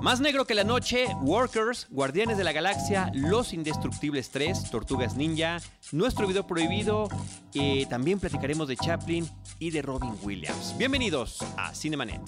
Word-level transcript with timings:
Más 0.00 0.18
negro 0.18 0.46
que 0.46 0.54
la 0.54 0.64
noche, 0.64 1.06
Workers, 1.20 1.86
Guardianes 1.90 2.38
de 2.38 2.44
la 2.44 2.52
Galaxia, 2.52 3.12
Los 3.14 3.52
Indestructibles 3.52 4.30
3, 4.30 4.70
Tortugas 4.70 5.14
Ninja, 5.14 5.58
Nuestro 5.92 6.26
Video 6.26 6.46
Prohibido, 6.46 7.06
eh, 7.54 7.84
también 7.90 8.18
platicaremos 8.18 8.66
de 8.66 8.76
Chaplin 8.76 9.28
y 9.58 9.70
de 9.70 9.82
Robin 9.82 10.14
Williams. 10.22 10.74
Bienvenidos 10.78 11.38
a 11.58 11.74
Cinemanet. 11.74 12.22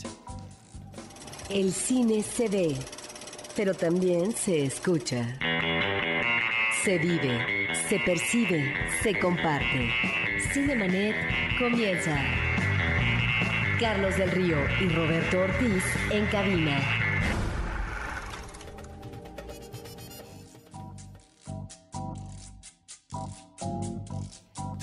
El 1.48 1.72
cine 1.72 2.22
se 2.22 2.48
ve, 2.48 2.76
pero 3.56 3.72
también 3.72 4.36
se 4.36 4.64
escucha. 4.64 5.38
Se 6.84 6.98
vive, 6.98 7.68
se 7.88 7.98
percibe, 8.00 8.74
se 9.02 9.18
comparte. 9.18 9.88
Cinemanet 10.52 11.16
comienza. 11.58 12.51
Carlos 13.82 14.16
del 14.16 14.30
Río 14.30 14.58
y 14.80 14.88
Roberto 14.90 15.40
Ortiz 15.40 15.82
en 16.12 16.24
cabina. 16.26 17.02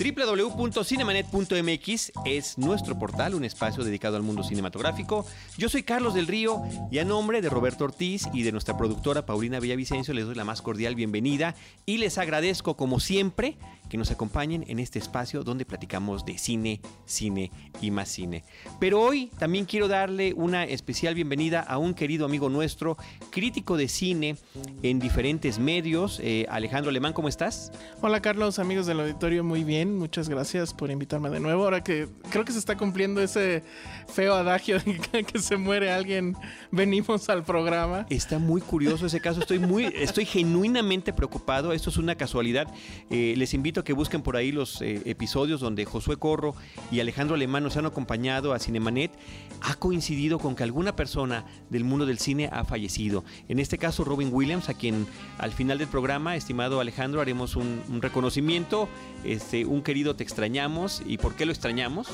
www.cinemanet.mx 0.00 2.12
es 2.24 2.56
nuestro 2.58 2.98
portal, 2.98 3.34
un 3.34 3.44
espacio 3.44 3.84
dedicado 3.84 4.16
al 4.16 4.22
mundo 4.22 4.42
cinematográfico. 4.42 5.26
Yo 5.56 5.70
soy 5.70 5.82
Carlos 5.82 6.14
del 6.14 6.26
Río 6.26 6.62
y 6.90 6.98
a 6.98 7.04
nombre 7.04 7.42
de 7.42 7.48
Roberto 7.48 7.84
Ortiz 7.84 8.28
y 8.32 8.42
de 8.42 8.50
nuestra 8.52 8.76
productora 8.76 9.26
Paulina 9.26 9.60
Villavicencio 9.60 10.14
les 10.14 10.26
doy 10.26 10.34
la 10.34 10.44
más 10.44 10.62
cordial 10.62 10.94
bienvenida 10.94 11.54
y 11.86 11.98
les 11.98 12.18
agradezco 12.18 12.76
como 12.76 13.00
siempre 13.00 13.56
que 13.90 13.98
nos 13.98 14.10
acompañen 14.10 14.64
en 14.68 14.78
este 14.78 14.98
espacio 14.98 15.42
donde 15.42 15.66
platicamos 15.66 16.24
de 16.24 16.38
cine, 16.38 16.80
cine 17.04 17.50
y 17.82 17.90
más 17.90 18.08
cine. 18.08 18.44
Pero 18.78 19.02
hoy 19.02 19.30
también 19.38 19.66
quiero 19.66 19.88
darle 19.88 20.32
una 20.32 20.64
especial 20.64 21.14
bienvenida 21.14 21.60
a 21.60 21.76
un 21.76 21.92
querido 21.92 22.24
amigo 22.24 22.48
nuestro, 22.48 22.96
crítico 23.30 23.76
de 23.76 23.88
cine 23.88 24.36
en 24.82 25.00
diferentes 25.00 25.58
medios. 25.58 26.20
Eh, 26.22 26.46
Alejandro 26.48 26.90
Alemán, 26.90 27.12
¿cómo 27.12 27.28
estás? 27.28 27.72
Hola 28.00 28.22
Carlos, 28.22 28.60
amigos 28.60 28.86
del 28.86 29.00
auditorio, 29.00 29.42
muy 29.42 29.64
bien, 29.64 29.98
muchas 29.98 30.28
gracias 30.28 30.72
por 30.72 30.90
invitarme 30.90 31.28
de 31.28 31.40
nuevo. 31.40 31.64
Ahora 31.64 31.82
que 31.82 32.08
creo 32.30 32.44
que 32.44 32.52
se 32.52 32.60
está 32.60 32.76
cumpliendo 32.76 33.20
ese 33.20 33.64
feo 34.06 34.34
adagio 34.34 34.78
de 35.12 35.24
que 35.24 35.40
se 35.40 35.56
muere 35.56 35.90
alguien, 35.90 36.36
venimos 36.70 37.28
al 37.28 37.42
programa. 37.42 38.06
Está 38.08 38.38
muy 38.38 38.60
curioso 38.60 39.06
ese 39.06 39.20
caso, 39.20 39.40
estoy 39.40 39.58
muy, 39.58 39.86
estoy 39.96 40.26
genuinamente 40.26 41.12
preocupado, 41.12 41.72
esto 41.72 41.90
es 41.90 41.96
una 41.96 42.14
casualidad. 42.14 42.68
Eh, 43.10 43.34
les 43.36 43.52
invito 43.52 43.79
que 43.84 43.92
busquen 43.92 44.22
por 44.22 44.36
ahí 44.36 44.52
los 44.52 44.80
eh, 44.82 45.02
episodios 45.04 45.60
donde 45.60 45.84
Josué 45.84 46.16
Corro 46.16 46.54
y 46.90 47.00
Alejandro 47.00 47.34
Alemán 47.34 47.62
nos 47.62 47.76
han 47.76 47.86
acompañado 47.86 48.52
a 48.52 48.58
Cinemanet. 48.58 49.12
Ha 49.60 49.74
coincidido 49.74 50.38
con 50.38 50.56
que 50.56 50.62
alguna 50.62 50.96
persona 50.96 51.44
del 51.68 51.84
mundo 51.84 52.06
del 52.06 52.18
cine 52.18 52.48
ha 52.52 52.64
fallecido. 52.64 53.24
En 53.48 53.58
este 53.58 53.78
caso, 53.78 54.04
Robin 54.04 54.30
Williams, 54.32 54.68
a 54.68 54.74
quien 54.74 55.06
al 55.38 55.52
final 55.52 55.78
del 55.78 55.88
programa, 55.88 56.36
estimado 56.36 56.80
Alejandro, 56.80 57.20
haremos 57.20 57.56
un, 57.56 57.82
un 57.88 58.02
reconocimiento. 58.02 58.88
Este, 59.24 59.64
un 59.64 59.82
querido 59.82 60.16
te 60.16 60.24
extrañamos. 60.24 61.02
¿Y 61.06 61.18
por 61.18 61.34
qué 61.34 61.46
lo 61.46 61.52
extrañamos? 61.52 62.08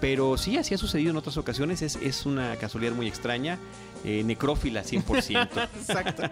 Pero 0.00 0.36
sí, 0.36 0.56
así 0.56 0.74
ha 0.74 0.78
sucedido 0.78 1.10
en 1.10 1.16
otras 1.16 1.36
ocasiones. 1.36 1.82
Es, 1.82 1.96
es 1.96 2.24
una 2.24 2.56
casualidad 2.56 2.92
muy 2.92 3.08
extraña. 3.08 3.58
Eh, 4.04 4.22
necrófila 4.24 4.82
100%. 4.82 5.68
Exacto. 5.76 6.22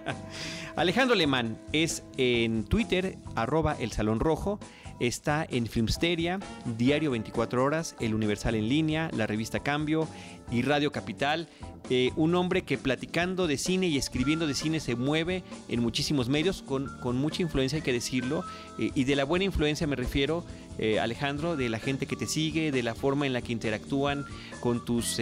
Alejandro 0.77 1.15
Alemán 1.15 1.59
es 1.73 2.03
en 2.17 2.65
Twitter, 2.65 3.19
arroba 3.35 3.77
el 3.79 3.93
Salón 3.93 4.21
Rojo. 4.21 4.59
Está 4.99 5.47
en 5.51 5.67
Filmsteria, 5.67 6.41
Diario 6.79 7.11
24 7.11 7.63
Horas, 7.63 7.97
El 8.01 8.15
Universal 8.15 8.55
en 8.55 8.69
Línea, 8.69 9.11
la 9.15 9.27
revista 9.27 9.61
Cambio 9.61 10.09
y 10.51 10.63
Radio 10.63 10.93
Capital. 10.93 11.49
Eh, 11.89 12.11
un 12.17 12.35
hombre 12.35 12.63
que 12.63 12.79
platicando 12.79 13.47
de 13.47 13.59
cine 13.59 13.87
y 13.87 13.97
escribiendo 13.97 14.49
de 14.49 14.55
cine 14.55 14.81
se 14.81 14.97
mueve 14.97 15.45
en 15.69 15.81
muchísimos 15.81 16.29
medios, 16.29 16.63
con, 16.63 16.99
con 17.01 17.17
mucha 17.17 17.43
influencia 17.43 17.77
hay 17.77 17.83
que 17.83 17.93
decirlo. 17.93 18.45
Eh, 18.79 18.91
y 18.95 19.05
de 19.05 19.15
la 19.15 19.25
buena 19.25 19.45
influencia 19.45 19.87
me 19.87 19.95
refiero, 19.95 20.45
eh, 20.79 20.99
Alejandro, 20.99 21.57
de 21.57 21.69
la 21.69 21.79
gente 21.79 22.07
que 22.07 22.17
te 22.17 22.27
sigue, 22.27 22.73
de 22.73 22.83
la 22.83 22.97
forma 22.97 23.25
en 23.27 23.33
la 23.33 23.41
que 23.41 23.53
interactúan 23.53 24.27
con 24.61 24.85
tus 24.85 25.21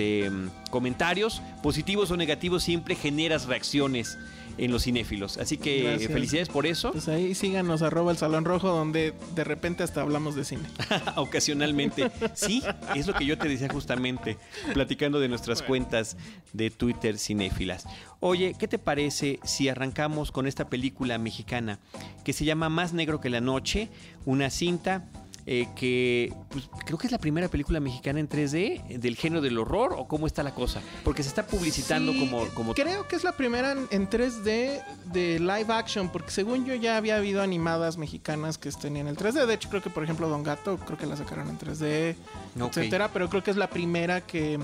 comentarios, 0.70 1.42
positivos 1.62 2.10
o 2.10 2.16
negativos, 2.16 2.62
siempre 2.62 2.94
generas 2.94 3.46
reacciones 3.46 4.16
en 4.58 4.70
los 4.70 4.84
cinéfilos. 4.84 5.38
Así 5.38 5.58
que 5.58 5.82
Gracias. 5.82 6.12
felicidades 6.12 6.48
por 6.48 6.66
eso. 6.66 6.92
Pues 6.92 7.08
ahí 7.08 7.34
síganos 7.34 7.82
arroba 7.82 8.12
el 8.12 8.18
Salón 8.18 8.44
Rojo 8.44 8.68
donde 8.68 9.14
de 9.34 9.44
repente 9.44 9.82
hasta 9.82 10.02
hablamos 10.02 10.34
de 10.34 10.44
cine. 10.44 10.64
Ocasionalmente. 11.16 12.10
Sí, 12.34 12.62
es 12.94 13.06
lo 13.06 13.14
que 13.14 13.26
yo 13.26 13.38
te 13.38 13.48
decía 13.48 13.68
justamente, 13.68 14.36
platicando 14.72 15.20
de 15.20 15.28
nuestras 15.28 15.62
cuentas 15.62 16.16
de 16.52 16.70
Twitter 16.70 17.18
cinéfilas. 17.18 17.86
Oye, 18.20 18.54
¿qué 18.58 18.68
te 18.68 18.78
parece 18.78 19.40
si 19.44 19.68
arrancamos 19.68 20.32
con 20.32 20.46
esta 20.46 20.68
película 20.68 21.18
mexicana 21.18 21.78
que 22.24 22.32
se 22.32 22.44
llama 22.44 22.68
Más 22.68 22.92
negro 22.92 23.20
que 23.20 23.30
la 23.30 23.40
noche? 23.40 23.88
Una 24.24 24.50
cinta 24.50 25.04
eh, 25.46 25.68
que 25.76 26.32
pues, 26.50 26.68
creo 26.86 26.96
que 26.96 27.06
es 27.06 27.12
la 27.12 27.18
primera 27.18 27.48
película 27.48 27.78
mexicana 27.78 28.18
en 28.18 28.28
3D 28.28 28.98
del 28.98 29.16
género 29.16 29.42
del 29.42 29.58
horror 29.58 29.94
o 29.96 30.08
cómo 30.08 30.26
está 30.26 30.42
la 30.42 30.54
cosa, 30.54 30.80
porque 31.04 31.22
se 31.22 31.28
está 31.28 31.46
publicitando 31.46 32.12
Sí, 32.12 32.18
como, 32.20 32.46
como 32.54 32.74
Creo 32.74 33.06
que 33.06 33.16
es 33.16 33.24
la 33.24 33.32
primera 33.32 33.72
en, 33.72 33.86
en 33.90 34.08
3D 34.08 34.82
de 35.12 35.38
live 35.40 35.66
action, 35.68 36.08
porque 36.08 36.30
según 36.30 36.64
yo 36.64 36.74
ya 36.74 36.96
había 36.96 37.16
habido 37.16 37.42
animadas 37.42 37.98
mexicanas 37.98 38.56
que 38.56 38.70
tenían 38.72 39.06
el 39.08 39.16
3D. 39.16 39.44
De 39.46 39.54
hecho, 39.54 39.68
creo 39.68 39.82
que 39.82 39.90
por 39.90 40.02
ejemplo 40.02 40.28
Don 40.28 40.42
Gato, 40.42 40.78
creo 40.78 40.96
que 40.96 41.06
la 41.06 41.16
sacaron 41.16 41.48
en 41.50 41.58
3D, 41.58 42.16
Ok. 42.60 42.76
etcétera. 42.76 43.10
Pero 43.12 43.28
creo 43.28 43.42
que 43.42 43.50
es 43.50 43.56
la 43.56 43.68
primera 43.68 44.22
que, 44.22 44.58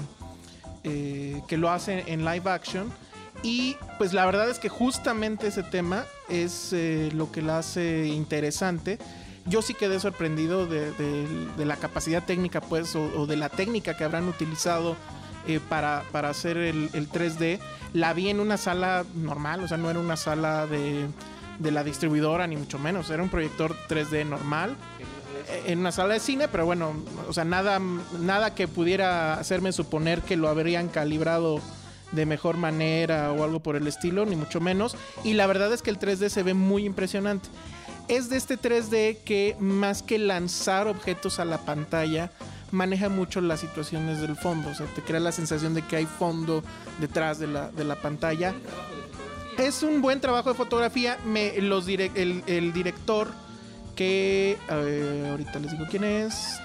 eh, 0.85 1.43
que 1.47 1.57
lo 1.57 1.71
hace 1.71 2.05
en 2.07 2.25
live 2.25 2.51
action. 2.51 2.91
Y 3.43 3.77
pues 3.99 4.12
la 4.12 4.27
verdad 4.27 4.51
es 4.51 4.59
que 4.59 4.69
justamente 4.69 5.47
ese 5.47 5.62
tema 5.62 6.05
es 6.29 6.73
eh, 6.73 7.11
lo 7.15 7.31
que 7.33 7.43
la 7.43 7.59
hace 7.59 8.07
interesante. 8.09 8.99
Yo 9.47 9.62
sí 9.62 9.75
quedé 9.75 9.99
sorprendido 10.01 10.67
de, 10.67 10.93
de- 10.93 11.65
la 11.65 11.77
capacidad 11.77 12.25
técnica, 12.25 12.61
pues, 12.61 12.95
o, 12.97 13.27
de 13.27 13.37
la 13.37 13.49
técnica 13.49 13.97
que 13.97 14.05
habrán 14.05 14.28
utilizado 14.28 14.97
eh, 15.47 15.61
para, 15.69 16.05
hacer 16.28 16.56
el, 16.56 16.91
el 16.93 17.09
3D. 17.11 17.59
La 17.93 18.12
vi 18.12 18.29
en 18.29 18.41
una 18.41 18.56
sala 18.56 19.05
normal, 19.15 19.65
o 19.65 19.69
sea, 19.69 19.77
no 19.79 19.91
era 19.91 19.99
una 19.99 20.17
sala 20.17 20.67
de, 20.67 21.06
de 21.59 21.71
la 21.71 21.83
distribuidora, 21.84 22.47
ni 22.47 22.56
mucho 22.56 22.79
menos. 22.79 23.11
Era 23.11 23.23
un 23.23 23.29
proyector 23.29 23.75
3D 23.89 24.27
normal 24.27 24.77
eh, 25.49 25.62
en 25.67 25.79
una 25.81 25.91
sala 25.93 26.15
de 26.15 26.21
cine, 26.21 26.47
pero 26.49 26.67
bueno, 26.67 26.93
o 27.29 27.33
sea, 27.33 27.45
nada, 27.45 27.81
nada 28.21 28.55
que 28.55 28.69
pudiera 28.69 29.34
hacerme 29.34 29.73
suponer 29.73 30.21
que 30.23 30.37
lo 30.37 30.49
habrían 30.49 30.89
calibrado 30.89 31.61
de 32.12 32.27
mejor 32.27 32.56
manera 32.56 33.33
o 33.33 33.45
algo 33.45 33.61
por 33.61 33.77
el 33.77 33.87
estilo, 33.87 34.27
ni 34.27 34.37
mucho 34.37 34.61
menos. 34.61 34.97
Y 35.25 35.34
la 35.34 35.47
verdad 35.47 35.73
es 35.73 35.81
que 35.83 35.91
el 35.91 35.99
3D 35.99 36.29
se 36.29 36.43
ve 36.43 36.55
muy 36.55 36.84
impresionante. 36.84 37.49
Es 38.10 38.28
de 38.28 38.37
este 38.38 38.59
3D 38.59 39.19
que 39.25 39.56
más 39.60 40.03
que 40.03 40.19
lanzar 40.19 40.88
objetos 40.88 41.38
a 41.38 41.44
la 41.44 41.59
pantalla, 41.59 42.32
maneja 42.72 43.09
mucho 43.09 43.41
las 43.41 43.60
situaciones 43.60 44.21
del 44.21 44.34
fondo. 44.34 44.71
O 44.71 44.75
sea, 44.75 44.87
te 44.87 45.00
crea 45.00 45.21
la 45.21 45.31
sensación 45.31 45.75
de 45.75 45.82
que 45.82 45.94
hay 45.94 46.06
fondo 46.06 46.65
detrás 46.99 47.38
de 47.38 47.47
la, 47.47 47.70
de 47.70 47.84
la 47.84 47.94
pantalla. 47.94 48.53
Es 49.59 49.84
un 49.84 50.03
buen 50.03 50.20
trabajo 50.20 50.49
de 50.49 50.56
fotografía. 50.56 51.19
Los 51.59 51.87
el, 51.87 52.72
director 52.72 53.28
que 53.94 54.59
ahorita 54.69 55.60
les 55.60 55.70
digo 55.70 55.84
quién 55.88 56.03
es. 56.03 56.59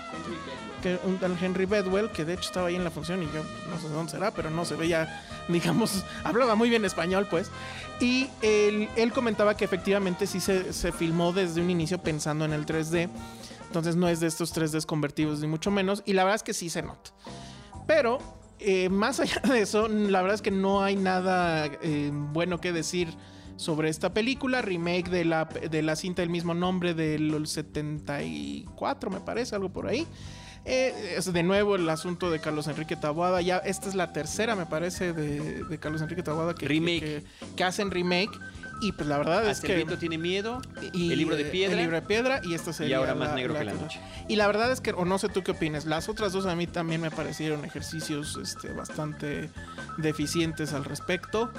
Que 0.81 0.97
Henry 1.41 1.66
Bedwell, 1.66 2.09
que 2.09 2.25
de 2.25 2.34
hecho 2.34 2.45
estaba 2.45 2.69
ahí 2.69 2.75
en 2.75 2.84
la 2.84 2.89
función 2.89 3.22
y 3.22 3.28
yo 3.28 3.44
no 3.69 3.79
sé 3.79 3.88
dónde 3.89 4.11
será, 4.11 4.31
pero 4.31 4.50
no 4.50 4.66
se 4.66 4.75
veía, 4.75 5.23
digamos, 5.47 6.03
hablaba 6.23 6.55
muy 6.55 6.69
bien 6.72 6.85
español, 6.85 7.28
pues. 7.29 7.51
Y 8.00 8.28
él, 8.41 9.11
comentaba 9.13 9.56
que 9.56 9.66
efectivamente 9.66 10.28
sí 10.28 10.39
se, 10.39 10.91
filmó 10.91 11.31
desde 11.31 11.61
un 11.61 11.69
inicio 11.69 12.01
pensando 12.01 12.45
en 12.45 12.53
el 12.53 12.66
3D. 12.66 13.09
Entonces 13.67 13.95
no 13.95 14.07
es 14.07 14.19
de 14.19 14.28
estos 14.28 14.56
3Ds 14.56 14.85
convertidos 14.85 15.39
ni 15.39 15.47
mucho 15.47 15.72
menos. 15.72 16.03
Y 16.05 16.13
la 16.13 16.23
verdad 16.23 16.35
es 16.35 16.44
que 16.44 16.53
sí 16.53 16.69
se 16.69 16.81
nota. 16.81 17.11
Pero 17.88 18.19
eh, 18.59 18.90
más 18.90 19.20
allá 19.20 19.41
de 19.41 19.61
eso, 19.61 19.87
la 19.87 20.22
verdad 20.22 20.35
es 20.35 20.41
que 20.41 20.52
no 20.52 20.84
hay 20.84 20.96
nada 20.96 21.66
eh, 21.81 22.11
bueno 22.14 22.59
que 22.59 22.72
decir 22.72 23.09
sobre 23.55 23.90
esta 23.90 24.14
película. 24.14 24.61
Remake 24.61 25.09
de 25.09 25.25
la, 25.25 25.46
de 25.46 25.81
la 25.81 25.96
cinta 25.96 26.22
del 26.22 26.29
mismo 26.29 26.53
nombre 26.53 26.93
del 26.93 27.47
74, 27.47 29.09
me 29.09 29.22
parece, 29.22 29.55
algo 29.55 29.70
por 29.70 29.87
ahí. 29.87 30.05
Eh, 30.66 31.16
es 31.17 31.32
de 31.32 31.44
nuevo 31.44 31.76
el 31.76 31.88
asunto 31.90 32.32
de 32.32 32.40
Carlos 32.40 32.67
Enrique 32.67 32.96
Taboada. 32.96 33.41
Ya 33.41 33.58
esta 33.58 33.88
es 33.88 33.96
la 33.96 34.12
tercera, 34.14 34.56
me 34.56 34.66
parece, 34.66 35.14
de, 35.14 35.64
de 35.64 35.78
Carlos 35.78 36.02
Enrique 36.02 36.23
Taboada 36.23 36.56
que, 36.56 36.67
Remake. 36.67 37.00
que, 37.00 37.23
que 37.56 37.64
hacen 37.64 37.91
remake. 37.91 38.32
Y 38.82 38.91
pues 38.91 39.08
la 39.08 39.17
verdad 39.17 39.50
es 39.50 39.62
que. 39.62 39.67
el 39.67 39.76
viento 39.78 39.97
tiene 39.97 40.17
miedo, 40.17 40.62
y, 40.94 41.12
el 41.12 41.17
libro 41.20 41.35
de 41.35 41.46
piedra. 41.46 41.73
El 41.73 41.82
libro 41.82 41.96
de 41.96 42.02
piedra 42.02 42.41
y 42.44 42.53
esta 42.53 42.73
sería 42.73 42.97
ahora 42.97 43.16
Más 43.16 43.34
negro 43.34 43.53
que 43.58 43.64
la 43.64 43.73
noche. 43.73 44.00
Y 44.28 44.35
la 44.35 44.47
verdad 44.47 44.72
es 44.72 44.82
que, 44.82 44.91
o 44.91 45.06
no 45.06 45.17
sé 45.17 45.29
tú 45.29 45.44
qué 45.44 45.52
opinas, 45.52 45.85
las 45.85 46.09
otras 46.09 46.34
dos 46.34 46.46
a 46.46 46.56
mí 46.56 46.68
también 46.68 47.02
me 47.02 47.11
parecieron 47.11 47.64
ejercicios 47.64 48.38
este, 48.41 48.73
bastante 48.73 49.50
deficientes 49.97 50.73
al 50.73 50.84
respecto. 50.84 51.52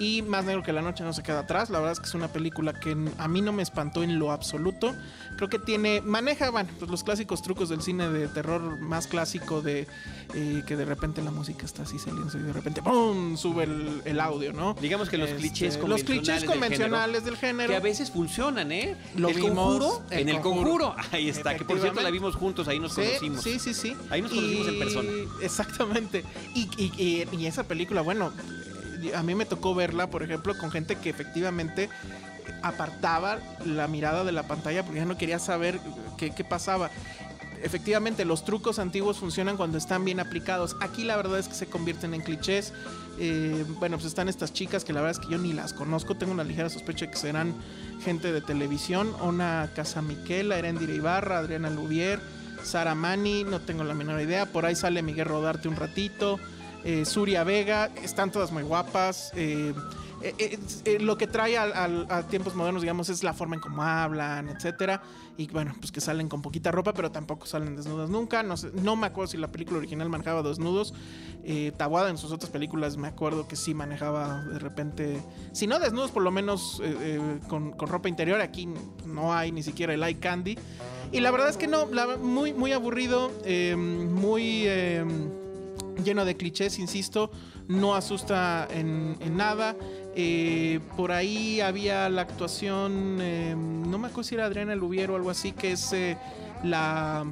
Y 0.00 0.22
Más 0.22 0.46
Negro 0.46 0.62
que 0.62 0.72
la 0.72 0.80
Noche 0.80 1.04
no 1.04 1.12
se 1.12 1.22
queda 1.22 1.40
atrás. 1.40 1.68
La 1.68 1.78
verdad 1.78 1.92
es 1.92 2.00
que 2.00 2.06
es 2.06 2.14
una 2.14 2.28
película 2.28 2.72
que 2.72 2.96
a 3.18 3.28
mí 3.28 3.42
no 3.42 3.52
me 3.52 3.62
espantó 3.62 4.02
en 4.02 4.18
lo 4.18 4.32
absoluto. 4.32 4.96
Creo 5.36 5.50
que 5.50 5.58
tiene, 5.58 6.00
maneja, 6.00 6.48
bueno, 6.48 6.70
pues 6.78 6.90
los 6.90 7.04
clásicos 7.04 7.42
trucos 7.42 7.68
del 7.68 7.82
cine 7.82 8.08
de 8.08 8.26
terror 8.26 8.78
más 8.80 9.06
clásico 9.06 9.60
de 9.60 9.86
eh, 10.34 10.62
que 10.66 10.74
de 10.76 10.86
repente 10.86 11.20
la 11.22 11.30
música 11.30 11.66
está 11.66 11.82
así 11.82 11.98
saliendo 11.98 12.34
y 12.38 12.40
de 12.40 12.52
repente 12.52 12.80
¡pum! 12.82 13.36
sube 13.36 13.64
el, 14.06 14.20
audio, 14.20 14.54
¿no? 14.54 14.74
Digamos 14.80 15.10
que 15.10 15.18
los 15.18 15.28
Este, 15.28 15.40
clichés 15.42 15.74
Los 15.74 15.82
convencionales, 15.82 16.04
clichés 16.24 16.44
convencionales 16.50 17.24
del 17.26 17.36
género. 17.36 17.68
que 17.68 17.76
a 17.76 17.80
veces 17.80 18.10
funcionan, 18.10 18.72
¿eh? 18.72 18.96
Lo 19.16 19.28
el 19.28 19.36
vimos, 19.36 19.50
conjuro, 19.50 20.02
en 20.10 20.28
el 20.30 20.40
Conjuro. 20.40 20.96
ahí 21.12 21.28
está, 21.28 21.54
que 21.58 21.64
por 21.66 21.78
cierto 21.78 22.00
la 22.00 22.10
vimos 22.10 22.36
juntos, 22.36 22.68
ahí 22.68 22.78
nos 22.78 22.94
Sí, 22.94 23.02
conocimos. 23.02 23.42
Sí, 23.44 23.58
sí, 23.58 23.74
sí. 23.74 23.94
Ahí 24.08 24.22
nos 24.22 24.30
conocimos 24.32 24.66
en 24.66 24.78
persona. 24.78 25.10
Exactamente. 25.42 26.24
Y, 26.54 26.68
y- 26.78 27.26
y- 27.36 27.46
esa 27.46 27.64
película, 27.64 28.00
bueno, 28.00 28.32
a 29.14 29.22
mí 29.22 29.34
me 29.34 29.44
tocó 29.44 29.74
verla, 29.74 30.08
por 30.08 30.22
ejemplo, 30.22 30.56
con 30.56 30.70
gente 30.70 30.96
que 30.96 31.10
efectivamente 31.10 31.88
apartaba 32.62 33.38
la 33.64 33.88
mirada 33.88 34.24
de 34.24 34.32
la 34.32 34.44
pantalla 34.44 34.82
porque 34.84 35.00
ya 35.00 35.06
no 35.06 35.16
quería 35.16 35.38
saber 35.38 35.80
qué, 36.16 36.44
pasaba. 36.44 36.90
Efectivamente, 37.62 38.24
los 38.24 38.44
trucos 38.44 38.78
antiguos 38.78 39.18
funcionan 39.18 39.56
cuando 39.56 39.76
están 39.76 40.04
bien 40.04 40.18
aplicados. 40.18 40.76
Aquí 40.80 41.04
la 41.04 41.16
verdad 41.16 41.38
es 41.38 41.48
que 41.48 41.54
se 41.54 41.66
convierten 41.66 42.14
en 42.14 42.22
clichés. 42.22 42.72
Eh, 43.18 43.66
bueno, 43.78 43.98
pues 43.98 44.06
están 44.06 44.30
estas 44.30 44.54
chicas 44.54 44.82
que 44.82 44.94
la 44.94 45.02
verdad 45.02 45.20
es 45.20 45.26
que 45.26 45.32
yo 45.32 45.38
ni 45.38 45.52
las 45.52 45.74
conozco. 45.74 46.16
Tengo 46.16 46.32
una 46.32 46.44
ligera 46.44 46.70
sospecha 46.70 47.04
de 47.04 47.10
que 47.10 47.18
serán 47.18 47.54
gente 48.02 48.32
de 48.32 48.40
televisión. 48.40 49.14
Una 49.20 49.70
Casa 49.74 50.00
Miquela, 50.00 50.58
Erendira 50.58 50.94
Ibarra, 50.94 51.38
Adriana 51.38 51.68
Lubier, 51.68 52.18
Sara 52.62 52.94
Mani, 52.94 53.44
no 53.44 53.60
tengo 53.60 53.84
la 53.84 53.92
menor 53.92 54.22
idea. 54.22 54.46
Por 54.46 54.64
ahí 54.64 54.74
sale 54.74 55.02
Miguel 55.02 55.26
Rodarte 55.26 55.68
un 55.68 55.76
ratito. 55.76 56.40
Eh, 56.84 57.04
Suria 57.04 57.44
Vega, 57.44 57.90
están 58.02 58.30
todas 58.30 58.52
muy 58.52 58.62
guapas. 58.62 59.32
eh, 60.22 60.34
eh, 60.38 60.58
eh, 60.84 60.98
lo 61.00 61.16
que 61.16 61.26
trae 61.26 61.56
a 61.56 62.26
tiempos 62.28 62.54
modernos, 62.54 62.82
digamos, 62.82 63.08
es 63.08 63.22
la 63.22 63.32
forma 63.32 63.54
en 63.54 63.60
cómo 63.60 63.82
hablan, 63.82 64.48
etcétera. 64.48 65.02
Y 65.38 65.46
bueno, 65.48 65.74
pues 65.78 65.90
que 65.92 66.00
salen 66.02 66.28
con 66.28 66.42
poquita 66.42 66.70
ropa, 66.70 66.92
pero 66.92 67.10
tampoco 67.10 67.46
salen 67.46 67.74
desnudas 67.74 68.10
nunca. 68.10 68.42
No, 68.42 68.96
me 68.96 69.06
acuerdo 69.06 69.30
si 69.30 69.38
la 69.38 69.50
película 69.50 69.78
original 69.78 70.10
manejaba 70.10 70.42
desnudos. 70.42 70.92
Tawada 71.78 72.10
en 72.10 72.18
sus 72.18 72.32
otras 72.32 72.50
películas 72.50 72.98
me 72.98 73.08
acuerdo 73.08 73.48
que 73.48 73.56
sí 73.56 73.72
manejaba 73.72 74.44
de 74.44 74.58
repente, 74.58 75.22
si 75.52 75.66
no 75.66 75.78
desnudos, 75.78 76.10
por 76.10 76.22
lo 76.22 76.30
menos 76.30 76.82
con, 77.48 77.78
ropa 77.78 78.10
interior. 78.10 78.42
Aquí 78.42 78.68
no 79.06 79.32
hay 79.32 79.50
ni 79.52 79.62
siquiera 79.62 79.94
el 79.94 80.02
eye 80.02 80.18
candy. 80.18 80.58
Y 81.12 81.20
la 81.20 81.30
verdad 81.30 81.48
es 81.48 81.56
que 81.56 81.66
no, 81.66 81.86
muy, 82.18 82.52
muy 82.52 82.72
aburrido, 82.72 83.32
muy 83.66 84.68
lleno 86.04 86.24
de 86.24 86.36
clichés, 86.36 86.78
insisto, 86.78 87.30
no 87.68 87.94
asusta 87.94 88.66
en, 88.70 89.16
nada. 89.36 89.76
Eh, 90.16 90.80
por 90.96 91.12
ahí 91.12 91.60
había 91.60 92.08
la 92.08 92.22
actuación, 92.22 93.18
eh, 93.20 93.54
no 93.56 93.98
me 93.98 94.08
acuerdo 94.08 94.24
si 94.24 94.34
era 94.34 94.46
Adriana 94.46 94.74
Lubier 94.74 95.10
o 95.10 95.16
algo 95.16 95.30
así, 95.30 95.52
que 95.52 95.72
es 95.72 95.92
eh, 95.92 96.16
la, 96.64 97.24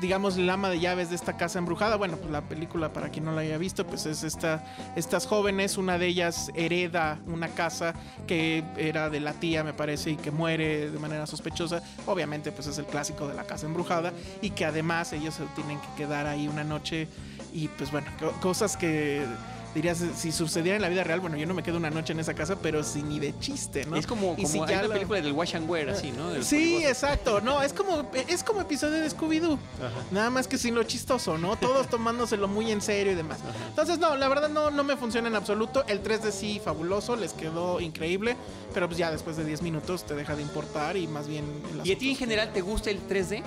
digamos, 0.00 0.36
la 0.36 0.52
ama 0.52 0.68
de 0.68 0.78
llaves 0.78 1.08
de 1.08 1.16
esta 1.16 1.38
casa 1.38 1.58
embrujada. 1.58 1.96
Bueno, 1.96 2.18
pues 2.18 2.30
la 2.30 2.42
película, 2.42 2.92
para 2.92 3.08
quien 3.08 3.24
no 3.24 3.32
la 3.32 3.40
haya 3.40 3.56
visto, 3.56 3.86
pues 3.86 4.04
es 4.04 4.24
esta, 4.24 4.62
estas 4.94 5.26
jóvenes, 5.26 5.78
una 5.78 5.96
de 5.96 6.06
ellas 6.08 6.50
hereda 6.54 7.18
una 7.26 7.48
casa 7.48 7.94
que 8.26 8.62
era 8.76 9.08
de 9.08 9.20
la 9.20 9.32
tía, 9.32 9.64
me 9.64 9.72
parece, 9.72 10.10
y 10.10 10.16
que 10.16 10.30
muere 10.30 10.90
de 10.90 10.98
manera 10.98 11.26
sospechosa. 11.26 11.82
Obviamente, 12.06 12.52
pues 12.52 12.66
es 12.66 12.76
el 12.76 12.84
clásico 12.84 13.26
de 13.26 13.34
la 13.34 13.44
casa 13.44 13.64
embrujada 13.64 14.12
y 14.42 14.50
que 14.50 14.66
además 14.66 15.14
ellos 15.14 15.38
tienen 15.54 15.80
que 15.80 15.88
quedar 15.96 16.26
ahí 16.26 16.46
una 16.46 16.62
noche 16.62 17.08
y 17.54 17.68
pues 17.68 17.90
bueno, 17.90 18.06
co- 18.18 18.32
cosas 18.40 18.76
que 18.76 19.24
dirías, 19.72 20.02
si 20.16 20.32
sucediera 20.32 20.74
en 20.74 20.82
la 20.82 20.88
vida 20.88 21.04
real, 21.04 21.20
bueno, 21.20 21.36
yo 21.36 21.46
no 21.46 21.54
me 21.54 21.62
quedo 21.62 21.76
una 21.76 21.90
noche 21.90 22.12
en 22.12 22.18
esa 22.18 22.34
casa, 22.34 22.56
pero 22.60 22.82
sin 22.82 23.08
ni 23.08 23.20
de 23.20 23.38
chiste, 23.38 23.84
¿no? 23.84 23.94
Es 23.94 24.04
como, 24.04 24.34
como 24.34 24.48
si 24.48 24.58
hay 24.58 24.66
ya 24.66 24.78
una 24.80 24.88
lo- 24.88 24.94
película 24.94 25.20
del 25.20 25.32
Wash 25.32 25.54
and 25.54 25.70
Wear, 25.70 25.90
así, 25.90 26.10
¿no? 26.10 26.42
Sí, 26.42 26.84
exacto. 26.84 27.40
No, 27.40 27.62
es 27.62 27.72
como, 27.72 28.04
es 28.26 28.42
como 28.42 28.60
episodio 28.62 29.00
de 29.00 29.08
Scooby-Doo. 29.08 29.58
Nada 30.10 30.28
más 30.28 30.48
que 30.48 30.58
sin 30.58 30.74
lo 30.74 30.82
chistoso, 30.82 31.38
¿no? 31.38 31.54
Todos 31.54 31.86
tomándoselo 31.90 32.48
muy 32.48 32.72
en 32.72 32.80
serio 32.80 33.12
y 33.12 33.14
demás. 33.14 33.38
Entonces, 33.68 33.98
no, 34.00 34.16
la 34.16 34.26
verdad 34.26 34.48
no, 34.48 34.72
no 34.72 34.82
me 34.82 34.96
funciona 34.96 35.28
en 35.28 35.36
absoluto. 35.36 35.84
El 35.86 36.02
3D 36.02 36.32
sí, 36.32 36.60
fabuloso, 36.64 37.14
les 37.14 37.32
quedó 37.32 37.78
increíble. 37.80 38.36
Pero 38.74 38.88
pues 38.88 38.98
ya 38.98 39.12
después 39.12 39.36
de 39.36 39.44
10 39.44 39.62
minutos 39.62 40.04
te 40.04 40.16
deja 40.16 40.34
de 40.34 40.42
importar 40.42 40.96
y 40.96 41.06
más 41.06 41.28
bien... 41.28 41.44
¿Y 41.84 41.92
a 41.92 41.96
ti 41.98 42.10
en 42.10 42.16
general 42.16 42.52
te 42.52 42.60
gusta 42.60 42.90
el 42.90 43.00
3D? 43.08 43.42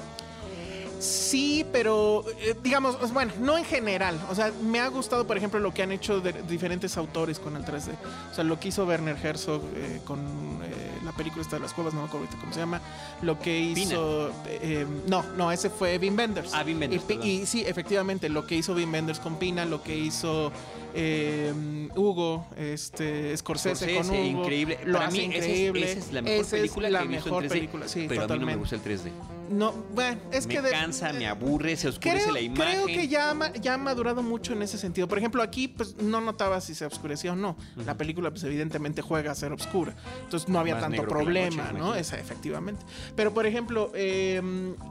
Sí, 0.99 1.65
pero 1.71 2.23
eh, 2.39 2.55
digamos, 2.63 2.95
pues, 2.95 3.11
bueno, 3.11 3.31
no 3.39 3.57
en 3.57 3.65
general. 3.65 4.19
O 4.29 4.35
sea, 4.35 4.51
me 4.63 4.79
ha 4.79 4.87
gustado, 4.87 5.27
por 5.27 5.35
ejemplo, 5.37 5.59
lo 5.59 5.73
que 5.73 5.83
han 5.83 5.91
hecho 5.91 6.21
de- 6.21 6.41
diferentes 6.43 6.95
autores 6.97 7.39
con 7.39 7.55
el 7.57 7.65
3D. 7.65 7.91
O 8.31 8.33
sea, 8.33 8.43
lo 8.43 8.59
que 8.59 8.69
hizo 8.69 8.85
Werner 8.85 9.17
Herzog 9.21 9.61
eh, 9.75 10.01
con 10.05 10.19
eh, 10.63 10.99
la 11.03 11.11
película 11.11 11.41
esta 11.41 11.57
de 11.57 11.61
las 11.63 11.73
cuevas, 11.73 11.93
no 11.93 12.01
me 12.01 12.07
acuerdo 12.07 12.27
cómo 12.39 12.53
se 12.53 12.59
llama. 12.59 12.79
Lo 13.21 13.37
que 13.39 13.59
hizo... 13.59 14.29
eh, 14.47 14.85
no, 15.07 15.23
no, 15.37 15.51
ese 15.51 15.69
fue 15.69 15.97
Wim 15.97 16.17
Wenders. 16.17 16.51
Ah, 16.53 16.63
Wim 16.65 16.79
Wenders, 16.79 17.03
y 17.23 17.45
sí, 17.45 17.63
efectivamente, 17.65 18.29
lo 18.29 18.45
que 18.47 18.55
hizo 18.55 18.73
Wim 18.73 18.91
Wenders 18.93 19.19
con 19.19 19.35
Pina, 19.35 19.65
lo 19.65 19.83
que 19.83 19.97
hizo 19.97 20.51
eh, 20.93 21.89
Hugo, 21.95 22.45
este, 22.57 23.35
Scorsese, 23.37 23.85
con 23.95 24.03
Scorsese, 24.05 24.29
Hugo. 24.31 24.41
increíble. 24.41 24.79
Lo 24.85 24.93
Para 24.97 25.07
hace 25.07 25.17
mí, 25.17 25.23
esa 25.35 25.37
es- 25.37 25.45
increíble. 25.45 25.91
Esa 25.91 25.99
es, 25.99 26.11
la 26.13 26.21
mejor 26.21 26.39
Esa 26.45 26.55
es 26.55 26.61
película 26.61 26.89
la 26.89 26.99
que 26.99 27.05
he 27.05 27.07
visto 27.09 27.25
mejor 27.25 27.43
en 27.43 27.49
3D. 27.49 27.53
película, 27.53 27.87
sí, 27.87 28.05
pero 28.07 28.23
a 28.23 28.27
mí 28.27 28.39
no 28.39 28.45
me 28.45 28.55
gusta 28.55 28.75
el 28.75 28.81
3D. 28.81 29.11
No, 29.49 29.71
bueno, 29.93 30.19
es 30.31 30.47
me 30.47 30.55
que... 30.55 30.61
de- 30.61 30.71
cansa, 30.71 31.11
me 31.13 31.27
aburre, 31.27 31.75
se 31.75 31.89
oscurece 31.89 32.21
Creo, 32.23 32.33
la 32.33 32.39
imagen. 32.39 32.73
creo 32.73 32.85
que 32.87 33.07
ya, 33.07 33.29
ha 33.31 33.33
ma- 33.33 33.51
ya 33.53 33.73
ha 33.73 33.77
madurado 33.77 34.23
mucho 34.23 34.53
en 34.53 34.61
ese 34.61 34.77
sentido. 34.77 35.07
Por 35.07 35.17
ejemplo, 35.17 35.43
aquí 35.43 35.67
pues 35.67 35.97
no 35.97 36.21
notaba 36.21 36.61
si 36.61 36.73
se 36.73 36.85
oscurecía 36.85 37.33
o 37.33 37.35
no. 37.35 37.57
La 37.85 37.95
película 37.97 38.31
pues 38.31 38.43
evidentemente 38.45 39.01
juega 39.01 39.31
a 39.31 39.35
ser 39.35 39.51
oscura. 39.51 39.93
Entonces 40.23 40.47
no 40.49 40.59
había 40.59 40.75
Más 40.75 40.83
tanto 40.83 41.03
problema, 41.03 41.63
noche, 41.63 41.73
me 41.73 41.79
¿no? 41.79 41.93
Esa, 41.93 42.17
efectivamente. 42.17 42.83
Pero 43.15 43.33
por 43.33 43.45
ejemplo, 43.45 43.91
eh, 43.95 44.41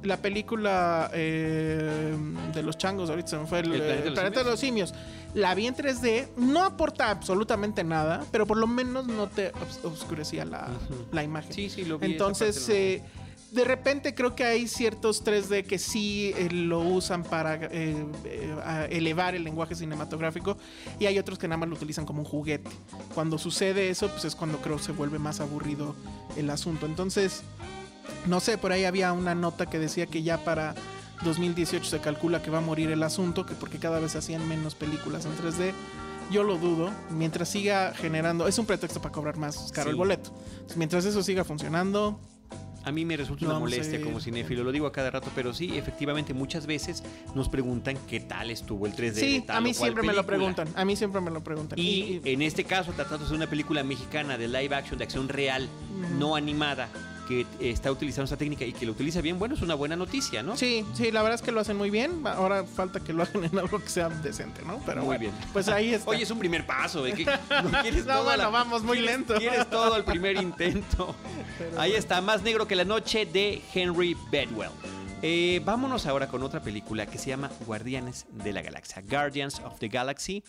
la 0.02 0.18
película 0.18 1.10
eh, 1.14 2.14
de 2.54 2.62
los 2.62 2.76
changos, 2.76 3.08
ahorita 3.10 3.28
se 3.28 3.38
me 3.38 3.46
fue 3.46 3.60
el, 3.60 3.72
¿El 3.72 3.78
planeta 3.80 3.86
de 3.94 3.98
el 4.00 4.04
los 4.04 4.14
planeta 4.14 4.44
de 4.44 4.50
los 4.50 4.60
simios. 4.60 4.94
La 5.34 5.54
vi 5.54 5.66
en 5.66 5.74
3D, 5.74 6.28
no 6.36 6.62
aporta 6.62 7.10
absolutamente 7.10 7.84
nada, 7.84 8.24
pero 8.30 8.46
por 8.46 8.58
lo 8.58 8.66
menos 8.66 9.06
no 9.06 9.28
te 9.28 9.52
oscurecía 9.82 10.44
la, 10.44 10.68
la 11.10 11.22
imagen. 11.22 11.52
Sí, 11.52 11.70
sí, 11.70 11.84
lo 11.84 11.98
vi. 11.98 12.12
Entonces, 12.12 12.68
eh, 12.68 13.02
de 13.52 13.64
repente 13.64 14.14
creo 14.14 14.34
que 14.34 14.44
hay 14.44 14.66
ciertos 14.66 15.22
3D 15.22 15.66
que 15.66 15.78
sí 15.78 16.32
eh, 16.36 16.48
lo 16.50 16.80
usan 16.80 17.22
para 17.22 17.56
eh, 17.56 18.06
eh, 18.24 18.88
elevar 18.90 19.34
el 19.34 19.44
lenguaje 19.44 19.74
cinematográfico 19.74 20.56
y 20.98 21.04
hay 21.04 21.18
otros 21.18 21.38
que 21.38 21.46
nada 21.46 21.58
más 21.58 21.68
lo 21.68 21.74
utilizan 21.74 22.06
como 22.06 22.20
un 22.20 22.24
juguete. 22.24 22.70
Cuando 23.14 23.36
sucede 23.36 23.90
eso, 23.90 24.08
pues 24.08 24.24
es 24.24 24.34
cuando 24.34 24.58
creo 24.58 24.78
se 24.78 24.92
vuelve 24.92 25.18
más 25.18 25.40
aburrido 25.40 25.94
el 26.36 26.48
asunto. 26.48 26.86
Entonces, 26.86 27.42
no 28.26 28.40
sé, 28.40 28.56
por 28.56 28.72
ahí 28.72 28.86
había 28.86 29.12
una 29.12 29.34
nota 29.34 29.66
que 29.66 29.78
decía 29.78 30.06
que 30.06 30.22
ya 30.22 30.38
para 30.38 30.74
2018 31.24 31.84
se 31.84 32.00
calcula 32.00 32.42
que 32.42 32.50
va 32.50 32.58
a 32.58 32.62
morir 32.62 32.90
el 32.90 33.02
asunto, 33.02 33.46
que 33.46 33.54
porque 33.54 33.78
cada 33.78 34.00
vez 34.00 34.16
hacían 34.16 34.46
menos 34.48 34.74
películas 34.74 35.24
en 35.26 35.32
3D. 35.36 35.72
Yo 36.30 36.42
lo 36.42 36.56
dudo, 36.56 36.90
mientras 37.10 37.48
siga 37.48 37.92
generando, 37.94 38.48
es 38.48 38.58
un 38.58 38.66
pretexto 38.66 39.00
para 39.02 39.12
cobrar 39.12 39.36
más 39.36 39.70
caro 39.72 39.84
Sí. 39.86 39.90
el 39.90 39.96
boleto. 39.96 40.30
Entonces, 40.52 40.76
mientras 40.76 41.04
eso 41.04 41.22
siga 41.22 41.44
funcionando, 41.44 42.18
A 42.84 42.90
mí 42.90 43.04
me 43.04 43.16
resulta 43.16 43.44
No 43.44 43.50
una 43.52 43.60
molestia 43.60 43.96
ir. 44.00 44.04
como 44.04 44.18
cinéfilo, 44.18 44.64
lo 44.64 44.72
digo 44.72 44.88
a 44.88 44.92
cada 44.92 45.08
rato, 45.08 45.30
pero 45.36 45.54
sí, 45.54 45.78
efectivamente, 45.78 46.34
muchas 46.34 46.66
veces 46.66 47.04
nos 47.32 47.48
preguntan 47.48 47.96
qué 48.08 48.18
tal 48.18 48.50
estuvo 48.50 48.86
el 48.86 48.92
3D. 48.92 49.12
de 49.12 49.20
Sí, 49.20 49.40
tal 49.46 49.58
a 49.58 49.60
mí 49.60 49.72
siempre 49.72 50.02
me 50.02 50.12
lo 50.12 50.26
preguntan. 50.26 50.66
A 50.74 50.84
mí 50.84 50.96
siempre 50.96 51.20
me 51.20 51.30
lo 51.30 51.44
preguntan. 51.44 51.78
Y 51.78 52.20
en 52.24 52.42
este 52.42 52.64
caso, 52.64 52.90
tratándose 52.92 53.30
de 53.30 53.36
una 53.36 53.46
película 53.48 53.84
mexicana 53.84 54.36
de 54.36 54.48
live 54.48 54.74
action, 54.74 54.98
de 54.98 55.04
acción 55.04 55.28
real, 55.28 55.68
no 56.18 56.34
animada, 56.34 56.88
que 57.28 57.46
está 57.60 57.90
utilizando 57.90 58.24
esa 58.26 58.36
técnica 58.36 58.64
y 58.64 58.72
que 58.72 58.84
lo 58.86 58.92
utiliza 58.92 59.20
bien, 59.20 59.38
bueno, 59.38 59.54
es 59.54 59.62
una 59.62 59.74
buena 59.74 59.96
noticia, 59.96 60.42
¿no? 60.42 60.56
Sí, 60.56 60.84
sí, 60.94 61.10
la 61.10 61.22
verdad 61.22 61.36
es 61.36 61.42
que 61.42 61.52
lo 61.52 61.60
hacen 61.60 61.76
muy 61.76 61.90
bien. 61.90 62.22
Ahora 62.26 62.64
falta 62.64 63.00
que 63.00 63.12
lo 63.12 63.22
hagan 63.22 63.44
en 63.44 63.58
algo 63.58 63.78
que 63.78 63.88
sea 63.88 64.08
decente, 64.08 64.62
¿no? 64.66 64.80
Pero 64.84 64.98
Muy 64.98 65.06
bueno, 65.06 65.20
bien. 65.20 65.32
Pues 65.52 65.68
ahí 65.68 65.94
está. 65.94 66.10
Oye, 66.10 66.22
es 66.24 66.30
un 66.30 66.38
primer 66.38 66.66
paso, 66.66 67.06
¿eh? 67.06 67.14
No 67.70 67.82
quieres 67.82 68.04
No, 68.06 68.24
bueno, 68.24 68.50
vamos 68.50 68.82
muy 68.82 68.98
quieres- 68.98 69.16
lento. 69.18 69.34
Quieres 69.36 69.68
todo 69.70 69.94
al 69.94 70.04
primer 70.04 70.36
intento. 70.42 71.14
Ahí 71.78 71.92
está, 71.92 72.20
Más 72.20 72.42
Negro 72.42 72.66
que 72.66 72.76
la 72.76 72.84
Noche 72.84 73.26
de 73.26 73.62
Henry 73.74 74.16
Bedwell. 74.30 74.70
Eh, 75.24 75.60
vámonos 75.64 76.06
ahora 76.06 76.26
con 76.26 76.42
otra 76.42 76.60
película 76.60 77.06
que 77.06 77.16
se 77.16 77.28
llama 77.28 77.48
Guardianes 77.64 78.26
de 78.32 78.52
la 78.52 78.60
Galaxia. 78.60 79.02
Guardians 79.08 79.60
of 79.60 79.78
the 79.78 79.86
Galaxy. 79.86 80.42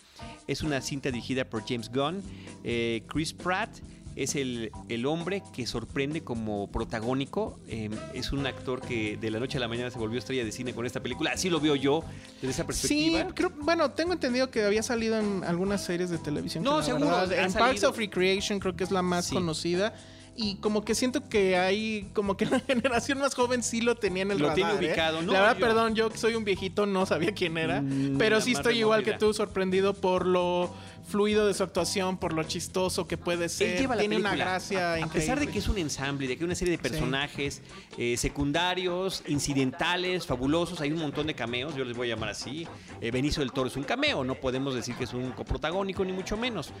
Es 0.48 0.62
una 0.62 0.80
cinta 0.80 1.12
dirigida 1.12 1.44
por 1.44 1.62
James 1.64 1.88
Gunn. 1.92 2.20
Eh, 2.64 3.04
Chris 3.06 3.32
Pratt 3.32 3.70
es 4.16 4.34
el, 4.36 4.70
el 4.88 5.06
hombre 5.06 5.42
que 5.52 5.66
sorprende 5.66 6.22
como 6.22 6.70
protagónico. 6.70 7.58
Eh, 7.68 7.90
es 8.14 8.32
un 8.32 8.46
actor 8.46 8.80
que 8.80 9.16
de 9.16 9.30
la 9.30 9.40
noche 9.40 9.58
a 9.58 9.60
la 9.60 9.68
mañana 9.68 9.90
se 9.90 9.98
volvió 9.98 10.18
estrella 10.18 10.44
de 10.44 10.52
cine 10.52 10.72
con 10.74 10.86
esta 10.86 11.00
película. 11.02 11.32
Así 11.32 11.50
lo 11.50 11.60
veo 11.60 11.74
yo 11.76 12.04
desde 12.40 12.50
esa 12.50 12.62
Sí, 12.62 12.66
perspectiva. 12.66 13.26
creo- 13.34 13.52
bueno, 13.60 13.90
tengo 13.90 14.12
entendido 14.12 14.50
que 14.50 14.64
había 14.64 14.82
salido 14.82 15.18
en 15.18 15.42
algunas 15.44 15.84
series 15.84 16.10
de 16.10 16.18
televisión. 16.18 16.62
No, 16.64 16.82
seguro, 16.82 17.06
verdad, 17.06 17.32
en 17.32 17.52
Parks 17.52 17.84
of 17.84 17.96
Recreation 17.98 18.60
creo 18.60 18.76
que 18.76 18.84
es 18.84 18.90
la 18.90 19.02
más 19.02 19.26
Sí. 19.26 19.34
conocida. 19.34 19.94
y 20.36 20.56
como 20.56 20.84
que 20.84 20.96
siento 20.96 21.28
que 21.28 21.56
hay, 21.56 22.08
como 22.12 22.36
que 22.36 22.44
la 22.46 22.58
generación 22.58 23.18
más 23.20 23.36
joven 23.36 23.62
sí 23.62 23.80
lo 23.80 23.94
tenía 23.94 24.24
en 24.24 24.32
el 24.32 24.38
Lo 24.38 24.48
radar. 24.48 24.56
tiene 24.56 24.72
¿eh? 24.72 24.88
ubicado. 24.90 25.22
No, 25.22 25.32
la 25.32 25.40
verdad, 25.42 25.54
yo- 25.54 25.60
perdón, 25.64 25.94
yo 25.94 26.10
que 26.10 26.18
soy 26.18 26.34
un 26.34 26.42
viejito 26.42 26.86
no 26.86 27.06
sabía 27.06 27.30
quién 27.32 27.56
era, 27.56 27.80
Mm, 27.82 28.18
pero 28.18 28.40
sí 28.40 28.50
estoy 28.50 28.80
igual 28.80 29.04
que 29.04 29.12
tú 29.12 29.32
sorprendido 29.32 29.94
por 29.94 30.26
lo 30.26 30.74
fluido 31.04 31.46
de 31.46 31.54
su 31.54 31.62
actuación, 31.62 32.16
por 32.16 32.32
lo 32.32 32.42
chistoso 32.44 33.06
que 33.06 33.16
puede 33.16 33.48
ser. 33.48 33.78
lleva 33.78 33.96
Tiene 33.96 34.16
una 34.16 34.34
gracia 34.34 34.94
a, 34.94 35.04
a 35.04 35.08
pesar 35.08 35.38
de 35.38 35.46
que 35.46 35.58
es 35.58 35.68
un 35.68 35.78
ensamble, 35.78 36.26
de 36.26 36.36
que 36.36 36.42
hay 36.42 36.46
una 36.46 36.54
serie 36.54 36.72
de 36.72 36.78
personajes 36.78 37.62
eh, 37.98 38.16
secundarios, 38.16 39.22
incidentales, 39.26 40.26
fabulosos, 40.26 40.80
hay 40.80 40.92
un 40.92 41.00
montón 41.00 41.26
de 41.26 41.34
cameos, 41.34 41.74
yo 41.74 41.84
les 41.84 41.96
voy 41.96 42.10
a 42.10 42.14
llamar 42.14 42.30
así. 42.30 42.66
Eh, 43.00 43.10
Benicio 43.10 43.40
del 43.40 43.52
Toro 43.52 43.68
es 43.68 43.76
un 43.76 43.84
cameo, 43.84 44.24
no 44.24 44.34
podemos 44.34 44.74
decir 44.74 44.94
que 44.96 45.04
es 45.04 45.14
un 45.14 45.32
coprotagónico 45.32 46.04
ni 46.04 46.12
mucho 46.12 46.36
menos. 46.36 46.72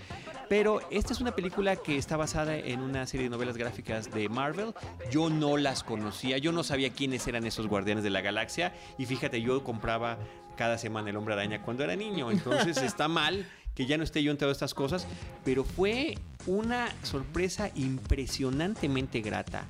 Pero 0.48 0.80
esta 0.90 1.12
es 1.12 1.20
una 1.20 1.34
película 1.34 1.76
que 1.76 1.96
está 1.96 2.16
basada 2.16 2.56
en 2.56 2.80
una 2.80 3.06
serie 3.06 3.24
de 3.24 3.30
novelas 3.30 3.56
gráficas 3.56 4.10
de 4.10 4.28
Marvel. 4.28 4.74
Yo 5.10 5.30
no 5.30 5.56
las 5.56 5.84
conocía, 5.84 6.38
yo 6.38 6.52
no 6.52 6.64
sabía 6.64 6.90
quiénes 6.90 7.26
eran 7.26 7.46
esos 7.46 7.66
guardianes 7.66 8.04
de 8.04 8.10
la 8.10 8.20
galaxia 8.20 8.74
y 8.98 9.06
fíjate, 9.06 9.40
yo 9.40 9.62
compraba 9.62 10.18
cada 10.56 10.78
semana 10.78 11.10
el 11.10 11.16
hombre 11.16 11.34
araña 11.34 11.62
cuando 11.62 11.84
era 11.84 11.96
niño, 11.96 12.30
entonces 12.30 12.76
está 12.82 13.08
mal 13.08 13.46
que 13.74 13.86
ya 13.86 13.96
no 13.96 14.04
esté 14.04 14.22
yo 14.22 14.30
en 14.30 14.38
todas 14.38 14.56
estas 14.56 14.74
cosas, 14.74 15.06
pero 15.44 15.64
fue 15.64 16.16
una 16.46 16.88
sorpresa 17.02 17.70
impresionantemente 17.74 19.20
grata 19.20 19.64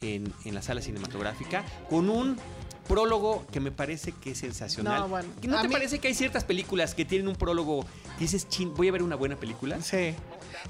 en, 0.00 0.32
en 0.44 0.54
la 0.54 0.62
sala 0.62 0.80
cinematográfica 0.80 1.64
con 1.88 2.08
un 2.10 2.36
prólogo 2.88 3.44
que 3.52 3.60
me 3.60 3.70
parece 3.70 4.12
que 4.12 4.32
es 4.32 4.38
sensacional. 4.38 5.00
No, 5.02 5.08
bueno, 5.08 5.28
¿No 5.42 5.60
te 5.60 5.68
mí- 5.68 5.72
parece 5.72 5.98
que 5.98 6.08
hay 6.08 6.14
ciertas 6.14 6.44
películas 6.44 6.94
que 6.94 7.04
tienen 7.04 7.28
un 7.28 7.36
prólogo 7.36 7.84
y 8.16 8.22
dices, 8.22 8.48
chin, 8.48 8.74
voy 8.74 8.88
a 8.88 8.92
ver 8.92 9.02
una 9.02 9.14
buena 9.16 9.36
película? 9.36 9.80
Sí. 9.80 10.14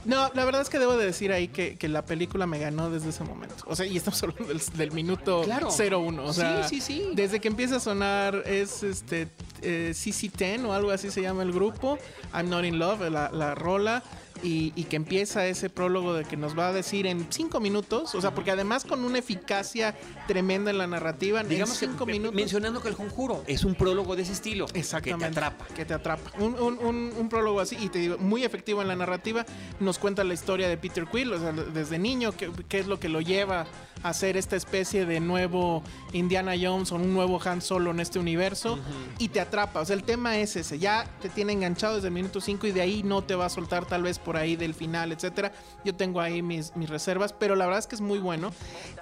No, 0.05 0.31
la 0.35 0.45
verdad 0.45 0.61
es 0.61 0.69
que 0.69 0.79
debo 0.79 0.97
de 0.97 1.07
decir 1.07 1.33
ahí 1.33 1.49
que, 1.49 1.77
que 1.79 1.89
la 1.89 2.05
película 2.05 2.47
me 2.47 2.59
ganó 2.59 2.91
desde 2.91 3.09
ese 3.09 3.25
momento. 3.25 3.65
O 3.67 3.75
sea, 3.75 3.87
y 3.87 3.97
estamos 3.97 4.23
hablando 4.23 4.45
del, 4.45 4.61
del 4.77 4.93
minuto 4.93 5.43
Claro. 5.45 5.69
01. 5.71 6.25
O 6.25 6.33
sea, 6.33 6.69
Sí, 6.69 6.81
sí, 6.81 6.95
sí. 6.99 7.09
Desde 7.15 7.41
que 7.41 7.49
empieza 7.49 7.77
a 7.77 7.81
sonar 7.81 8.43
es 8.47 8.83
este 8.83 9.29
eh, 9.63 9.93
CC10 9.95 10.65
o 10.67 10.73
algo 10.75 10.91
así 10.91 11.11
se 11.11 11.23
llama 11.23 11.43
el 11.43 11.53
grupo. 11.53 11.99
I'm 12.35 12.51
Not 12.51 12.65
in 12.65 12.79
Love, 12.79 13.09
la, 13.11 13.31
la 13.33 13.55
rola. 13.55 14.03
Y, 14.43 14.73
y 14.77 14.85
que 14.85 14.97
empieza 14.97 15.47
ese 15.47 15.71
prólogo 15.71 16.15
de 16.15 16.25
que 16.25 16.37
nos 16.37 16.57
va 16.59 16.69
a 16.69 16.73
decir 16.73 17.07
en 17.07 17.27
cinco 17.31 17.61
minutos. 17.61 18.15
O 18.15 18.21
sea, 18.21 18.35
porque 18.35 18.51
además 18.51 18.85
con 18.85 19.05
una 19.05 19.19
eficacia 19.19 19.95
tremenda 20.27 20.71
en 20.71 20.79
la 20.79 20.87
narrativa, 20.87 21.43
Digamos 21.43 21.81
en 21.83 21.91
cinco 21.91 22.07
que 22.07 22.13
minutos. 22.13 22.35
mencionando 22.35 22.81
que 22.83 22.89
el 22.89 22.97
conjuro 22.97 23.43
es 23.47 23.65
un 23.65 23.75
prólogo 23.75 24.17
de 24.17 24.23
ese 24.23 24.33
estilo. 24.33 24.67
Exactamente. 24.75 25.27
Que 25.27 25.33
te 25.33 25.39
atrapa. 25.39 25.65
Que 25.75 25.85
te 25.85 25.95
atrapa. 25.95 26.31
Un, 26.39 26.55
un- 26.61 26.79
un- 26.79 27.13
un 27.19 27.29
prólogo 27.29 27.61
así, 27.61 27.77
y 27.81 27.89
te 27.89 27.99
digo, 27.99 28.19
muy 28.19 28.45
efectivo 28.45 28.83
en 28.83 28.89
la 28.89 28.97
narrativa. 28.97 29.45
Nos 29.81 29.99
cuenta 29.99 30.25
la 30.25 30.35
historia 30.35 30.69
de 30.69 30.77
Peter 30.77 31.07
Quill, 31.11 31.33
o 31.33 31.39
sea, 31.39 31.53
desde 31.53 31.99
niño, 31.99 32.33
qué, 32.33 32.51
qué 32.69 32.79
es 32.79 32.87
lo 32.87 32.99
que 33.01 33.09
lo 33.09 33.21
lleva 33.21 33.67
a 34.05 34.15
ser 34.15 34.37
esta 34.37 34.55
especie 34.55 35.07
de 35.07 35.19
nuevo 35.19 35.83
Indiana 36.13 36.53
Jones 36.61 36.93
o 36.93 36.95
un 36.97 37.13
nuevo 37.13 37.41
Han 37.45 37.61
Solo 37.61 37.91
en 37.91 37.99
este 38.01 38.19
universo. 38.21 38.79
Y 39.19 39.29
te 39.29 39.41
atrapa. 39.41 39.81
O 39.81 39.85
sea, 39.85 39.97
el 39.97 40.05
tema 40.05 40.39
es 40.39 40.55
ese. 40.57 40.79
Ya 40.79 41.05
te 41.21 41.29
tiene 41.29 41.53
enganchado 41.53 41.97
desde 41.97 42.09
el 42.09 42.15
minuto 42.15 42.41
5 42.41 42.69
y 42.69 42.73
de 42.73 42.81
ahí 42.81 43.03
no 43.03 43.23
te 43.23 43.35
va 43.35 43.47
a 43.47 43.49
soltar 43.49 43.87
tal 43.87 44.03
vez 44.05 44.19
por 44.29 44.37
ahí 44.37 44.57
del 44.57 44.75
final, 44.75 45.11
etcétera. 45.11 45.53
Yo 45.87 45.95
tengo 45.95 46.21
ahí 46.21 46.43
mis, 46.43 46.77
mis 46.77 46.91
reservas, 46.91 47.33
pero 47.33 47.57
la 47.57 47.65
verdad 47.65 47.79
es 47.79 47.87
que 47.87 47.95
es 47.95 48.03
muy 48.03 48.19
bueno. 48.19 48.53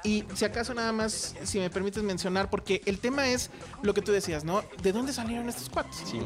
Y 0.05 0.23
si 0.35 0.45
acaso 0.45 0.73
nada 0.73 0.93
más, 0.93 1.35
si 1.43 1.59
me 1.59 1.69
permites 1.69 2.01
mencionar, 2.05 2.49
porque 2.49 2.81
el 2.87 3.01
tema 3.01 3.27
es 3.27 3.51
lo 3.83 3.93
que 3.93 4.03
tú 4.03 4.13
decías, 4.13 4.45
¿no? 4.45 4.63
¿De 4.85 4.93
dónde 4.93 5.13
salieron 5.13 5.49
estos 5.49 5.69
cuates? 5.69 5.97
Sí. 6.05 6.21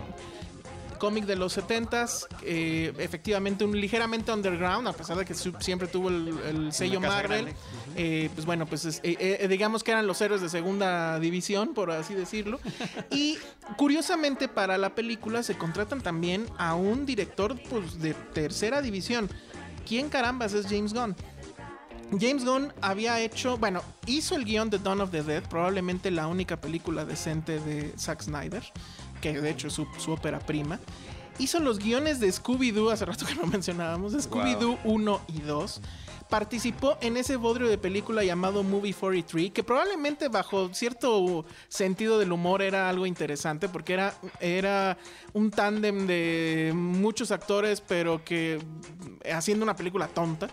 Cómic 1.01 1.25
de 1.25 1.35
los 1.35 1.59
70s, 1.59 2.27
eh, 2.45 2.93
efectivamente 2.99 3.65
un 3.65 3.81
ligeramente 3.81 4.31
underground, 4.31 4.87
a 4.87 4.93
pesar 4.93 5.17
de 5.17 5.25
que 5.25 5.35
siempre 5.35 5.89
tuvo 5.89 6.09
el, 6.11 6.29
el 6.49 6.73
sello 6.73 7.01
Marvel. 7.01 7.49
Eh, 7.97 8.31
pues 8.33 8.47
bueno, 8.47 8.67
pues 8.67 8.85
es- 8.85 9.01
eh, 9.03 9.45
digamos 9.51 9.83
que 9.83 9.91
eran 9.91 10.07
los 10.07 10.21
héroes 10.21 10.41
de 10.41 10.49
segunda 10.49 11.19
división, 11.19 11.75
por 11.75 11.91
así 11.91 12.15
decirlo. 12.15 12.61
Y 13.11 13.39
curiosamente 13.77 14.47
para 14.47 14.79
la 14.79 14.95
película 14.95 15.43
se 15.43 15.57
contratan 15.59 16.01
también 16.01 16.47
a 16.59 16.75
un 16.77 17.05
director 17.07 17.59
pues, 17.69 17.99
de 18.01 18.15
tercera 18.15 18.81
división. 18.81 19.29
¿Quién 19.89 20.09
carambas 20.09 20.53
es 20.53 20.67
James 20.69 20.93
Gunn? 20.95 21.17
James 22.21 22.45
Gunn 22.45 22.73
había 22.81 23.21
hecho, 23.21 23.57
bueno, 23.57 23.83
hizo 24.07 24.35
el 24.35 24.45
guion 24.45 24.69
de 24.69 24.79
Dawn 24.81 25.01
of 25.01 25.11
the 25.13 25.23
Dead, 25.23 25.45
probablemente 25.49 26.11
la 26.11 26.27
única 26.27 26.61
película 26.61 27.05
decente 27.05 27.61
de 27.61 27.93
Zack 27.97 28.23
Snyder, 28.23 28.65
que 29.21 29.41
de 29.41 29.51
hecho 29.51 29.69
es 29.69 29.75
su, 29.75 29.87
su 29.99 30.13
ópera 30.13 30.39
prima. 30.39 30.79
Hizo 31.39 31.59
los 31.59 31.79
guiones 31.79 32.21
de 32.21 32.29
Scooby-Doo, 32.29 32.91
hace 32.91 33.07
rato 33.07 33.25
que 33.25 33.35
lo 33.35 33.47
mencionábamos, 33.47 34.13
de 34.13 34.19
Scooby-Doo 34.19 34.79
1 34.85 35.21
y 35.29 35.41
2. 35.41 35.81
Participó 36.29 36.97
en 37.01 37.17
ese 37.17 37.37
bodrio 37.37 37.69
de 37.69 37.79
película 37.79 38.23
llamado 38.23 38.63
Movie 38.63 38.95
43, 38.95 39.51
que 39.51 39.65
probablemente 39.65 40.29
bajo 40.29 40.73
cierto 40.73 41.45
sentido 41.69 42.19
del 42.19 42.31
humor 42.31 42.63
era 42.63 42.89
algo 42.89 43.07
interesante, 43.07 43.69
porque 43.69 43.95
era, 43.95 44.15
era 44.39 44.97
un 45.33 45.51
tándem 45.51 46.07
de 46.07 46.73
muchos 46.75 47.33
actores, 47.33 47.81
pero 47.81 48.23
que 48.23 48.61
haciendo 49.33 49.65
una 49.65 49.75
película 49.75 50.07
tonta. 50.07 50.49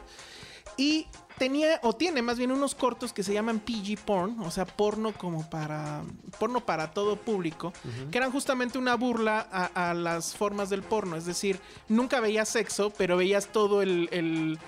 Y 0.78 1.06
tenía, 1.38 1.80
o 1.84 1.94
tiene 1.94 2.22
más 2.22 2.38
bien 2.38 2.52
unos 2.52 2.76
cortos 2.76 3.14
que 3.14 3.24
se 3.24 3.34
llaman 3.34 3.60
PG 3.60 4.00
porn, 4.06 4.40
o 4.42 4.52
sea, 4.52 4.66
porno 4.66 5.14
como 5.14 5.50
para, 5.50 6.04
porno 6.40 6.66
para 6.66 6.92
todo 6.92 7.16
público, 7.16 7.74
que 8.12 8.18
eran 8.18 8.32
justamente 8.32 8.78
una 8.78 8.96
burla 8.96 9.48
a, 9.52 9.90
a 9.90 9.94
las 9.94 10.36
formas 10.36 10.70
del 10.70 10.84
porno. 10.84 11.16
Es 11.16 11.26
decir, 11.26 11.60
nunca 11.88 12.20
veías 12.20 12.50
sexo, 12.50 12.92
pero 12.98 13.18
veías 13.18 13.48
todo 13.48 13.82
el, 13.82 14.10
el, 14.12 14.60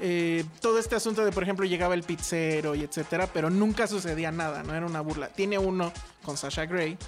eh, 0.00 0.44
todo 0.60 0.78
este 0.78 0.94
asunto 0.94 1.24
de, 1.24 1.32
por 1.32 1.42
ejemplo, 1.42 1.64
llegaba 1.64 1.94
el 1.94 2.02
pizzero 2.02 2.74
y 2.74 2.82
etcétera, 2.82 3.28
pero 3.32 3.50
nunca 3.50 3.86
sucedía 3.86 4.30
nada, 4.30 4.62
no 4.62 4.74
era 4.74 4.86
una 4.86 5.00
burla. 5.00 5.28
Tiene 5.28 5.58
uno 5.58 5.92
con 6.22 6.36
Sasha 6.36 6.66
Grey. 6.66 6.98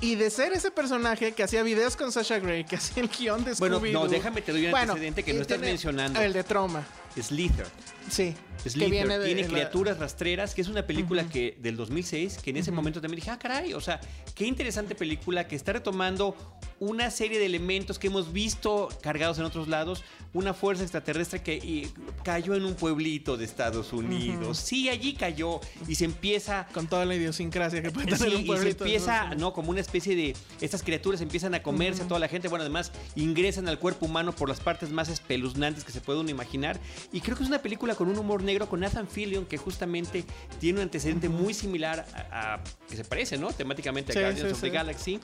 Y 0.00 0.14
de 0.14 0.30
ser 0.30 0.52
ese 0.52 0.70
personaje 0.70 1.32
que 1.32 1.42
hacía 1.42 1.62
videos 1.64 1.96
con 1.96 2.12
Sasha 2.12 2.38
Grey, 2.38 2.64
que 2.64 2.76
hacía 2.76 3.02
el 3.02 3.08
guion 3.08 3.44
de 3.44 3.54
Bueno, 3.54 3.80
no, 3.92 4.06
déjame 4.06 4.42
te 4.42 4.52
doy 4.52 4.66
un 4.66 4.74
antecedente 4.74 5.22
que 5.22 5.34
no 5.34 5.42
estás 5.42 5.58
mencionando. 5.58 6.20
El 6.20 6.32
de 6.32 6.44
Trauma. 6.44 6.84
Slither. 7.20 7.66
Sí. 8.10 8.34
Slither. 8.66 9.06
de 9.06 9.24
tiene 9.24 9.46
criaturas 9.46 9.98
rastreras, 9.98 10.54
que 10.54 10.62
es 10.62 10.68
una 10.68 10.86
película 10.86 11.28
que 11.28 11.56
del 11.60 11.76
2006, 11.76 12.38
que 12.38 12.50
en 12.50 12.56
ese 12.56 12.72
momento 12.72 13.00
también 13.00 13.20
dije, 13.20 13.30
ah, 13.30 13.38
caray, 13.38 13.72
o 13.72 13.80
sea, 13.80 14.00
qué 14.34 14.46
interesante 14.46 14.94
película 14.94 15.46
que 15.46 15.56
está 15.56 15.72
retomando 15.72 16.36
una 16.80 17.10
serie 17.10 17.38
de 17.38 17.46
elementos 17.46 17.98
que 17.98 18.06
hemos 18.06 18.32
visto 18.32 18.88
cargados 19.00 19.38
en 19.38 19.44
otros 19.44 19.68
lados, 19.68 20.04
una 20.32 20.54
fuerza 20.54 20.82
extraterrestre 20.82 21.42
que 21.42 21.54
y, 21.56 21.90
cayó 22.22 22.54
en 22.54 22.64
un 22.64 22.74
pueblito 22.74 23.36
de 23.36 23.44
Estados 23.44 23.92
Unidos. 23.92 24.58
Sí, 24.58 24.88
allí 24.88 25.14
cayó 25.14 25.60
y 25.86 25.94
se 25.94 26.04
empieza 26.04 26.66
Con 26.72 26.86
toda 26.86 27.04
la 27.04 27.14
idiosincrasia 27.14 27.82
que 27.82 27.90
puede 27.90 28.06
tener 28.06 28.30
Sí, 28.30 28.48
un 28.48 28.56
y 28.56 28.58
se 28.58 28.70
empieza, 28.70 29.34
¿no? 29.34 29.52
Como 29.52 29.70
una 29.70 29.80
especie 29.80 30.14
de. 30.14 30.36
Estas 30.60 30.82
criaturas 30.82 31.20
empiezan 31.20 31.54
a 31.54 31.62
comerse 31.62 32.02
a 32.02 32.08
toda 32.08 32.20
la 32.20 32.28
gente. 32.28 32.48
Bueno, 32.48 32.62
además 32.62 32.92
ingresan 33.16 33.68
al 33.68 33.78
cuerpo 33.78 34.06
humano 34.06 34.32
por 34.32 34.48
las 34.48 34.60
partes 34.60 34.90
más 34.90 35.08
espeluznantes 35.08 35.84
que 35.84 35.92
se 35.92 36.00
puede 36.00 36.20
uno 36.20 36.30
imaginar. 36.30 36.78
Y 37.12 37.20
creo 37.20 37.36
que 37.36 37.42
es 37.42 37.48
una 37.48 37.60
película 37.60 37.94
con 37.98 38.08
un 38.08 38.16
humor 38.16 38.44
negro 38.44 38.68
con 38.68 38.78
Nathan 38.78 39.08
Fillion, 39.08 39.44
que 39.44 39.58
justamente 39.58 40.24
tiene 40.60 40.78
un 40.78 40.84
antecedente 40.84 41.28
muy 41.28 41.52
similar 41.52 42.06
a. 42.30 42.54
a- 42.54 42.60
que 42.88 42.94
se 42.96 43.04
parece, 43.04 43.36
¿no? 43.36 43.52
Temáticamente 43.52 44.12
a 44.12 44.14
Sí, 44.14 44.20
Guardians 44.20 44.48
sí, 44.50 44.54
of 44.54 44.60
the. 44.60 44.70
Galaxy. 44.70 45.20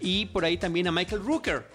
Y 0.00 0.26
por 0.26 0.44
ahí 0.46 0.56
también 0.56 0.86
a 0.88 0.92
Michael 0.92 1.22
Rooker, 1.22 1.68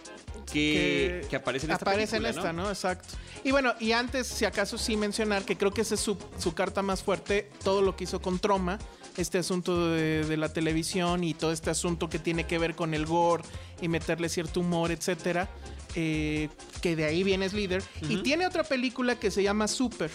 que, 0.51 1.25
que 1.29 1.35
aparece 1.35 1.65
en 1.67 1.71
esta 1.73 1.83
aparece 1.85 2.17
en 2.17 2.25
esta, 2.25 2.51
¿no? 2.53 2.67
Exacto. 2.69 3.07
Y 3.43 3.51
bueno, 3.51 3.73
y 3.79 3.91
antes, 3.91 4.27
si 4.27 4.45
acaso 4.45 4.77
sí 4.77 4.97
mencionar 4.97 5.43
que 5.43 5.57
creo 5.57 5.71
que 5.71 5.81
esa 5.81 5.95
es 5.95 6.01
su, 6.01 6.17
su 6.37 6.53
carta 6.53 6.81
más 6.81 7.01
fuerte, 7.03 7.49
todo 7.63 7.81
lo 7.81 7.95
que 7.95 8.03
hizo 8.05 8.21
con 8.21 8.39
Troma, 8.39 8.77
este 9.17 9.37
asunto 9.39 9.91
de, 9.91 10.23
de 10.25 10.37
la 10.37 10.53
televisión 10.53 11.23
y 11.23 11.33
todo 11.33 11.51
este 11.51 11.69
asunto 11.69 12.09
que 12.09 12.19
tiene 12.19 12.45
que 12.45 12.57
ver 12.57 12.75
con 12.75 12.93
el 12.93 13.05
gore 13.05 13.43
y 13.81 13.87
meterle 13.87 14.29
cierto 14.29 14.59
humor, 14.59 14.91
etcétera. 14.91 15.49
Eh, 15.95 16.49
que 16.81 16.95
de 16.95 17.05
ahí 17.05 17.23
viene 17.23 17.47
Slither. 17.49 17.83
Y 18.09 18.17
tiene 18.17 18.47
otra 18.47 18.63
película 18.63 19.15
que 19.19 19.31
se 19.31 19.43
llama 19.43 19.67
Super. 19.67 20.11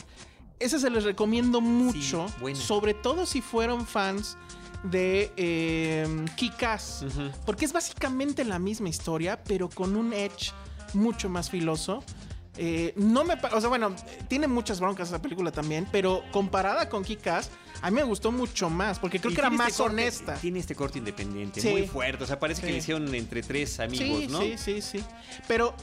Esa 0.58 0.78
se 0.78 0.88
les 0.90 1.04
recomiendo 1.04 1.60
mucho, 1.60 2.26
sobre 2.54 2.94
todo 2.94 3.26
si 3.26 3.42
fueron 3.42 3.86
fans 3.86 4.38
de 4.84 5.30
eh, 5.36 6.06
Kick-Ass, 6.36 7.04
Ujú. 7.06 7.30
porque 7.44 7.64
es 7.64 7.72
básicamente 7.72 8.44
la 8.44 8.58
misma 8.58 8.88
historia, 8.88 9.42
pero 9.44 9.68
con 9.68 9.96
un 9.96 10.12
edge 10.12 10.52
mucho 10.94 11.28
más 11.28 11.50
filoso. 11.50 12.02
Eh, 12.58 12.92
no 12.96 13.24
me, 13.24 13.34
o 13.52 13.60
sea, 13.60 13.68
bueno, 13.68 13.94
tiene 14.28 14.46
muchas 14.46 14.80
broncas 14.80 15.08
esa 15.08 15.20
película 15.20 15.52
también, 15.52 15.86
pero 15.92 16.22
comparada 16.32 16.88
con 16.88 17.04
Kick-Ass, 17.04 17.50
a 17.82 17.90
mí 17.90 17.96
me 17.96 18.02
gustó 18.02 18.32
mucho 18.32 18.70
más, 18.70 18.98
porque 18.98 19.20
creo 19.20 19.32
Y 19.32 19.34
que 19.34 19.40
era 19.40 19.50
más 19.50 19.68
este 19.70 19.82
corte- 19.82 19.92
honesta. 19.94 20.34
Tiene 20.36 20.58
este 20.60 20.74
corte 20.74 20.98
independiente, 20.98 21.60
Sí. 21.60 21.68
muy 21.70 21.86
fuerte. 21.86 22.24
O 22.24 22.26
sea, 22.26 22.38
parece 22.40 22.62
que 22.62 22.72
le 22.72 22.78
hicieron 22.78 23.14
entre 23.14 23.42
tres 23.42 23.78
amigos, 23.80 24.20
Sí, 24.20 24.28
¿no? 24.28 24.40
sí, 24.40 24.54
sí, 24.56 24.80
sí. 24.82 25.04
Pero, 25.46 25.74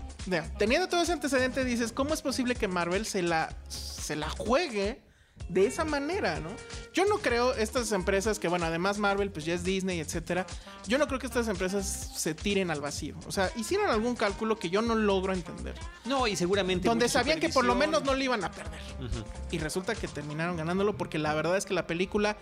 teniendo 0.58 0.88
todo 0.88 1.02
ese 1.04 1.12
antecedente, 1.12 1.64
dices, 1.64 1.92
¿cómo 1.92 2.14
es 2.14 2.22
posible 2.22 2.56
que 2.56 2.68
Marvel 2.68 3.06
se 3.06 3.22
la, 3.22 3.56
se 3.70 4.16
la 4.16 4.30
juegue 4.30 5.02
de 5.50 5.66
esa 5.68 5.86
manera, 5.86 6.40
¿no? 6.40 6.50
Yo 6.94 7.06
no 7.06 7.18
creo 7.18 7.54
estas 7.54 7.92
empresas 7.92 8.40
que, 8.40 8.48
bueno, 8.48 8.66
además 8.66 8.98
Marvel, 8.98 9.32
pues 9.32 9.46
ya 9.46 9.54
es 9.54 9.64
Disney, 9.64 10.00
etcétera. 10.00 10.46
Yo 10.88 10.98
no 10.98 11.08
creo 11.08 11.20
que 11.20 11.28
estas 11.28 11.48
empresas 11.48 12.12
se 12.16 12.34
tiren 12.34 12.72
al 12.72 12.82
vacío. 12.82 13.16
O 13.28 13.32
sea, 13.32 13.50
hicieron 13.56 13.90
algún 13.90 14.16
cálculo 14.16 14.58
que 14.58 14.70
yo 14.70 14.82
no 14.82 14.96
logro 14.96 15.34
entender. 15.34 15.76
No, 16.06 16.28
y 16.28 16.36
seguramente. 16.36 16.88
Donde 16.88 17.10
sabían 17.10 17.40
que 17.40 17.50
por 17.50 17.66
lo 17.66 17.76
menos 17.76 18.04
no 18.04 18.14
le 18.16 18.26
iban 18.26 18.44
a 18.44 18.52
perder. 18.52 18.80
Y 19.52 19.58
resulta 19.60 19.96
que 19.96 20.08
terminaron 20.08 20.58
ganándolo 20.58 20.98
porque 20.98 21.20
la 21.20 21.34
verdad 21.34 21.58
es 21.58 21.66
que 21.66 21.74
la 21.74 21.88
película 21.88 22.38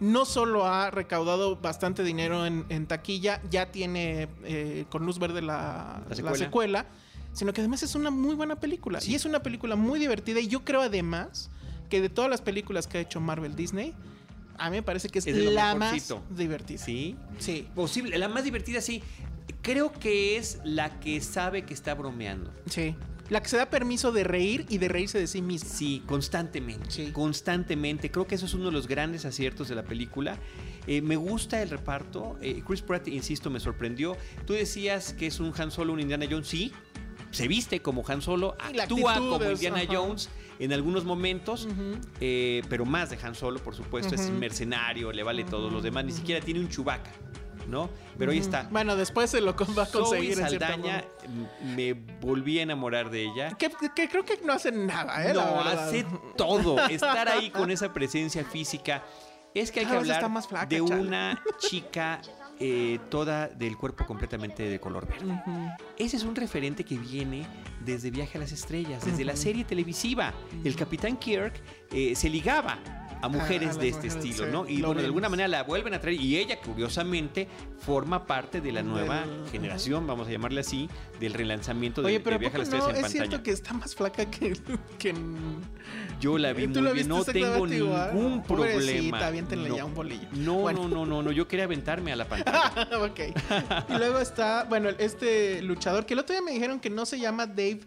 no 0.00 0.24
solo 0.26 0.66
ha 0.66 0.90
recaudado 0.90 1.56
bastante 1.56 2.02
dinero 2.04 2.44
en, 2.44 2.66
en 2.68 2.86
taquilla, 2.86 3.40
ya 3.50 3.72
tiene 3.72 4.28
eh, 4.44 4.84
con 4.90 5.06
luz 5.06 5.18
verde 5.18 5.40
la, 5.40 6.02
La 6.02 6.08
la 6.10 6.14
secuela. 6.16 6.36
secuela. 6.36 6.86
sino 7.32 7.52
que 7.54 7.60
además 7.62 7.82
es 7.82 7.94
una 7.94 8.10
muy 8.10 8.34
buena 8.34 8.56
película. 8.56 9.00
Sí. 9.00 9.12
Y 9.12 9.14
es 9.14 9.24
una 9.24 9.40
película 9.40 9.74
muy 9.76 9.98
divertida. 9.98 10.40
Y 10.40 10.48
yo 10.48 10.64
creo 10.64 10.82
además 10.82 11.50
que 11.88 12.00
de 12.00 12.08
todas 12.08 12.30
las 12.30 12.40
películas 12.40 12.86
que 12.86 12.98
ha 12.98 13.00
hecho 13.00 13.20
Marvel 13.20 13.56
Disney, 13.56 13.94
a 14.58 14.70
mí 14.70 14.76
me 14.76 14.82
parece 14.82 15.08
que 15.08 15.18
es, 15.18 15.26
la 15.26 15.74
más 15.74 16.12
divertida. 16.30 16.78
Sí. 16.78 17.16
Sí. 17.38 17.68
Posible. 17.74 18.18
La 18.18 18.28
más 18.28 18.44
divertida, 18.44 18.80
sí. 18.80 19.02
Creo 19.62 19.92
que 19.92 20.36
es 20.36 20.60
la 20.64 21.00
que 21.00 21.20
sabe 21.20 21.62
que 21.62 21.74
está 21.74 21.94
bromeando. 21.94 22.52
Sí. 22.68 22.94
La 23.28 23.42
que 23.42 23.48
se 23.48 23.56
da 23.56 23.66
permiso 23.66 24.12
de 24.12 24.22
reír 24.22 24.66
y 24.68 24.78
de 24.78 24.88
reírse 24.88 25.18
de 25.18 25.26
sí 25.26 25.42
misma. 25.42 25.68
Sí, 25.68 26.02
constantemente. 26.06 26.90
Sí. 26.90 27.10
Constantemente. 27.12 28.10
Creo 28.10 28.26
que 28.26 28.36
eso 28.36 28.46
es 28.46 28.54
uno 28.54 28.66
de 28.66 28.72
los 28.72 28.86
grandes 28.86 29.24
aciertos 29.24 29.68
de 29.68 29.74
la 29.74 29.82
película. 29.82 30.38
Eh, 30.86 31.02
me 31.02 31.16
gusta 31.16 31.60
el 31.60 31.68
reparto. 31.68 32.38
Eh, 32.40 32.62
Chris 32.64 32.82
Pratt, 32.82 33.08
insisto, 33.08 33.50
me 33.50 33.58
sorprendió. 33.58 34.16
Tú 34.46 34.52
decías 34.52 35.12
que 35.12 35.26
es 35.26 35.40
un 35.40 35.52
Han 35.58 35.72
Solo, 35.72 35.92
un 35.92 36.00
Indiana 36.00 36.26
Jones. 36.30 36.46
Sí. 36.46 36.72
Se 37.36 37.48
viste 37.48 37.80
como 37.80 38.04
Han 38.08 38.22
Solo, 38.22 38.56
Y 38.72 38.78
actúa 38.80 39.14
como 39.14 39.42
Indiana 39.44 39.78
ajá. 39.82 39.94
Jones 39.96 40.28
en 40.58 40.72
algunos 40.72 41.04
momentos, 41.04 41.68
eh, 42.20 42.62
pero 42.68 42.84
más 42.84 43.10
de 43.10 43.18
Han 43.22 43.34
Solo, 43.34 43.60
por 43.60 43.74
supuesto. 43.74 44.14
Es 44.14 44.30
mercenario, 44.30 45.12
le 45.12 45.22
vale 45.22 45.44
todos 45.44 45.72
los 45.72 45.82
demás. 45.82 46.04
Ni 46.04 46.12
siquiera 46.12 46.44
tiene 46.44 46.60
un 46.60 46.68
chubaca, 46.68 47.10
¿no? 47.68 47.90
Pero 48.18 48.32
ahí 48.32 48.38
está. 48.38 48.66
Bueno, 48.70 48.96
después 48.96 49.28
se 49.30 49.40
lo 49.40 49.54
va 49.54 49.82
a 49.82 49.86
Zoe 49.86 50.02
conseguir. 50.02 50.34
cierta 50.36 50.68
Saldaña, 50.68 51.04
forma. 51.20 51.48
m- 51.62 51.74
me 51.76 51.92
volví 52.20 52.58
a 52.58 52.62
enamorar 52.62 53.10
de 53.10 53.24
ella. 53.24 53.50
Que, 53.58 53.70
que 53.94 54.08
creo 54.08 54.24
que 54.24 54.38
no 54.44 54.54
hace 54.54 54.72
nada, 54.72 55.28
¿eh? 55.28 55.34
No, 55.34 55.60
hace 55.60 56.06
todo. 56.36 56.78
Estar 56.88 57.28
ahí 57.28 57.50
con 57.50 57.70
esa 57.70 57.92
presencia 57.92 58.44
física. 58.44 59.04
Es 59.54 59.70
que 59.72 59.80
hay 59.80 59.86
que 59.86 59.90
Cada 59.92 60.00
hablar 60.00 60.30
más 60.30 60.46
flaca, 60.48 60.66
de 60.66 60.84
chale. 60.84 61.00
una 61.00 61.42
chica 61.58 62.20
eh, 62.58 62.98
toda 63.10 63.48
del 63.48 63.76
cuerpo 63.76 64.06
completamente 64.06 64.62
de 64.62 64.80
color 64.80 65.06
verde. 65.06 65.40
Ese 65.98 66.16
es 66.16 66.24
un 66.24 66.34
referente 66.34 66.84
que 66.84 66.96
viene 66.96 67.46
desde 67.84 68.10
Viaje 68.10 68.38
a 68.38 68.40
las 68.40 68.52
Estrellas, 68.52 69.04
desde 69.04 69.24
la 69.24 69.36
serie 69.36 69.64
televisiva. 69.64 70.32
El 70.64 70.74
Capitán 70.74 71.16
Kirk 71.16 71.54
eh, 71.92 72.14
se 72.16 72.30
ligaba 72.30 72.78
a 73.22 73.28
mujeres 73.28 73.62
a 73.70 73.72
las 73.72 73.78
de 73.78 73.88
este 73.88 74.06
mujeres, 74.08 74.24
estilo, 74.26 74.46
sí, 74.46 74.52
¿no? 74.52 74.68
Y 74.68 74.82
bueno, 74.82 75.00
de 75.00 75.06
alguna 75.06 75.28
manera 75.28 75.48
la 75.48 75.62
vuelven 75.62 75.94
a 75.94 76.00
traer 76.00 76.20
y 76.20 76.36
ella, 76.36 76.60
curiosamente, 76.60 77.48
forma 77.78 78.26
parte 78.26 78.60
de 78.60 78.72
la 78.72 78.82
nueva 78.82 79.20
Del- 79.26 79.48
generación, 79.50 80.06
vamos 80.06 80.28
a 80.28 80.30
llamarle 80.30 80.60
así, 80.60 80.88
del 81.20 81.32
relanzamiento 81.34 82.02
de, 82.02 82.06
Oye, 82.08 82.20
pero 82.20 82.36
¿a 82.36 82.40
las 82.40 82.52
no 82.54 82.62
Estrellas 82.62 82.88
en 82.90 82.94
es 82.96 83.02
pantalla. 83.02 83.24
cierto 83.28 83.42
que 83.42 83.50
está 83.50 83.72
más 83.72 83.94
flaca 83.94 84.24
que, 84.30 84.52
que 84.98 85.14
Yo 86.20 86.38
la 86.38 86.52
vi 86.52 86.64
¿Tú 86.68 86.80
muy 86.80 86.82
la 86.82 86.92
bien, 86.92 87.08
no 87.08 87.24
tengo 87.24 87.66
igual? 87.66 88.14
ningún 88.14 88.42
problema. 88.42 89.30
No, 89.56 89.76
ya 89.76 89.84
un 89.84 89.94
bolillo. 89.94 90.28
No, 90.32 90.54
Bueno. 90.60 90.82
no, 90.82 90.88
no, 90.88 91.06
no, 91.06 91.22
no, 91.22 91.32
yo 91.32 91.46
quería 91.48 91.64
aventarme 91.64 92.12
a 92.12 92.16
la 92.16 92.26
pantalla. 92.26 92.72
ok. 93.02 93.20
Y 93.88 93.92
luego 93.98 94.18
está, 94.18 94.64
bueno, 94.64 94.88
este 94.98 95.62
luchador 95.62 96.06
que 96.06 96.14
el 96.14 96.20
otro 96.20 96.34
día 96.34 96.42
me 96.42 96.52
dijeron 96.52 96.80
que 96.80 96.90
no 96.90 97.06
se 97.06 97.18
llama 97.18 97.46
Dave, 97.46 97.80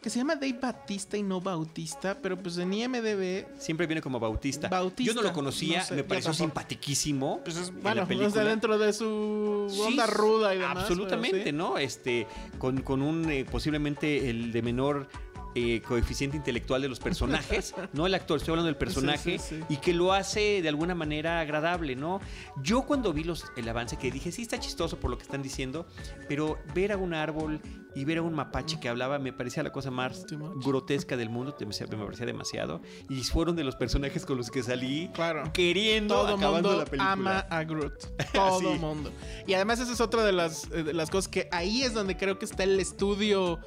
que 0.00 0.08
se 0.08 0.18
llama 0.18 0.34
Dave 0.34 0.58
Batista 0.60 1.16
y 1.16 1.22
no 1.22 1.40
Bautista, 1.40 2.16
pero 2.20 2.36
pues 2.36 2.56
en 2.58 2.72
IMDB, 2.72 3.46
Siempre 3.58 3.86
viene 3.86 4.00
como 4.00 4.18
Bautista. 4.18 4.68
Bautista, 4.68 5.12
Yo 5.12 5.20
no 5.20 5.26
lo 5.26 5.32
conocía, 5.34 5.80
no 5.80 5.84
sé, 5.84 5.94
me 5.94 6.04
pareció 6.04 6.30
tampoco. 6.30 6.44
simpatiquísimo. 6.48 7.40
pues 7.44 7.56
es, 7.56 7.68
en 7.68 7.82
bueno, 7.82 8.02
o 8.08 8.30
sea, 8.30 8.44
dentro 8.44 8.78
de 8.78 8.92
su 8.92 9.66
Sí, 9.70 9.80
onda 9.82 10.06
ruda 10.06 10.54
y 10.54 10.58
demás. 10.58 10.78
Absolutamente, 10.78 11.38
pero 11.38 11.50
sí. 11.50 11.52
¿no? 11.52 11.78
Este, 11.78 12.26
con, 12.58 12.80
con 12.82 13.02
un 13.02 13.30
eh, 13.30 13.44
posiblemente 13.50 14.30
el 14.30 14.52
de 14.52 14.62
menor 14.62 15.08
eh, 15.54 15.82
coeficiente 15.82 16.36
intelectual 16.36 16.80
de 16.82 16.88
los 16.88 16.98
personajes, 17.00 17.74
no 17.92 18.06
el 18.06 18.14
actor, 18.14 18.38
estoy 18.38 18.52
hablando 18.52 18.66
del 18.66 18.76
personaje, 18.76 19.38
sí, 19.38 19.56
sí. 19.56 19.64
y 19.68 19.76
que 19.78 19.92
lo 19.92 20.12
hace 20.12 20.62
de 20.62 20.68
alguna 20.68 20.94
manera 20.94 21.40
agradable, 21.40 21.96
¿no? 21.96 22.20
Yo 22.62 22.82
cuando 22.82 23.12
vi 23.12 23.24
los, 23.24 23.44
el 23.56 23.68
avance 23.68 23.96
que 23.96 24.10
dije, 24.10 24.30
sí 24.32 24.42
está 24.42 24.60
chistoso 24.60 24.98
por 25.00 25.10
lo 25.10 25.16
que 25.18 25.24
están 25.24 25.42
diciendo, 25.42 25.86
pero 26.28 26.58
ver 26.74 26.92
a 26.92 26.96
un 26.96 27.14
árbol 27.14 27.60
y 27.94 28.04
ver 28.04 28.18
a 28.18 28.22
un 28.22 28.32
mapache 28.34 28.78
que 28.78 28.88
hablaba 28.88 29.18
me 29.18 29.32
parecía 29.32 29.62
la 29.64 29.72
cosa 29.72 29.90
más 29.90 30.24
grotesca 30.64 31.16
del 31.16 31.30
mundo, 31.30 31.56
me 31.58 31.66
parecía- 31.66 32.26
demasiado, 32.26 32.80
y 33.08 33.22
fueron 33.24 33.56
de 33.56 33.64
los 33.64 33.74
personajes 33.76 34.24
con 34.24 34.36
los 34.36 34.50
que 34.50 34.62
salí 34.62 35.10
Claro. 35.14 35.50
queriendo 35.52 36.14
Todo 36.14 36.36
acabando 36.36 36.68
mundo 36.70 36.84
la 36.84 36.90
película. 36.90 37.12
ama 37.12 37.38
a 37.50 37.64
Groot. 37.64 37.94
Todo 38.32 38.74
mundo. 38.76 39.10
Y 39.46 39.54
además 39.54 39.80
esa 39.80 39.92
es 39.92 40.00
otra 40.00 40.24
de 40.24 40.32
las, 40.32 40.64
eh, 40.72 40.84
de 40.84 40.92
las 40.94 41.10
cosas 41.10 41.28
que 41.28 41.48
ahí 41.50 41.82
es 41.82 41.92
donde 41.94 42.16
creo 42.16 42.38
que 42.38 42.44
está 42.44 42.62
el 42.62 42.78
estudio 42.78 43.58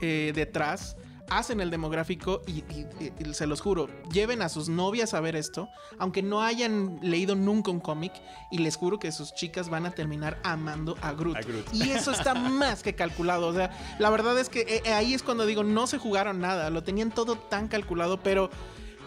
eh, 0.00 0.32
detrás. 0.34 0.96
Hacen 1.38 1.60
el 1.60 1.70
demográfico 1.70 2.42
y, 2.46 2.58
y- 2.74 2.86
y- 3.00 3.12
y 3.30 3.34
se 3.34 3.46
los 3.46 3.60
juro, 3.60 3.88
lleven 4.10 4.42
a 4.42 4.48
sus 4.48 4.68
novias 4.68 5.14
a 5.14 5.20
ver 5.20 5.34
esto, 5.34 5.68
aunque 5.98 6.22
no 6.22 6.42
hayan 6.42 6.98
leído 7.00 7.34
nunca 7.36 7.70
un 7.70 7.80
cómic, 7.80 8.12
y 8.50 8.58
les 8.58 8.76
juro 8.76 8.98
que 8.98 9.10
sus 9.12 9.34
chicas 9.34 9.68
van 9.70 9.86
a 9.86 9.92
terminar 9.92 10.38
amando 10.44 10.96
a 11.00 11.12
Groot. 11.12 11.36
A 11.36 11.40
Groot. 11.40 11.72
Y 11.74 11.90
eso 11.90 12.10
está 12.12 12.34
más 12.34 12.82
que 12.82 12.94
calculado. 12.94 13.46
O 13.48 13.54
sea, 13.54 13.70
la 13.98 14.10
verdad 14.10 14.38
es 14.38 14.48
que 14.50 14.60
eh, 14.60 14.82
eh, 14.84 14.92
ahí 14.92 15.14
es 15.14 15.22
cuando 15.22 15.46
digo, 15.46 15.64
no 15.64 15.86
se 15.86 15.98
jugaron 15.98 16.38
nada, 16.40 16.68
lo 16.70 16.82
tenían 16.82 17.10
todo 17.10 17.36
tan 17.36 17.68
calculado, 17.68 18.20
pero 18.20 18.50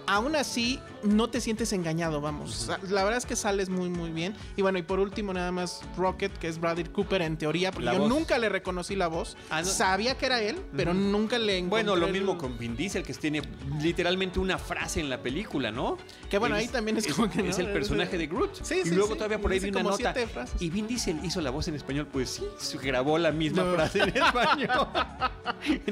aún 0.07 0.35
así 0.35 0.79
no 1.05 1.29
te 1.29 1.39
sientes 1.41 1.71
engañado, 1.73 2.21
vamos. 2.21 2.69
La 2.89 3.03
verdad 3.03 3.17
es 3.17 3.25
que 3.25 3.35
sales 3.35 3.69
muy, 3.69 3.89
muy 3.89 4.11
bien. 4.11 4.35
Y 4.55 4.61
bueno, 4.61 4.77
y 4.77 4.81
por 4.83 4.99
último, 4.99 5.33
nada 5.33 5.51
más 5.51 5.81
Rocket, 5.97 6.31
que 6.37 6.47
es 6.47 6.59
Bradley 6.59 6.85
Cooper 6.85 7.21
en 7.21 7.37
teoría, 7.37 7.71
porque 7.71 7.85
La 7.85 7.93
yo 7.93 7.99
voz. 8.01 8.09
nunca 8.09 8.37
le 8.37 8.49
reconocí 8.49 8.95
la 8.95 9.07
voz. 9.07 9.37
Ah, 9.49 9.61
no. 9.61 9.67
Sabía 9.67 10.17
que 10.17 10.25
era 10.25 10.41
él, 10.41 10.57
pero 10.75 10.93
nunca 10.93 11.37
le 11.37 11.57
encontré 11.57 11.69
Bueno, 11.83 11.95
lo 11.95 12.07
el- 12.07 12.13
mismo 12.13 12.37
con 12.37 12.57
Vin 12.57 12.75
Diesel, 12.75 13.03
que 13.03 13.13
tiene 13.13 13.41
literalmente 13.81 14.39
una 14.39 14.57
frase 14.57 14.99
en 14.99 15.09
la 15.09 15.21
película, 15.21 15.71
¿no? 15.71 15.97
Que 16.29 16.37
bueno, 16.37 16.55
ahí 16.55 16.67
también 16.67 16.97
es 16.97 17.07
como 17.07 17.29
que, 17.29 17.41
¿no? 17.43 17.49
Es 17.49 17.59
el 17.59 17.67
personaje 17.71 18.17
de 18.17 18.27
Groot. 18.27 18.63
Sí, 18.63 18.81
y 18.83 18.89
sí, 18.89 18.95
luego 18.95 19.11
sí. 19.13 19.15
todavía 19.17 19.39
por 19.39 19.51
ahí 19.51 19.59
vi 19.59 19.69
una 19.69 19.83
nota. 19.83 20.13
Y 20.59 20.69
Vin 20.69 20.87
Diesel 20.87 21.19
hizo 21.23 21.41
la 21.41 21.49
voz 21.51 21.67
en 21.67 21.75
español, 21.75 22.07
pues 22.11 22.29
sí, 22.29 22.43
se 22.57 22.77
grabó 22.77 23.17
la 23.17 23.31
misma 23.31 23.63
No. 23.63 23.73
frase 23.75 23.99
en 24.03 24.09
español. 24.09 24.87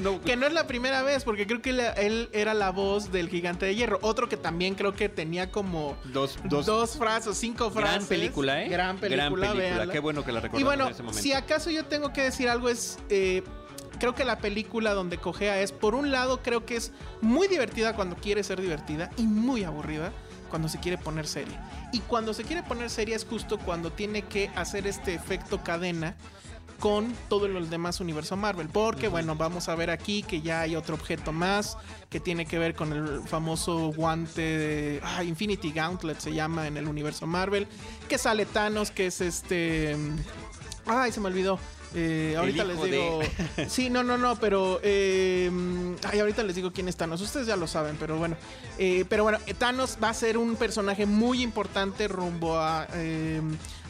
No, 0.01 0.21
Que 0.21 0.35
no 0.35 0.45
es 0.45 0.53
la 0.53 0.67
primera 0.67 1.01
vez, 1.03 1.23
porque 1.23 1.47
creo 1.47 1.61
que 1.61 1.69
él 1.97 2.29
era 2.31 2.53
la 2.53 2.71
voz 2.71 3.11
del 3.11 3.29
gigante 3.29 3.65
de 3.65 3.75
hierro. 3.75 3.97
Otro 4.01 4.27
que 4.29 4.37
también 4.37 4.75
creo 4.75 4.93
que 4.93 5.02
tenía 5.09 5.51
como 5.51 5.95
dos, 6.05 6.37
dos, 6.45 6.65
dos, 6.65 6.97
frases, 6.97 7.37
cinco 7.37 7.69
frases. 7.71 7.91
gran 7.91 8.07
película, 8.07 8.63
¿eh? 8.63 8.69
Gran 8.69 8.97
película, 8.97 9.53
véanla. 9.53 9.91
Qué 9.91 9.99
bueno 9.99 10.23
que 10.23 10.31
la 10.31 10.39
recordamos 10.39 10.61
Y 10.61 10.63
bueno, 10.63 10.85
en 10.85 10.93
ese 10.93 11.03
momento. 11.03 11.21
si 11.21 11.33
acaso 11.33 11.69
yo 11.69 11.85
tengo 11.85 12.13
que 12.13 12.23
decir 12.23 12.49
algo 12.49 12.69
es... 12.69 12.99
eh, 13.09 13.43
creo 13.99 14.15
que 14.15 14.25
la 14.25 14.37
película 14.39 14.93
donde 14.93 15.17
cojea 15.17 15.61
es, 15.61 15.71
por 15.71 15.95
un 15.95 16.11
lado, 16.11 16.41
creo 16.41 16.65
que 16.65 16.75
es 16.75 16.91
muy 17.21 17.47
divertida 17.47 17.95
cuando 17.95 18.15
quiere 18.15 18.43
ser 18.43 18.61
divertida 18.61 19.09
y 19.17 19.23
muy 19.23 19.63
aburrida 19.63 20.11
cuando 20.49 20.69
se 20.69 20.79
quiere 20.79 20.97
poner 20.97 21.25
seria. 21.25 21.67
Y 21.91 21.99
cuando 21.99 22.33
se 22.33 22.43
quiere 22.43 22.61
poner 22.61 22.89
seria 22.89 23.15
es 23.15 23.25
justo 23.25 23.57
cuando 23.57 23.91
tiene 23.91 24.23
que 24.23 24.51
hacer 24.55 24.85
este 24.87 25.15
efecto 25.15 25.63
cadena 25.63 26.15
con 26.83 27.15
todo 27.29 27.45
el 27.45 27.69
demás 27.69 28.01
universo 28.01 28.35
Marvel. 28.35 28.67
Porque, 28.67 29.07
bueno, 29.07 29.37
vamos 29.37 29.69
a 29.69 29.75
ver 29.75 29.89
aquí 29.89 30.21
que 30.21 30.41
ya 30.41 30.59
hay 30.59 30.75
otro 30.75 30.95
objeto 30.95 31.31
más 31.31 31.77
que 32.09 32.19
tiene 32.19 32.45
que 32.45 32.59
ver 32.59 32.75
con 32.75 32.91
el 32.91 33.21
famoso 33.25 33.93
guante 33.93 34.41
de 34.41 35.01
ah, 35.01 35.23
Infinity 35.23 35.71
Gauntlet, 35.71 36.19
se 36.19 36.33
llama 36.33 36.67
en 36.67 36.75
el 36.75 36.89
universo 36.89 37.25
Marvel. 37.25 37.69
Que 38.09 38.17
sale 38.17 38.45
Thanos, 38.45 38.91
que 38.91 39.05
es 39.05 39.21
este. 39.21 39.95
Ay, 40.85 41.13
se 41.13 41.21
me 41.21 41.27
olvidó. 41.27 41.57
Eh, 41.95 42.35
ahorita 42.37 42.65
les 42.65 42.83
digo. 42.83 43.21
Sí, 43.69 43.89
no, 43.89 44.03
no, 44.03 44.17
no, 44.17 44.35
pero. 44.35 44.81
eh, 44.83 45.49
ay, 46.11 46.19
ahorita 46.19 46.43
les 46.43 46.57
digo 46.57 46.73
quién 46.73 46.89
es 46.89 46.97
Thanos. 46.97 47.21
Ustedes 47.21 47.47
ya 47.47 47.55
lo 47.55 47.67
saben, 47.67 47.95
pero 47.97 48.17
bueno. 48.17 48.35
Eh, 48.77 49.05
pero 49.07 49.23
bueno, 49.23 49.39
Thanos 49.57 49.97
va 50.03 50.09
a 50.09 50.13
ser 50.13 50.37
un 50.37 50.57
personaje 50.57 51.05
muy 51.05 51.43
importante 51.43 52.09
rumbo 52.09 52.57
a 52.57 52.87
eh, 52.93 53.41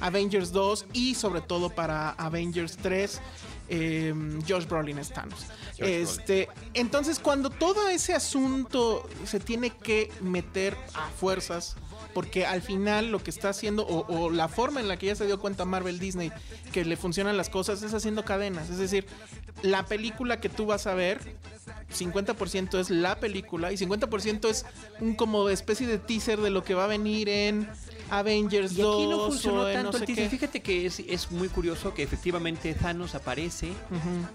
Avengers 0.03 0.51
2 0.51 0.85
y 0.93 1.15
sobre 1.15 1.41
todo 1.41 1.69
para 1.69 2.11
Avengers 2.11 2.77
3. 2.77 3.21
eh, 3.69 4.13
Josh 4.47 4.67
Brolin 4.67 4.99
es 4.99 5.09
Thanos. 5.09 5.45
Este, 5.77 6.49
entonces, 6.73 7.17
cuando 7.19 7.49
todo 7.49 7.87
ese 7.87 8.13
asunto 8.13 9.09
se 9.25 9.39
tiene 9.39 9.69
que 9.71 10.11
meter 10.21 10.77
a 10.93 11.09
fuerzas, 11.09 11.75
porque 12.13 12.45
al 12.45 12.61
final 12.61 13.11
lo 13.11 13.23
que 13.23 13.31
está 13.31 13.49
haciendo, 13.49 13.87
o, 13.87 14.05
o 14.07 14.29
la 14.29 14.47
forma 14.49 14.79
en 14.81 14.87
la 14.87 14.97
que 14.97 15.07
ya 15.07 15.15
se 15.15 15.25
dio 15.25 15.39
cuenta 15.39 15.65
Marvel 15.65 15.97
Disney 15.97 16.31
que 16.71 16.85
le 16.85 16.97
funcionan 16.97 17.37
las 17.37 17.49
cosas, 17.49 17.81
es 17.81 17.93
haciendo 17.93 18.23
cadenas. 18.25 18.69
Es 18.69 18.77
decir, 18.77 19.07
la 19.63 19.85
película 19.85 20.39
que 20.39 20.49
tú 20.49 20.65
vas 20.65 20.85
a 20.85 20.93
ver, 20.93 21.19
50% 21.97 22.79
es 22.79 22.89
la 22.89 23.15
película 23.19 23.71
y 23.71 23.77
50% 23.77 24.49
es 24.49 24.65
un 24.99 25.15
como 25.15 25.49
especie 25.49 25.87
de 25.87 25.97
teaser 25.97 26.41
de 26.41 26.49
lo 26.49 26.63
que 26.63 26.73
va 26.73 26.83
a 26.83 26.87
venir 26.87 27.29
en 27.29 27.69
Avengers 28.19 28.71
Y 28.73 28.76
aquí 28.76 28.82
2 28.82 29.10
no 29.10 29.26
funcionó 29.28 29.65
tanto 29.65 29.91
no 29.93 29.97
el 29.97 30.06
teaser. 30.06 30.30
Fíjate 30.30 30.62
que 30.62 30.86
es, 30.86 30.99
es 30.99 31.32
muy 31.32 31.49
curioso 31.49 31.93
que 31.93 32.04
efectivamente 32.04 32.73
Thanos 32.73 33.15
aparece 33.15 33.69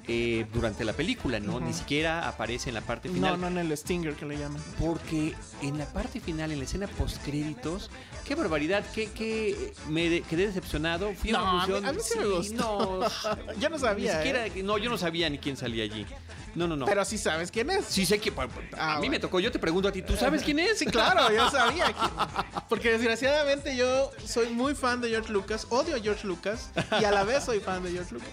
eh, 0.06 0.46
durante 0.52 0.84
la 0.84 0.92
película, 0.92 1.40
¿no? 1.40 1.60
Ni 1.60 1.72
siquiera 1.72 2.28
aparece 2.28 2.70
en 2.70 2.74
la 2.74 2.80
parte 2.82 3.08
No, 3.08 3.14
final. 3.14 3.40
no 3.40 3.46
en 3.48 3.58
el 3.58 3.76
Stinger 3.76 4.14
que 4.14 4.26
le 4.26 4.38
llaman. 4.38 4.62
Porque 4.78 5.34
en 5.62 5.78
la 5.78 5.86
parte 5.92 6.20
final, 6.20 6.50
en 6.52 6.58
la 6.58 6.64
escena 6.64 6.86
post 6.86 7.22
créditos, 7.24 7.90
qué 8.28 8.34
barbaridad, 8.34 8.84
qué, 8.94 9.08
qué 9.10 9.72
me 9.88 10.20
quedé 10.22 10.46
decepcionado. 10.48 11.12
Fui 11.14 11.30
a 11.30 11.32
No, 11.32 11.60
a 11.62 11.66
mí- 11.66 11.74
a 11.86 11.92
mí 11.92 11.98
sí 12.02 12.18
me 12.18 12.26
gustó. 12.26 12.54
No, 12.54 13.54
Yo 13.58 13.70
no 13.70 13.78
sabía. 13.78 14.12
ni 14.12 14.16
siquiera, 14.18 14.46
¿eh? 14.46 14.62
no, 14.62 14.76
yo 14.78 14.90
no 14.90 14.98
sabía 14.98 15.30
ni 15.30 15.38
quién 15.38 15.56
salía 15.56 15.84
allí. 15.84 16.06
No, 16.54 16.66
no, 16.66 16.76
no. 16.76 16.86
Pero 16.86 17.04
sí 17.04 17.18
sabes 17.18 17.50
quién 17.50 17.70
es. 17.70 17.84
sí 17.84 18.04
sé 18.04 18.18
que 18.18 18.30
a 18.76 18.96
Ah, 18.96 18.98
mí 19.00 19.08
me 19.08 19.18
tocó. 19.20 19.38
Yo 19.38 19.52
te 19.52 19.58
pregunto 19.58 19.88
a 19.88 19.92
ti, 19.92 20.02
¿tú 20.02 20.16
sabes 20.16 20.42
quién 20.42 20.58
es? 20.58 20.78
Sí, 20.78 20.86
claro, 20.86 21.32
yo 21.32 21.48
sabía. 21.50 21.86
que- 21.86 22.60
Porque 22.68 22.90
desgraciadamente 22.92 23.76
yo 23.76 24.10
soy 24.26 24.48
muy 24.50 24.74
fan 24.74 25.00
de 25.00 25.08
George 25.10 25.32
Lucas, 25.32 25.66
odio 25.70 25.96
a 25.96 26.00
George 26.00 26.26
Lucas 26.26 26.70
y 27.00 27.04
a 27.04 27.10
la 27.12 27.22
vez 27.24 27.44
soy 27.44 27.60
fan 27.60 27.82
de 27.82 27.92
George 27.92 28.12
Lucas. 28.14 28.28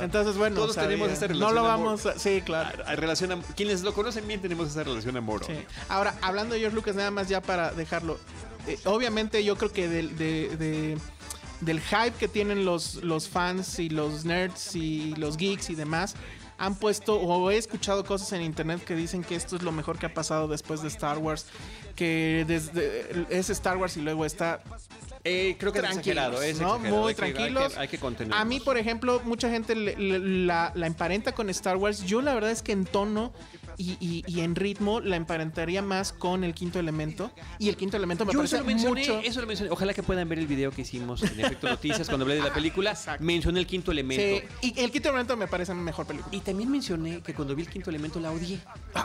Entonces, 0.00 0.36
bueno, 0.36 0.56
Todos 0.56 0.74
sabía. 0.74 0.88
tenemos 0.90 1.10
esta 1.10 1.26
No 1.28 1.32
relación 1.34 1.54
lo 1.54 1.62
de 1.62 1.68
amor. 1.68 1.86
vamos 1.86 2.06
a... 2.06 2.18
Sí, 2.18 2.42
claro. 2.44 2.84
A- 2.84 2.90
a 2.90 2.96
relación 2.96 3.42
quienes 3.56 3.82
lo 3.82 3.94
conocen 3.94 4.26
bien 4.26 4.40
tenemos 4.42 4.68
esa 4.68 4.82
relación 4.82 5.16
amor. 5.16 5.44
Sí. 5.46 5.52
Ahora, 5.88 6.14
hablando 6.22 6.54
de 6.54 6.60
George 6.60 6.74
Lucas, 6.74 6.96
nada 6.96 7.10
más 7.10 7.28
ya 7.28 7.40
para 7.40 7.70
dejarlo. 7.72 8.18
Eh, 8.68 8.78
obviamente 8.84 9.42
yo 9.44 9.56
creo 9.56 9.72
que 9.72 9.88
del, 9.88 10.16
de- 10.16 10.56
de- 10.56 10.98
del 11.60 11.80
hype 11.80 12.12
que 12.18 12.28
tienen 12.28 12.64
los, 12.64 12.96
los 13.02 13.28
fans 13.28 13.78
y 13.80 13.88
los 13.88 14.24
nerds 14.24 14.76
y 14.76 15.14
los 15.16 15.36
geeks 15.36 15.70
y 15.70 15.74
demás, 15.74 16.14
han 16.56 16.74
puesto 16.76 17.14
o 17.20 17.50
he 17.50 17.56
escuchado 17.56 18.04
cosas 18.04 18.32
en 18.32 18.42
internet 18.42 18.84
que 18.84 18.94
dicen 18.96 19.22
que 19.24 19.34
esto 19.36 19.56
es 19.56 19.62
lo 19.62 19.70
mejor 19.72 19.98
que 19.98 20.06
ha 20.06 20.14
pasado 20.14 20.48
después 20.48 20.82
de 20.82 20.88
Star 20.88 21.18
Wars, 21.18 21.46
que 21.96 22.44
desde 22.48 23.26
es 23.30 23.50
Star 23.50 23.76
Wars 23.76 23.96
y 23.96 24.00
luego 24.02 24.24
está 24.24 24.60
Eh, 25.24 25.56
creo 25.58 25.72
que 25.72 25.80
es 25.80 25.84
¿no? 26.60 26.78
Muy 26.78 26.88
Hay 26.88 27.08
hay 27.08 27.14
que- 27.14 27.14
tranquilos. 27.14 27.76
Hay 27.76 27.88
que, 27.88 27.98
contenernos. 27.98 28.40
A 28.40 28.44
mí, 28.44 28.60
por 28.60 28.78
ejemplo, 28.78 29.20
mucha 29.24 29.50
gente 29.50 29.74
le- 29.74 29.96
le- 29.96 30.18
la, 30.46 30.70
la 30.76 30.86
emparenta 30.86 31.32
con 31.32 31.50
Star 31.50 31.76
Wars. 31.76 32.04
Yo 32.04 32.22
la 32.22 32.34
verdad 32.34 32.50
es 32.52 32.62
que 32.62 32.70
en 32.72 32.84
tono 32.84 33.32
y, 33.78 33.96
y- 34.00 34.24
y 34.26 34.40
en 34.40 34.54
ritmo 34.56 35.00
la 35.00 35.16
emparentaría 35.16 35.80
más 35.80 36.12
con 36.12 36.44
el 36.44 36.52
quinto 36.52 36.78
elemento. 36.78 37.30
Y 37.58 37.68
el 37.68 37.76
quinto 37.76 37.96
elemento 37.96 38.26
me 38.26 38.32
Yo 38.32 38.40
parece 38.40 38.56
eso 38.56 38.64
lo 38.64 38.66
mencioné, 38.70 39.00
mucho. 39.00 39.20
eso 39.24 39.40
lo 39.40 39.46
mencioné. 39.46 39.70
Ojalá 39.70 39.94
que 39.94 40.02
puedan 40.02 40.28
ver 40.28 40.38
el 40.40 40.46
video 40.46 40.70
que 40.72 40.82
hicimos 40.82 41.22
en 41.22 41.40
Efecto 41.40 41.68
Noticias 41.68 42.08
cuando 42.08 42.24
hablé 42.24 42.34
de 42.34 42.42
la 42.42 42.52
película. 42.52 42.90
Exacto. 42.90 43.24
Mencioné 43.24 43.60
el 43.60 43.66
quinto 43.66 43.92
elemento. 43.92 44.46
Sí, 44.60 44.72
y 44.74 44.80
el 44.80 44.90
quinto 44.90 45.08
elemento 45.10 45.36
me 45.36 45.46
parece 45.46 45.72
mejor 45.74 46.06
película. 46.06 46.34
Y 46.36 46.40
también 46.40 46.70
mencioné 46.70 47.22
que 47.22 47.32
cuando 47.34 47.54
vi 47.54 47.62
el 47.62 47.68
quinto 47.70 47.88
elemento 47.90 48.18
la 48.20 48.32
odié. 48.32 48.58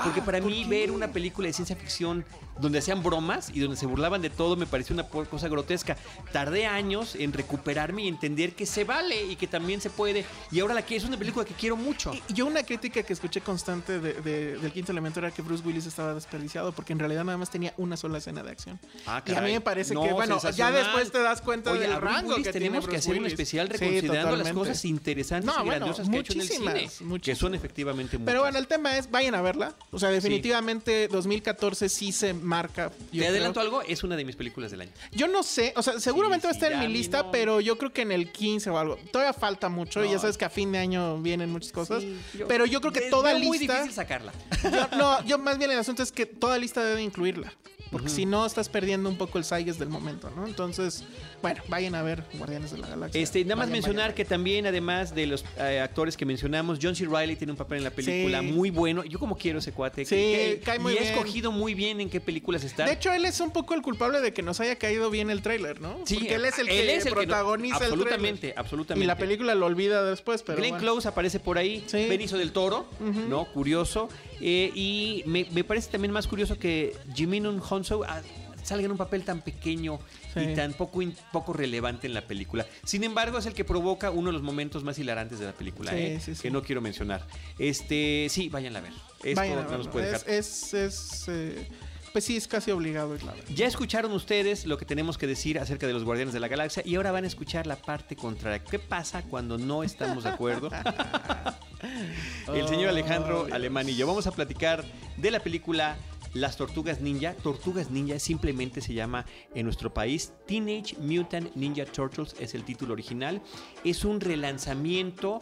Porque 0.04 0.22
para 0.22 0.40
¿por 0.40 0.50
mí 0.50 0.64
qué? 0.64 0.70
ver 0.70 0.92
una 0.92 1.08
película 1.12 1.48
de 1.48 1.54
ciencia 1.54 1.76
ficción 1.76 2.26
donde 2.60 2.80
hacían 2.80 3.02
bromas 3.04 3.50
y 3.54 3.60
donde 3.60 3.78
se 3.78 3.86
burlaban 3.86 4.22
de 4.22 4.30
todo 4.30 4.56
me 4.56 4.66
pareció 4.66 4.94
una 4.94 5.04
cosa 5.08 5.48
grotesca. 5.48 5.98
Tardé 6.32 6.66
años 6.66 7.16
en 7.16 7.34
recuperarme 7.34 8.04
y 8.04 8.08
entender 8.08 8.54
que 8.56 8.66
se 8.66 8.84
vale 8.84 9.24
y 9.26 9.36
que 9.36 9.48
también 9.48 9.82
se 9.82 9.90
puede. 9.90 10.26
Y 10.52 10.60
ahora 10.60 10.74
la 10.74 10.86
que 10.86 10.96
es 10.96 11.04
una 11.04 11.18
película 11.18 11.46
que 11.46 11.54
quiero 11.54 11.76
mucho. 11.76 12.14
Y 12.30 12.34
yo 12.34 12.46
una 12.46 12.64
crítica 12.64 13.04
que 13.04 13.14
escuché 13.14 13.42
constante 13.42 14.00
de- 14.00 14.14
de- 14.22 14.58
del 14.58 14.72
quinto 14.72 14.92
elemento 14.92 15.20
era 15.20 15.32
que 15.32 15.42
Bruce 15.42 15.64
Willis 15.66 15.86
estaba 15.86 16.14
desperdiciado 16.14 16.72
porque 16.72 16.94
en 16.94 17.00
realidad 17.00 17.24
nada 17.24 17.38
más 17.38 17.50
tenía 17.50 17.74
una 17.78 17.98
sola 17.98 18.18
escena 18.20 18.44
de 18.44 18.52
acción. 18.52 18.80
Ah, 19.06 19.22
y 19.26 19.32
a 19.32 19.34
mí 19.34 19.36
caray. 19.36 19.54
me 19.54 19.62
parece 19.62 19.94
No, 19.94 20.04
que, 20.04 20.14
bueno, 20.14 20.40
ya 20.56 20.72
después 20.72 21.12
te 21.12 21.20
das 21.22 21.42
cuenta 21.42 21.72
Oye, 21.72 21.82
del 21.82 22.00
rango 22.02 22.32
Willis 22.32 22.48
que 22.48 22.54
tenemos 22.54 22.80
tiene 22.82 22.92
que 22.92 22.98
hacer 23.00 23.18
un 23.18 23.26
especial 23.26 23.68
Sí, 23.68 23.74
reconsiderando 23.78 24.36
las 24.38 24.52
cosas 24.54 24.86
interesantes 24.86 25.46
No, 25.46 25.62
y 25.62 25.66
bueno, 25.66 25.86
grandiosas 25.86 26.10
que 26.10 26.18
ha 26.18 26.20
hecho 26.20 26.34
en 26.34 26.42
el 26.42 26.48
cine. 26.48 26.72
muchísimas, 26.74 27.22
Que 27.22 27.36
son 27.36 27.56
efectivamente 27.56 28.18
muchas. 28.18 28.26
Pero 28.32 28.42
bueno, 28.42 28.58
el 28.60 28.68
tema 28.68 28.98
es, 28.98 29.10
vayan 29.10 29.36
a 29.36 29.42
verla. 29.42 29.74
O 29.92 30.00
sea, 30.00 30.10
definitivamente 30.10 31.08
2014 31.08 31.90
sí 31.90 32.12
se 32.12 32.34
marca. 32.44 32.92
¿Te 33.12 33.28
adelanto 33.28 33.60
algo? 33.60 33.82
Es 33.82 34.04
una 34.04 34.16
de 34.16 34.26
mis 34.26 34.36
películas 34.36 34.72
del 34.72 34.82
año. 34.82 34.92
Yo 35.12 35.28
no 35.28 35.42
sé, 35.44 35.74
o 35.76 35.82
sea, 35.84 36.00
seguramente 36.00 36.42
Sí, 36.44 36.48
va 36.48 36.52
a 36.52 36.54
estar 36.54 36.70
sí, 36.70 36.74
en 36.76 36.80
mi 36.82 36.94
lista, 36.94 37.24
no. 37.24 37.32
pero 37.32 37.60
yo 37.62 37.78
creo 37.78 37.92
que 37.94 38.02
en 38.04 38.12
el 38.12 38.32
15 38.32 38.70
o 38.70 38.78
algo. 38.78 38.98
Todavía 39.12 39.34
falta 39.34 39.70
mucho 39.70 40.04
y 40.04 40.12
ya 40.12 40.20
sabes 40.20 40.38
que 40.38 40.46
a 40.46 40.50
fin 40.50 40.72
de 40.72 40.80
año 40.80 41.18
vienen 41.22 41.50
muchas 41.52 41.72
cosas. 41.72 42.04
Sí, 42.04 42.20
pero 42.48 42.66
yo 42.66 42.80
creo 42.82 42.92
que 42.94 43.02
toda 43.10 43.34
veo 43.34 43.44
muy 43.44 43.58
lista. 43.58 43.74
difícil 43.76 43.94
sacarla. 43.96 44.34
yo- 44.64 44.88
no, 44.98 45.24
yo 45.26 45.38
más 45.40 45.58
bien 45.58 45.72
el 45.72 45.80
asunto 45.80 46.04
es 46.04 46.12
que 46.12 46.26
toda 46.26 46.58
lista 46.58 46.84
debe 46.84 47.02
incluirla. 47.02 47.54
Porque 47.94 48.10
si 48.10 48.26
no, 48.26 48.46
estás 48.46 48.68
perdiendo 48.68 49.08
un 49.08 49.16
poco 49.18 49.38
el 49.38 49.46
Saiges 49.46 49.80
del 49.80 49.88
momento, 49.88 50.30
¿no? 50.36 50.46
Entonces, 50.46 51.06
bueno, 51.42 51.62
vayan 51.70 51.96
a 51.96 52.02
ver 52.02 52.24
Guardianes 52.38 52.72
de 52.72 52.80
la 52.80 52.88
Galaxia. 52.88 53.22
Este, 53.22 53.44
nada 53.46 53.56
más 53.56 53.68
Vayan, 53.68 53.72
mencionar 53.74 54.04
vayan, 54.08 54.16
que 54.16 54.26
también, 54.26 54.66
además 54.66 55.16
de 55.16 55.28
los 55.28 55.46
eh, 55.58 55.80
actores 55.80 56.18
que 56.18 56.26
mencionamos, 56.26 56.80
John 56.82 56.96
C. 56.96 57.06
Reilly 57.06 57.36
tiene 57.38 57.52
un 57.54 57.58
papel 57.58 57.78
en 57.78 57.84
la 57.86 57.92
película 57.92 58.42
Sí. 58.42 58.48
muy 58.48 58.70
bueno. 58.70 59.04
Yo 59.06 59.20
como 59.20 59.38
quiero 59.38 59.60
ese 59.60 59.72
cuate. 59.72 60.04
Sí, 60.06 60.16
que- 60.16 60.62
cae 60.66 60.80
muy 60.80 60.94
y 60.94 60.98
he 60.98 61.00
bien. 61.02 61.14
escogido 61.14 61.52
muy 61.52 61.74
bien 61.74 62.02
en 62.02 62.10
qué 62.10 62.20
películas 62.20 62.64
está. 62.64 62.86
De 62.86 62.92
hecho, 62.94 63.14
él 63.14 63.24
es 63.26 63.40
un 63.40 63.52
poco 63.52 63.74
el 63.76 63.82
culpable 63.82 64.20
de 64.22 64.34
que 64.34 64.42
nos 64.42 64.60
haya 64.60 64.76
caído 64.78 65.10
bien 65.10 65.30
el 65.30 65.42
tráiler, 65.42 65.80
¿no? 65.80 66.00
Sí, 66.06 66.16
Porque 66.16 66.36
él 66.36 66.46
es 66.46 66.58
el 66.60 66.68
que 66.68 67.04
no- 67.06 67.12
protagoniza 67.14 67.78
el 67.78 67.84
absolutamente, 67.84 68.40
tráiler. 68.40 68.60
absolutamente. 68.60 69.04
Y 69.04 69.08
la 69.08 69.18
película 69.18 69.56
lo 69.56 69.66
olvida 69.68 70.04
después, 70.04 70.42
pero 70.44 70.58
Glenn 70.58 70.72
bueno. 70.72 70.84
Close 70.94 71.08
aparece 71.08 71.40
por 71.40 71.58
ahí, 71.58 71.84
Sí. 71.88 72.08
Benicio 72.08 72.38
del 72.38 72.52
Toro, 72.52 72.88
¿no? 73.30 73.46
Curioso. 73.46 74.10
Eh, 74.46 74.72
y 74.76 75.24
me, 75.26 75.46
me 75.52 75.64
parece 75.64 75.90
también 75.90 76.12
más 76.12 76.28
curioso 76.28 76.58
que 76.60 76.94
Jiminun 77.16 77.60
Ah, 78.08 78.22
salga 78.64 78.86
en 78.86 78.92
un 78.92 78.98
papel 78.98 79.24
tan 79.24 79.42
pequeño 79.42 80.00
Sí. 80.34 80.40
y 80.40 80.54
tan 80.56 80.74
poco, 80.74 81.02
in- 81.02 81.16
poco 81.34 81.52
relevante 81.54 82.08
en 82.08 82.14
la 82.14 82.22
película. 82.26 82.66
Sin 82.86 83.04
embargo, 83.04 83.38
es 83.38 83.46
el 83.46 83.54
que 83.54 83.66
provoca 83.66 84.10
uno 84.10 84.28
de 84.28 84.34
los 84.34 84.42
momentos 84.42 84.84
más 84.86 84.98
hilarantes 84.98 85.40
de 85.40 85.46
la 85.46 85.52
película, 85.52 85.92
Sí, 85.92 85.98
¿eh? 85.98 86.20
sí, 86.24 86.34
que 86.42 86.50
no 86.50 86.64
quiero 86.64 86.80
mencionar. 86.82 87.26
Este, 87.60 88.28
sí, 88.30 88.48
váyanla 88.50 88.80
a 88.80 88.82
ver. 88.84 88.94
Esto 89.24 89.42
Vayan 89.42 89.66
no 89.70 89.78
nos 89.78 89.88
puede 89.90 90.12
dejar. 90.12 90.30
es, 90.30 90.74
es, 90.74 91.26
eh, 91.28 91.68
pues 92.14 92.24
sí, 92.26 92.38
es 92.38 92.48
casi 92.48 92.72
obligado 92.72 93.10
ver. 93.10 93.22
Ya 93.54 93.66
escucharon 93.68 94.12
ustedes 94.14 94.66
lo 94.66 94.78
que 94.78 94.86
tenemos 94.86 95.18
que 95.18 95.28
decir 95.28 95.60
acerca 95.60 95.86
de 95.88 95.94
los 95.94 96.04
Guardianes 96.04 96.34
de 96.34 96.40
la 96.40 96.48
Galaxia 96.48 96.84
y 96.86 96.96
ahora 96.96 97.12
van 97.12 97.24
a 97.26 97.28
escuchar 97.28 97.68
la 97.68 97.76
parte 97.76 98.16
contraria. 98.16 98.64
¿Qué 98.64 98.80
pasa 98.80 99.24
cuando 99.24 99.58
no 99.58 99.84
estamos 99.84 100.24
de 100.24 100.30
acuerdo? 100.30 100.70
El 102.54 102.68
señor 102.68 102.90
Alejandro 102.90 103.48
Oh, 103.50 103.54
Alemán 103.54 103.90
y 103.90 103.96
yo 103.96 104.08
vamos 104.08 104.26
a 104.28 104.32
platicar 104.32 104.84
de 105.18 105.32
la 105.32 105.40
película 105.42 105.98
Las 106.34 106.58
Tortugas 106.58 107.00
Ninja. 107.02 107.34
Tortugas 107.34 107.92
Ninja 107.92 108.18
simplemente 108.20 108.82
se 108.82 108.94
llama 108.94 109.26
en 109.54 109.66
nuestro 109.66 109.94
país 109.94 110.34
Teenage 110.48 110.96
Mutant 111.00 111.56
Ninja 111.56 111.86
Turtles, 111.86 112.36
es 112.40 112.56
el 112.56 112.64
título 112.64 112.94
original. 112.94 113.42
Es 113.84 114.04
un 114.04 114.20
relanzamiento, 114.20 115.40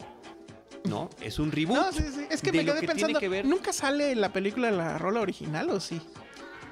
¿no? 0.84 1.08
Es 1.20 1.38
un 1.38 1.50
reboot. 1.50 1.76
No, 1.78 1.92
sí, 1.92 2.02
sí. 2.14 2.26
Es 2.30 2.42
que 2.42 2.52
me 2.52 2.64
quedé 2.64 2.80
que 2.80 2.86
pensando, 2.86 3.18
que 3.20 3.28
ver- 3.28 3.44
¿nunca 3.46 3.72
sale 3.72 4.12
en 4.12 4.20
la 4.20 4.32
película 4.32 4.70
la 4.70 4.98
rola 4.98 5.20
original 5.20 5.70
o 5.70 5.80
sí? 5.80 6.00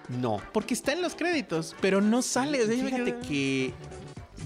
No. 0.08 0.40
Porque 0.52 0.74
está 0.74 0.92
en 0.92 1.02
los 1.02 1.14
créditos, 1.14 1.74
pero 1.80 2.00
no 2.00 2.20
sale. 2.20 2.66
Fíjate 2.66 3.16
que 3.26 3.72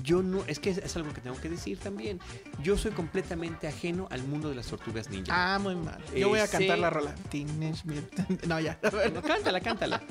yo 0.02 0.22
no, 0.22 0.42
es 0.46 0.58
que 0.58 0.70
es, 0.70 0.78
es 0.78 0.96
algo 0.96 1.12
que 1.12 1.20
tengo 1.20 1.40
que 1.40 1.48
decir 1.48 1.78
también. 1.78 2.20
Yo 2.62 2.76
soy 2.76 2.90
completamente 2.92 3.68
ajeno 3.68 4.06
al 4.10 4.22
mundo 4.24 4.48
de 4.48 4.54
las 4.56 4.66
tortugas 4.66 5.08
ninja. 5.10 5.54
Ah, 5.54 5.58
muy 5.58 5.76
mal. 5.76 6.02
Yo 6.16 6.28
voy 6.28 6.40
a 6.40 6.44
Ese- 6.44 6.58
cantar 6.58 6.78
la 6.78 6.90
rola. 6.90 7.14
Mutant- 7.32 8.44
No, 8.46 8.60
ya. 8.60 8.78
A 8.82 8.90
ver, 8.90 9.12
No, 9.12 9.22
cántala, 9.22 9.60
cántala. 9.60 10.02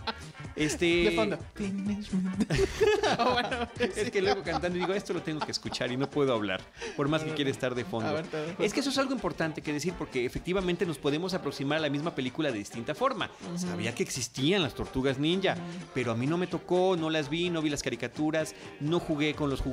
Este, 0.56 0.86
de 0.86 1.12
fondo. 1.12 1.39
Oh, 3.19 3.34
bueno, 3.34 3.67
Es 3.80 4.12
que 4.12 4.22
luego 4.22 4.43
cantando 4.43 4.78
digo, 4.78 4.93
esto 4.93 5.13
lo 5.13 5.22
tengo 5.22 5.39
que 5.46 5.52
escuchar 5.52 5.91
y 5.91 5.98
no 5.98 6.10
puedo 6.10 6.34
hablar, 6.34 6.62
por 6.96 7.08
más 7.08 7.24
que 7.24 7.32
quiera 7.34 7.50
estar 7.50 7.74
de 7.74 7.84
fondo. 7.86 8.13
Ver. 8.13 8.26
Es 8.60 8.72
que 8.74 8.82
eso 8.82 8.89
es 8.91 8.98
algo 9.00 9.13
importante 9.13 9.62
que 9.62 9.74
decir 9.74 9.93
porque 9.98 10.26
efectivamente 10.26 10.86
nos 10.86 10.98
podemos 11.00 11.34
aproximar 11.34 11.80
a 11.80 11.82
la 11.82 11.89
misma 11.89 12.13
película 12.13 12.52
de 12.52 12.60
distinta 12.60 12.93
forma. 12.93 13.30
Sabía 13.58 13.96
que 13.96 14.04
existían 14.04 14.62
las 14.62 14.76
tortugas 14.76 15.17
ninja, 15.17 15.56
pero 15.93 16.12
a 16.12 16.15
mí 16.15 16.28
no 16.28 16.38
me 16.38 16.46
tocó, 16.48 16.96
no 16.98 17.10
las 17.10 17.30
vi, 17.30 17.50
no 17.50 17.62
vi 17.62 17.69
las 17.69 17.82
caricaturas, 17.82 18.54
no 18.80 19.00
jugué 19.00 19.34
con 19.34 19.50
los 19.50 19.60
juguetes. 19.62 19.73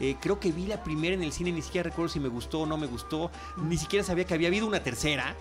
Eh, 0.00 0.16
creo 0.20 0.38
que 0.40 0.52
vi 0.52 0.66
la 0.66 0.82
primera 0.82 1.14
en 1.14 1.22
el 1.22 1.32
cine, 1.32 1.52
ni 1.52 1.62
siquiera 1.62 1.88
recuerdo 1.90 2.08
si 2.08 2.20
me 2.20 2.28
gustó 2.28 2.60
o 2.60 2.66
no 2.66 2.76
me 2.76 2.86
gustó, 2.86 3.30
ni 3.56 3.76
siquiera 3.76 4.04
sabía 4.04 4.24
que 4.24 4.34
había 4.34 4.48
habido 4.48 4.66
una 4.66 4.82
tercera. 4.82 5.34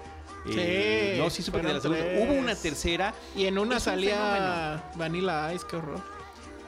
Eh, 0.45 1.13
Sí, 1.15 1.21
no, 1.21 1.29
sí 1.29 1.41
supe 1.41 1.61
que 1.61 1.67
de 1.67 1.73
la 1.75 1.79
fueron 1.79 1.97
segunda. 1.97 2.15
tres. 2.19 2.29
Hubo 2.29 2.39
una 2.41 2.55
tercera, 2.55 3.13
Y 3.35 3.45
en 3.45 3.57
una 3.57 3.77
Es 3.77 3.81
un 3.87 3.93
salía 3.93 4.91
Vanilla 4.95 5.53
Ice, 5.53 5.65
qué 5.69 5.77
horror. 5.77 6.01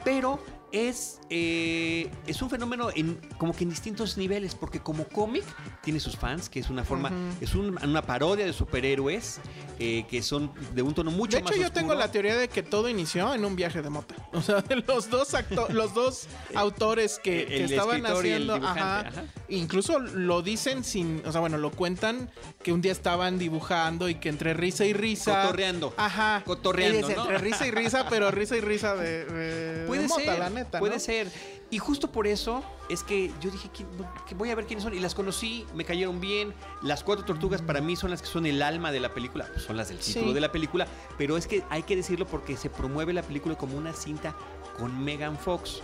pero 0.02 0.38
es, 0.72 1.20
eh, 1.30 2.10
es 2.26 2.42
un 2.42 2.50
fenómeno 2.50 2.88
en, 2.94 3.16
como 3.38 3.54
que 3.54 3.64
en 3.64 3.70
distintos 3.70 4.16
niveles, 4.18 4.54
porque 4.54 4.80
como 4.80 5.04
cómic 5.04 5.44
tiene 5.82 6.00
sus 6.00 6.16
fans, 6.16 6.48
que 6.48 6.60
es 6.60 6.68
una 6.70 6.84
forma, 6.84 7.10
es 7.40 7.54
un- 7.54 7.78
una 7.82 8.02
parodia 8.02 8.44
de 8.46 8.52
superhéroes 8.52 9.40
eh, 9.78 10.04
que 10.10 10.22
son 10.22 10.52
de 10.74 10.82
un 10.82 10.94
tono 10.94 11.10
mucho 11.10 11.36
de 11.36 11.42
más 11.42 11.52
hecho, 11.52 11.60
yo 11.60 11.66
oscuro. 11.66 11.80
tengo 11.80 11.94
la 11.94 12.10
teoría 12.10 12.36
de 12.36 12.48
que 12.48 12.62
todo 12.62 12.88
inició 12.88 13.34
en 13.34 13.44
un 13.44 13.56
viaje 13.56 13.82
de 13.82 13.90
mota. 13.90 14.14
O 14.32 14.42
sea, 14.42 14.60
de 14.60 14.76
los 14.76 15.08
dos 15.10 15.32
acto- 15.34 15.68
los 15.70 15.94
dos 15.94 16.26
autores 16.54 17.18
que, 17.22 17.64
estaban 17.64 18.02
y 18.02 18.06
haciendo, 18.06 18.54
ajá, 18.56 19.00
ajá. 19.00 19.24
incluso 19.48 19.98
lo 19.98 20.42
dicen 20.42 20.84
sin, 20.84 21.22
o 21.26 21.32
sea, 21.32 21.40
bueno, 21.40 21.58
lo 21.58 21.70
cuentan 21.70 22.30
que 22.62 22.72
un 22.72 22.80
día 22.82 22.92
estaban 22.92 23.38
dibujando 23.38 24.08
y 24.08 24.16
que 24.16 24.28
entre 24.28 24.52
risa 24.54 24.84
y 24.84 24.92
risa, 24.92 25.42
Cotorreando. 25.42 25.94
ajá, 25.96 26.42
Cotorreando, 26.44 27.08
¿no? 27.08 27.22
entre 27.22 27.38
risa 27.38 27.66
y 27.66 27.70
risa, 27.70 28.06
pero 28.10 28.30
risa 28.30 28.56
y 28.56 28.60
risa 28.60 28.94
de, 28.94 29.24
de- 29.24 29.76
de 29.76 29.86
Puede 29.86 30.08
mota, 30.08 30.22
ser, 30.22 30.42
puede 30.64 30.94
¿no? 30.94 31.00
ser. 31.00 31.30
Y 31.70 31.78
justo 31.78 32.10
por 32.12 32.26
eso 32.26 32.62
es 32.88 33.02
que 33.02 33.32
yo 33.40 33.50
dije 33.50 33.68
que, 33.70 33.84
que 34.26 34.34
voy 34.34 34.50
a 34.50 34.54
ver 34.54 34.66
quiénes 34.66 34.84
son. 34.84 34.94
Y 34.94 35.00
las 35.00 35.14
conocí, 35.14 35.66
me 35.74 35.84
cayeron 35.84 36.20
bien. 36.20 36.54
Las 36.82 37.02
cuatro 37.04 37.24
tortugas 37.24 37.60
para 37.62 37.80
mí 37.80 37.96
son 37.96 38.10
las 38.10 38.22
que 38.22 38.28
son 38.28 38.46
el 38.46 38.62
alma 38.62 38.92
de 38.92 39.00
la 39.00 39.12
película. 39.12 39.46
Pues 39.52 39.64
son 39.64 39.76
las 39.76 39.88
del 39.88 39.98
título 39.98 40.28
Sí. 40.28 40.32
de 40.34 40.40
la 40.40 40.52
película. 40.52 40.86
Pero 41.18 41.36
es 41.36 41.46
que 41.46 41.64
hay 41.70 41.82
que 41.82 41.96
decirlo 41.96 42.26
porque 42.26 42.56
se 42.56 42.70
promueve 42.70 43.12
la 43.12 43.22
película 43.22 43.56
como 43.56 43.76
una 43.76 43.92
cinta 43.92 44.34
con 44.78 45.02
Megan 45.04 45.36
Fox. 45.38 45.80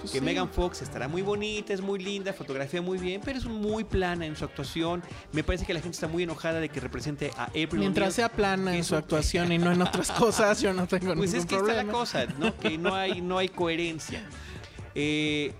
Pues 0.00 0.12
que 0.12 0.18
sí. 0.20 0.24
Megan 0.24 0.48
Fox 0.48 0.82
estará 0.82 1.08
muy 1.08 1.22
bonita, 1.22 1.72
es 1.72 1.80
muy 1.80 1.98
linda, 1.98 2.32
fotografía 2.32 2.80
muy 2.80 2.98
bien, 2.98 3.20
pero 3.24 3.38
es 3.38 3.44
muy 3.46 3.84
plana 3.84 4.26
en 4.26 4.36
su 4.36 4.44
actuación. 4.44 5.02
Me 5.32 5.42
parece 5.42 5.66
que 5.66 5.74
la 5.74 5.80
gente 5.80 5.96
está 5.96 6.06
muy 6.08 6.22
enojada 6.22 6.60
de 6.60 6.68
que 6.68 6.80
represente 6.80 7.30
a 7.36 7.44
April 7.44 7.78
Mientras 7.78 8.14
sea 8.14 8.28
plana 8.28 8.76
en 8.76 8.84
su 8.84 8.94
actuación 8.96 9.50
y 9.52 9.58
no 9.58 9.72
en 9.72 9.82
otras 9.82 10.10
cosas, 10.12 10.60
yo 10.60 10.72
no 10.72 10.86
tengo 10.86 11.14
Pues 11.14 11.32
ningún 11.32 11.40
es 11.40 11.46
que 11.46 11.56
problema. 11.56 11.80
está 11.80 11.86
la 11.86 11.92
cosa, 11.92 12.26
¿no? 12.38 12.56
Que 12.56 12.78
no 12.78 12.94
hay, 12.94 13.20
no 13.20 13.38
hay 13.38 13.48
coherencia. 13.48 14.22
Eh, 15.00 15.52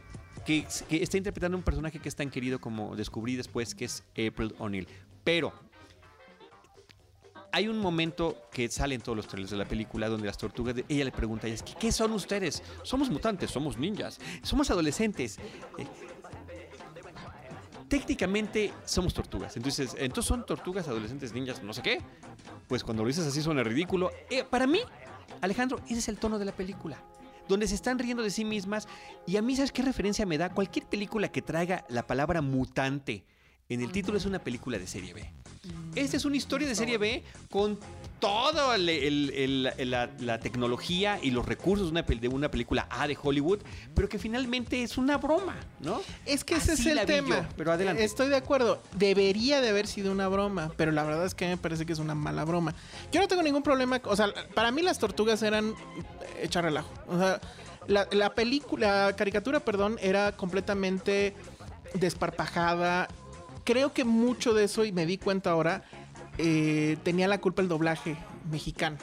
que, 0.44 0.66
que 0.88 1.01
está 1.03 1.16
interpretando 1.16 1.57
un 1.57 1.62
personaje 1.62 2.01
que 2.01 2.09
es 2.09 2.16
tan 2.16 2.29
querido 2.29 2.59
como 2.61 2.96
descubrí 2.96 3.37
después, 3.37 3.74
que 3.77 3.85
es 3.85 4.03
April 4.12 4.53
O'Neil. 4.59 4.88
Pero 5.22 5.53
hay 7.52 7.68
un 7.68 7.78
momento 7.78 8.37
que 8.52 8.68
sale 8.68 8.94
en 8.94 9.00
todos 9.00 9.16
los 9.16 9.26
trailers 9.26 9.50
de 9.50 9.56
la 9.56 9.64
película 9.64 10.08
donde 10.08 10.26
las 10.26 10.37
tortugas, 10.38 10.74
de- 10.74 10.84
ella 10.88 11.04
le 11.04 11.12
pregunta 11.12 11.46
a 11.46 11.50
ellas, 11.50 11.62
¿qué, 11.62 11.74
qué 11.78 11.92
son 11.92 12.12
ustedes? 12.12 12.62
Somos 12.82 13.11
mutantes, 13.11 13.50
somos 13.50 13.76
ninjas, 13.78 14.18
somos 14.42 14.70
adolescentes. 14.70 15.38
Eh, 15.78 15.87
técnicamente 17.88 18.72
somos 18.84 19.14
tortugas. 19.14 19.56
Entonces, 19.56 19.96
entonces 19.98 20.28
son 20.28 20.44
tortugas, 20.44 20.88
adolescentes, 20.88 21.32
ninjas, 21.32 21.62
no 21.62 21.72
sé 21.72 21.82
qué. 21.82 22.00
Pues 22.66 22.84
cuando 22.84 23.02
lo 23.02 23.08
dices 23.08 23.26
así 23.26 23.40
suena 23.42 23.62
ridículo. 23.62 24.11
Eh, 24.30 24.44
para 24.44 24.66
mí, 24.66 24.80
Alejandro, 25.40 25.80
ese 25.87 25.98
es 25.98 26.08
el 26.08 26.18
tono 26.18 26.38
de 26.38 26.44
la 26.44 26.52
película. 26.52 27.02
Donde 27.48 27.66
se 27.66 27.74
están 27.74 27.98
riendo 27.98 28.22
de 28.22 28.30
sí 28.30 28.44
mismas. 28.44 28.87
Y 29.26 29.38
a 29.38 29.42
mí, 29.42 29.56
¿sabes 29.56 29.72
qué 29.72 29.80
referencia 29.82 30.26
me 30.26 30.37
da? 30.37 30.50
Cualquier 30.52 30.84
película 30.87 31.28
que 31.28 31.40
traiga 31.40 31.84
la 31.88 32.06
palabra 32.06 32.42
mutante 32.42 33.24
en 33.68 33.83
el 33.83 33.92
título 33.92 34.16
es 34.16 34.24
una 34.24 34.38
película 34.38 34.78
de 34.78 34.87
serie 34.87 35.12
B. 35.12 35.31
Esta 35.94 36.16
es 36.16 36.24
una 36.24 36.37
historia 36.37 36.66
de 36.66 36.74
serie 36.74 36.96
B 36.96 37.22
con 37.50 37.78
toda 38.18 38.76
el- 38.76 38.88
el- 38.88 39.66
el- 39.76 39.90
la, 39.90 40.11
la 40.20 40.40
tecnología 40.40 41.18
y 41.22 41.31
los 41.31 41.44
recursos 41.44 41.87
de 41.88 41.90
una, 41.92 42.07
pel- 42.07 42.20
de 42.20 42.28
una 42.28 42.50
película 42.50 42.87
A 42.90 43.07
de 43.07 43.16
Hollywood, 43.20 43.59
pero 43.94 44.09
que 44.09 44.18
finalmente 44.18 44.83
es 44.83 44.96
una 44.96 45.18
broma, 45.18 45.57
¿no? 45.81 46.00
Es 46.24 46.44
que 46.44 46.54
ese 46.54 46.72
Así 46.72 46.88
es 46.88 46.96
el 46.96 47.07
tema. 47.07 47.42
yo, 47.42 47.46
pero 47.57 47.72
adelante. 47.72 48.02
Estoy 48.04 48.28
de 48.28 48.37
acuerdo. 48.37 48.83
Debería 48.96 49.61
de 49.61 49.68
haber 49.68 49.87
sido 49.87 50.12
una 50.12 50.28
broma, 50.28 50.72
pero 50.76 50.90
la 50.90 51.02
verdad 51.04 51.26
es 51.26 51.35
que 51.35 51.46
me 51.48 51.57
parece 51.59 51.85
que 51.85 51.92
es 51.92 51.98
una 51.98 52.14
mala 52.14 52.44
broma. 52.44 52.74
Yo 53.12 53.20
no 53.20 53.28
tengo 53.28 53.42
ningún 53.42 53.62
problema. 53.62 54.00
O 54.04 54.16
sea, 54.16 54.33
para 54.54 54.70
mí 54.72 54.81
las 54.81 54.98
tortugas 54.98 55.42
eran 55.42 55.74
echar 56.40 56.64
relajo. 56.64 56.90
O 57.09 57.18
sea, 57.18 57.40
la, 57.87 58.09
la 58.12 58.35
película, 58.35 59.07
la 59.07 59.16
caricatura, 59.16 59.61
perdón, 59.61 59.98
era 60.00 60.33
completamente 60.37 61.35
desparpajada. 61.94 63.09
Creo 63.68 63.92
que 63.92 64.02
mucho 64.02 64.54
de 64.54 64.64
eso, 64.64 64.87
y 64.87 64.92
me 64.92 65.04
di 65.04 65.18
cuenta 65.18 65.50
ahora, 65.50 65.83
eh, 66.38 66.96
tenía 67.02 67.28
la 67.28 67.37
culpa 67.37 67.61
el 67.61 67.68
doblaje 67.68 68.16
mexicano. 68.50 68.96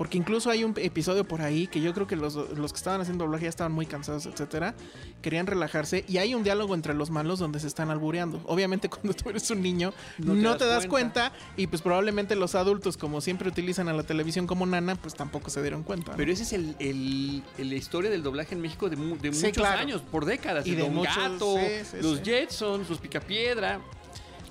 Porque 0.00 0.16
incluso 0.16 0.48
hay 0.48 0.64
un 0.64 0.72
episodio 0.78 1.24
por 1.28 1.42
ahí 1.42 1.66
que 1.66 1.82
yo 1.82 1.92
creo 1.92 2.06
que 2.06 2.16
los, 2.16 2.34
los 2.34 2.72
que 2.72 2.78
estaban 2.78 3.02
haciendo 3.02 3.24
doblaje 3.26 3.42
ya 3.44 3.50
estaban 3.50 3.70
muy 3.72 3.84
cansados, 3.84 4.24
etcétera. 4.24 4.74
Querían 5.20 5.46
relajarse. 5.46 6.06
Y 6.08 6.16
hay 6.16 6.34
un 6.34 6.42
diálogo 6.42 6.74
entre 6.74 6.94
los 6.94 7.10
malos 7.10 7.38
donde 7.38 7.60
se 7.60 7.66
están 7.66 7.90
albureando. 7.90 8.40
Obviamente, 8.46 8.88
cuando 8.88 9.12
tú 9.12 9.28
eres 9.28 9.50
un 9.50 9.60
niño, 9.60 9.92
no 10.16 10.56
te, 10.56 10.64
das, 10.64 10.86
cuenta. 10.86 11.32
Y 11.58 11.66
pues 11.66 11.82
probablemente 11.82 12.34
los 12.34 12.54
adultos, 12.54 12.96
como 12.96 13.20
siempre 13.20 13.50
utilizan 13.50 13.88
a 13.88 13.92
la 13.92 14.02
televisión 14.02 14.46
como 14.46 14.64
nana, 14.64 14.94
pues 14.96 15.12
tampoco 15.12 15.50
se 15.50 15.60
dieron 15.60 15.82
cuenta. 15.82 16.12
¿no? 16.12 16.16
Pero 16.16 16.32
ese 16.32 16.44
es 16.44 16.54
el, 16.54 16.76
el- 16.78 17.42
el- 17.58 17.68
la 17.68 17.74
historia 17.76 18.08
del 18.08 18.22
doblaje 18.22 18.54
en 18.54 18.62
México 18.62 18.88
de, 18.88 18.96
mu- 18.96 19.18
de 19.18 19.34
Sí, 19.34 19.44
muchos 19.48 19.58
claro. 19.62 19.80
años, 19.80 20.00
por 20.00 20.24
décadas. 20.24 20.66
Y 20.66 20.70
el 20.70 20.76
de 20.76 20.82
Don 20.84 20.94
muchos- 20.94 21.14
Gato, 21.14 21.56
sí, 21.58 21.84
sí, 21.90 21.96
los. 22.00 22.22
Jetsons, 22.22 22.88
los 22.88 22.98
Picapiedra. 23.00 23.82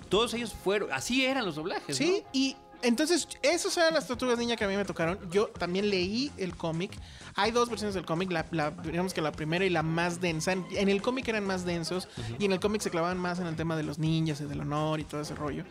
Todos 0.09 0.31
ellos 0.35 0.53
fueron, 0.63 0.91
así 0.91 1.25
eran 1.25 1.43
los 1.43 1.55
doblajes. 1.55 1.97
Sí, 1.97 2.21
¿no? 2.23 2.29
y 2.33 2.55
entonces, 2.81 3.27
esas 3.41 3.75
eran 3.77 3.93
las 3.93 4.07
tortugas 4.07 4.37
niña 4.37 4.55
que 4.55 4.63
a 4.63 4.67
mí 4.67 4.75
me 4.75 4.85
tocaron. 4.85 5.19
Yo 5.31 5.47
también 5.47 5.89
leí 5.89 6.31
el 6.37 6.55
cómic. 6.55 6.91
Hay 7.35 7.51
dos 7.51 7.69
versiones 7.69 7.93
del 7.95 8.05
cómic, 8.05 8.31
la, 8.31 8.45
la- 8.51 8.71
digamos 8.71 9.13
que 9.13 9.21
la 9.21 9.31
primera 9.31 9.63
y 9.65 9.69
la 9.69 9.83
más 9.83 10.19
densa. 10.21 10.51
En, 10.51 10.65
en 10.71 10.89
el 10.89 11.01
cómic 11.01 11.27
eran 11.27 11.45
más 11.45 11.65
densos 11.65 12.07
y 12.39 12.45
en 12.45 12.51
el 12.51 12.59
cómic 12.59 12.81
se 12.81 12.89
clavaban 12.89 13.17
más 13.17 13.39
en 13.39 13.47
el 13.47 13.55
tema 13.55 13.75
de 13.77 13.83
los 13.83 13.99
ninjas 13.99 14.41
y 14.41 14.45
del 14.45 14.61
honor 14.61 14.99
y 14.99 15.03
todo 15.03 15.21
ese 15.21 15.35
rollo. 15.35 15.63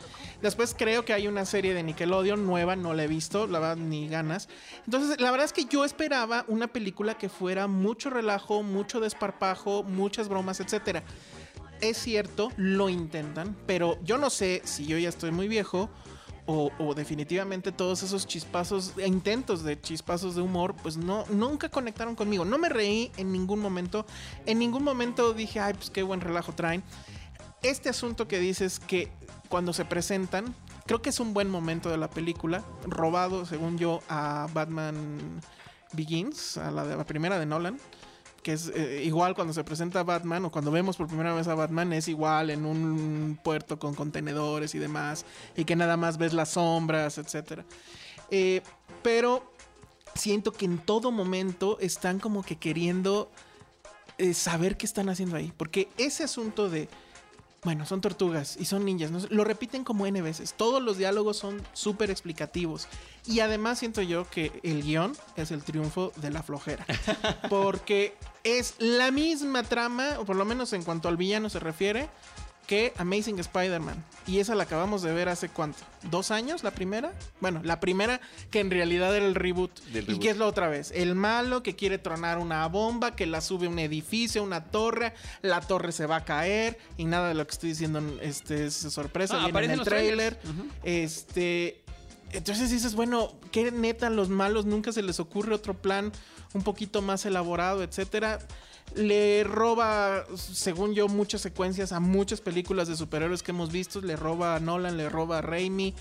Después 0.42 0.74
creo 0.78 1.04
que 1.04 1.12
hay 1.12 1.26
una 1.28 1.44
serie 1.44 1.74
de 1.74 1.82
Nickelodeon 1.82 2.46
nueva, 2.46 2.76
no 2.76 2.94
la 2.94 3.04
he 3.04 3.08
visto, 3.08 3.46
la 3.46 3.58
verdad 3.58 3.76
ni 3.76 4.08
ganas. 4.08 4.48
Entonces, 4.84 5.20
la 5.20 5.30
verdad 5.30 5.44
es 5.46 5.52
que 5.52 5.64
yo 5.66 5.84
esperaba 5.84 6.44
una 6.48 6.68
película 6.68 7.18
que 7.18 7.28
fuera 7.28 7.66
mucho 7.66 8.10
relajo, 8.10 8.62
mucho 8.62 9.00
desparpajo, 9.00 9.82
muchas 9.82 10.28
bromas, 10.28 10.60
etcétera. 10.60 11.02
Es 11.80 11.96
cierto, 11.96 12.50
lo 12.56 12.88
intentan, 12.88 13.56
pero 13.66 13.98
yo 14.02 14.18
no 14.18 14.30
sé 14.30 14.62
si 14.64 14.84
yo 14.86 14.98
ya 14.98 15.08
estoy 15.08 15.30
muy 15.30 15.46
viejo 15.46 15.88
o, 16.50 16.94
definitivamente 16.94 17.72
todos 17.72 18.02
esos 18.02 18.26
chispazos, 18.26 18.94
e 18.96 19.06
intentos 19.06 19.62
de 19.62 19.78
chispazos 19.78 20.34
de 20.34 20.40
humor, 20.40 20.74
pues 20.82 20.96
no, 20.96 21.26
nunca 21.28 21.68
conectaron 21.68 22.14
conmigo. 22.14 22.46
No 22.46 22.56
me 22.56 22.70
reí 22.70 23.12
en 23.18 23.32
ningún 23.32 23.60
momento. 23.60 24.06
En 24.46 24.58
ningún 24.58 24.82
momento 24.82 25.34
dije, 25.34 25.60
ay, 25.60 25.74
pues 25.74 25.90
qué 25.90 26.02
buen 26.02 26.22
relajo 26.22 26.54
traen. 26.54 26.82
Este 27.62 27.90
asunto 27.90 28.28
que 28.28 28.38
dices 28.38 28.80
que 28.80 29.12
cuando 29.50 29.74
se 29.74 29.84
presentan, 29.84 30.54
creo 30.86 31.02
que 31.02 31.10
es 31.10 31.20
un 31.20 31.34
buen 31.34 31.50
momento 31.50 31.90
de 31.90 31.98
la 31.98 32.08
película, 32.08 32.64
robado, 32.86 33.44
según 33.44 33.76
yo, 33.76 34.00
a 34.08 34.46
Batman 34.54 35.42
Begins, 35.92 36.56
a 36.56 36.70
la, 36.70 36.86
de, 36.86 36.96
la 36.96 37.04
primera 37.04 37.38
de 37.38 37.44
Nolan 37.44 37.78
que 38.48 38.54
es 38.54 38.72
eh, 38.74 39.02
igual 39.04 39.34
cuando 39.34 39.52
se 39.52 39.62
presenta 39.62 40.02
Batman 40.04 40.46
o 40.46 40.50
cuando 40.50 40.70
vemos 40.70 40.96
por 40.96 41.06
primera 41.06 41.34
vez 41.34 41.46
a 41.48 41.54
Batman 41.54 41.92
es 41.92 42.08
igual 42.08 42.48
en 42.48 42.64
un 42.64 43.38
puerto 43.44 43.78
con 43.78 43.94
contenedores 43.94 44.74
y 44.74 44.78
demás 44.78 45.26
y 45.54 45.66
que 45.66 45.76
nada 45.76 45.98
más 45.98 46.16
ves 46.16 46.32
las 46.32 46.52
sombras, 46.52 47.18
etcétera. 47.18 47.66
Eh, 48.30 48.62
pero 49.02 49.52
siento 50.14 50.50
que 50.50 50.64
en 50.64 50.78
todo 50.78 51.12
momento 51.12 51.76
están 51.78 52.20
como 52.20 52.42
que 52.42 52.56
queriendo 52.56 53.30
eh, 54.16 54.32
saber 54.32 54.78
qué 54.78 54.86
están 54.86 55.10
haciendo 55.10 55.36
ahí, 55.36 55.52
porque 55.54 55.90
ese 55.98 56.24
asunto 56.24 56.70
de 56.70 56.88
bueno, 57.64 57.86
son 57.86 58.00
tortugas 58.00 58.56
y 58.58 58.66
son 58.66 58.84
ninjas. 58.84 59.10
¿no? 59.10 59.18
Lo 59.30 59.44
repiten 59.44 59.84
como 59.84 60.06
N 60.06 60.22
veces. 60.22 60.54
Todos 60.56 60.82
los 60.82 60.96
diálogos 60.96 61.36
son 61.36 61.60
súper 61.72 62.10
explicativos. 62.10 62.86
Y 63.26 63.40
además 63.40 63.78
siento 63.78 64.00
yo 64.02 64.28
que 64.30 64.60
el 64.62 64.82
guion 64.82 65.16
es 65.36 65.50
el 65.50 65.62
triunfo 65.62 66.12
de 66.16 66.30
la 66.30 66.42
flojera. 66.42 66.86
Porque 67.50 68.16
es 68.44 68.74
la 68.78 69.10
misma 69.10 69.64
trama, 69.64 70.18
o 70.18 70.24
por 70.24 70.36
lo 70.36 70.44
menos 70.44 70.72
en 70.72 70.82
cuanto 70.82 71.08
al 71.08 71.16
villano 71.16 71.50
se 71.50 71.58
refiere, 71.58 72.08
que 72.68 72.92
Amazing 72.98 73.38
Spider-Man. 73.38 74.04
Y 74.26 74.40
esa 74.40 74.54
la 74.54 74.64
acabamos 74.64 75.00
de 75.00 75.10
ver 75.14 75.30
hace 75.30 75.48
cuánto? 75.48 75.78
¿Dos 76.10 76.30
años 76.30 76.62
la 76.62 76.70
primera? 76.70 77.14
Bueno, 77.40 77.62
la 77.64 77.80
primera 77.80 78.20
que 78.50 78.60
en 78.60 78.70
realidad 78.70 79.16
era 79.16 79.24
el 79.24 79.34
reboot. 79.34 79.80
Del 79.86 80.08
¿Y 80.10 80.18
qué 80.18 80.28
es 80.28 80.36
la 80.36 80.44
otra 80.44 80.68
vez? 80.68 80.92
El 80.94 81.14
malo 81.14 81.62
que 81.62 81.74
quiere 81.74 81.96
tronar 81.96 82.36
una 82.36 82.68
bomba, 82.68 83.16
que 83.16 83.26
la 83.26 83.40
sube 83.40 83.66
a 83.66 83.70
un 83.70 83.78
edificio, 83.78 84.42
una 84.42 84.64
torre, 84.66 85.14
la 85.40 85.62
torre 85.62 85.92
se 85.92 86.04
va 86.04 86.16
a 86.16 86.24
caer 86.26 86.78
y 86.98 87.06
nada 87.06 87.28
de 87.28 87.34
lo 87.34 87.46
que 87.46 87.52
estoy 87.52 87.70
diciendo 87.70 88.02
este, 88.20 88.66
es 88.66 88.74
sorpresa, 88.74 89.42
Ah, 89.42 89.46
viene 89.46 89.72
en 89.72 89.80
el 89.80 89.82
trailer. 89.82 90.38
Este, 90.84 91.82
entonces 92.32 92.70
dices, 92.70 92.94
bueno, 92.94 93.32
qué 93.50 93.72
neta 93.72 94.10
los 94.10 94.28
malos 94.28 94.66
nunca 94.66 94.92
se 94.92 95.00
les 95.00 95.20
ocurre 95.20 95.54
otro 95.54 95.72
plan 95.72 96.12
un 96.52 96.62
poquito 96.62 97.00
más 97.00 97.24
elaborado, 97.24 97.82
etcétera. 97.82 98.40
Le 98.94 99.44
roba, 99.44 100.24
según 100.36 100.94
yo, 100.94 101.08
muchas 101.08 101.40
secuencias 101.40 101.92
a 101.92 102.00
muchas 102.00 102.40
películas 102.40 102.88
de 102.88 102.96
superhéroes 102.96 103.42
que 103.42 103.50
hemos 103.52 103.70
visto. 103.70 104.00
Le 104.00 104.16
roba 104.16 104.56
a 104.56 104.60
Nolan, 104.60 104.96
le 104.96 105.08
roba 105.08 105.38
a 105.38 105.42
Raimi. 105.42 105.94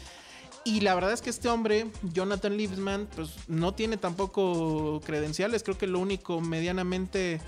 Y 0.64 0.82
la 0.82 0.96
verdad 0.96 1.14
es 1.14 1.22
que 1.22 1.30
este 1.30 1.48
hombre, 1.48 1.88
Jonathan 2.02 2.58
Liebsman, 2.58 3.08
pues 3.16 3.30
no 3.48 3.74
tiene 3.74 3.98
tampoco 3.98 5.00
credenciales. 5.06 5.64
Creo 5.64 5.78
que 5.78 5.88
lo 5.88 6.00
único 6.00 6.42
medianamente. 6.42 7.40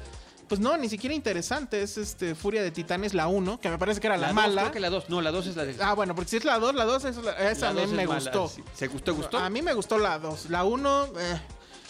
Pues 0.47 0.59
no, 0.61 0.77
ni 0.77 0.89
siquiera 0.89 1.13
interesante. 1.15 1.81
Es 1.81 1.97
este 1.97 2.33
Furia 2.33 2.63
de 2.63 2.71
Titanes, 2.71 3.13
la 3.13 3.27
1, 3.27 3.59
que 3.59 3.69
me 3.69 3.77
parece 3.77 3.99
que 3.99 4.07
era 4.07 4.17
la, 4.17 4.33
mala. 4.33 4.61
creo 4.63 4.71
que 4.73 4.79
la 4.79 4.89
2. 4.89 5.09
No, 5.09 5.21
la 5.21 5.31
2 5.31 5.47
es 5.47 5.55
la 5.55 5.65
de. 5.65 5.75
Ah, 5.83 5.93
bueno, 5.93 6.15
porque 6.15 6.29
si 6.31 6.37
es 6.37 6.45
la 6.45 6.59
2, 6.59 6.73
la 6.75 6.85
2 6.85 7.05
es 7.05 7.17
la- 7.17 7.51
esa 7.51 7.71
la 7.73 7.83
a 7.83 7.85
mí 7.85 7.91
me 7.93 8.07
mala, 8.07 8.19
gustó. 8.31 8.51
¿Se 8.73 8.87
gustó, 8.87 9.13
gustó? 9.15 9.37
A 9.37 9.49
mí 9.49 9.61
me 9.61 9.73
gustó 9.73 9.97
la 9.99 10.17
2. 10.17 10.49
La 10.49 10.63
1, 10.63 11.05
eh, 11.19 11.41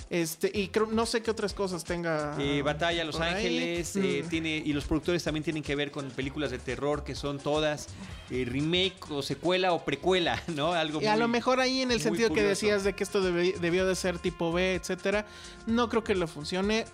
este, 0.10 0.52
y 0.54 0.70
creo, 0.70 0.88
no 0.88 1.06
sé 1.06 1.22
qué 1.22 1.30
otras 1.32 1.54
cosas 1.54 1.84
tenga. 1.84 2.36
Eh, 2.40 2.62
Batalla 2.64 3.04
Los. 3.04 3.20
Ángeles 3.20 3.96
eh, 3.96 4.24
Mm. 4.26 4.30
tiene 4.30 4.58
y 4.66 4.74
los 4.74 4.86
productores 4.86 5.24
también 5.24 5.44
tienen 5.44 5.62
que 5.64 5.76
ver 5.76 5.92
con 5.92 6.10
películas 6.10 6.50
de 6.52 6.58
terror 6.60 7.04
que 7.04 7.14
son 7.16 7.38
todas 7.40 7.88
eh, 8.32 8.46
remake 8.48 9.10
o 9.12 9.22
secuela 9.22 9.72
o 9.74 9.84
precuela, 9.86 10.42
¿no? 10.56 10.74
Algo 10.74 11.02
Y 11.02 11.06
a 11.06 11.12
muy- 11.12 11.20
lo 11.20 11.28
mejor 11.28 11.60
ahí 11.60 11.82
en 11.82 11.92
el 11.92 12.02
sentido 12.02 12.34
que 12.34 12.42
decías 12.44 12.84
de 12.84 12.94
que 12.94 13.04
esto 13.04 13.22
debió 13.22 13.86
de 13.86 13.96
ser 13.96 14.18
tipo 14.20 14.52
B, 14.52 14.76
etcétera, 14.76 15.26
no 15.68 15.90
creo 15.90 16.04
que 16.04 16.16
lo 16.16 16.28
funcione. 16.28 16.86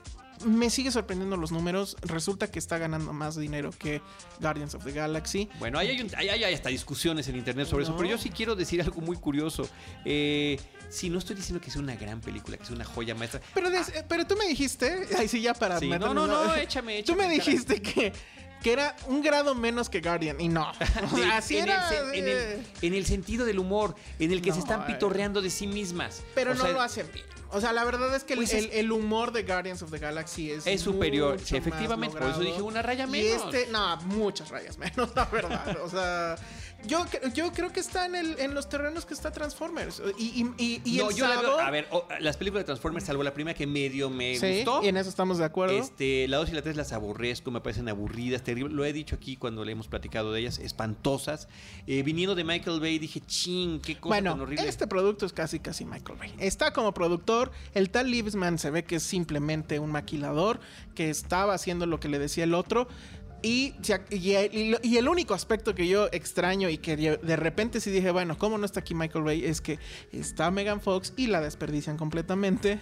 Me 0.43 0.69
sigue 0.69 0.91
sorprendiendo 0.91 1.37
los 1.37 1.51
números. 1.51 1.95
Resulta 2.01 2.49
que 2.51 2.59
está 2.59 2.77
ganando 2.77 3.13
más 3.13 3.35
dinero 3.37 3.71
que 3.77 4.01
Guardians 4.41 4.75
of 4.75 4.83
the 4.83 4.91
Galaxy. 4.91 5.49
Bueno, 5.59 5.79
ahí 5.79 5.89
hay, 5.89 6.01
un- 6.01 6.11
ahí 6.15 6.29
hay- 6.29 6.53
hasta 6.53 6.69
discusiones 6.69 7.27
en 7.27 7.35
internet 7.37 7.67
sobre 7.67 7.83
eso, 7.85 7.95
pero 7.95 8.09
yo 8.09 8.17
sí 8.17 8.29
quiero 8.29 8.55
decir 8.55 8.81
algo 8.81 8.99
muy 9.01 9.17
curioso. 9.17 9.67
Eh, 10.03 10.59
sí, 10.89 11.09
no 11.09 11.19
estoy 11.19 11.35
diciendo 11.35 11.61
que 11.63 11.71
sea 11.71 11.81
una 11.81 11.95
gran 11.95 12.21
película, 12.21 12.57
que 12.57 12.65
sea 12.65 12.75
una 12.75 12.85
joya 12.85 13.15
maestra. 13.15 13.39
Pero, 13.53 13.69
des- 13.69 13.89
eh, 13.89 14.03
pero 14.07 14.27
tú 14.27 14.35
me 14.35 14.45
dijiste, 14.47 15.07
ay 15.17 15.27
sí, 15.27 15.41
ya 15.41 15.53
para 15.53 15.79
Sí, 15.79 15.87
no, 15.89 16.13
no, 16.13 16.27
no, 16.27 16.55
échame, 16.55 17.01
Tú 17.05 17.15
me 17.15 17.23
échame, 17.23 17.37
caray. 17.37 17.39
dijiste 17.39 17.81
que, 17.81 18.13
que 18.61 18.73
era 18.73 18.95
un 19.07 19.21
grado 19.21 19.55
menos 19.55 19.89
que 19.89 20.01
Guardian, 20.01 20.39
y 20.41 20.47
no. 20.49 20.71
O 21.13 21.15
sea, 21.17 21.37
así 21.37 21.57
en, 21.57 21.63
era. 21.69 21.89
el, 21.89 21.95
sen- 21.95 22.09
en, 22.13 22.23
el, 22.27 22.29
eh, 22.29 22.63
en 22.81 22.93
el 22.93 23.05
sentido 23.05 23.45
del 23.45 23.59
humor, 23.59 23.95
en 24.19 24.31
el 24.31 24.41
que 24.41 24.51
se 24.51 24.59
están 24.59 24.81
eh. 24.81 24.83
pitorreando 24.87 25.41
de 25.41 25.49
sí 25.49 25.65
mismas. 25.67 26.23
Pero 26.35 26.51
O 26.51 26.55
no 26.55 26.63
sea, 26.63 26.71
lo 26.71 26.81
hacen 26.81 27.07
bien. 27.13 27.25
O 27.55 27.61
sea, 27.61 27.71
la 27.71 27.83
verdad 27.85 28.13
es 28.13 28.23
que 28.25 28.33
el, 28.33 28.39
Pues 28.39 28.53
es- 28.53 28.65
el- 28.65 28.71
el 28.71 28.91
humor 28.91 29.31
de 29.31 29.43
Guardians 29.43 29.81
of 29.81 29.89
the 29.91 29.97
Galaxy 29.99 30.51
es. 30.51 30.67
Es 30.67 30.81
superior, 30.81 31.35
efectivamente, 31.35 32.17
por 32.17 32.29
eso 32.29 32.39
dije 32.41 32.61
una 32.61 32.81
raya 32.81 33.05
Y 33.05 33.07
menos. 33.07 33.43
este, 33.53 33.71
no, 33.71 33.97
muchas 34.07 34.49
rayas 34.49 34.77
menos, 34.77 35.09
la 35.15 35.25
verdad. 35.25 35.77
O 35.83 35.89
sea, 35.89 36.35
yo, 36.87 37.05
yo 37.33 37.51
creo 37.51 37.71
que 37.71 37.79
está 37.79 38.05
en, 38.05 38.15
el, 38.15 38.39
en 38.39 38.53
los 38.53 38.69
terrenos 38.69 39.05
que 39.05 39.13
está 39.13 39.31
Transformers. 39.31 40.01
Y, 40.17 40.23
y, 40.23 40.53
y, 40.57 40.81
y 40.85 40.97
no, 40.97 41.09
el 41.09 41.15
yo 41.15 41.27
la 41.27 41.39
veo. 41.41 41.59
A 41.59 41.69
ver, 41.71 41.87
las 42.19 42.37
películas 42.37 42.61
de 42.61 42.65
Transformers, 42.65 43.05
salvo 43.05 43.23
la 43.23 43.33
primera 43.33 43.55
que 43.57 43.67
medio 43.67 44.09
me 44.09 44.35
Sí, 44.37 44.57
gustó. 44.63 44.83
y 44.83 44.87
en 44.87 44.97
eso 44.97 45.09
estamos 45.09 45.37
de 45.37 45.45
acuerdo. 45.45 45.77
Este, 45.77 46.27
la 46.27 46.37
2 46.37 46.49
y 46.49 46.51
la 46.53 46.61
3 46.61 46.75
las 46.77 46.91
aborrezco, 46.93 47.51
me 47.51 47.61
parecen 47.61 47.89
aburridas, 47.89 48.43
terribles. 48.43 48.73
Lo 48.73 48.85
he 48.85 48.93
dicho 48.93 49.15
aquí 49.15 49.35
cuando 49.35 49.63
le 49.65 49.71
hemos 49.71 49.87
platicado 49.87 50.31
de 50.31 50.41
ellas, 50.41 50.59
espantosas. 50.59 51.47
Eh, 51.87 52.03
viniendo 52.03 52.35
de 52.35 52.43
Michael 52.43 52.79
Bay, 52.79 52.99
dije, 52.99 53.21
ching, 53.25 53.79
qué 53.81 53.97
cosa 53.99 54.15
tan 54.15 54.23
Bueno, 54.25 54.43
horrible. 54.43 54.67
este 54.67 54.87
producto 54.87 55.25
es 55.25 55.33
casi 55.33 55.59
casi 55.59 55.85
Michael 55.85 56.17
Bay. 56.17 56.33
Está 56.39 56.73
como 56.73 56.93
productor, 56.93 57.51
el 57.73 57.89
tal 57.89 58.09
Liebsman 58.11 58.57
se 58.59 58.69
ve 58.71 58.83
que 58.83 58.97
es 58.97 59.03
simplemente 59.03 59.79
un 59.79 59.91
maquilador 59.91 60.59
que 60.95 61.09
estaba 61.09 61.53
haciendo 61.53 61.85
lo 61.85 61.99
que 61.99 62.09
le 62.09 62.19
decía 62.19 62.43
el 62.43 62.53
otro. 62.53 62.87
Y, 63.45 63.73
el- 64.35 64.79
y 64.81 64.97
el 64.97 65.07
único 65.07 65.33
aspecto 65.33 65.75
que 65.75 65.87
yo 65.87 66.07
extraño 66.11 66.69
y 66.69 66.77
que 66.77 66.95
de 66.97 67.35
repente 67.35 67.79
sí 67.79 67.91
dije, 67.91 68.11
bueno, 68.11 68.37
¿cómo 68.37 68.57
no 68.57 68.65
está 68.65 68.79
aquí 68.79 68.93
Michael 68.95 69.23
Bay? 69.23 69.45
Es 69.45 69.61
que 69.61 69.79
está 70.11 70.49
Megan 70.51 70.81
Fox 70.81 71.13
y 71.15 71.27
la 71.27 71.41
desperdician 71.41 71.97
completamente. 71.97 72.79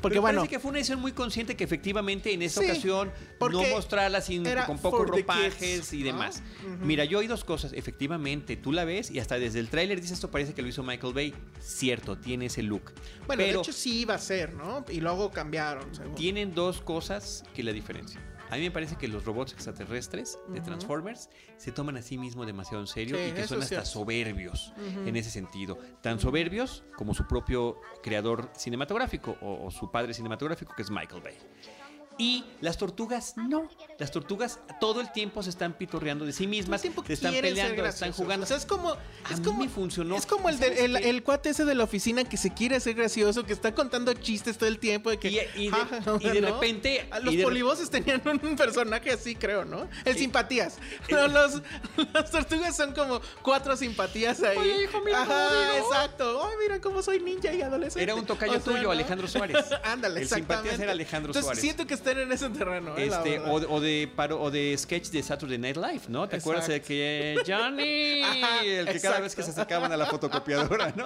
Porque 0.00 0.14
Pero 0.14 0.22
bueno, 0.22 0.40
parece 0.40 0.54
que 0.54 0.60
fue 0.60 0.70
una 0.70 0.78
decisión 0.78 1.00
muy 1.00 1.12
consciente 1.12 1.56
que 1.56 1.64
efectivamente 1.64 2.32
en 2.32 2.42
esta 2.42 2.60
Sí, 2.60 2.66
ocasión 2.66 3.10
no 3.40 3.62
mostrarla 3.70 4.20
sin, 4.20 4.44
con 4.66 4.78
pocos 4.78 5.06
ropajes 5.08 5.54
kids, 5.54 5.92
y 5.92 5.98
¿no? 6.00 6.04
demás. 6.06 6.42
Mira, 6.82 7.04
yo 7.04 7.18
oí 7.20 7.26
dos 7.26 7.44
cosas. 7.44 7.72
Efectivamente, 7.72 8.56
tú 8.56 8.72
la 8.72 8.84
ves 8.84 9.10
y 9.10 9.18
hasta 9.18 9.38
desde 9.38 9.60
el 9.60 9.68
tráiler 9.68 10.00
dices 10.00 10.14
esto 10.14 10.30
parece 10.30 10.54
que 10.54 10.62
lo 10.62 10.68
hizo 10.68 10.82
Michael 10.82 11.12
Bay. 11.14 11.34
Cierto, 11.60 12.16
tiene 12.18 12.46
ese 12.46 12.62
look. 12.62 12.92
bueno, 13.26 13.42
pero 13.42 13.58
de 13.58 13.58
hecho 13.62 13.72
sí 13.72 14.00
iba 14.00 14.14
a 14.14 14.18
ser, 14.18 14.54
¿no? 14.54 14.84
Y 14.88 15.00
luego 15.00 15.30
cambiaron. 15.30 15.94
según. 15.94 16.14
tienen 16.14 16.54
dos 16.54 16.80
cosas 16.80 17.44
que 17.54 17.62
la 17.62 17.72
diferencian. 17.72 18.22
A 18.50 18.56
mí 18.56 18.62
me 18.62 18.70
parece 18.70 18.96
que 18.96 19.08
los 19.08 19.24
robots 19.24 19.52
extraterrestres 19.52 20.38
de. 20.48 20.60
Transformers 20.60 21.28
se 21.56 21.72
toman 21.72 21.96
a 21.96 22.02
sí 22.02 22.18
mismos 22.18 22.46
demasiado 22.46 22.80
en 22.80 22.86
serio 22.86 23.16
Sí, 23.16 23.24
y 23.30 23.32
que 23.32 23.46
son 23.46 23.62
hasta 23.62 23.84
soberbios 23.84 24.72
en 25.06 25.16
ese 25.16 25.30
sentido. 25.30 25.78
Tan 26.02 26.18
soberbios 26.20 26.84
como 26.96 27.14
su 27.14 27.26
propio 27.26 27.80
creador 28.02 28.50
cinematográfico 28.56 29.36
o, 29.40 29.66
o 29.66 29.70
su 29.70 29.90
padre 29.90 30.14
cinematográfico 30.14 30.74
que 30.74 30.82
es 30.82 30.90
Michael 30.90 31.22
Bay. 31.22 31.34
Y 32.18 32.44
las 32.60 32.78
tortugas 32.78 33.36
no. 33.36 33.68
Las 33.98 34.10
tortugas 34.12 34.60
todo 34.80 35.00
el 35.00 35.10
tiempo 35.12 35.42
se 35.42 35.50
están 35.50 35.72
pitorreando 35.74 36.24
de 36.24 36.32
sí 36.32 36.46
mismas, 36.46 36.80
tiempo 36.82 37.04
se 37.06 37.14
están 37.14 37.32
peleando, 37.34 37.84
están 37.86 38.12
jugando. 38.12 38.44
O 38.44 38.46
sea, 38.46 38.56
es 38.56 38.66
como. 38.66 38.90
A 38.90 38.98
Es 39.32 39.40
mí 39.40 39.44
como, 39.44 39.60
me 39.64 39.68
funcionó. 39.68 40.16
Es 40.16 40.26
como 40.26 40.48
el, 40.48 40.58
de- 40.58 40.66
¿Sabes 40.66 40.80
el, 40.80 40.96
el 40.96 41.22
cuate 41.24 41.50
ese 41.50 41.64
de 41.64 41.74
la 41.74 41.84
oficina 41.84 42.22
que 42.24 42.36
se 42.36 42.52
quiere 42.54 42.76
hacer 42.76 42.94
gracioso, 42.94 43.44
que 43.44 43.52
está 43.52 43.74
contando 43.74 44.12
chistes 44.14 44.58
todo 44.58 44.68
el 44.68 44.78
tiempo. 44.78 45.10
De 45.10 45.18
que, 45.18 45.30
Y- 45.30 45.38
y 45.56 45.70
de- 45.70 45.76
Ja, 45.76 45.86
ja, 46.04 46.16
y 46.20 46.28
de 46.30 46.40
¿no? 46.40 46.48
repente- 46.54 47.08
Los 47.22 47.34
polivoces 47.36 47.90
tenían 47.90 48.22
un 48.42 48.56
personaje 48.56 49.10
así, 49.10 49.34
creo, 49.34 49.64
¿no? 49.64 49.88
El 50.04 50.16
simpatías. 50.16 50.78
No, 51.10 51.28
los, 51.28 51.62
las 52.12 52.30
tortugas 52.30 52.76
son 52.76 52.92
como 52.92 53.20
cuatro 53.42 53.76
simpatías 53.76 54.42
ahí. 54.42 54.56
Oye, 54.58 54.84
hijo, 54.84 55.00
mira 55.04 55.22
Ajá, 55.22 55.78
exacto. 55.78 56.44
Ay, 56.44 56.54
mira 56.62 56.80
cómo 56.80 57.02
soy 57.02 57.20
ninja 57.20 57.52
y 57.52 57.62
adolescente. 57.62 58.02
Era 58.02 58.14
un 58.14 58.26
tocayo 58.26 58.52
O 58.52 58.60
sea, 58.60 58.64
tuyo, 58.64 58.84
¿no? 58.84 58.90
Alejandro 58.90 59.28
Suárez. 59.28 59.64
Ándale, 59.84 60.20
El 60.22 60.28
simpatías 60.28 60.78
era 60.80 60.92
Alejandro 60.92 61.30
Entonces, 61.30 61.44
Suárez. 61.44 61.60
siento 61.60 61.86
que 61.86 61.94
están 62.08 62.18
en 62.22 62.32
ese 62.32 62.48
terreno, 62.50 62.96
¿eh? 62.96 63.06
Este, 63.06 63.38
o, 63.40 63.60
de- 63.60 63.66
o 63.68 63.80
de 63.80 64.10
paro, 64.14 64.40
o 64.40 64.50
de 64.50 64.76
sketch 64.78 65.08
de 65.10 65.22
Saturday 65.22 65.58
Night 65.58 65.76
Live, 65.76 66.02
¿no? 66.08 66.28
¿Te 66.28 66.36
acuerdas 66.36 66.68
de 66.68 66.80
que 66.82 67.36
Johnny? 67.46 68.22
Ajá, 68.44 68.64
el 68.64 68.86
que 68.88 69.00
cada 69.00 69.20
vez 69.20 69.34
que 69.34 69.42
se 69.42 69.50
acercaban 69.50 69.90
a 69.92 69.96
la 69.96 70.06
fotocopiadora, 70.06 70.92
¿no? 70.96 71.04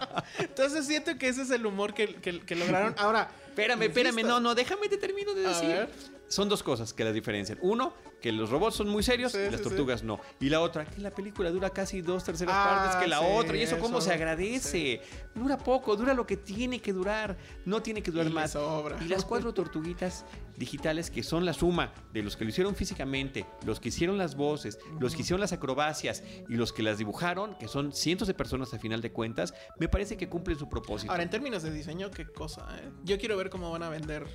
Entonces 0.38 0.86
siento 0.86 1.16
que 1.18 1.28
ese 1.28 1.42
es 1.42 1.50
el 1.50 1.64
humor 1.66 1.94
que, 1.94 2.14
que- 2.16 2.40
que 2.40 2.54
lograron. 2.56 2.94
Ahora. 2.98 3.30
Espérame, 3.48 3.82
espérame, 3.82 4.22
no, 4.22 4.40
no, 4.40 4.54
déjame 4.54 4.88
te 4.88 4.96
termino 4.96 5.34
de 5.34 5.44
A 5.46 5.48
decir. 5.48 5.88
Son 6.30 6.48
dos 6.48 6.62
cosas 6.62 6.94
que 6.94 7.02
las 7.04 7.12
diferencian. 7.12 7.58
Uno, 7.60 7.92
que 8.22 8.30
los 8.30 8.50
robots 8.50 8.76
son 8.76 8.88
muy 8.88 9.02
serios 9.02 9.32
Sí, 9.32 9.38
y 9.38 9.50
las 9.50 9.60
sí, 9.60 9.64
tortugas 9.64 10.04
no. 10.04 10.20
Y 10.38 10.48
la 10.48 10.60
otra, 10.60 10.84
que 10.86 11.00
la 11.00 11.10
película 11.10 11.50
dura 11.50 11.70
casi 11.70 12.02
dos 12.02 12.22
terceras 12.22 12.54
Ah, 12.56 12.82
partes 12.82 13.02
que 13.02 13.08
la 13.08 13.20
otra. 13.20 13.56
Y 13.56 13.62
eso, 13.62 13.78
cómo 13.80 13.98
eso, 13.98 14.06
se 14.06 14.14
agradece. 14.14 15.00
Dura 15.34 15.58
poco, 15.58 15.96
dura 15.96 16.14
lo 16.14 16.24
que 16.26 16.36
tiene 16.36 16.80
que 16.80 16.92
durar. 16.92 17.36
No 17.64 17.82
tiene 17.82 18.00
que 18.00 18.12
durar 18.12 18.28
Y 18.28 18.32
más. 18.32 18.56
Y 19.00 19.08
las 19.08 19.24
cuatro 19.24 19.52
tortuguitas 19.52 20.24
digitales 20.56 21.10
que 21.10 21.24
son 21.24 21.44
la 21.44 21.52
suma 21.52 21.92
de 22.12 22.22
los 22.22 22.36
que 22.36 22.44
lo 22.44 22.50
hicieron 22.50 22.76
físicamente, 22.76 23.46
los 23.64 23.80
que 23.80 23.88
hicieron 23.88 24.16
las 24.16 24.36
voces, 24.36 24.78
los 25.00 25.16
que 25.16 25.22
hicieron 25.22 25.40
las 25.40 25.52
acrobacias 25.52 26.22
y 26.48 26.54
los 26.54 26.72
que 26.72 26.84
las 26.84 26.98
dibujaron, 26.98 27.56
que 27.58 27.66
son 27.66 27.92
cientos 27.92 28.28
de 28.28 28.34
personas 28.34 28.72
a 28.72 28.78
final 28.78 29.00
de 29.00 29.10
cuentas, 29.10 29.52
me 29.78 29.88
parece 29.88 30.16
que 30.16 30.28
cumplen 30.28 30.58
su 30.58 30.68
propósito. 30.68 31.10
Ahora, 31.10 31.24
en 31.24 31.30
términos 31.30 31.62
de 31.64 31.72
diseño, 31.72 32.10
qué 32.10 32.26
cosa, 32.26 32.66
¿eh? 32.78 32.90
Yo 33.02 33.18
quiero 33.18 33.36
ver 33.36 33.50
cómo 33.50 33.70
van 33.72 33.82
a 33.82 33.88
vender 33.88 34.26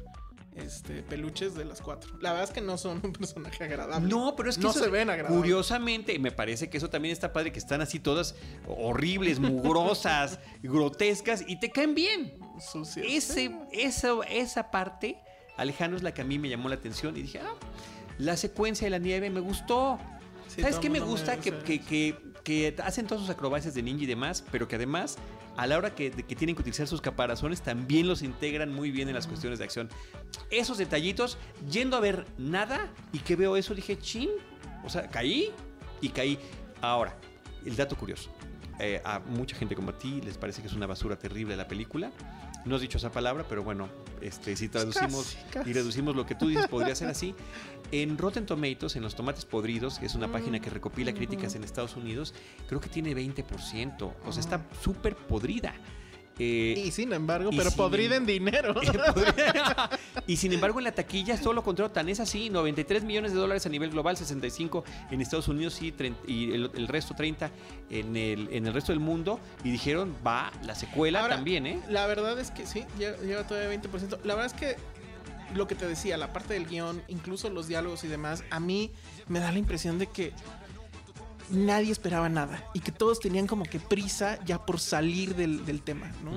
este 0.56 1.04
peluches 1.04 1.54
de 1.56 1.66
las 1.66 1.82
cuatro. 1.82 2.18
La 2.22 2.32
verdad 2.32 2.46
es 2.50 2.52
que 2.54 2.62
no 2.62 2.78
son 2.78 3.02
un 3.04 3.12
personaje 3.14 3.64
agradable. 3.64 4.08
No, 4.10 4.36
pero 4.36 4.50
es 4.50 4.58
que 4.58 4.64
no 4.64 4.72
eso- 4.72 4.80
se 4.84 4.90
ven 4.90 5.10
agradables. 5.10 5.38
Curiosamente, 5.40 6.18
me 6.20 6.32
parece 6.32 6.70
que 6.70 6.78
eso 6.78 6.90
también 6.90 7.12
está 7.14 7.34
padre, 7.34 7.52
que 7.52 7.60
están 7.60 7.82
así 7.82 8.00
todas 8.00 8.36
horribles, 8.68 9.40
mugrosas, 9.40 10.40
grotescas 10.64 11.44
y 11.48 11.60
te 11.60 11.70
caen 11.72 11.96
bien. 11.96 12.34
Sucios. 12.60 13.06
Ese, 13.10 13.52
esa, 13.72 14.14
esa 14.30 14.72
parte, 14.72 15.18
Alejandro, 15.58 15.98
es 15.98 16.04
la 16.04 16.14
que 16.14 16.22
a 16.22 16.26
mí 16.26 16.40
me 16.40 16.50
llamó 16.50 16.70
la 16.70 16.76
atención 16.76 17.16
y 17.18 17.22
dije, 17.24 17.40
ah, 17.40 17.54
la 18.18 18.38
secuencia 18.38 18.86
de 18.86 18.92
la 18.92 18.98
nieve 19.00 19.30
me 19.30 19.42
gustó. 19.42 20.00
Sí, 20.48 20.62
¿Sabes 20.62 20.78
qué 20.78 20.90
me 20.90 21.00
gusta? 21.00 21.38
que, 21.38 21.58
que, 21.60 21.82
que- 21.82 22.16
que 22.46 22.76
hacen 22.84 23.08
todas 23.08 23.22
sus 23.24 23.32
acrobacias 23.32 23.74
de 23.74 23.82
ninja 23.82 24.04
y 24.04 24.06
demás, 24.06 24.44
pero 24.52 24.68
que 24.68 24.76
además, 24.76 25.18
a 25.58 25.68
la 25.68 25.78
hora 25.78 25.96
que, 25.96 26.12
de 26.12 26.24
que 26.24 26.36
tienen 26.36 26.56
que 26.56 26.62
utilizar 26.62 26.88
sus 26.88 27.02
caparazones, 27.02 27.62
también 27.62 28.08
los 28.08 28.22
integran 28.22 28.74
muy 28.74 28.92
bien 28.92 29.08
en 29.08 29.16
las 29.16 29.28
cuestiones 29.28 29.60
de 29.60 29.66
acción. 29.66 29.90
Esos 30.50 30.78
detallitos, 30.78 31.38
yendo 31.70 31.98
a 31.98 32.00
ver 32.00 32.26
nada 32.38 32.92
y 33.14 33.20
que 33.20 33.36
veo 33.36 33.56
eso, 33.58 33.74
dije, 33.74 33.98
chin. 33.98 34.30
O 34.84 34.90
sea, 34.90 35.10
caí 35.10 35.52
y 36.02 36.10
caí. 36.10 36.38
Ahora, 36.82 37.18
el 37.66 37.76
dato 37.76 37.96
curioso. 37.96 38.30
Eh, 38.80 39.02
a 39.06 39.20
mucha 39.20 39.56
gente 39.56 39.74
como 39.76 39.92
a 39.92 39.98
ti 39.98 40.22
les 40.22 40.38
parece 40.38 40.62
que 40.62 40.68
es 40.68 40.74
una 40.74 40.86
basura 40.86 41.18
terrible 41.18 41.56
la 41.56 41.68
película. 41.68 42.12
No 42.66 42.76
has 42.76 42.82
dicho 42.82 42.98
esa 42.98 43.12
palabra, 43.12 43.46
pero 43.48 43.64
bueno, 43.64 43.90
este, 44.26 44.56
si 44.56 44.70
traducimos 44.70 45.36
casi, 45.36 45.50
casi. 45.52 45.70
y 45.70 45.74
reducimos 45.74 46.16
lo 46.16 46.26
que 46.26 46.36
tú 46.36 46.48
dices, 46.48 46.68
podría 46.68 46.96
ser 46.96 47.08
así. 47.10 47.36
En 47.92 48.18
Rotten 48.18 48.48
Tomatoes, 48.48 48.96
en 48.96 49.04
los 49.04 49.16
tomates 49.16 49.46
podridos, 49.46 50.00
que 50.00 50.08
es 50.08 50.16
una 50.16 50.32
página 50.32 50.60
que 50.60 50.72
recopila 50.72 51.14
críticas 51.14 51.54
en 51.54 51.64
Estados 51.64 51.96
Unidos, 51.96 52.34
creo 52.68 52.82
que 52.82 52.90
tiene 52.90 53.16
20%. 53.16 54.14
O 54.26 54.32
sea, 54.32 54.42
está 54.42 54.66
súper 54.82 55.16
podrida. 55.16 55.76
Eh, 56.38 56.84
Y 56.86 56.92
sin 56.92 57.14
embargo, 57.14 57.50
y 57.52 57.58
pero 57.58 57.70
sin 57.70 57.78
podrida 57.78 58.16
em- 58.16 58.24
en 58.24 58.28
dinero. 58.28 58.76
y 60.28 60.38
sin 60.38 60.54
embargo, 60.54 60.80
en 60.80 60.86
la 60.86 60.92
taquilla 60.92 61.38
solo 61.38 61.64
contrario, 61.64 61.92
tan 61.92 62.10
es 62.10 62.20
así: 62.20 62.50
93 62.50 63.04
millones 63.04 63.34
de 63.34 63.40
dólares 63.40 63.66
a 63.66 63.70
nivel 63.70 63.92
global, 63.92 64.18
65 64.18 64.84
en 65.12 65.22
Estados 65.22 65.48
Unidos 65.48 65.82
y, 65.82 65.92
30 65.92 66.20
y 66.28 66.52
el, 66.54 66.72
el 66.74 66.88
resto 66.88 67.16
30 67.16 67.52
en 67.90 68.18
el, 68.18 68.50
en 68.52 68.68
el 68.68 68.74
resto 68.74 68.92
del 68.92 69.00
mundo. 69.00 69.40
Y 69.64 69.72
dijeron, 69.72 70.14
va, 70.26 70.52
la 70.64 70.76
secuela 70.76 71.22
Ahora, 71.22 71.36
también, 71.36 71.66
¿eh? 71.68 71.80
La 71.90 72.06
verdad 72.08 72.38
es 72.40 72.52
que 72.52 72.66
sí, 72.66 72.84
lleva, 73.00 73.18
lleva 73.18 73.48
todavía 73.48 73.80
20%. 73.80 74.20
La 74.24 74.36
verdad 74.36 74.54
es 74.54 74.60
que 74.60 74.76
lo 75.54 75.68
que 75.68 75.76
te 75.76 75.88
decía, 75.88 76.18
la 76.18 76.34
parte 76.34 76.54
del 76.54 76.66
guion, 76.66 77.02
incluso 77.08 77.50
los 77.50 77.68
diálogos 77.68 78.04
y 78.04 78.08
demás, 78.08 78.44
a 78.50 78.60
mí 78.60 78.92
me 79.28 79.40
da 79.40 79.52
la 79.52 79.60
impresión 79.60 80.00
de 80.00 80.08
que 80.08 80.34
nadie 81.50 81.92
esperaba 81.92 82.30
nada 82.30 82.64
y 82.74 82.80
que 82.80 82.92
todos 82.92 83.20
tenían 83.20 83.48
como 83.48 83.64
que 83.66 83.80
prisa 83.80 84.40
ya 84.46 84.66
por 84.66 84.80
salir 84.80 85.36
del, 85.36 85.66
del 85.66 85.82
tema, 85.82 86.12
¿no? 86.24 86.32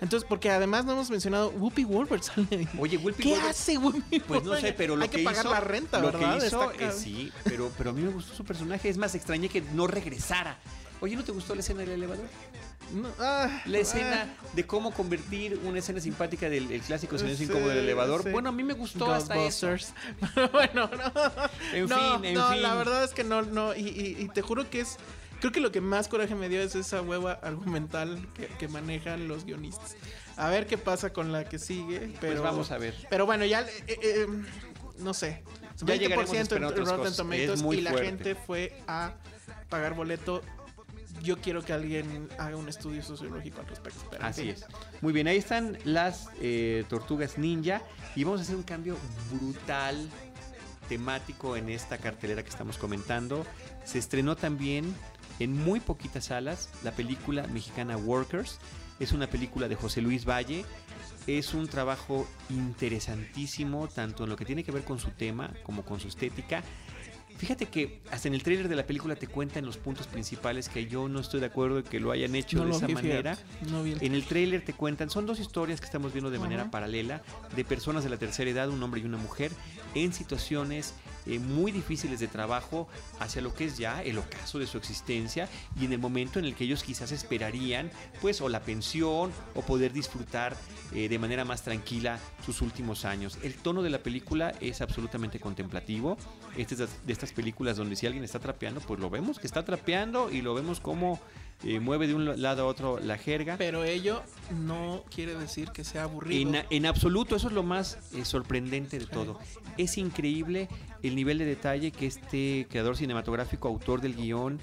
Entonces, 0.00 0.26
porque 0.28 0.50
además 0.50 0.84
no 0.84 0.92
hemos 0.92 1.10
mencionado, 1.10 1.50
Whoopi 1.50 1.84
Goldberg 1.84 2.24
sale 2.24 2.48
ahí. 2.50 2.68
Oye, 2.76 2.96
Whoopi 2.96 3.22
¿Qué 3.22 3.36
hace 3.36 3.78
Whoopi 3.78 4.18
Pues 4.20 4.42
no 4.42 4.56
sé, 4.56 4.72
pero 4.72 4.96
lo 4.96 5.02
Hay 5.04 5.08
que, 5.08 5.18
que 5.18 5.22
pagar 5.24 5.44
hizo- 5.44 5.54
la 5.54 5.60
renta, 5.60 6.00
lo 6.00 6.06
¿verdad? 6.10 6.40
que 6.40 6.46
hizo, 6.48 6.72
eh, 6.72 6.90
sí, 6.92 7.32
pero, 7.44 7.70
pero 7.78 7.90
a 7.90 7.92
mí 7.92 8.02
me 8.02 8.10
gustó 8.10 8.34
su 8.34 8.44
personaje. 8.44 8.88
Es 8.88 8.96
más, 8.98 9.14
extrañé 9.14 9.48
que 9.48 9.60
no 9.60 9.86
regresara. 9.86 10.58
Oye, 11.02 11.16
¿no 11.16 11.24
te 11.24 11.32
gustó 11.32 11.54
la 11.54 11.60
escena 11.60 11.80
del 11.80 11.90
elevador? 11.90 12.24
No, 12.94 13.08
ah, 13.18 13.62
La 13.66 13.78
escena 13.78 14.28
ah. 14.40 14.46
de 14.54 14.66
cómo 14.66 14.92
convertir 14.92 15.58
una 15.64 15.78
escena 15.80 16.00
simpática 16.00 16.48
del 16.48 16.70
el 16.70 16.80
clásico 16.80 17.18
silencio 17.18 17.44
Sí, 17.46 17.50
incómodo 17.52 17.70
del 17.70 17.78
elevador. 17.80 18.22
sí. 18.22 18.30
Bueno, 18.30 18.48
a 18.50 18.52
mí 18.52 18.62
me 18.62 18.72
gustó 18.74 19.12
hasta 19.12 19.34
eso. 19.44 19.68
Ghostbusters. 19.68 19.94
bueno, 20.52 20.88
no. 20.88 21.12
En 21.74 21.86
no, 21.88 21.98
fin, 22.20 22.24
en 22.26 22.34
no, 22.34 22.48
fin. 22.52 22.62
la 22.62 22.74
verdad 22.74 23.02
es 23.04 23.10
que 23.10 23.24
no, 23.24 23.42
no. 23.42 23.74
Y, 23.74 23.80
y- 23.88 24.16
y 24.22 24.28
te 24.28 24.42
juro 24.42 24.70
que 24.70 24.80
es. 24.80 24.96
Creo 25.40 25.50
que 25.50 25.58
lo 25.60 25.72
que 25.72 25.80
más 25.80 26.06
coraje 26.06 26.36
me 26.36 26.48
dio 26.48 26.60
es 26.62 26.76
esa 26.76 27.02
hueva 27.02 27.32
argumental 27.32 28.28
que, 28.34 28.46
que 28.46 28.68
manejan 28.68 29.26
los 29.26 29.44
guionistas. 29.44 29.96
A 30.36 30.48
ver 30.50 30.66
qué 30.68 30.78
pasa 30.78 31.12
con 31.12 31.32
la 31.32 31.48
que 31.48 31.58
sigue. 31.58 32.12
Pero, 32.20 32.34
Pues 32.34 32.40
vamos 32.42 32.70
a 32.70 32.78
ver. 32.78 32.94
Pero 33.10 33.26
bueno, 33.26 33.44
ya. 33.44 33.62
eh, 33.62 33.66
eh, 33.88 34.26
no 34.98 35.14
sé. 35.14 35.42
Ya 35.84 35.96
llegaremos 35.96 36.30
a 36.30 36.34
20% 36.34 36.40
esperar 36.42 36.72
en 36.78 36.86
Rotten. 36.86 37.16
Tomatoes 37.16 37.62
y 37.72 37.80
la 37.80 37.90
fuerte. 37.90 38.06
gente 38.08 38.34
fue 38.36 38.72
a 38.86 39.14
pagar 39.68 39.94
boleto. 39.94 40.42
Yo 41.22 41.38
quiero 41.38 41.62
que 41.62 41.72
alguien 41.72 42.28
haga 42.38 42.56
un 42.56 42.68
estudio 42.68 43.02
sociológico 43.02 43.60
al 43.60 43.68
respecto. 43.68 44.00
pero 44.10 44.24
Así 44.24 44.50
es. 44.50 44.66
Muy 45.00 45.12
bien, 45.12 45.28
ahí 45.28 45.36
están 45.36 45.78
las 45.84 46.28
eh, 46.40 46.84
tortugas 46.88 47.38
ninja. 47.38 47.82
Y 48.16 48.24
vamos 48.24 48.40
a 48.40 48.42
hacer 48.42 48.56
un 48.56 48.64
cambio 48.64 48.96
brutal 49.30 50.10
temático 50.88 51.56
en 51.56 51.68
esta 51.68 51.98
cartelera 51.98 52.42
que 52.42 52.50
estamos 52.50 52.76
comentando. 52.76 53.46
Se 53.84 53.98
estrenó 53.98 54.36
también 54.36 54.94
en 55.38 55.56
muy 55.56 55.80
poquitas 55.80 56.26
salas 56.26 56.68
la 56.82 56.92
película 56.92 57.46
mexicana 57.46 57.96
Workers. 57.96 58.58
Es 59.00 59.12
una 59.12 59.26
película 59.26 59.68
de 59.68 59.76
José 59.76 60.02
Luis 60.02 60.24
Valle. 60.24 60.64
Es 61.26 61.54
un 61.54 61.68
trabajo 61.68 62.26
interesantísimo, 62.50 63.88
tanto 63.88 64.24
en 64.24 64.30
lo 64.30 64.36
que 64.36 64.44
tiene 64.44 64.64
que 64.64 64.72
ver 64.72 64.84
con 64.84 64.98
su 64.98 65.10
tema 65.10 65.52
como 65.62 65.84
con 65.84 66.00
su 66.00 66.08
estética. 66.08 66.62
Fíjate 67.38 67.66
que 67.66 68.00
hasta 68.10 68.28
en 68.28 68.34
el 68.34 68.42
tráiler 68.42 68.68
de 68.68 68.76
la 68.76 68.86
película 68.86 69.16
te 69.16 69.26
cuentan 69.26 69.64
los 69.66 69.76
puntos 69.76 70.06
principales 70.06 70.68
que 70.68 70.86
yo 70.86 71.08
no 71.08 71.18
estoy 71.20 71.40
de 71.40 71.46
acuerdo 71.46 71.76
de 71.76 71.82
que 71.82 71.98
lo 71.98 72.12
hayan 72.12 72.34
hecho 72.36 72.58
No 72.58 72.66
de 72.66 72.70
esa 72.76 72.86
vi, 72.86 72.94
manera. 72.94 73.36
no 73.68 73.82
vi 73.82 73.92
el- 73.92 74.02
En 74.02 74.14
el 74.14 74.24
tráiler 74.24 74.64
te 74.64 74.72
cuentan, 74.74 75.10
son 75.10 75.26
dos 75.26 75.40
historias 75.40 75.80
que 75.80 75.86
estamos 75.86 76.12
viendo 76.12 76.30
de 76.30 76.38
manera 76.38 76.70
paralela, 76.70 77.22
de 77.56 77.64
personas 77.64 78.04
de 78.04 78.10
la 78.10 78.16
tercera 78.16 78.48
edad, 78.50 78.68
un 78.68 78.82
hombre 78.82 79.00
y 79.00 79.04
una 79.04 79.18
mujer, 79.18 79.50
en 79.94 80.12
situaciones 80.12 80.94
eh, 81.26 81.38
muy 81.38 81.70
difíciles 81.70 82.18
de 82.18 82.26
trabajo 82.26 82.88
hacia 83.20 83.42
lo 83.42 83.54
que 83.54 83.64
es 83.66 83.78
ya 83.78 84.02
el 84.02 84.18
ocaso 84.18 84.58
de 84.58 84.66
su 84.66 84.76
existencia 84.76 85.48
y 85.80 85.84
en 85.84 85.92
el 85.92 85.98
momento 86.00 86.40
en 86.40 86.44
el 86.46 86.54
que 86.56 86.64
ellos 86.64 86.82
quizás 86.82 87.12
esperarían, 87.12 87.92
pues, 88.20 88.40
o 88.40 88.48
la 88.48 88.60
pensión 88.62 89.30
o 89.54 89.62
poder 89.62 89.92
disfrutar 89.92 90.56
eh, 90.94 91.08
de 91.08 91.18
manera 91.18 91.44
más 91.44 91.62
tranquila 91.62 92.18
sus 92.44 92.60
últimos 92.62 93.04
años. 93.04 93.38
El 93.42 93.54
tono 93.54 93.82
de 93.82 93.90
la 93.90 93.98
película 94.02 94.54
es 94.60 94.80
absolutamente 94.80 95.40
contemplativo. 95.40 96.16
Esta 96.56 96.74
es 96.74 96.78
de- 96.80 96.86
de 97.06 97.12
estas 97.12 97.32
películas 97.32 97.76
donde 97.76 97.96
si 97.96 98.06
alguien 98.06 98.24
está 98.24 98.38
trapeando, 98.38 98.80
pues 98.80 99.00
lo 99.00 99.08
vemos 99.10 99.38
que 99.38 99.46
está 99.46 99.64
trapeando 99.64 100.30
y 100.30 100.42
lo 100.42 100.54
vemos 100.54 100.80
como 100.80 101.20
eh, 101.64 101.78
mueve 101.78 102.08
de 102.08 102.14
un 102.14 102.42
lado 102.42 102.62
a 102.62 102.66
otro 102.66 102.98
la 102.98 103.16
jerga. 103.18 103.56
Pero 103.56 103.84
ello 103.84 104.22
no 104.64 105.04
quiere 105.14 105.36
decir 105.36 105.70
que 105.70 105.84
sea 105.84 106.02
aburrido. 106.02 106.56
En, 106.58 106.64
en 106.70 106.86
absoluto, 106.86 107.36
eso 107.36 107.46
es 107.46 107.54
lo 107.54 107.62
más 107.62 107.98
eh, 108.14 108.24
sorprendente 108.24 108.98
de 108.98 109.06
todo. 109.06 109.38
Es 109.78 109.96
increíble 109.96 110.68
el 111.04 111.14
nivel 111.14 111.38
de 111.38 111.44
detalle 111.44 111.92
que 111.92 112.06
este 112.06 112.66
creador 112.68 112.96
cinematográfico, 112.96 113.68
autor 113.68 114.00
del 114.00 114.16
guion 114.16 114.60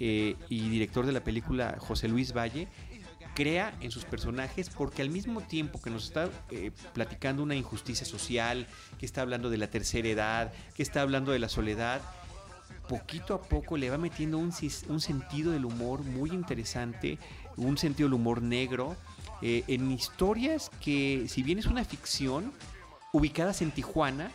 eh, 0.00 0.34
y 0.48 0.68
director 0.70 1.06
de 1.06 1.12
la 1.12 1.22
película, 1.22 1.76
José 1.78 2.08
Luis 2.08 2.32
Valle, 2.32 2.66
crea 3.34 3.74
en 3.80 3.90
sus 3.90 4.04
personajes 4.04 4.70
porque 4.70 5.02
al 5.02 5.10
mismo 5.10 5.40
tiempo 5.40 5.80
que 5.80 5.90
nos 5.90 6.04
está 6.04 6.28
eh, 6.50 6.70
platicando 6.92 7.42
una 7.42 7.54
injusticia 7.54 8.06
social, 8.06 8.66
que 8.98 9.06
está 9.06 9.22
hablando 9.22 9.50
de 9.50 9.58
la 9.58 9.68
tercera 9.68 10.08
edad, 10.08 10.52
que 10.74 10.82
está 10.82 11.02
hablando 11.02 11.32
de 11.32 11.38
la 11.38 11.48
soledad, 11.48 12.00
poquito 12.88 13.34
a 13.34 13.42
poco 13.42 13.76
le 13.76 13.88
va 13.88 13.98
metiendo 13.98 14.38
un, 14.38 14.52
un 14.88 15.00
sentido 15.00 15.52
del 15.52 15.64
humor 15.64 16.02
muy 16.02 16.30
interesante, 16.30 17.18
un 17.56 17.78
sentido 17.78 18.08
del 18.08 18.14
humor 18.14 18.42
negro, 18.42 18.96
eh, 19.42 19.64
en 19.68 19.90
historias 19.90 20.70
que, 20.80 21.26
si 21.28 21.42
bien 21.42 21.58
es 21.58 21.66
una 21.66 21.84
ficción, 21.84 22.52
ubicadas 23.12 23.62
en 23.62 23.70
Tijuana, 23.70 24.30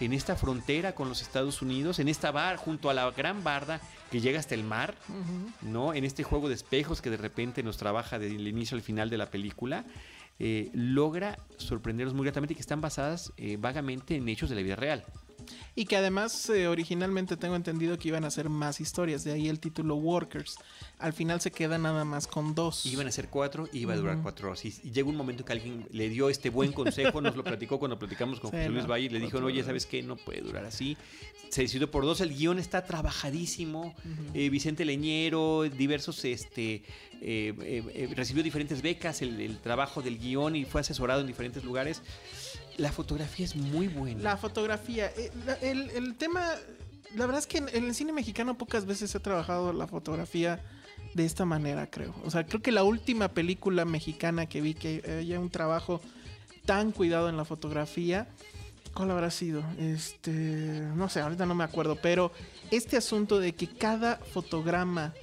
en 0.00 0.12
esta 0.12 0.36
frontera 0.36 0.94
con 0.94 1.08
los 1.08 1.22
Estados 1.22 1.62
Unidos, 1.62 1.98
en 1.98 2.08
esta 2.08 2.30
bar, 2.30 2.56
junto 2.56 2.90
a 2.90 2.94
la 2.94 3.10
gran 3.10 3.42
barda 3.42 3.80
que 4.10 4.20
llega 4.20 4.38
hasta 4.38 4.54
el 4.54 4.64
mar. 4.64 4.94
¿no? 5.62 5.94
En 5.94 6.04
este 6.04 6.22
juego 6.22 6.48
de 6.48 6.54
espejos 6.54 7.00
que 7.00 7.10
de 7.10 7.16
repente 7.16 7.62
nos 7.62 7.76
trabaja 7.76 8.18
desde 8.18 8.36
el 8.36 8.48
inicio 8.48 8.76
al 8.76 8.82
final 8.82 9.10
de 9.10 9.18
la 9.18 9.30
película, 9.30 9.84
eh, 10.38 10.70
logra 10.74 11.38
sorprendernos 11.56 12.14
muy 12.14 12.24
gratamente 12.24 12.54
que 12.54 12.60
están 12.60 12.80
basadas 12.80 13.32
eh, 13.38 13.56
vagamente 13.58 14.16
en 14.16 14.28
hechos 14.28 14.50
de 14.50 14.56
la 14.56 14.62
vida 14.62 14.76
real. 14.76 15.04
Y 15.74 15.84
que 15.84 15.96
además 15.96 16.48
eh, 16.50 16.68
originalmente 16.68 17.36
tengo 17.36 17.56
entendido 17.56 17.98
que 17.98 18.08
iban 18.08 18.24
a 18.24 18.30
ser 18.30 18.48
más 18.48 18.80
historias, 18.80 19.24
de 19.24 19.32
ahí 19.32 19.48
el 19.48 19.60
título 19.60 19.96
Workers. 19.96 20.56
Al 20.98 21.12
final 21.12 21.40
se 21.40 21.50
queda 21.50 21.78
nada 21.78 22.04
más 22.04 22.26
con 22.26 22.54
dos. 22.54 22.86
Iban 22.86 23.06
a 23.06 23.12
ser 23.12 23.28
cuatro 23.28 23.68
y 23.72 23.80
iba 23.80 23.92
a 23.94 23.96
durar 23.96 24.18
cuatro 24.22 24.48
horas. 24.48 24.64
Y, 24.64 24.74
y 24.82 24.90
llega 24.90 25.08
un 25.08 25.16
momento 25.16 25.44
que 25.44 25.52
alguien 25.52 25.86
le 25.90 26.08
dio 26.08 26.30
este 26.30 26.50
buen 26.50 26.72
consejo, 26.72 27.20
nos 27.20 27.36
lo 27.36 27.44
platicó 27.44 27.78
cuando 27.78 27.98
platicamos 27.98 28.40
con 28.40 28.50
Sí, 28.50 28.56
José 28.56 28.68
Luis 28.70 28.84
no, 28.84 28.90
Valle 28.90 29.06
y 29.06 29.08
le 29.10 29.20
dijo, 29.20 29.38
oye. 29.38 29.62
¿sabes 29.62 29.86
qué? 29.86 30.02
No 30.02 30.16
puede 30.16 30.40
durar 30.40 30.64
así. 30.64 30.96
Se 31.50 31.62
decidió 31.62 31.90
por 31.90 32.04
dos, 32.04 32.20
el 32.20 32.34
guion 32.34 32.58
está 32.58 32.84
trabajadísimo. 32.84 33.94
Eh, 34.34 34.48
Vicente 34.50 34.84
Leñero, 34.84 35.64
diversos, 35.64 36.24
este, 36.24 36.82
eh, 37.20 37.54
eh, 37.60 37.82
eh, 37.94 38.08
recibió 38.14 38.42
diferentes 38.42 38.82
becas, 38.82 39.22
el, 39.22 39.40
el 39.40 39.58
trabajo 39.58 40.02
del 40.02 40.18
guion 40.18 40.56
y 40.56 40.64
fue 40.64 40.80
asesorado 40.80 41.20
en 41.20 41.26
diferentes 41.26 41.64
lugares. 41.64 42.02
La 42.76 42.92
fotografía 42.92 43.44
es 43.44 43.56
muy 43.56 43.88
buena. 43.88 44.22
La 44.22 44.36
fotografía. 44.36 45.10
eh, 45.16 45.30
el, 45.62 46.14
tema. 46.16 46.44
La 47.14 47.26
verdad 47.26 47.40
es 47.40 47.46
que 47.46 47.58
en, 47.58 47.68
el 47.68 47.94
cine 47.94 48.12
mexicano 48.12 48.58
pocas 48.58 48.86
veces 48.86 49.14
he 49.14 49.20
trabajado 49.20 49.72
la 49.72 49.86
fotografía 49.86 50.62
de 51.14 51.24
esta 51.24 51.44
manera, 51.44 51.88
creo. 51.90 52.14
O 52.24 52.30
sea, 52.30 52.44
creo 52.44 52.60
que 52.60 52.72
la 52.72 52.84
última 52.84 53.28
película 53.28 53.84
mexicana 53.84 54.46
que 54.46 54.60
vi 54.60 54.74
que 54.74 55.18
haya 55.20 55.40
un 55.40 55.50
trabajo 55.50 56.00
tan 56.66 56.92
cuidado 56.92 57.28
en 57.28 57.36
la 57.36 57.44
fotografía. 57.44 58.28
¿Cuál 58.94 59.10
habrá 59.10 59.30
sido? 59.30 59.62
Este. 59.78 60.32
No 60.32 61.08
sé, 61.08 61.20
ahorita 61.20 61.46
no 61.46 61.54
me 61.54 61.64
acuerdo. 61.64 61.96
Pero 61.96 62.32
este 62.70 62.96
asunto 62.96 63.38
de 63.38 63.54
que 63.54 63.68
cada 63.68 64.16
fotograma 64.16 65.14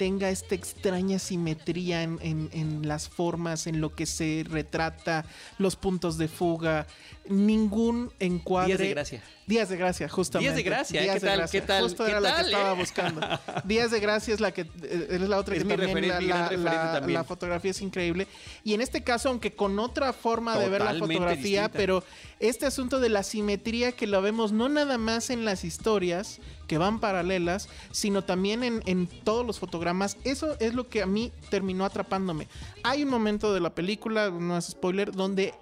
tenga 0.00 0.30
esta 0.30 0.54
extraña 0.54 1.18
simetría 1.18 2.02
en, 2.02 2.18
en- 2.22 2.48
en 2.54 2.88
las 2.88 3.06
formas, 3.10 3.66
en 3.66 3.82
lo 3.82 3.94
que 3.94 4.06
se 4.06 4.46
retrata, 4.48 5.26
los 5.58 5.76
puntos 5.76 6.16
de 6.16 6.26
fuga, 6.26 6.86
ningún 7.28 8.10
encuadre. 8.18 8.68
Días 8.68 8.78
de 8.78 8.88
gracia. 8.94 9.22
Días 9.46 9.68
de 9.68 9.76
gracia, 9.76 10.08
justamente. 10.08 10.54
Días 10.54 10.56
de 10.56 10.62
gracia, 10.62 11.00
¿eh? 11.00 11.02
Días 11.04 11.14
¿Qué 11.16 11.20
de 11.20 11.26
tal? 11.26 11.38
gracia. 11.38 11.60
¿Qué 11.60 11.66
tal? 11.66 11.82
Justo 11.82 12.04
¿Qué 12.04 12.10
era 12.12 12.20
la 12.20 12.30
tal, 12.34 12.44
que 12.46 12.50
estaba 12.52 12.72
eh? 12.72 12.76
buscando. 12.76 13.20
Días 13.64 13.90
de 13.90 14.00
gracia 14.00 14.32
es 14.32 14.40
la 14.40 14.52
que 14.52 14.62
eh, 14.62 15.06
es 15.10 15.20
la 15.20 15.36
otra 15.38 15.54
Es 15.54 15.64
que 15.64 15.76
mi 15.76 15.76
también 15.76 16.08
la, 16.08 16.18
mi 16.20 16.26
la- 16.28 16.50
la- 16.56 16.92
también. 16.94 17.14
la 17.18 17.24
fotografía 17.24 17.70
es 17.72 17.82
increíble. 17.82 18.26
Y 18.64 18.72
en 18.72 18.80
este 18.80 19.02
caso, 19.02 19.28
aunque 19.28 19.52
con 19.52 19.78
otra 19.78 20.12
forma 20.14 20.56
de 20.58 20.68
ver 20.70 20.80
la 20.82 20.94
fotografía, 20.94 21.62
distinta. 21.64 21.70
pero 21.72 22.04
este 22.38 22.64
asunto 22.64 23.00
de 23.00 23.10
la 23.10 23.22
simetría 23.22 23.92
que 23.92 24.06
lo 24.06 24.22
vemos 24.22 24.52
no 24.52 24.68
nada 24.70 24.96
más 24.96 25.28
en 25.28 25.44
las 25.44 25.64
historias 25.64 26.38
que 26.70 26.78
van 26.78 27.00
paralelas, 27.00 27.68
sino 27.90 28.22
también 28.22 28.62
en, 28.62 29.08
todos 29.24 29.44
los 29.44 29.58
fotogramas. 29.58 30.16
Eso 30.22 30.56
es 30.60 30.72
lo 30.72 30.88
que 30.88 31.02
a 31.02 31.06
mí 31.06 31.32
terminó 31.50 31.84
atrapándome. 31.84 32.46
Hay 32.84 33.02
un 33.02 33.10
momento 33.10 33.52
de 33.52 33.58
la 33.58 33.74
película, 33.74 34.30
no 34.30 34.56
es 34.56 34.66
spoiler, 34.66 35.10
donde 35.10 35.52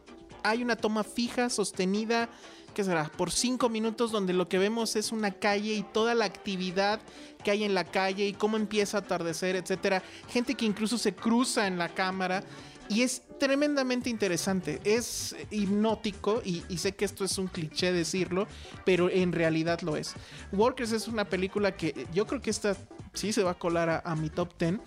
hay 0.43 0.63
una 0.63 0.77
toma 0.77 1.05
fija, 1.05 1.49
sostenida, 1.49 2.29
¿qué 2.75 2.85
será? 2.85 3.11
Por 3.17 3.31
cinco 3.31 3.71
minutos 3.71 4.13
donde 4.13 4.35
lo 4.35 4.51
que 4.51 4.59
vemos 4.59 4.97
es 4.97 5.11
una 5.11 5.31
calle 5.31 5.73
y 5.73 5.83
toda 5.83 6.15
la 6.15 6.27
actividad 6.27 7.01
que 7.43 7.53
hay 7.53 7.65
en 7.65 7.73
la 7.73 7.85
calle 7.85 8.27
y 8.27 8.35
cómo 8.35 8.59
empieza 8.59 8.99
a 8.99 9.01
atardecer, 9.01 9.57
etcétera. 9.57 10.03
Gente 10.29 10.57
que 10.57 10.67
incluso 10.67 10.99
se 10.99 11.15
cruza 11.15 11.67
en 11.67 11.79
la 11.79 11.89
cámara 11.89 12.45
y 12.89 13.03
es 13.03 13.23
tremendamente 13.39 14.11
interesante. 14.11 14.81
Es 14.85 15.37
hipnótico 15.51 16.43
y, 16.45 16.63
sé 16.79 16.95
que 16.95 17.05
esto 17.05 17.25
es 17.25 17.39
un 17.39 17.49
cliché 17.49 17.93
decirlo, 17.93 18.47
pero 18.85 19.11
en 19.11 19.33
realidad 19.33 19.81
lo 19.83 19.97
es. 19.97 20.15
Workers 20.53 20.93
es 20.93 21.09
una 21.09 21.25
película 21.25 21.77
que 21.77 22.07
yo 22.13 22.27
creo 22.27 22.41
que 22.41 22.51
esta 22.51 22.77
sí 23.15 23.33
se 23.33 23.43
va 23.43 23.53
a 23.53 23.59
colar 23.59 23.89
a, 23.89 23.99
a 24.05 24.17
mi 24.17 24.31
top 24.31 24.53
10. 24.59 24.81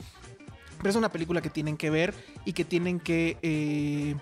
Pero 0.78 0.90
es 0.90 0.96
una 0.96 1.12
película 1.12 1.42
que 1.42 1.52
tienen 1.52 1.78
que 1.78 1.92
ver 1.92 2.14
y 2.44 2.54
que 2.54 2.66
tienen 2.66 3.00
que, 3.00 3.38
eh, 3.44 4.16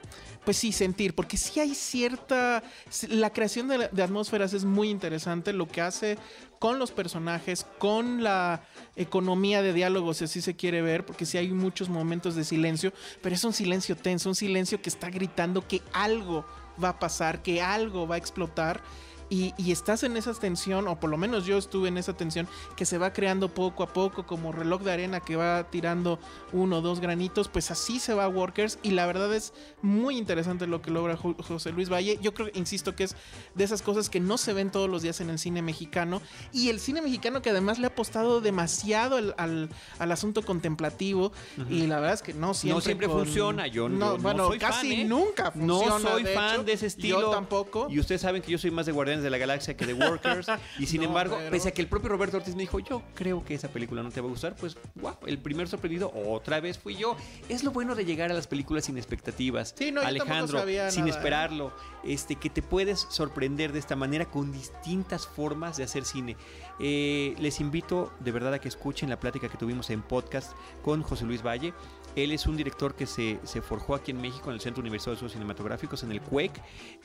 pues 0.49 0.57
sí, 0.57 0.71
sentir. 0.71 1.13
Porque 1.13 1.37
sí 1.37 1.59
hay 1.59 1.75
cierta... 1.75 2.63
La 3.07 3.29
creación 3.29 3.67
de, 3.67 4.01
atmósferas 4.01 4.51
es 4.55 4.65
muy 4.65 4.89
interesante. 4.89 5.53
Lo 5.53 5.67
que 5.67 5.79
hace 5.79 6.17
con 6.57 6.79
los 6.79 6.89
personajes, 6.89 7.67
con 7.77 8.23
la 8.23 8.63
economía 8.95 9.61
de 9.61 9.73
diálogos, 9.73 10.17
si 10.17 10.23
así 10.23 10.41
se 10.41 10.55
quiere 10.55 10.81
ver. 10.81 11.05
Porque 11.05 11.27
sí 11.27 11.37
hay 11.37 11.49
muchos 11.49 11.87
momentos 11.87 12.33
de 12.33 12.43
silencio. 12.43 12.93
Pero 13.21 13.35
es 13.35 13.43
un 13.43 13.53
silencio 13.53 13.95
tenso, 13.95 14.27
un 14.27 14.33
silencio 14.33 14.81
que 14.81 14.89
está 14.89 15.11
gritando 15.11 15.67
que 15.67 15.83
algo 15.93 16.43
va 16.83 16.89
a 16.89 16.99
pasar, 16.99 17.43
que 17.43 17.61
algo 17.61 18.07
va 18.07 18.15
a 18.15 18.17
explotar. 18.17 18.81
Y, 19.29 19.53
y 19.57 19.71
estás 19.71 20.01
en 20.03 20.17
esa 20.17 20.33
tensión, 20.33 20.87
o 20.87 20.99
por 20.99 21.09
lo 21.09 21.17
menos 21.17 21.45
yo 21.45 21.57
estuve 21.57 21.87
en 21.89 21.97
esa 21.99 22.13
tensión, 22.13 22.47
que 22.75 22.85
se 22.85 22.97
va 22.97 23.13
creando 23.13 23.49
poco 23.49 23.83
a 23.83 23.93
poco, 23.93 24.25
como 24.25 24.51
reloj 24.51 24.81
de 24.81 24.91
arena 24.91 25.19
que 25.19 25.35
va 25.35 25.67
tirando 25.69 26.17
uno 26.51 26.77
o 26.77 26.81
dos 26.81 26.99
granitos, 26.99 27.47
pues 27.47 27.69
así 27.69 27.99
se 27.99 28.13
va 28.13 28.23
a 28.23 28.27
Workers. 28.27 28.79
Y 28.81 28.91
la 28.91 29.05
verdad 29.05 29.33
es 29.35 29.53
muy 29.83 30.17
interesante 30.17 30.65
lo 30.67 30.81
que 30.81 30.89
logra 30.91 31.15
José 31.15 31.71
Luis 31.71 31.91
Valle. 31.91 32.17
Yo 32.21 32.33
creo, 32.33 32.47
insisto, 32.55 32.95
que 32.95 33.03
es 33.03 33.15
de 33.55 33.63
esas 33.63 33.81
cosas 33.83 34.09
que 34.09 34.19
no 34.19 34.37
se 34.37 34.53
ven 34.53 34.71
todos 34.71 34.89
los 34.89 35.01
días 35.03 35.21
en 35.21 35.29
el 35.29 35.37
cine 35.37 35.61
mexicano. 35.61 36.21
Y 36.51 36.69
el 36.69 36.79
cine 36.79 37.01
mexicano 37.01 37.41
que 37.41 37.51
además 37.51 37.77
le 37.77 37.85
ha 37.85 37.89
apostado 37.89 38.41
demasiado 38.41 39.17
al, 39.17 39.35
al- 39.37 39.69
al 39.99 40.11
asunto 40.11 40.41
contemplativo. 40.43 41.31
Y 41.69 41.87
la 41.87 41.99
verdad 41.99 42.15
es 42.15 42.21
que 42.21 42.33
no 42.33 42.53
siempre. 42.53 42.75
no 42.75 42.81
siempre 42.81 43.07
con- 43.07 43.19
funciona. 43.25 43.67
Yo 43.67 43.89
no, 43.89 44.13
no 44.13 44.17
bueno, 44.17 44.47
soy 44.47 44.57
casi 44.59 44.89
fan, 44.89 44.99
¿eh? 44.99 45.05
nunca 45.05 45.51
No 45.55 45.79
funciona. 45.81 46.09
soy 46.09 46.23
de 46.23 46.33
fan 46.33 46.53
hecho. 46.55 46.63
de 46.63 46.73
ese 46.73 46.85
estilo. 46.87 47.21
Yo 47.21 47.29
tampoco. 47.29 47.87
Y 47.89 47.99
ustedes 47.99 48.21
saben 48.21 48.41
que 48.41 48.51
yo 48.51 48.57
soy 48.57 48.71
más 48.71 48.85
de 48.85 48.91
Guardianes 49.19 49.23
de 49.23 49.29
la 49.29 49.37
Galaxia 49.37 49.75
que 49.77 49.85
de 49.85 49.93
Workers. 49.93 50.47
y 50.79 50.85
sin 50.85 51.01
No, 51.01 51.07
embargo, 51.07 51.35
pero- 51.37 51.51
pese 51.51 51.69
a 51.69 51.71
que 51.71 51.81
el 51.81 51.87
propio 51.87 52.09
Roberto 52.09 52.37
Ortiz 52.37 52.55
me 52.55 52.61
dijo, 52.61 52.79
yo 52.79 53.01
creo 53.15 53.43
que 53.43 53.53
esa 53.55 53.67
película 53.69 54.01
no 54.03 54.09
te 54.11 54.21
va 54.21 54.27
a 54.27 54.29
gustar, 54.29 54.55
pues 54.55 54.77
guau, 54.95 55.15
el 55.25 55.37
primer 55.39 55.67
sorprendido 55.67 56.11
otra 56.13 56.59
vez 56.59 56.77
fui 56.77 56.95
yo. 56.95 57.15
Es 57.47 57.63
lo 57.63 57.71
bueno 57.71 57.95
de 57.95 58.05
llegar 58.05 58.31
a 58.31 58.33
las 58.33 58.47
películas 58.47 58.85
sin 58.85 58.97
expectativas. 58.97 59.73
Sí, 59.77 59.91
no, 59.91 60.01
Alejandro, 60.01 60.59
sabía 60.59 60.89
sin 60.91 61.01
nada, 61.05 61.13
¿eh? 61.13 61.17
esperarlo. 61.17 61.73
Este, 62.03 62.35
que 62.35 62.49
te 62.49 62.61
puedes 62.61 63.07
sorprender 63.09 63.73
de 63.73 63.79
esta 63.79 63.95
manera 63.95 64.25
con 64.25 64.51
distintas 64.51 65.27
formas 65.27 65.77
de 65.77 65.83
hacer 65.83 66.05
cine. 66.05 66.37
Eh, 66.79 67.35
les 67.39 67.59
invito 67.59 68.13
de 68.21 68.31
verdad 68.31 68.53
a 68.53 68.59
que 68.59 68.69
escuchen 68.69 69.09
la 69.09 69.19
plática 69.19 69.49
que 69.49 69.57
tuvimos 69.57 69.89
en 69.89 70.01
podcast 70.01 70.53
con 70.83 71.03
José 71.03 71.25
Luis 71.25 71.43
Valle. 71.45 71.73
Él 72.15 72.31
es 72.31 72.47
un 72.47 72.57
director 72.57 72.95
que 72.95 73.05
se, 73.05 73.37
forjó 73.61 73.95
aquí 73.95 74.11
en 74.11 74.21
México, 74.21 74.49
en 74.49 74.55
el 74.55 74.61
Centro 74.61 74.81
Universitario 74.81 75.13
de 75.13 75.15
Estudios 75.15 75.33
Cinematográficos, 75.33 76.03
en 76.03 76.11
el 76.11 76.21
CUEC. 76.21 76.51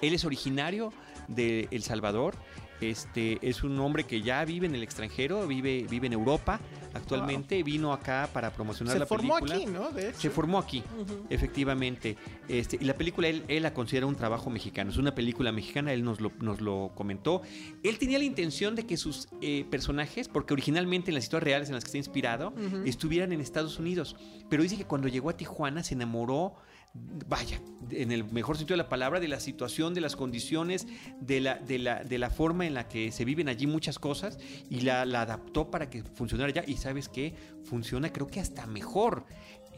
Él 0.00 0.14
es 0.14 0.24
originario 0.24 0.92
de 1.28 1.68
El 1.70 1.82
Salvador. 1.82 2.34
Este 2.81 3.39
es 3.41 3.62
un 3.62 3.79
hombre 3.79 4.05
que 4.05 4.20
ya 4.20 4.45
vive 4.45 4.66
en 4.66 4.75
el 4.75 4.83
extranjero, 4.83 5.47
vive, 5.47 5.87
vive 5.89 6.07
en 6.07 6.12
Europa 6.12 6.61
actualmente. 6.93 7.62
Vino 7.62 7.93
acá 7.93 8.29
para 8.33 8.53
promocionar 8.53 8.93
Se 8.95 8.99
la 8.99 9.07
formó 9.07 9.37
película. 9.37 9.55
aquí, 9.55 9.66
¿no? 9.66 9.91
De 9.91 10.11
hecho. 10.11 10.20
Se 10.20 10.31
formó 10.31 10.59
aquí, 10.59 10.83
efectivamente. 11.31 12.16
Este, 12.49 12.79
y 12.81 12.85
la 12.85 12.95
película 12.95 13.29
él, 13.29 13.45
él 13.49 13.62
la 13.62 13.75
considera 13.75 14.07
un 14.07 14.16
trabajo 14.16 14.51
mexicano. 14.51 14.91
Es 14.91 14.97
una 14.97 15.14
película 15.14 15.53
mexicana, 15.53 15.93
él 15.93 16.05
nos 16.05 16.20
lo, 16.20 16.33
nos 16.41 16.61
lo 16.61 16.93
comentó. 16.95 17.43
Él 17.83 17.99
tenía 17.99 18.18
la 18.18 18.25
intención 18.25 18.75
de 18.75 18.87
que 18.87 18.97
sus 18.97 19.29
eh, 19.41 19.64
personajes, 19.70 20.29
porque 20.29 20.53
originalmente 20.53 21.11
en 21.11 21.14
las 21.14 21.25
historias 21.25 21.45
reales 21.45 21.68
en 21.68 21.75
las 21.75 21.85
que 21.85 21.89
está 21.89 21.99
inspirado, 21.99 22.53
estuvieran 22.85 23.33
en 23.33 23.41
Estados 23.41 23.79
Unidos. 23.79 24.16
Pero 24.49 24.62
dice 24.62 24.77
que 24.77 24.85
cuando 24.85 25.09
llegó 25.09 25.31
a 25.31 25.37
Tijuana 25.37 25.83
se 25.83 25.95
enamoró 25.95 26.55
vaya, 26.95 27.61
en 27.90 28.12
el 28.12 28.24
mejor 28.24 28.57
sentido 28.57 28.76
de 28.76 28.82
la 28.84 28.88
palabra, 28.88 29.18
de 29.20 29.28
la 29.28 29.40
situación, 29.40 29.95
de 29.95 30.01
las 30.01 30.14
condiciones, 30.16 30.86
de 31.20 31.40
la, 31.40 31.57
de 31.57 31.78
la, 31.78 32.05
de 32.05 32.18
la 32.18 32.30
forma 32.30 32.66
en 32.66 32.74
la 32.74 32.88
que 32.88 33.11
se 33.12 33.24
viven 33.24 33.49
allí 33.49 33.66
muchas 33.66 33.99
cosas 33.99 34.38
y 34.70 34.80
la, 34.80 35.05
la 35.05 35.22
adaptó 35.22 35.70
para 35.70 35.90
que 35.90 36.03
funcionara 36.03 36.51
allá. 36.51 36.64
Y 36.66 36.76
sabes 36.76 37.09
qué, 37.09 37.34
funciona 37.64 38.12
creo 38.12 38.26
que 38.28 38.40
hasta 38.40 38.66
mejor. 38.66 39.24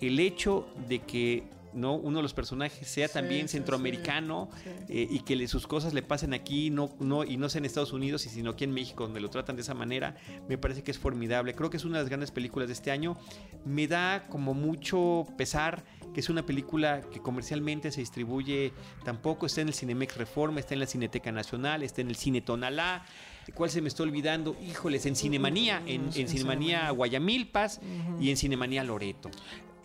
El 0.00 0.20
hecho 0.20 0.68
de 0.88 1.00
que 1.00 1.44
¿no? 1.72 1.94
uno 1.94 2.18
de 2.18 2.22
los 2.22 2.32
personajes 2.34 2.86
sea 2.88 3.08
Sí, 3.08 3.14
también 3.14 3.48
sí, 3.48 3.52
centroamericano 3.52 4.48
sí. 4.62 4.70
eh, 4.88 5.08
y 5.10 5.20
que 5.20 5.36
le- 5.36 5.46
sus 5.48 5.66
cosas 5.66 5.92
le 5.94 6.02
pasen 6.02 6.32
aquí 6.34 6.70
no, 6.70 6.94
no, 7.00 7.22
y 7.24 7.36
no 7.38 7.48
sea 7.50 7.58
en 7.60 7.64
Estados 7.66 7.92
Unidos, 7.92 8.24
y 8.26 8.28
sino 8.30 8.50
aquí 8.50 8.64
en 8.64 8.72
México, 8.72 9.04
donde 9.04 9.20
lo 9.20 9.28
tratan 9.30 9.56
de 9.56 9.62
esa 9.62 9.74
manera, 9.74 10.16
me 10.48 10.56
parece 10.58 10.82
que 10.82 10.90
es 10.90 10.98
formidable. 10.98 11.54
Creo 11.54 11.68
que 11.70 11.76
es 11.78 11.84
una 11.84 11.98
de 11.98 12.04
las 12.04 12.08
grandes 12.10 12.30
películas 12.30 12.68
de 12.68 12.74
este 12.74 12.90
año. 12.90 13.16
Me 13.64 13.86
da 13.88 14.26
como 14.28 14.52
mucho 14.54 15.26
pesar 15.38 15.84
que 16.16 16.20
es 16.20 16.30
una 16.30 16.46
película 16.46 17.02
que 17.12 17.20
comercialmente 17.20 17.90
se 17.92 18.00
distribuye 18.00 18.72
tampoco, 19.04 19.44
está 19.44 19.60
en 19.60 19.68
el 19.68 19.74
Cinemex 19.74 20.16
Reforma, 20.16 20.60
está 20.60 20.72
en 20.72 20.80
la 20.80 20.86
Cineteca 20.86 21.30
Nacional, 21.30 21.82
está 21.82 22.00
en 22.00 22.08
el 22.08 22.16
Cine 22.16 22.40
Tonalá. 22.40 23.04
¿Cuál 23.52 23.68
se 23.68 23.82
me 23.82 23.88
está 23.88 24.02
olvidando? 24.02 24.56
Híjoles, 24.66 25.04
en 25.04 25.14
Cinemanía, 25.14 25.82
en, 25.84 26.08
en 26.14 26.26
Cinemanía. 26.26 26.88
Guayamilpas 26.88 27.82
y 28.18 28.30
en 28.30 28.38
Cinemanía 28.38 28.82
Loreto. 28.82 29.30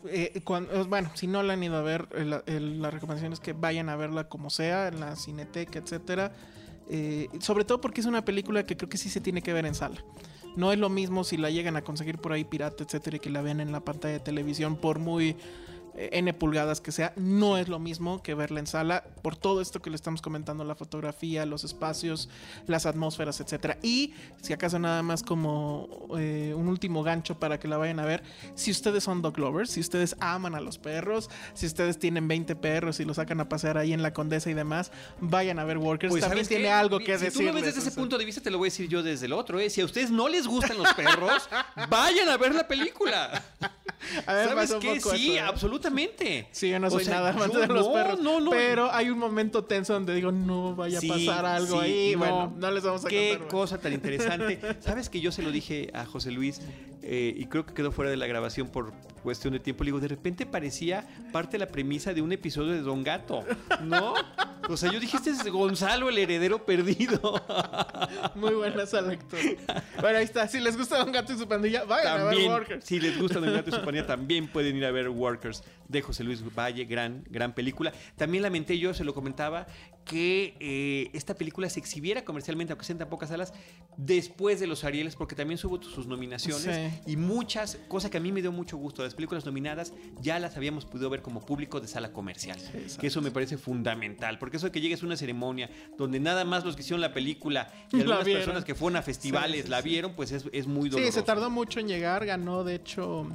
Eh, 0.06 0.32
eh, 0.36 0.86
bueno, 0.88 1.12
si 1.16 1.28
no 1.28 1.44
la 1.44 1.52
han 1.52 1.64
ido 1.64 1.76
a 1.76 1.82
ver, 1.82 2.08
eh, 2.16 2.24
la, 2.24 2.44
el- 2.46 2.82
la 2.82 2.92
recomendación 2.92 3.34
es 3.34 3.42
que 3.42 3.52
vayan 3.52 3.90
a 3.90 3.98
verla 3.98 4.30
como 4.30 4.50
sea, 4.50 4.88
en 4.88 5.02
la 5.02 5.18
cineteca, 5.18 5.80
etcétera. 5.80 6.32
Eh, 6.90 7.28
sobre 7.42 7.66
todo 7.66 7.82
porque 7.82 8.00
es 8.00 8.08
una 8.08 8.24
película 8.24 8.66
que 8.66 8.78
creo 8.78 8.88
que 8.88 8.98
sí 8.98 9.10
se 9.10 9.20
tiene 9.20 9.42
que 9.42 9.52
ver 9.52 9.66
en 9.66 9.76
sala. 9.76 10.02
No 10.56 10.72
es 10.72 10.80
lo 10.80 10.88
mismo 10.88 11.26
si 11.26 11.36
la 11.36 11.50
llegan 11.50 11.76
a 11.76 11.82
conseguir 11.82 12.20
por 12.20 12.32
ahí 12.32 12.46
pirata, 12.46 12.86
etcétera, 12.86 13.18
y 13.18 13.20
que 13.20 13.30
la 13.30 13.42
ven 13.42 13.60
en 13.60 13.74
la 13.74 13.82
pantalla 13.82 14.14
de 14.14 14.20
televisión 14.22 14.78
por 14.78 14.98
muy 15.00 15.36
N 15.96 16.34
pulgadas 16.34 16.82
que 16.82 16.92
sea, 16.92 17.14
no 17.16 17.58
es 17.58 17.68
lo 17.68 17.80
mismo 17.80 18.24
que 18.24 18.34
verla 18.34 18.60
en 18.60 18.68
sala 18.68 19.04
por 19.22 19.36
todo 19.36 19.62
esto 19.62 19.82
que 19.82 19.90
le 19.90 19.96
estamos 19.96 20.22
comentando, 20.22 20.64
la 20.64 20.76
fotografía, 20.76 21.46
los 21.46 21.64
espacios, 21.64 22.30
las 22.68 22.86
atmósferas, 22.86 23.40
etcétera. 23.42 23.78
Y 23.82 24.14
si 24.42 24.54
acaso 24.54 24.80
nada 24.80 25.04
más 25.04 25.24
como 25.24 26.08
eh, 26.18 26.54
un 26.56 26.68
último 26.68 27.04
gancho 27.04 27.40
para 27.40 27.60
que 27.60 27.68
la 27.68 27.78
vayan 27.78 28.00
a 28.00 28.06
ver, 28.06 28.24
si 28.56 28.72
ustedes 28.72 29.04
son 29.04 29.22
dog 29.22 29.38
lovers, 29.38 29.72
si 29.72 29.80
ustedes 29.80 30.16
aman 30.20 30.56
a 30.56 30.62
los 30.62 30.78
perros, 30.78 31.30
si 31.54 31.66
ustedes 31.66 32.00
tienen 32.00 32.28
20 32.28 32.56
perros 32.56 33.00
y 33.00 33.06
los 33.06 33.18
sacan 33.18 33.40
a 33.42 33.50
pasear 33.50 33.78
ahí 33.78 33.94
en 33.94 34.02
la 34.02 34.14
Condesa 34.14 34.50
y 34.50 34.54
demás, 34.54 34.92
vayan 35.20 35.60
a 35.60 35.66
ver 35.66 35.78
Workers. 35.78 36.12
Pues, 36.12 36.22
También 36.22 36.46
¿sabes 36.46 36.48
tiene 36.48 36.64
qué? 36.66 36.72
algo 36.72 37.00
que 37.00 37.18
si 37.18 37.26
decir. 37.26 37.42
tú 37.42 37.48
lo 37.48 37.54
ves 37.54 37.66
desde 37.66 37.80
ese 37.80 37.92
punto 37.92 38.18
de 38.18 38.26
vista, 38.26 38.42
te 38.42 38.50
lo 38.50 38.58
voy 38.58 38.68
a 38.68 38.72
decir 38.72 38.88
yo 38.88 39.04
desde 39.04 39.26
el 39.26 39.34
otro. 39.34 39.60
¿eh? 39.60 39.70
Si 39.70 39.82
a 39.82 39.86
ustedes 39.86 40.12
no 40.12 40.28
les 40.30 40.48
gustan 40.48 40.78
los 40.78 40.94
perros, 40.94 41.50
vayan 41.90 42.30
a 42.30 42.38
ver 42.38 42.56
la 42.56 42.68
película. 42.68 43.44
A 44.26 44.34
ver, 44.34 44.50
¿Sabes 44.50 44.74
qué? 44.82 45.00
Sí, 45.00 45.38
eso, 45.38 45.38
¿eh? 45.38 45.42
Absolutamente. 45.82 46.48
Sí, 46.52 46.70
yo 46.70 46.80
no 46.80 46.88
O 46.88 46.92
soy 46.92 47.06
sea, 47.06 47.16
nada 47.16 47.32
de 47.34 47.68
los 47.68 47.88
no, 47.88 47.94
perros. 47.94 48.20
No, 48.22 48.40
no. 48.40 48.52
Pero 48.52 48.92
hay 48.92 49.10
un 49.10 49.18
momento 49.20 49.64
tenso 49.64 49.94
donde 49.94 50.14
digo, 50.16 50.32
no 50.32 50.76
vaya 50.76 50.98
a 50.98 51.02
Sí, 51.02 51.08
pasar 51.08 51.46
algo 51.46 51.82
sí, 51.82 51.86
ahí. 51.88 52.12
no. 52.14 52.20
Bueno, 52.20 52.54
no 52.58 52.72
les 52.72 52.84
vamos 52.84 53.06
a 53.06 53.10
Qué 53.10 53.32
contar. 53.32 53.48
cosa 53.50 53.78
tan 53.80 53.94
interesante. 53.94 54.60
Sabes 54.80 55.10
que 55.10 55.20
yo 55.22 55.32
se 55.32 55.42
lo 55.42 55.52
dije 55.52 55.90
a 55.94 56.06
José 56.06 56.32
Luis 56.32 56.62
eh, 57.02 57.34
y 57.36 57.46
creo 57.46 57.66
que 57.66 57.74
quedó 57.74 57.92
fuera 57.92 58.12
de 58.12 58.18
la 58.18 58.28
grabación 58.28 58.68
por 58.70 58.94
cuestión 59.22 59.54
de 59.54 59.60
tiempo. 59.60 59.84
Le 59.84 59.90
digo, 59.90 60.00
de 60.00 60.08
repente 60.08 60.46
parecía 60.46 61.08
parte 61.32 61.54
de 61.54 61.60
la 61.60 61.68
premisa 61.68 62.14
de 62.14 62.22
un 62.22 62.32
episodio 62.32 62.74
de 62.74 62.82
Don 62.82 63.04
Gato, 63.04 63.44
¿no? 63.84 64.14
O 64.70 64.78
sea, 64.78 64.92
yo 64.92 65.00
dije, 65.00 65.18
este 65.18 65.32
es 65.32 65.48
Gonzalo, 65.48 66.10
el 66.10 66.18
heredero 66.18 66.66
perdido. 66.66 67.42
Muy 68.36 68.54
buena 68.54 68.84
esa 68.84 69.02
lectura. 69.02 69.42
Bueno, 70.00 70.18
ahí 70.20 70.24
está. 70.24 70.48
Si 70.48 70.60
les 70.60 70.78
gusta 70.78 70.98
Don 71.00 71.12
Gato 71.12 71.34
y 71.34 71.38
su 71.38 71.48
pandilla, 71.48 71.84
vayan 71.84 72.08
a 72.08 72.16
ver 72.24 72.26
También, 72.30 72.52
Workers. 72.52 72.86
si 72.86 73.00
les 73.00 73.20
gusta 73.20 73.40
Don 73.40 73.54
Gato 73.54 73.70
y 73.70 73.74
su 73.74 73.78
compañía, 73.78 74.06
también 74.06 74.48
pueden 74.48 74.76
ir 74.76 74.86
a 74.86 74.92
ver 74.92 75.10
Workers 75.10 75.64
de 75.88 76.02
José 76.02 76.24
Luis 76.24 76.42
Valle, 76.56 76.86
gran, 76.86 77.24
gran 77.30 77.54
película. 77.54 77.92
También 78.16 78.44
lamenté 78.44 78.78
yo, 78.78 78.94
se 78.94 79.04
lo 79.04 79.14
comentaba, 79.14 79.68
que 80.12 80.56
eh, 80.60 81.10
esta 81.14 81.36
película 81.36 81.70
se 81.70 81.80
exhibiera 81.80 82.26
comercialmente, 82.26 82.74
aunque 82.74 82.86
sea 82.86 82.96
en 82.96 82.98
tan 83.00 83.08
pocas 83.08 83.30
salas, 83.30 83.54
después 83.96 84.60
de 84.60 84.68
los 84.68 84.84
Arieles, 84.84 85.16
porque 85.16 85.36
también 85.36 85.58
hubo 85.64 85.82
sus 85.82 86.06
nominaciones 86.06 86.92
Sí. 87.06 87.12
y 87.14 87.16
muchas, 87.16 87.78
cosas 87.88 88.12
que 88.12 88.18
a 88.18 88.20
mí 88.20 88.30
me 88.34 88.42
dio 88.42 88.52
mucho 88.52 88.76
gusto, 88.76 89.04
las 89.04 89.16
películas 89.16 89.46
nominadas 89.46 89.94
ya 90.20 90.38
las 90.38 90.58
habíamos 90.58 90.84
podido 90.84 91.10
ver 91.10 91.22
como 91.22 91.46
público 91.46 91.80
de 91.80 91.88
sala 91.88 92.12
comercial, 92.12 92.60
que 93.00 93.08
eso 93.08 93.22
me 93.22 93.32
parece 93.32 93.58
fundamental, 93.58 94.38
porque 94.38 94.58
eso 94.58 94.66
de 94.66 94.74
que 94.74 94.82
llegues 94.82 95.02
a 95.02 95.06
una 95.06 95.16
ceremonia 95.16 95.70
donde 95.98 96.20
nada 96.20 96.44
más 96.44 96.66
los 96.66 96.76
que 96.76 96.82
hicieron 96.82 97.00
la 97.00 97.14
película 97.14 97.72
y 97.94 97.96
algunas 98.02 98.26
personas 98.26 98.66
que 98.66 98.76
fueron 98.76 98.98
a 98.98 99.02
festivales 99.02 99.64
Sí, 99.64 99.70
la 99.70 99.82
vieron, 99.82 100.14
pues 100.14 100.34
es, 100.34 100.44
es 100.52 100.68
muy 100.68 100.90
doloroso. 100.90 101.10
Sí, 101.14 101.20
se 101.20 101.24
tardó 101.24 101.50
mucho 101.50 101.80
en 101.80 101.88
llegar. 101.88 102.26
Ganó, 102.26 102.66
de 102.66 102.76
hecho, 102.76 103.28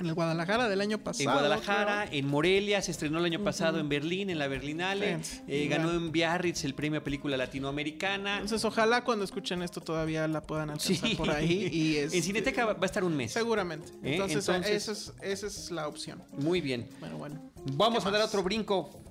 en 0.00 0.06
el 0.06 0.14
Guadalajara 0.14 0.68
del 0.68 0.80
año 0.80 0.98
pasado. 0.98 1.28
En 1.30 1.34
Guadalajara, 1.34 2.06
creo. 2.08 2.18
en 2.20 2.26
Morelia, 2.28 2.82
se 2.82 2.90
estrenó 2.90 3.18
el 3.18 3.24
año 3.26 3.42
pasado 3.44 3.78
en 3.78 3.88
Berlín, 3.88 4.30
en 4.30 4.38
la 4.38 4.48
Berlinale. 4.48 5.22
Sí, 5.22 5.40
eh, 5.46 5.66
ganó 5.68 5.92
en 5.92 6.10
Biarritz 6.12 6.64
el 6.64 6.74
premio 6.74 7.00
a 7.00 7.04
película 7.04 7.36
latinoamericana. 7.36 8.34
Entonces, 8.36 8.64
ojalá 8.64 9.04
cuando 9.04 9.24
escuchen 9.24 9.62
esto 9.62 9.80
todavía 9.80 10.26
la 10.28 10.42
puedan 10.42 10.70
alcanzar 10.70 11.08
Sí. 11.10 11.14
por 11.16 11.30
ahí. 11.30 11.68
Y 11.72 11.96
es, 11.96 12.14
en 12.14 12.22
Cineteca 12.22 12.64
va 12.66 12.76
a 12.80 12.86
estar 12.86 13.04
un 13.04 13.16
mes. 13.16 13.32
Seguramente. 13.32 13.90
¿Eh? 14.02 14.12
Entonces, 14.14 14.48
Entonces- 14.48 14.88
esa, 14.88 14.92
es, 14.92 15.12
esa 15.22 15.46
es 15.46 15.70
la 15.70 15.86
opción. 15.88 16.22
Muy 16.32 16.60
bien. 16.60 16.88
Bueno, 17.00 17.18
bueno. 17.18 17.50
Vamos 17.74 18.02
¿Qué 18.02 18.08
a 18.08 18.12
dar 18.12 18.22
otro 18.22 18.42
brinco 18.42 19.02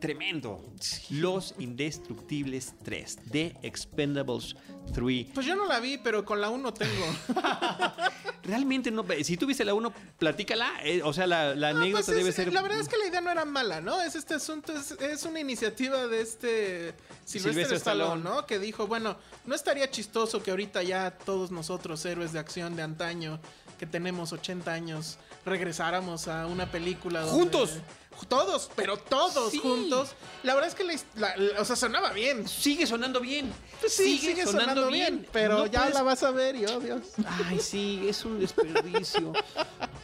tremendo. 0.00 0.62
Los 1.10 1.54
Indestructibles 1.58 2.74
3. 2.84 3.18
The 3.30 3.56
Expendables 3.62 4.56
3. 4.94 5.26
Pues 5.34 5.46
yo 5.46 5.54
no 5.56 5.66
la 5.66 5.80
vi, 5.80 5.98
pero 5.98 6.24
con 6.24 6.40
la 6.40 6.50
1 6.50 6.72
tengo. 6.74 7.06
Realmente 8.44 8.90
no. 8.90 9.04
Si 9.22 9.36
tuviste 9.36 9.64
la 9.64 9.74
1, 9.74 9.92
platícala. 10.18 10.70
eh, 10.84 11.02
o 11.02 11.12
sea, 11.12 11.26
la, 11.26 11.54
la 11.54 11.72
No, 11.72 11.80
anécdota 11.80 12.04
pues 12.06 12.16
debe 12.16 12.30
es- 12.30 12.36
ser. 12.36 12.52
La 12.52 12.62
verdad 12.62 12.78
es 12.80 12.88
que 12.88 12.96
la 12.96 13.06
idea 13.06 13.20
no 13.20 13.30
era 13.30 13.44
mala, 13.44 13.80
¿no? 13.80 14.00
Es 14.00 14.14
este 14.14 14.34
asunto, 14.34 14.72
es, 14.72 14.92
es 14.92 15.24
una 15.24 15.40
iniciativa 15.40 16.06
de 16.06 16.20
este 16.20 16.94
Stallone, 17.26 17.74
Stallone. 17.76 18.22
¿no? 18.22 18.46
Que 18.46 18.58
dijo, 18.58 18.86
bueno, 18.86 19.16
no 19.46 19.54
estaría 19.54 19.90
chistoso 19.90 20.42
que 20.42 20.50
ahorita 20.52 20.82
ya 20.82 21.10
todos 21.10 21.50
nosotros, 21.50 22.04
héroes 22.04 22.32
de 22.32 22.38
acción 22.38 22.76
de 22.76 22.82
antaño, 22.82 23.40
que 23.78 23.86
tenemos 23.86 24.32
80 24.32 24.72
años, 24.72 25.18
regresáramos 25.44 26.28
a 26.28 26.46
una 26.46 26.70
película 26.70 27.20
donde- 27.22 27.36
¡Juntos! 27.36 27.78
Todos, 28.28 28.70
pero 28.74 28.96
todos 28.96 29.52
Sí. 29.52 29.58
juntos. 29.58 30.10
La 30.42 30.54
verdad 30.54 30.68
es 30.70 30.74
que 30.74 30.84
la, 31.18 31.34
o 31.60 31.64
sea, 31.64 31.76
sonaba 31.76 32.12
bien. 32.12 32.48
Sigue 32.48 32.86
sonando 32.86 33.20
bien. 33.20 33.52
Pues 33.80 33.92
sí, 33.92 34.18
sigue, 34.18 34.44
sonando, 34.46 34.88
bien, 34.88 35.26
pero 35.32 35.58
No 35.58 35.66
ya 35.66 35.80
puedes 35.80 35.94
la 35.94 36.02
vas 36.02 36.22
a 36.22 36.30
ver 36.30 36.56
y 36.56 36.64
oh 36.66 36.80
Dios. 36.80 37.02
Ay, 37.46 37.60
sí, 37.60 38.06
es 38.08 38.24
un 38.24 38.40
desperdicio. 38.40 39.32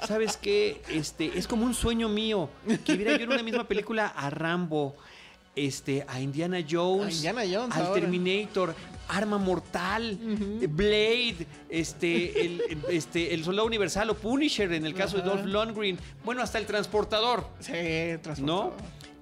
¿Sabes 0.06 0.36
qué? 0.36 0.82
Este, 0.88 1.36
es 1.38 1.46
como 1.46 1.64
un 1.64 1.74
sueño 1.74 2.08
mío 2.08 2.48
que 2.84 2.96
viera 2.96 3.16
yo 3.16 3.24
en 3.24 3.32
una 3.32 3.42
misma 3.42 3.66
película 3.66 4.06
a 4.08 4.30
Rambo, 4.30 4.94
este, 5.56 6.04
a 6.08 6.20
Indiana 6.20 6.58
Jones, 6.68 7.06
A 7.06 7.10
Indiana 7.12 7.42
Jones 7.50 7.76
al 7.76 7.86
ahora. 7.86 8.00
Terminator, 8.00 8.74
Arma 9.12 9.36
Mortal, 9.38 10.18
Blade, 10.70 11.46
este, 11.68 12.46
el, 12.46 12.62
este, 12.88 13.34
el 13.34 13.44
Soldado 13.44 13.66
Universal 13.66 14.10
o 14.10 14.14
Punisher 14.14 14.72
en 14.72 14.86
el 14.86 14.94
caso 14.94 15.18
de. 15.18 15.22
Dolph 15.22 15.44
Lundgren, 15.44 15.98
bueno, 16.24 16.42
hasta 16.42 16.58
el 16.58 16.66
Transportador. 16.66 17.46
Sí, 17.60 17.72
¿no? 17.72 18.20
transportador. 18.22 18.72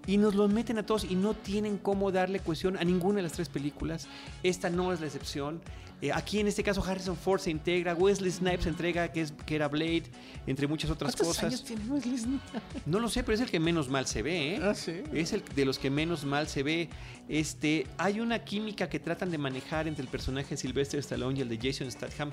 Y 0.06 0.16
nos 0.16 0.34
los 0.34 0.50
meten 0.50 0.78
a 0.78 0.86
todos 0.86 1.04
y 1.04 1.14
no 1.14 1.34
tienen 1.34 1.76
cómo 1.76 2.10
darle 2.10 2.40
cohesión 2.40 2.76
a 2.78 2.84
ninguna 2.84 3.16
de 3.16 3.22
las 3.22 3.32
tres 3.32 3.48
películas. 3.48 4.08
Esta 4.42 4.70
no 4.70 4.92
es 4.92 5.00
la 5.00 5.06
excepción. 5.06 5.60
Eh, 6.02 6.10
aquí 6.12 6.40
en 6.40 6.48
este 6.48 6.62
caso 6.62 6.82
Harrison 6.82 7.16
Ford 7.16 7.40
se 7.40 7.50
integra, 7.50 7.94
Wesley 7.94 8.30
Snipes 8.30 8.62
se 8.62 8.68
entrega, 8.70 9.12
que, 9.12 9.20
es, 9.20 9.32
que 9.44 9.54
era 9.54 9.68
Blade, 9.68 10.04
entre 10.46 10.66
muchas 10.66 10.90
otras 10.90 11.14
¿Cuántos 11.14 11.36
cosas. 11.36 11.44
años 11.44 11.64
tiene 11.64 11.84
Wesley 11.90 12.18
Snipes? 12.18 12.62
No 12.86 13.00
lo 13.00 13.08
sé, 13.08 13.22
pero 13.22 13.34
es 13.34 13.40
el 13.40 13.50
que 13.50 13.60
menos 13.60 13.88
mal 13.88 14.06
se 14.06 14.22
ve, 14.22 14.54
¿eh? 14.54 14.60
Ah, 14.62 14.74
sí. 14.74 15.02
Es 15.12 15.32
el 15.32 15.44
de 15.54 15.64
los 15.64 15.78
que 15.78 15.90
menos 15.90 16.24
mal 16.24 16.48
se 16.48 16.62
ve. 16.62 16.88
Este, 17.28 17.86
hay 17.98 18.20
una 18.20 18.44
química 18.44 18.88
que 18.88 18.98
tratan 18.98 19.30
de 19.30 19.38
manejar 19.38 19.86
entre 19.86 20.02
el 20.02 20.08
personaje 20.08 20.50
de 20.50 20.56
Sylvester 20.56 21.00
Stallone 21.00 21.38
y 21.38 21.42
el 21.42 21.48
de 21.48 21.58
Jason 21.58 21.90
Statham 21.90 22.30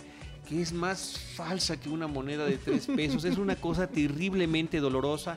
que 0.48 0.62
es 0.62 0.72
más 0.74 1.18
falsa 1.36 1.80
que 1.80 1.90
una 1.90 2.08
moneda 2.08 2.46
de 2.46 2.58
tres 2.58 2.88
pesos. 2.88 3.26
es 3.26 3.38
una 3.38 3.56
cosa 3.56 3.88
terriblemente 3.88 4.80
dolorosa. 4.80 5.36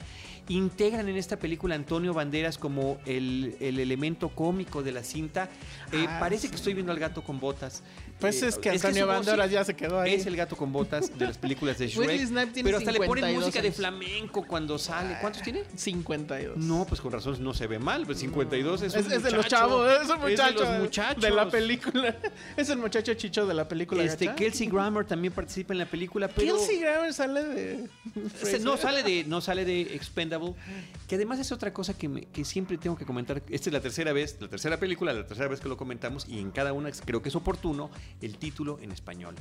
Integran 0.49 1.09
en 1.09 1.17
esta 1.17 1.39
película 1.39 1.75
a 1.75 1.79
Antonio 1.79 2.13
Banderas 2.13 2.59
como 2.59 2.99
el, 3.07 3.57
el 3.61 3.79
elemento 3.79 4.31
cómico 4.31 4.83
de 4.83 4.91
la 4.91 5.05
cinta. 5.05 5.49
Eh, 5.93 6.07
Ah, 6.09 6.19
parece 6.19 6.43
sí. 6.43 6.49
que 6.49 6.57
estoy 6.57 6.75
viendo 6.75 6.91
al 6.91 6.99
gato 6.99 7.23
con 7.23 7.39
botas. 7.39 7.85
Pues 8.19 8.43
Eh, 8.43 8.49
es 8.49 8.59
que 8.59 8.71
Antonio 8.71 9.07
Banderas 9.07 9.49
ya 9.51 9.65
se 9.65 9.77
quedó 9.77 10.01
ahí. 10.01 10.15
Es 10.15 10.27
el 10.27 10.35
gato 10.35 10.57
con 10.57 10.73
botas 10.73 11.17
de 11.17 11.27
las 11.27 11.39
películas 11.39 11.79
de 11.79 11.87
Shrek. 11.89 12.53
Pero 12.65 12.79
hasta 12.79 12.91
le 12.91 12.99
ponen 12.99 13.25
52 13.25 13.35
música 13.45 13.63
de 13.63 13.71
flamenco 13.71 14.45
cuando 14.45 14.77
sale. 14.77 15.19
¿Cuántos 15.21 15.43
tiene? 15.43 15.63
52. 15.77 16.57
No, 16.57 16.85
pues 16.85 17.01
con 17.01 17.13
razón 17.13 17.37
no 17.45 17.55
se 17.55 17.69
ve 17.69 17.79
mal. 17.79 18.05
Pues 18.05 18.19
52 18.19 18.83
es, 18.83 18.95
Es, 18.95 19.07
un 19.07 19.13
es 19.13 19.23
de 19.23 19.31
los 19.31 19.47
chavos, 19.47 19.89
es 20.03 20.11
un 20.11 20.19
muchacho. 20.21 20.49
Es 20.49 20.55
de 20.57 20.65
los 20.65 20.79
muchachos. 20.81 21.23
de 21.23 21.31
la 21.31 21.49
película. 21.49 22.17
Es 22.57 22.69
el 22.71 22.79
muchacho 22.79 23.15
chicho 23.15 23.47
de 23.47 23.55
la 23.55 23.69
película. 23.69 24.03
Este, 24.03 24.25
¿gacha? 24.27 24.37
Kelsey 24.37 24.67
Grammer 24.67 25.00
también 25.07 25.33
participa 25.33 25.73
en 25.75 25.79
la 25.79 25.87
película, 25.87 26.29
pero 26.29 26.57
Kelsey 26.57 26.81
Grammer 26.81 27.13
sale 27.13 27.45
de. 27.45 27.89
no 28.63 28.77
sale 28.77 29.03
de 29.03 29.25
no 29.25 29.41
sale 29.41 29.65
de 29.65 29.83
Expendable, 29.95 30.55
que 31.09 31.15
además 31.17 31.39
es 31.39 31.53
otra 31.53 31.73
cosa 31.73 31.97
que, 31.97 32.09
me- 32.09 32.23
que 32.27 32.45
siempre 32.45 32.79
tengo 32.79 32.97
que 32.97 33.05
comentar. 33.07 33.43
Esta 33.49 33.69
es 33.71 33.73
la 33.73 33.81
tercera 33.81 34.13
vez, 34.13 34.37
la 34.41 34.49
tercera 34.49 34.79
película, 34.79 35.13
la 35.13 35.27
tercera 35.27 35.49
vez 35.49 35.61
que 35.61 35.69
lo 35.69 35.77
comentamos 35.77 36.27
y 36.29 36.39
en 36.39 36.51
cada 36.51 36.73
una 36.73 36.91
creo 36.93 37.23
que 37.23 37.29
es 37.31 37.37
oportuno 37.37 37.91
el 38.21 38.37
título 38.39 38.79
en 38.81 38.93
español. 38.93 39.35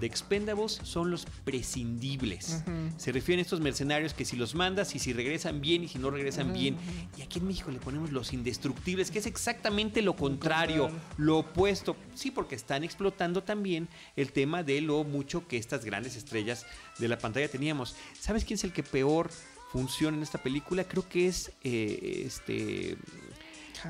The 0.00 0.06
Expendables 0.06 0.80
son 0.82 1.10
los 1.10 1.26
prescindibles. 1.44 2.62
Se 2.96 3.12
refieren 3.12 3.40
a 3.40 3.42
estos 3.42 3.60
mercenarios 3.60 4.14
que 4.14 4.24
si 4.24 4.36
los 4.36 4.54
mandas 4.54 4.94
y 4.94 4.98
si 4.98 5.12
regresan 5.12 5.60
bien 5.60 5.84
y 5.84 5.88
si 5.88 5.98
no 5.98 6.10
regresan 6.10 6.52
bien. 6.52 6.76
Y 7.16 7.22
aquí 7.22 7.38
en 7.38 7.46
México 7.46 7.70
le 7.70 7.78
ponemos 7.78 8.10
los 8.10 8.32
indestructibles, 8.32 9.10
que 9.10 9.18
es 9.18 9.26
exactamente 9.26 10.02
lo 10.02 10.16
contrario, 10.16 10.90
lo 11.18 11.38
opuesto. 11.38 11.96
Sí, 12.14 12.30
porque 12.30 12.54
están 12.54 12.84
explotando 12.84 13.42
también 13.42 13.88
el 14.16 14.32
tema 14.32 14.62
de 14.62 14.80
lo 14.80 15.04
mucho 15.04 15.46
que 15.46 15.56
estas 15.56 15.84
grandes 15.84 16.16
estrellas 16.16 16.66
de 16.98 17.08
la 17.08 17.18
pantalla 17.18 17.48
teníamos. 17.48 17.94
¿Sabes 18.18 18.44
quién 18.44 18.56
es 18.56 18.64
el 18.64 18.72
que 18.72 18.82
peor 18.82 19.30
funciona 19.70 20.16
en 20.16 20.22
esta 20.22 20.42
película? 20.42 20.84
Creo 20.84 21.08
que 21.08 21.28
es 21.28 21.52
eh, 21.62 22.24
este 22.26 22.96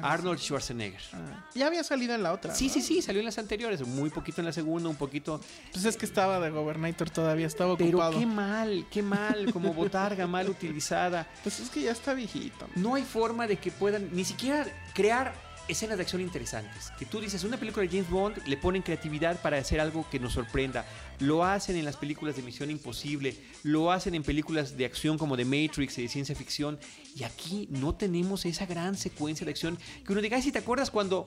Arnold 0.03 0.39
Schwarzenegger. 0.39 1.01
Ah, 1.13 1.45
ya 1.55 1.67
había 1.67 1.85
salido 1.85 2.15
en 2.15 2.23
la 2.23 2.33
otra. 2.33 2.55
Sí, 2.55 2.69
¿no? 2.69 2.75
sí, 2.75 2.83
sí, 2.83 3.03
salió 3.03 3.21
en 3.21 3.27
las 3.27 3.39
anteriores, 3.39 3.87
muy 3.87 4.11
poquito 4.11 4.41
en 4.41 4.47
la 4.47 4.53
segunda, 4.53 4.89
un 4.89 4.97
poquito. 4.97 5.41
Pues 5.73 5.85
es 5.85 5.97
que 5.97 6.07
estaba 6.07 6.41
de 6.41 6.51
Gobernator 6.51 7.11
todavía, 7.11 7.47
estaba 7.47 7.77
Pero 7.77 7.91
ocupado. 7.91 8.19
qué 8.19 8.27
mal, 8.27 8.87
qué 8.91 9.03
mal, 9.03 9.53
como 9.53 9.75
botarga 9.75 10.27
mal 10.27 10.49
utilizada. 10.49 11.27
Pues 11.43 11.59
es 11.61 11.71
que 11.71 11.83
ya 11.83 11.93
está 11.93 12.15
viejito. 12.15 12.69
No 12.77 12.95
hay 12.95 13.03
forma 13.03 13.47
de 13.47 13.57
que 13.57 13.71
puedan 13.71 14.09
ni 14.15 14.25
siquiera 14.25 14.65
crear 14.95 15.35
escenas 15.69 15.97
de 15.97 16.03
acción 16.03 16.21
interesantes. 16.21 16.93
Que 16.99 17.07
tú 17.07 17.21
dices, 17.21 17.45
una 17.45 17.57
película 17.57 17.83
de 17.87 17.89
James 17.89 18.11
Bond 18.11 18.47
le 18.47 18.57
ponen 18.57 18.83
creatividad 18.83 19.41
para 19.41 19.59
hacer 19.59 19.81
algo 19.81 20.07
que 20.11 20.19
nos 20.19 20.33
sorprenda. 20.33 20.85
Lo 21.21 21.45
hacen 21.45 21.77
en 21.77 21.85
las 21.85 21.97
películas 21.97 22.37
de 22.37 22.43
Misión 22.43 22.71
Imposible, 22.71 23.37
lo 23.63 23.93
hacen 23.93 24.15
en 24.15 24.23
películas 24.23 24.77
de 24.77 24.85
acción 24.85 25.19
como 25.19 25.37
de 25.37 25.45
Matrix 25.45 25.99
y 25.99 26.03
de 26.03 26.09
ciencia 26.09 26.35
ficción. 26.35 26.79
Y 27.15 27.25
aquí 27.25 27.69
no 27.71 27.95
tenemos 27.95 28.45
esa 28.45 28.67
gran 28.67 28.97
secuencia 28.97 29.45
de 29.45 29.53
acción 29.53 29.79
que 30.05 30.13
uno 30.13 30.21
diga, 30.21 30.37
"Ay, 30.37 30.43
si 30.43 30.53
te 30.53 30.59
acuerdas 30.59 30.91
cuando... 30.91 31.27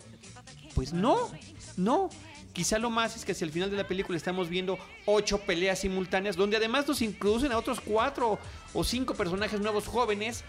Pues 0.73 0.91
no, 0.91 1.31
no. 1.77 2.09
Quizá 2.51 2.79
lo 2.79 2.89
más 2.89 3.15
es 3.15 3.25
que 3.25 3.33
hacia 3.33 3.45
el 3.45 3.51
final 3.51 3.69
de 3.69 3.77
la 3.77 3.88
película 3.88 4.17
estamos 4.17 4.49
viendo 4.49 4.77
ocho 5.05 5.39
peleas 5.39 5.79
simultáneas, 5.79 6.36
donde 6.38 6.55
además 6.57 6.88
nos 6.88 7.01
introducen 7.01 7.51
a 7.51 7.57
otros 7.57 7.81
cuatro 7.81 8.39
o 8.73 8.83
cinco 8.83 9.13
personajes 9.13 9.59
nuevos 9.59 9.88
jóvenes, 9.88 10.43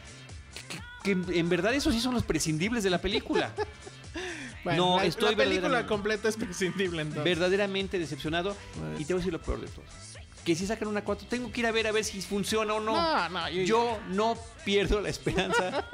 que, 0.68 0.78
que 1.06 1.38
en 1.38 1.48
verdad 1.48 1.72
esos 1.74 1.94
sí 1.94 2.00
son 2.00 2.14
los 2.14 2.22
prescindibles 2.24 2.82
de 2.84 2.90
la 2.90 3.00
película. 3.00 3.52
Bueno, 4.64 4.84
No, 4.92 4.96
la, 4.98 5.04
estoy 5.04 5.30
la 5.32 5.36
película 5.36 5.86
completa 5.86 6.28
es 6.28 6.36
prescindible 6.36 7.02
entonces. 7.02 7.22
verdaderamente 7.22 8.00
decepcionado. 8.00 8.56
Pues- 8.74 9.00
Y 9.00 9.04
te 9.04 9.12
voy 9.12 9.20
a 9.20 9.22
decir 9.22 9.32
lo 9.32 9.40
peor 9.40 9.60
de 9.60 9.68
todo. 9.68 9.84
Que 10.44 10.56
si 10.56 10.66
sacan 10.66 10.88
una 10.88 11.04
4, 11.04 11.28
tengo 11.28 11.52
que 11.52 11.60
ir 11.60 11.66
a 11.66 11.70
ver 11.72 11.86
a 11.86 11.92
ver 11.92 12.02
si 12.04 12.20
funciona 12.20 12.74
o 12.74 12.80
no. 12.80 12.92
No, 12.96 13.28
no, 13.28 13.48
yo- 13.50 13.62
yo 13.62 13.98
no 14.08 14.36
pierdo 14.64 15.00
la 15.00 15.08
esperanza 15.08 15.86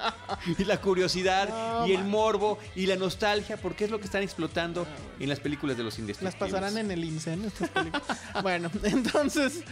y 0.58 0.64
la 0.64 0.80
curiosidad 0.80 1.48
No, 1.50 1.86
y 1.86 1.92
el 1.92 2.04
morbo 2.04 2.58
y 2.74 2.86
la 2.86 2.96
nostalgia 2.96 3.58
porque 3.58 3.84
es 3.84 3.90
lo 3.90 3.98
que 3.98 4.06
están 4.06 4.22
explotando 4.22 4.86
en 5.20 5.28
las 5.28 5.40
películas 5.40 5.76
de 5.76 5.82
los 5.82 5.92
Las 5.94 5.98
indestructibles. 5.98 6.52
pasarán 6.52 6.78
en 6.78 6.90
el 6.92 7.04
INSEN 7.04 7.44
estas 7.44 7.68
películas. 7.68 8.06
bueno, 8.42 8.70
entonces. 8.84 9.64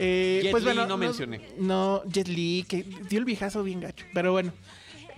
eh, 0.00 0.40
Jet 0.42 0.50
pues 0.50 0.64
bueno, 0.64 0.84
no 0.86 0.96
mencioné. 0.96 1.42
No, 1.58 2.02
Jet 2.10 2.26
Li, 2.26 2.64
que 2.68 2.82
dio 3.08 3.20
el 3.20 3.24
viejazo 3.24 3.62
bien 3.62 3.78
gacho. 3.80 4.04
Pero 4.14 4.32
bueno. 4.32 4.52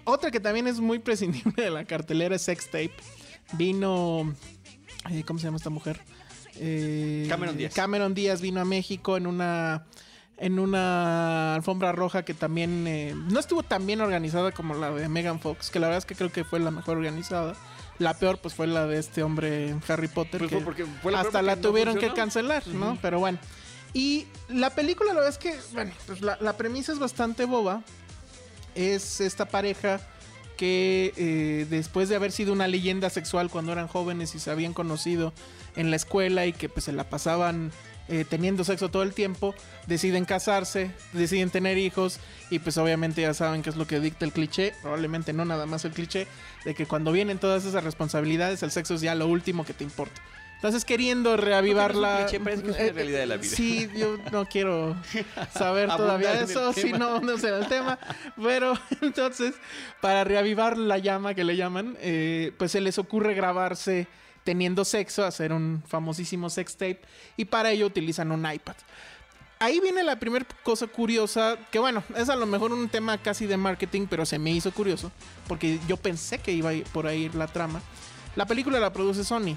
Otra 0.05 0.31
que 0.31 0.41
también 0.41 0.67
es 0.67 0.81
muy 0.81 0.99
prescindible 0.99 1.63
de 1.63 1.71
la 1.71 1.85
cartelera 1.85 2.37
es 2.37 2.43
Sex 2.43 2.67
Tape. 2.67 2.95
Vino. 3.53 4.35
eh, 5.11 5.25
¿Cómo 5.27 5.39
se 5.39 5.47
llama 5.47 5.57
esta 5.57 5.71
mujer? 5.71 6.01
Eh, 6.57 7.27
Cameron 7.29 7.57
Díaz. 7.57 7.75
Cameron 7.75 8.15
Díaz 8.15 8.41
vino 8.41 8.61
a 8.61 8.65
México 8.65 9.17
en 9.17 9.27
una. 9.27 9.87
En 10.43 10.59
una 10.59 11.55
alfombra 11.55 11.93
roja 11.93 12.25
que 12.25 12.33
también 12.33 12.87
eh, 12.87 13.15
no 13.15 13.39
estuvo 13.39 13.63
tan 13.63 13.87
bien 13.87 14.01
organizada 14.01 14.53
como 14.53 14.73
la 14.73 14.91
de 14.91 15.07
Megan 15.07 15.39
Fox, 15.39 15.69
que 15.69 15.79
la 15.79 15.89
verdad 15.89 15.99
es 15.99 16.07
que 16.07 16.15
creo 16.15 16.33
que 16.33 16.45
fue 16.45 16.59
la 16.61 16.71
mejor 16.71 16.97
organizada. 16.97 17.55
La 17.99 18.15
peor, 18.15 18.39
pues 18.39 18.55
fue 18.55 18.67
la 18.67 18.87
de 18.87 18.99
este 18.99 19.23
hombre 19.23 19.77
Harry 19.87 20.09
Potter. 20.09 20.39
Pues 20.39 20.51
que 20.51 20.57
fue 20.57 20.65
porque 20.65 20.87
fue 20.87 21.13
la 21.13 21.19
peor 21.19 21.27
hasta 21.27 21.43
la 21.43 21.57
no 21.57 21.61
tuvieron 21.61 21.99
que 21.99 22.15
cancelar, 22.15 22.67
¿no? 22.69 22.97
Pero 23.03 23.19
bueno. 23.19 23.39
Y 23.93 24.29
la 24.49 24.71
película, 24.71 25.11
la 25.13 25.21
verdad 25.21 25.29
es 25.29 25.37
que, 25.37 25.55
bueno, 25.75 25.93
pues 26.07 26.23
la, 26.23 26.39
la 26.41 26.57
premisa 26.57 26.93
es 26.93 26.99
bastante 26.99 27.45
boba. 27.45 27.83
Es 28.75 29.21
esta 29.21 29.47
pareja 29.47 30.01
que 30.57 31.15
eh, 31.17 31.67
después 31.71 32.09
de 32.09 32.17
haber 32.17 32.33
sido 32.33 32.53
una 32.53 32.69
leyenda 32.69 33.09
sexual 33.09 33.49
cuando 33.49 33.73
eran 33.73 33.89
jóvenes 33.89 34.35
y 34.35 34.39
se 34.39 34.51
habían 34.51 34.75
conocido 34.75 35.33
en 35.75 35.91
la 35.91 35.97
escuela 35.97 36.45
y 36.45 36.53
que 36.53 36.69
pues 36.69 36.85
se 36.85 36.93
la 36.93 37.09
pasaban 37.09 37.73
eh, 38.09 38.25
teniendo 38.29 38.65
sexo 38.65 38.91
todo 38.91 39.05
el 39.05 39.15
tiempo, 39.15 39.55
deciden 39.87 40.25
casarse, 40.25 40.91
deciden 41.13 41.49
tener 41.49 41.79
hijos 41.79 42.19
y 42.51 42.59
pues 42.59 42.77
obviamente 42.77 43.23
ya 43.23 43.33
saben 43.35 43.63
qué 43.63 43.71
es 43.71 43.77
lo 43.77 43.87
que 43.87 44.01
dicta 44.01 44.25
el 44.25 44.33
cliché, 44.33 44.75
probablemente 44.83 45.33
no 45.33 45.45
nada 45.45 45.65
más 45.65 45.85
el 45.85 45.93
cliché, 45.93 46.27
de 46.65 46.75
que 46.75 46.87
cuando 46.87 47.13
vienen 47.13 47.39
todas 47.39 47.65
esas 47.65 47.85
responsabilidades 47.85 48.63
el 48.63 48.73
sexo 48.73 48.97
es 48.97 49.01
ya 49.01 49.15
lo 49.15 49.29
último 49.29 49.65
que 49.65 49.75
te 49.75 49.85
importa. 49.85 50.21
Entonces 50.61 50.85
queriendo 50.85 51.39
reavivar 51.39 51.95
No, 51.95 52.03
la... 52.03 52.19
cliché, 52.19 52.39
parece 52.39 52.63
que 52.63 52.69
es 52.69 52.77
una 52.77 52.85
eh, 52.85 52.93
realidad 52.93 53.21
de 53.21 53.27
la 53.27 53.37
vida. 53.39 53.57
Sí, 53.57 53.89
yo 53.97 54.19
no 54.31 54.45
quiero 54.45 54.95
saber 55.55 55.89
todavía 55.97 56.39
eso, 56.39 56.75
si 56.75 56.93
no, 56.93 57.19
no 57.21 57.39
será 57.39 57.61
el 57.61 57.67
tema. 57.67 57.99
Pero 58.37 58.75
entonces, 59.01 59.55
para 60.03 60.23
reavivar 60.23 60.77
la 60.77 60.99
llama 60.99 61.33
que 61.33 61.45
le 61.45 61.57
llaman, 61.57 61.97
eh, 62.01 62.53
pues 62.59 62.73
se 62.73 62.83
les 62.83 62.99
ocurre 62.99 63.33
grabarse 63.33 64.07
teniendo 64.45 64.85
sexo, 64.85 65.25
hacer 65.25 65.51
un 65.55 65.83
famosísimo 65.87 66.51
sex 66.51 66.75
tape, 66.75 67.01
y 67.39 67.47
para 67.47 67.71
ello 67.71 67.87
utilizan 67.87 68.31
un 68.31 68.41
iPad. 68.51 68.75
Ahí 69.61 69.81
viene 69.81 70.03
la 70.03 70.19
primera 70.19 70.47
cosa 70.63 70.87
curiosa, 70.87 71.57
que 71.71 71.79
bueno, 71.79 72.03
es 72.17 72.29
a 72.29 72.37
lo 72.37 72.45
mejor 72.45 72.73
un 72.73 72.89
tema 72.91 73.17
casi 73.17 73.47
de 73.47 73.57
marketing, 73.57 74.07
pero 74.11 74.27
se 74.27 74.39
me 74.39 74.51
hizo 74.51 74.73
curioso, 74.73 75.11
porque 75.49 75.79
yo 75.89 75.97
pensé 75.97 76.39
que 76.39 76.53
iba 76.53 76.71
por 76.93 77.07
ahí 77.07 77.31
la 77.31 77.47
trama. 77.47 77.81
La 78.37 78.47
película 78.47 78.79
la 78.79 78.93
produce 78.93 79.25
Sony. 79.25 79.57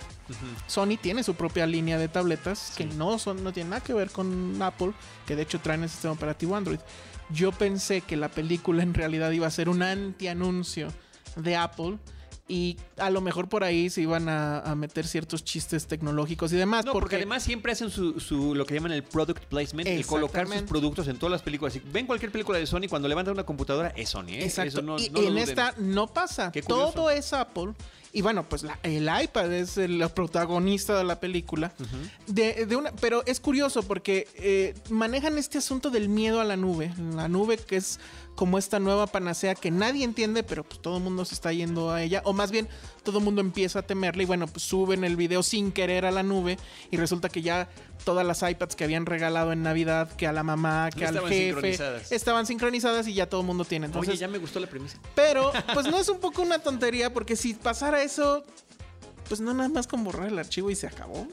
Sony 0.67 0.97
tiene 1.01 1.23
su 1.23 1.35
propia 1.35 1.65
línea 1.67 1.97
de 1.97 2.07
tabletas 2.07 2.73
que 2.75 2.85
no 2.85 3.19
son 3.19 3.43
no 3.43 3.53
tienen 3.53 3.69
nada 3.71 3.83
que 3.83 3.93
ver 3.93 4.09
con 4.09 4.59
Apple, 4.61 4.93
que 5.27 5.35
de 5.35 5.43
hecho 5.43 5.59
traen 5.59 5.83
el 5.83 5.89
sistema 5.89 6.13
operativo 6.13 6.55
Android. 6.55 6.79
Yo 7.29 7.51
pensé 7.51 8.01
que 8.01 8.17
la 8.17 8.29
película 8.29 8.83
en 8.83 8.93
realidad 8.93 9.31
iba 9.31 9.47
a 9.47 9.51
ser 9.51 9.69
un 9.69 9.81
anti-anuncio 9.83 10.87
de 11.35 11.55
Apple 11.55 11.97
y 12.47 12.77
a 12.97 13.09
lo 13.09 13.21
mejor 13.21 13.47
por 13.47 13.63
ahí 13.63 13.89
se 13.89 14.01
iban 14.01 14.27
a, 14.27 14.59
a 14.59 14.75
meter 14.75 15.07
ciertos 15.07 15.43
chistes 15.45 15.87
tecnológicos 15.87 16.51
y 16.51 16.57
demás. 16.57 16.83
No, 16.83 16.91
porque, 16.91 17.15
además 17.15 17.41
siempre 17.43 17.71
hacen 17.71 17.89
su, 17.89 18.19
su- 18.19 18.53
lo 18.53 18.65
que 18.65 18.73
llaman 18.73 18.91
el 18.91 19.03
product 19.03 19.45
placement, 19.45 19.87
el 19.87 20.05
colocar 20.05 20.47
sus 20.47 20.61
productos 20.63 21.07
en 21.07 21.17
todas 21.17 21.31
las 21.31 21.41
películas. 21.41 21.73
Si 21.73 21.79
ven 21.79 22.05
cualquier 22.05 22.31
película 22.31 22.57
de 22.57 22.65
Sony, 22.67 22.87
cuando 22.89 23.07
levantan 23.07 23.33
una 23.33 23.45
computadora, 23.45 23.89
es 23.95 24.09
Sony, 24.09 24.29
¿eh? 24.29 24.43
Exacto. 24.45 24.67
Eso 24.69 24.81
no- 24.81 24.97
y 24.99 25.09
no 25.09 25.21
lo 25.21 25.27
en 25.29 25.37
esta 25.37 25.73
no 25.77 26.07
pasa. 26.07 26.51
Todo 26.67 27.09
es 27.09 27.31
Apple. 27.33 27.73
Y 28.15 28.21
bueno, 28.21 28.47
pues 28.47 28.61
la- 28.61 28.77
el 28.83 29.09
iPad 29.23 29.51
es 29.53 29.75
el 29.79 30.07
protagonista 30.13 30.95
de 30.97 31.03
la 31.03 31.19
película. 31.19 31.73
de, 32.27 32.65
de 32.67 32.75
una, 32.75 32.91
pero 32.91 33.23
es 33.25 33.39
curioso 33.39 33.81
porque 33.81 34.27
eh, 34.35 34.75
manejan 34.91 35.37
este 35.39 35.57
asunto 35.57 35.89
del 35.89 36.09
miedo 36.09 36.39
a 36.39 36.43
la 36.43 36.55
nube. 36.55 36.93
La 37.15 37.27
nube 37.27 37.57
que 37.57 37.77
es 37.77 37.99
como 38.35 38.57
esta 38.57 38.79
nueva 38.79 39.05
panacea 39.07 39.53
que 39.53 39.69
nadie 39.69 40.03
entiende, 40.03 40.41
pero 40.43 40.63
pues 40.63 40.81
todo 40.81 40.97
el 40.97 41.03
mundo 41.03 41.23
se 41.23 41.35
está 41.35 41.53
yendo 41.53 41.91
a 41.91 42.01
ella. 42.01 42.21
O 42.25 42.33
más 42.33 42.49
bien, 42.49 42.67
todo 43.03 43.19
el 43.19 43.23
mundo 43.23 43.41
empieza 43.41 43.79
a 43.79 43.81
temerla 43.83 44.23
y 44.23 44.25
bueno, 44.25 44.47
pues 44.47 44.63
suben 44.63 45.03
el 45.03 45.15
video 45.15 45.43
sin 45.43 45.71
querer 45.71 46.05
a 46.05 46.11
la 46.11 46.23
nube 46.23 46.57
y 46.89 46.97
resulta 46.97 47.29
que 47.29 47.43
ya 47.43 47.69
todas 48.03 48.25
las 48.25 48.41
iPads 48.41 48.75
que 48.75 48.83
habían 48.85 49.05
regalado 49.05 49.51
en 49.51 49.61
Navidad, 49.61 50.11
que 50.15 50.25
a 50.25 50.33
la 50.33 50.41
mamá, 50.43 50.89
que 50.91 51.01
No 51.01 51.07
al 51.09 51.15
estaban 51.15 51.31
jefe, 51.31 51.45
sincronizadas. 51.45 52.11
estaban 52.11 52.45
sincronizadas 52.47 53.07
y 53.07 53.13
ya 53.13 53.29
todo 53.29 53.41
el 53.41 53.47
mundo 53.47 53.65
tiene. 53.65 53.85
Entonces, 53.85 54.09
Oye, 54.13 54.19
ya 54.19 54.27
me 54.27 54.39
gustó 54.39 54.59
la 54.59 54.67
premisa. 54.67 54.97
pero, 55.13 55.51
pues 55.73 55.85
no 55.87 55.97
es 55.99 56.09
un 56.09 56.19
poco 56.19 56.41
una 56.41 56.57
tontería, 56.59 57.13
porque 57.13 57.35
si 57.35 57.53
pasara 57.53 58.01
eso, 58.01 58.43
pues 59.29 59.41
no 59.41 59.53
nada 59.53 59.69
más 59.69 59.85
con 59.87 60.03
borrar 60.03 60.27
el 60.29 60.39
archivo 60.39 60.69
y 60.71 60.75
se 60.75 60.87
acabó. 60.87 61.27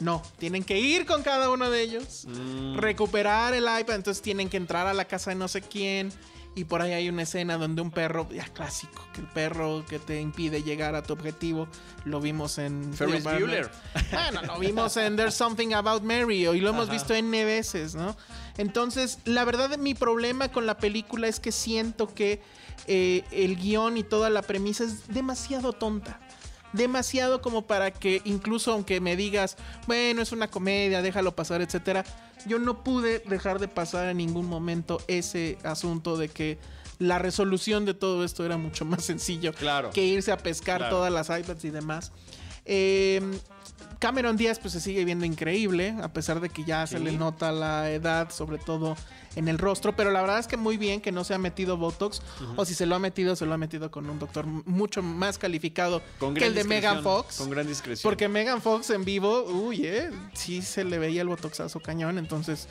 No, 0.00 0.22
tienen 0.38 0.62
que 0.62 0.78
ir 0.78 1.06
con 1.06 1.22
cada 1.24 1.50
uno 1.50 1.68
de 1.70 1.82
ellos, 1.82 2.24
Mm. 2.26 2.76
recuperar 2.78 3.52
el 3.52 3.64
iPad, 3.64 3.96
entonces 3.96 4.22
tienen 4.22 4.48
que 4.48 4.56
entrar 4.56 4.86
a 4.86 4.94
la 4.94 5.04
casa 5.06 5.30
de 5.30 5.36
no 5.36 5.48
sé 5.48 5.60
quién. 5.60 6.10
Y 6.54 6.64
por 6.64 6.82
ahí 6.82 6.92
hay 6.92 7.08
una 7.08 7.22
escena 7.22 7.56
donde 7.56 7.82
un 7.82 7.90
perro, 7.92 8.28
ya 8.30 8.44
clásico, 8.46 9.06
que 9.12 9.20
el 9.20 9.28
perro 9.28 9.84
que 9.88 9.98
te 10.00 10.20
impide 10.20 10.62
llegar 10.62 10.96
a 10.96 11.02
tu 11.02 11.12
objetivo, 11.12 11.68
lo 12.04 12.20
vimos 12.20 12.58
en 12.58 12.92
Ferris. 12.94 13.22
Bueller. 13.22 13.70
Bueno, 14.10 14.42
lo 14.42 14.58
vimos 14.58 14.96
en 14.96 15.16
There's 15.16 15.34
Something 15.34 15.72
About 15.74 16.02
Mary 16.02 16.48
y 16.48 16.60
lo 16.60 16.70
hemos 16.70 16.84
Ajá. 16.84 16.92
visto 16.92 17.14
N 17.14 17.44
veces, 17.44 17.94
¿no? 17.94 18.16
Entonces, 18.56 19.20
la 19.24 19.44
verdad, 19.44 19.78
mi 19.78 19.94
problema 19.94 20.48
con 20.48 20.66
la 20.66 20.78
película 20.78 21.28
es 21.28 21.38
que 21.38 21.52
siento 21.52 22.12
que 22.12 22.42
eh, 22.86 23.24
el 23.30 23.56
guion 23.56 23.96
y 23.96 24.02
toda 24.02 24.30
la 24.30 24.42
premisa 24.42 24.84
es 24.84 25.06
demasiado 25.08 25.72
tonta. 25.72 26.18
Demasiado 26.72 27.40
como 27.40 27.62
para 27.66 27.90
que 27.92 28.20
incluso 28.24 28.72
aunque 28.72 29.00
me 29.00 29.16
digas, 29.16 29.56
bueno, 29.86 30.20
es 30.22 30.32
una 30.32 30.48
comedia, 30.48 31.00
déjalo 31.02 31.34
pasar, 31.34 31.62
etcétera, 31.62 32.04
yo 32.46 32.58
no 32.58 32.84
pude 32.84 33.20
dejar 33.20 33.58
de 33.58 33.68
pasar 33.68 34.08
en 34.08 34.18
ningún 34.18 34.46
momento 34.46 35.00
ese 35.08 35.58
asunto 35.64 36.16
de 36.16 36.28
que 36.28 36.58
la 36.98 37.18
resolución 37.18 37.84
de 37.84 37.94
todo 37.94 38.24
esto 38.24 38.44
era 38.44 38.56
mucho 38.58 38.84
más 38.84 39.04
sencillo 39.04 39.52
Claro. 39.54 39.90
que 39.90 40.04
irse 40.04 40.30
a 40.32 40.36
pescar 40.36 40.78
Claro. 40.78 40.96
todas 40.96 41.12
las 41.12 41.28
iPads 41.30 41.64
y 41.64 41.70
demás. 41.70 42.12
Eh, 42.66 43.20
Cameron 43.98 44.36
Díaz 44.36 44.58
pues 44.60 44.72
se 44.72 44.80
sigue 44.80 45.04
viendo 45.04 45.24
increíble, 45.24 45.96
a 46.02 46.12
pesar 46.12 46.40
de 46.40 46.48
que 46.50 46.64
ya 46.64 46.86
se 46.86 47.00
le 47.00 47.12
nota 47.12 47.50
la 47.50 47.90
edad, 47.90 48.30
sobre 48.30 48.58
todo 48.58 48.96
en 49.34 49.48
el 49.48 49.58
rostro, 49.58 49.96
pero 49.96 50.10
la 50.10 50.20
verdad 50.20 50.38
es 50.38 50.46
que 50.46 50.56
muy 50.56 50.76
bien 50.76 51.00
que 51.00 51.10
no 51.10 51.24
se 51.24 51.34
ha 51.34 51.38
metido 51.38 51.76
Botox, 51.76 52.22
o 52.56 52.64
si 52.64 52.74
se 52.74 52.86
lo 52.86 52.94
ha 52.94 52.98
metido, 52.98 53.34
se 53.34 53.44
lo 53.44 53.54
ha 53.54 53.58
metido 53.58 53.90
con 53.90 54.08
un 54.08 54.18
doctor 54.18 54.46
mucho 54.46 55.02
más 55.02 55.38
calificado 55.38 56.00
Con 56.18 56.34
que 56.34 56.46
el 56.46 56.54
de 56.54 56.64
Megan 56.64 57.02
Fox. 57.02 57.36
Con 57.38 57.50
gran 57.50 57.66
discreción. 57.66 58.08
Porque 58.08 58.28
Megan 58.28 58.62
Fox 58.62 58.90
en 58.90 59.04
vivo, 59.04 59.44
uy, 59.44 59.84
eh, 59.84 60.10
sí 60.32 60.62
se 60.62 60.84
le 60.84 60.98
veía 60.98 61.22
el 61.22 61.28
botoxazo 61.28 61.80
cañón, 61.80 62.18
entonces 62.18 62.68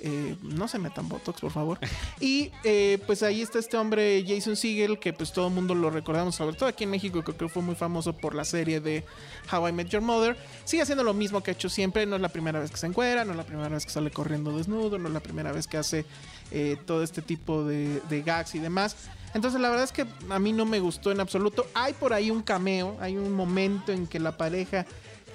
eh, 0.00 0.36
no 0.42 0.68
se 0.68 0.78
metan 0.78 1.08
botox, 1.08 1.40
por 1.40 1.50
favor. 1.50 1.78
Y 2.20 2.52
eh, 2.64 2.98
pues 3.06 3.22
ahí 3.22 3.42
está 3.42 3.58
este 3.58 3.76
hombre 3.76 4.24
Jason 4.26 4.56
Segel, 4.56 4.98
que 4.98 5.12
pues 5.12 5.32
todo 5.32 5.48
el 5.48 5.54
mundo 5.54 5.74
lo 5.74 5.90
recordamos, 5.90 6.36
sobre 6.36 6.56
todo 6.56 6.68
aquí 6.68 6.84
en 6.84 6.90
México, 6.90 7.22
creo 7.22 7.36
que 7.36 7.48
fue 7.48 7.62
muy 7.62 7.74
famoso 7.74 8.12
por 8.12 8.34
la 8.34 8.44
serie 8.44 8.80
de 8.80 9.04
How 9.52 9.68
I 9.68 9.72
Met 9.72 9.88
Your 9.88 10.02
Mother. 10.02 10.36
Sigue 10.64 10.82
haciendo 10.82 11.02
lo 11.02 11.14
mismo 11.14 11.42
que 11.42 11.50
ha 11.50 11.54
hecho 11.54 11.68
siempre, 11.68 12.06
no 12.06 12.16
es 12.16 12.22
la 12.22 12.28
primera 12.28 12.60
vez 12.60 12.70
que 12.70 12.76
se 12.76 12.86
encuera, 12.86 13.24
no 13.24 13.32
es 13.32 13.36
la 13.36 13.44
primera 13.44 13.68
vez 13.68 13.84
que 13.84 13.90
sale 13.90 14.10
corriendo 14.10 14.56
desnudo, 14.56 14.98
no 14.98 15.08
es 15.08 15.14
la 15.14 15.20
primera 15.20 15.52
vez 15.52 15.66
que 15.66 15.78
hace 15.78 16.04
eh, 16.50 16.76
todo 16.86 17.02
este 17.02 17.22
tipo 17.22 17.64
de, 17.64 18.00
de 18.08 18.22
gags 18.22 18.54
y 18.54 18.60
demás. 18.60 18.96
Entonces 19.34 19.60
la 19.60 19.68
verdad 19.68 19.84
es 19.84 19.92
que 19.92 20.06
a 20.30 20.38
mí 20.38 20.52
no 20.52 20.64
me 20.64 20.80
gustó 20.80 21.10
en 21.10 21.20
absoluto. 21.20 21.66
Hay 21.74 21.92
por 21.92 22.12
ahí 22.12 22.30
un 22.30 22.42
cameo, 22.42 22.96
hay 23.00 23.16
un 23.16 23.32
momento 23.32 23.92
en 23.92 24.06
que 24.06 24.20
la 24.20 24.36
pareja 24.36 24.86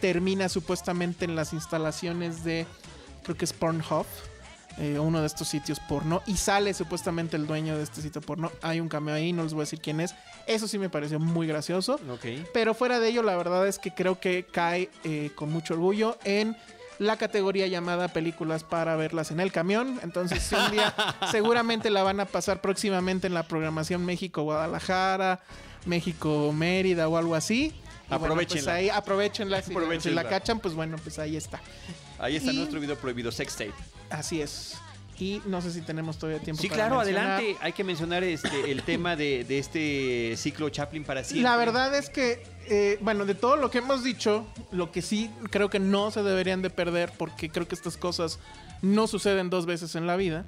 termina 0.01 0.49
supuestamente 0.49 1.26
en 1.26 1.36
las 1.36 1.53
instalaciones 1.53 2.43
de, 2.43 2.66
creo 3.24 3.38
que 3.38 3.45
es 3.45 3.53
Pornhub, 3.53 4.05
eh, 4.78 4.97
uno 4.99 5.21
de 5.21 5.28
estos 5.28 5.47
sitios 5.47 5.80
porno, 5.80 6.21
y 6.26 6.38
sale 6.38 6.74
supuestamente 6.74 7.36
el 7.38 7.45
dueño 7.47 7.78
de 7.78 7.84
este 7.84 8.01
sitio 8.01 8.21
porno. 8.21 8.51
Hay 8.61 8.80
un 8.80 8.89
cameo 8.89 9.13
ahí, 9.15 9.32
no 9.34 9.43
les 9.43 9.53
voy 9.53 9.61
a 9.61 9.65
decir 9.65 9.80
quién 9.82 9.99
es. 9.99 10.15
Eso 10.47 10.67
sí 10.67 10.78
me 10.78 10.89
pareció 10.89 11.19
muy 11.19 11.47
gracioso. 11.47 11.99
Pero 12.53 12.74
fuera 12.74 12.99
de 12.99 13.09
ello, 13.09 13.24
la 13.24 13.36
verdad 13.36 13.67
es 13.67 13.80
que 13.80 13.91
creo 13.93 14.19
que 14.19 14.45
cae 14.51 14.89
eh, 15.03 15.32
con 15.36 15.51
mucho 15.51 15.74
orgullo 15.76 16.17
en 16.24 16.55
la 16.99 17.17
categoría 17.17 17.67
llamada 17.67 18.07
películas 18.07 18.63
para 18.63 18.95
verlas 18.95 19.32
en 19.32 19.39
el 19.39 19.51
camión. 19.51 19.99
Entonces, 20.03 20.43
si 20.43 20.55
un 20.55 20.71
día 20.71 20.93
seguramente 21.32 21.89
la 21.89 22.03
van 22.03 22.19
a 22.19 22.26
pasar 22.26 22.61
próximamente 22.61 23.28
en 23.28 23.34
la 23.34 23.43
programación 23.43 24.05
México-Guadalajara, 24.05 25.39
México-Mérida 25.86 27.07
o 27.07 27.17
algo 27.17 27.36
así. 27.36 27.74
Bueno, 28.09 28.19
pues 28.19 28.32
Aprovechenla. 28.32 28.74
ahí 28.76 28.89
aprovechenla. 28.89 29.61
Si, 29.61 29.67
si 29.69 29.71
Aprovechenla. 29.71 30.24
la 30.24 30.30
cachan, 30.30 30.59
pues 30.59 30.76
bueno, 30.76 30.97
pues 31.01 31.17
ahí 31.19 31.36
está. 31.36 31.59
Ahí 32.24 32.36
está 32.38 32.51
Y- 32.51 32.57
nuestro 32.57 32.80
video 32.80 32.95
prohibido, 32.97 33.32
sex 33.32 33.53
tape. 33.55 33.74
Así 34.09 34.41
es. 34.41 34.76
Y 35.19 35.41
no 35.45 35.61
sé 35.61 35.71
si 35.71 35.82
tenemos 35.82 36.17
todavía 36.17 36.41
tiempo. 36.41 36.59
Sí, 36.61 36.69
para 36.69 36.88
claro, 36.88 36.97
mencionar. 36.97 37.32
adelante. 37.38 37.57
Hay 37.61 37.74
que 37.74 37.84
mencionar 37.84 38.24
este, 38.24 38.71
el 38.71 38.82
tema 38.82 39.15
de, 39.15 39.43
de 39.43 39.59
este 39.59 40.34
ciclo 40.38 40.69
Chaplin 40.69 41.03
para 41.03 41.24
siempre. 41.24 41.43
La 41.43 41.55
verdad 41.55 41.93
es 41.95 42.09
que, 42.09 42.43
eh, 42.67 42.97
bueno, 43.01 43.26
de 43.26 43.36
todo 43.36 43.55
lo 43.55 43.69
que 43.69 43.78
hemos 43.78 44.03
dicho, 44.03 44.45
lo 44.71 44.91
que 44.91 45.01
sí 45.03 45.30
creo 45.51 45.69
que 45.69 45.80
no 45.80 46.09
se 46.09 46.24
deberían 46.24 46.61
de 46.63 46.71
perder, 46.71 47.11
porque 47.17 47.49
creo 47.49 47.67
que 47.67 47.76
estas 47.76 47.95
cosas 47.95 48.39
no 48.82 49.05
suceden 49.07 49.49
dos 49.51 49.65
veces 49.67 49.95
en 49.95 50.07
la 50.07 50.15
vida. 50.15 50.45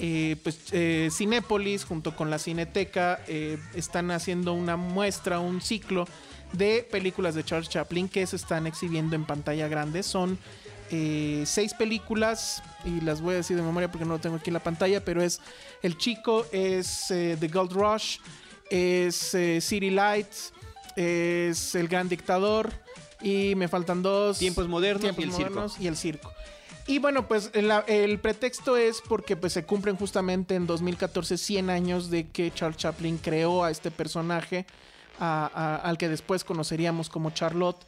eh, 0.00 0.36
pues 0.44 0.60
eh, 0.70 1.08
Cinépolis 1.10 1.84
junto 1.84 2.14
con 2.14 2.30
la 2.30 2.38
Cineteca 2.38 3.18
eh, 3.26 3.58
están 3.74 4.12
haciendo 4.12 4.52
una 4.52 4.76
muestra, 4.76 5.40
un 5.40 5.60
ciclo 5.60 6.06
de 6.52 6.86
películas 6.88 7.34
de 7.34 7.42
Charles 7.44 7.68
Chaplin 7.68 8.08
que 8.08 8.24
se 8.28 8.36
están 8.36 8.68
exhibiendo 8.68 9.16
en 9.16 9.24
pantalla 9.24 9.66
grande. 9.66 10.04
Son 10.04 10.38
eh, 10.90 11.42
seis 11.46 11.74
películas 11.74 12.62
y 12.84 13.00
las 13.00 13.20
voy 13.20 13.34
a 13.34 13.36
decir 13.38 13.56
de 13.56 13.62
memoria 13.62 13.90
porque 13.90 14.04
no 14.04 14.14
lo 14.14 14.20
tengo 14.20 14.36
aquí 14.36 14.50
en 14.50 14.54
la 14.54 14.62
pantalla, 14.62 15.04
pero 15.04 15.22
es 15.22 15.40
El 15.82 15.96
Chico, 15.98 16.46
es 16.52 17.10
eh, 17.10 17.36
The 17.38 17.48
Gold 17.48 17.72
Rush, 17.72 18.18
es 18.70 19.34
eh, 19.34 19.60
City 19.60 19.90
Lights, 19.90 20.52
es 20.96 21.74
El 21.74 21.88
Gran 21.88 22.08
Dictador 22.08 22.72
y 23.20 23.54
me 23.54 23.68
faltan 23.68 24.02
dos. 24.02 24.38
Tiempos 24.38 24.68
modernos 24.68 25.02
Tiempos 25.02 25.24
y 25.24 25.28
el 25.28 25.32
circo. 25.34 25.66
y 25.80 25.86
el 25.86 25.96
circo. 25.96 26.32
Y 26.86 26.98
bueno, 27.00 27.28
pues 27.28 27.50
la- 27.54 27.84
el 27.86 28.18
pretexto 28.18 28.76
es 28.78 29.02
porque 29.06 29.36
pues, 29.36 29.52
se 29.52 29.64
cumplen 29.64 29.96
justamente 29.96 30.54
en 30.54 30.66
2014 30.66 31.36
100 31.36 31.68
años 31.68 32.08
de 32.10 32.28
que 32.28 32.50
Charles 32.54 32.78
Chaplin 32.78 33.18
creó 33.18 33.62
a 33.62 33.70
este 33.70 33.90
personaje, 33.90 34.64
a- 35.20 35.50
a- 35.52 35.76
al 35.76 35.98
que 35.98 36.08
después 36.08 36.44
conoceríamos 36.44 37.10
como 37.10 37.30
Charlotte, 37.30 37.84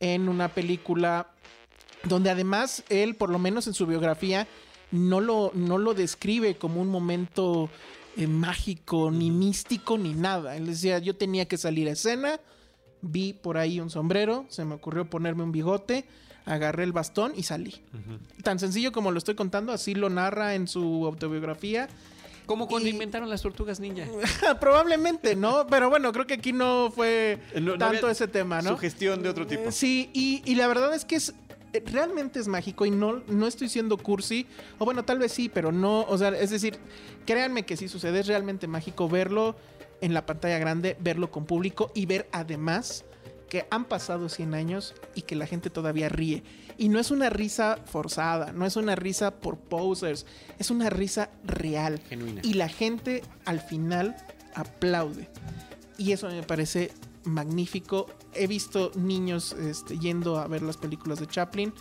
en 0.00 0.28
una 0.28 0.48
película 0.48 1.28
donde 2.04 2.30
además 2.30 2.82
él, 2.88 3.14
por 3.16 3.30
lo 3.30 3.38
menos 3.38 3.66
en 3.66 3.74
su 3.74 3.86
biografía, 3.86 4.46
no 4.90 5.20
lo, 5.20 5.52
no 5.54 5.78
lo 5.78 5.94
describe 5.94 6.56
como 6.56 6.80
un 6.80 6.88
momento 6.88 7.68
eh, 8.16 8.26
mágico, 8.26 9.10
ni 9.10 9.30
místico, 9.30 9.96
ni 9.98 10.14
nada. 10.14 10.56
Él 10.56 10.66
decía, 10.66 10.98
yo 10.98 11.14
tenía 11.16 11.46
que 11.46 11.56
salir 11.58 11.88
a 11.88 11.92
escena, 11.92 12.40
vi 13.02 13.32
por 13.32 13.56
ahí 13.58 13.80
un 13.80 13.90
sombrero, 13.90 14.46
se 14.48 14.64
me 14.64 14.74
ocurrió 14.74 15.08
ponerme 15.08 15.42
un 15.44 15.52
bigote, 15.52 16.04
agarré 16.46 16.82
el 16.84 16.92
bastón 16.92 17.32
y 17.36 17.44
salí. 17.44 17.80
Tan 18.42 18.58
sencillo 18.58 18.90
como 18.92 19.12
lo 19.12 19.18
estoy 19.18 19.34
contando, 19.36 19.72
así 19.72 19.94
lo 19.94 20.10
narra 20.10 20.54
en 20.54 20.66
su 20.66 21.04
autobiografía. 21.06 21.88
Como 22.46 22.66
cuando 22.66 22.88
Y- 22.88 22.92
inventaron 22.92 23.28
las 23.30 23.42
tortugas 23.42 23.78
ninja. 23.78 24.06
Probablemente, 24.60 25.36
¿no? 25.36 25.66
Pero 25.68 25.88
bueno, 25.88 26.12
creo 26.12 26.26
que 26.26 26.34
aquí 26.34 26.52
no 26.52 26.90
fue 26.92 27.38
No- 27.54 27.72
no 27.72 27.78
tanto 27.78 28.10
ese 28.10 28.26
tema, 28.26 28.60
¿no? 28.60 28.70
Sugestión 28.70 29.22
de 29.22 29.28
otro 29.28 29.46
tipo. 29.46 29.70
Sí, 29.70 30.10
y, 30.12 30.42
y 30.44 30.56
la 30.56 30.66
verdad 30.66 30.92
es 30.94 31.04
que 31.04 31.14
es 31.16 31.32
realmente 31.86 32.38
es 32.40 32.48
mágico 32.48 32.86
y 32.86 32.90
no, 32.90 33.22
no 33.28 33.46
estoy 33.46 33.68
siendo 33.68 33.96
cursi. 33.96 34.46
O 34.78 34.84
bueno, 34.84 35.04
tal 35.04 35.18
vez 35.18 35.32
sí, 35.32 35.48
pero 35.48 35.72
no. 35.72 36.02
O 36.02 36.18
sea, 36.18 36.28
es 36.30 36.50
decir, 36.50 36.78
créanme 37.26 37.64
que 37.64 37.76
sí 37.76 37.88
sucede. 37.88 38.20
Es 38.20 38.26
realmente 38.26 38.66
mágico 38.66 39.08
verlo 39.08 39.56
en 40.00 40.14
la 40.14 40.26
pantalla 40.26 40.58
grande, 40.58 40.96
verlo 41.00 41.30
con 41.30 41.44
público 41.44 41.92
y 41.94 42.06
ver 42.06 42.28
además 42.32 43.04
que 43.48 43.66
han 43.70 43.84
pasado 43.84 44.28
100 44.28 44.54
años 44.54 44.94
y 45.14 45.22
que 45.22 45.34
la 45.34 45.46
gente 45.46 45.70
todavía 45.70 46.08
ríe. 46.08 46.42
Y 46.78 46.88
no 46.88 46.98
es 46.98 47.10
una 47.10 47.28
risa 47.28 47.78
forzada, 47.84 48.52
no 48.52 48.64
es 48.64 48.76
una 48.76 48.94
risa 48.94 49.40
por 49.40 49.58
posers, 49.58 50.24
es 50.58 50.70
una 50.70 50.88
risa 50.88 51.30
real. 51.44 52.00
Genuina. 52.08 52.40
Y 52.44 52.54
la 52.54 52.68
gente 52.68 53.22
al 53.44 53.60
final 53.60 54.16
aplaude. 54.54 55.28
Y 55.98 56.12
eso 56.12 56.28
me 56.28 56.42
parece 56.42 56.92
magnífico. 57.24 58.06
He 58.34 58.46
visto 58.46 58.90
niños 58.94 59.52
este, 59.52 59.98
yendo 59.98 60.38
a 60.38 60.46
ver 60.46 60.62
las 60.62 60.76
películas 60.76 61.20
de 61.20 61.26
Chaplin 61.26 61.72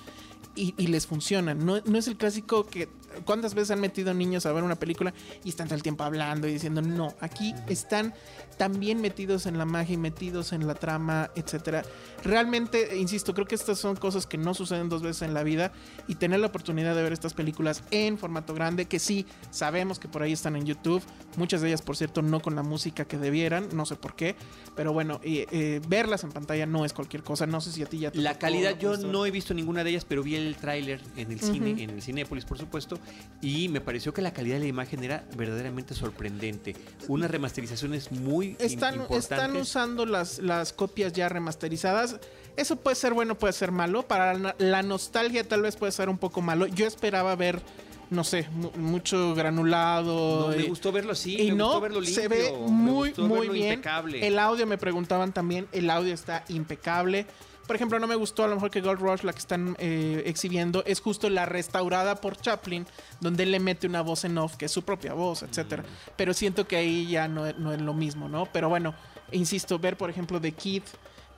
y, 0.55 0.87
les 0.87 1.07
funcionan. 1.07 1.65
No, 1.65 1.79
no 1.85 1.97
es 1.97 2.07
el 2.07 2.17
clásico 2.17 2.65
que... 2.65 2.89
¿Cuántas 3.25 3.53
veces 3.53 3.71
han 3.71 3.81
metido 3.81 4.13
niños 4.13 4.45
a 4.45 4.51
ver 4.51 4.63
una 4.63 4.75
película 4.75 5.13
y 5.43 5.49
están 5.49 5.67
todo 5.67 5.75
el 5.75 5.83
tiempo 5.83 6.03
hablando 6.03 6.47
y 6.47 6.53
diciendo 6.53 6.81
no? 6.81 7.13
Aquí 7.19 7.53
están 7.67 8.13
también 8.57 9.01
metidos 9.01 9.45
en 9.45 9.57
la 9.57 9.65
magia 9.65 9.93
y 9.93 9.97
metidos 9.97 10.51
en 10.53 10.67
la 10.67 10.75
trama, 10.75 11.29
etcétera. 11.35 11.83
Realmente, 12.23 12.97
insisto, 12.97 13.33
creo 13.33 13.47
que 13.47 13.55
estas 13.55 13.79
son 13.79 13.95
cosas 13.95 14.27
que 14.27 14.37
no 14.37 14.53
suceden 14.53 14.89
dos 14.89 15.01
veces 15.01 15.21
en 15.21 15.33
la 15.33 15.43
vida 15.43 15.71
y 16.07 16.15
tener 16.15 16.39
la 16.39 16.47
oportunidad 16.47 16.95
de 16.95 17.03
ver 17.03 17.13
estas 17.13 17.33
películas 17.33 17.83
en 17.91 18.17
formato 18.17 18.53
grande, 18.53 18.85
que 18.85 18.99
sí, 18.99 19.25
sabemos 19.51 19.99
que 19.99 20.07
por 20.07 20.21
ahí 20.21 20.33
están 20.33 20.55
en 20.55 20.65
YouTube, 20.65 21.01
muchas 21.37 21.61
de 21.61 21.69
ellas, 21.69 21.81
por 21.81 21.95
cierto, 21.95 22.21
no 22.21 22.41
con 22.41 22.55
la 22.55 22.63
música 22.63 23.05
que 23.05 23.17
debieran, 23.17 23.69
no 23.73 23.85
sé 23.85 23.95
por 23.95 24.15
qué, 24.15 24.35
pero 24.75 24.91
bueno, 24.93 25.21
eh, 25.23 25.45
eh, 25.51 25.81
verlas 25.87 26.23
en 26.23 26.31
pantalla 26.31 26.65
no 26.65 26.85
es 26.85 26.93
cualquier 26.93 27.23
cosa, 27.23 27.47
no 27.47 27.61
sé 27.61 27.71
si 27.71 27.81
a 27.83 27.85
ti 27.85 27.99
ya 27.99 28.11
te 28.11 28.19
La 28.19 28.37
calidad, 28.37 28.77
yo 28.77 28.97
no 28.97 29.25
he 29.25 29.31
visto 29.31 29.53
ninguna 29.53 29.83
de 29.83 29.91
ellas, 29.91 30.05
pero 30.05 30.23
vi 30.23 30.35
el 30.35 30.55
tráiler 30.57 31.01
en 31.15 31.31
el 31.31 31.39
cine, 31.39 31.73
Ujú. 31.73 31.81
en 31.81 31.89
el 31.91 32.01
Cinépolis, 32.01 32.45
por 32.45 32.57
supuesto, 32.57 32.99
y 33.41 33.69
me 33.69 33.79
pareció 33.79 34.13
que 34.13 34.21
la 34.21 34.33
calidad 34.33 34.55
de 34.55 34.61
la 34.63 34.67
imagen 34.67 35.01
era 35.03 35.23
verdaderamente 35.37 35.93
sorprendente. 35.95 36.75
Unas 37.07 37.31
remasterizaciones 37.31 38.11
muy 38.11 38.57
Están, 38.59 38.95
importantes. 38.95 39.31
están 39.31 39.55
usando 39.55 40.05
las, 40.05 40.39
las 40.39 40.73
copias 40.73 41.13
ya 41.13 41.29
remasterizadas. 41.29 42.17
Eso 42.57 42.75
puede 42.75 42.95
ser 42.95 43.13
bueno, 43.13 43.35
puede 43.35 43.53
ser 43.53 43.71
malo. 43.71 44.03
Para 44.03 44.53
la, 44.57 44.83
nostalgia 44.83 45.47
tal 45.47 45.61
vez 45.61 45.77
puede 45.77 45.93
ser 45.93 46.09
un 46.09 46.17
poco 46.17 46.41
malo. 46.41 46.67
Yo 46.67 46.85
esperaba 46.85 47.33
ver, 47.37 47.61
no 48.09 48.25
sé, 48.25 48.45
mu- 48.51 48.71
mucho 48.71 49.33
granulado. 49.35 50.49
No, 50.49 50.57
me 50.57 50.63
eh, 50.63 50.67
gustó 50.67 50.91
verlo 50.91 51.13
así, 51.13 51.39
y 51.39 51.51
me 51.51 51.57
no, 51.57 51.65
gustó 51.67 51.81
verlo 51.81 52.01
limpio, 52.01 52.21
se 52.21 52.27
ve 52.27 52.51
muy, 52.67 53.13
muy 53.17 53.47
bien. 53.47 53.73
impecable. 53.75 54.27
El 54.27 54.37
audio 54.37 54.67
me 54.67 54.77
preguntaban 54.77 55.31
también, 55.31 55.67
el 55.71 55.89
audio 55.89 56.13
está 56.13 56.43
impecable. 56.49 57.25
Por 57.69 57.75
ejemplo, 57.75 57.99
no 57.99 58.07
me 58.07 58.15
gustó 58.15 58.43
a 58.43 58.47
lo 58.47 58.55
mejor 58.55 58.71
que 58.71 58.81
Gold 58.81 58.99
Rush, 58.99 59.21
la 59.21 59.31
que 59.31 59.37
están 59.37 59.75
eh, 59.77 60.23
exhibiendo, 60.25 60.83
es 60.87 61.01
justo 61.01 61.29
la 61.29 61.45
restaurada 61.45 62.15
por 62.15 62.35
Chaplin, 62.35 62.87
donde 63.19 63.43
él 63.43 63.51
le 63.51 63.59
mete 63.59 63.85
una 63.85 64.01
voz 64.01 64.23
en 64.25 64.39
off, 64.39 64.55
que 64.55 64.65
es 64.65 64.71
su 64.71 64.81
propia 64.81 65.13
voz, 65.13 65.43
etcétera. 65.43 65.83
Pero 66.15 66.33
siento 66.33 66.67
que 66.67 66.77
ahí 66.77 67.05
ya 67.05 67.27
no, 67.27 67.53
no 67.59 67.71
es 67.71 67.79
lo 67.79 67.93
mismo, 67.93 68.27
¿no? 68.27 68.47
Pero 68.47 68.69
bueno, 68.69 68.95
insisto, 69.31 69.77
ver 69.77 69.97
por 69.97 70.09
ejemplo 70.09 70.41
The 70.41 70.51
Kid 70.51 70.81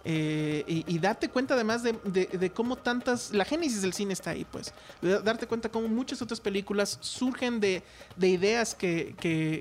eh, 0.04 0.84
y, 0.88 0.98
darte 0.98 1.30
cuenta 1.30 1.54
además 1.54 1.84
de, 1.84 2.52
cómo 2.54 2.76
tantas, 2.76 3.32
la 3.34 3.46
génesis 3.46 3.84
del 3.84 3.94
cine 3.94 4.14
está 4.14 4.32
ahí, 4.32 4.46
pues. 4.46 4.74
darte 5.02 5.46
cuenta 5.46 5.70
cómo 5.70 5.88
muchas 5.88 6.22
otras 6.22 6.40
películas 6.40 6.98
surgen 7.02 7.60
de, 7.60 7.84
ideas 8.20 8.74
que, 8.74 9.14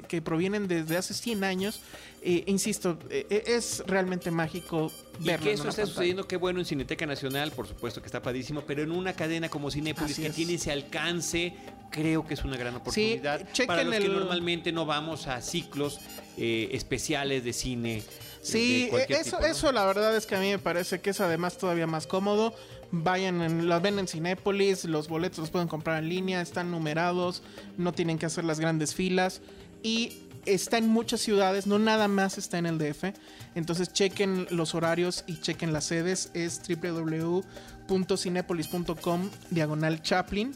que, 0.08 0.22
provienen 0.22 0.66
desde 0.66 0.96
hace 0.96 1.12
100 1.14 1.44
años. 1.44 1.80
Eh, 2.22 2.44
insisto, 2.46 2.98
eh, 3.08 3.44
es 3.46 3.82
realmente 3.86 4.30
mágico 4.30 4.92
verlo. 5.20 5.44
Y 5.44 5.48
que 5.48 5.52
eso 5.52 5.68
está 5.68 5.86
sucediendo, 5.86 6.26
qué 6.26 6.36
bueno 6.36 6.60
en 6.60 6.66
Cineteca 6.66 7.06
Nacional, 7.06 7.50
por 7.52 7.66
supuesto 7.66 8.00
que 8.00 8.06
está 8.06 8.22
padrísimo, 8.22 8.62
pero 8.66 8.82
en 8.82 8.92
una 8.92 9.14
cadena 9.14 9.48
como 9.48 9.70
Cinepolis 9.70 10.18
que 10.18 10.30
tiene 10.30 10.54
ese 10.54 10.70
alcance, 10.70 11.54
creo 11.90 12.26
que 12.26 12.34
es 12.34 12.44
una 12.44 12.56
gran 12.56 12.76
oportunidad 12.76 13.46
para 13.66 13.84
los 13.84 13.94
que 13.94 14.08
normalmente 14.08 14.72
no 14.72 14.86
vamos 14.86 15.26
a 15.26 15.40
ciclos 15.40 16.00
especiales 16.36 17.44
de 17.44 17.52
cine 17.52 18.02
Sí, 18.42 18.88
e, 18.92 19.06
eso, 19.10 19.38
eso 19.40 19.72
la 19.72 19.84
verdad 19.84 20.16
es 20.16 20.26
que 20.26 20.36
a 20.36 20.40
mí 20.40 20.50
me 20.50 20.58
parece 20.58 21.00
que 21.00 21.10
es 21.10 21.20
además 21.20 21.58
todavía 21.58 21.86
más 21.86 22.06
cómodo. 22.06 22.54
Vayan, 22.92 23.42
en, 23.42 23.68
las 23.68 23.82
ven 23.82 23.98
en 23.98 24.08
Cinépolis, 24.08 24.84
los 24.84 25.08
boletos 25.08 25.38
los 25.38 25.50
pueden 25.50 25.68
comprar 25.68 26.02
en 26.02 26.08
línea, 26.08 26.40
están 26.40 26.70
numerados, 26.70 27.42
no 27.76 27.92
tienen 27.92 28.18
que 28.18 28.26
hacer 28.26 28.44
las 28.44 28.58
grandes 28.58 28.94
filas 28.94 29.42
y 29.82 30.22
está 30.46 30.78
en 30.78 30.88
muchas 30.88 31.20
ciudades, 31.20 31.66
no 31.66 31.78
nada 31.78 32.08
más 32.08 32.38
está 32.38 32.56
en 32.58 32.66
el 32.66 32.78
DF. 32.78 33.12
Entonces 33.54 33.92
chequen 33.92 34.48
los 34.50 34.74
horarios 34.74 35.22
y 35.26 35.40
chequen 35.40 35.72
las 35.72 35.84
sedes. 35.84 36.30
Es 36.34 36.60
www.cinepolis.com 36.68 39.30
diagonal 39.50 40.02
Chaplin. 40.02 40.52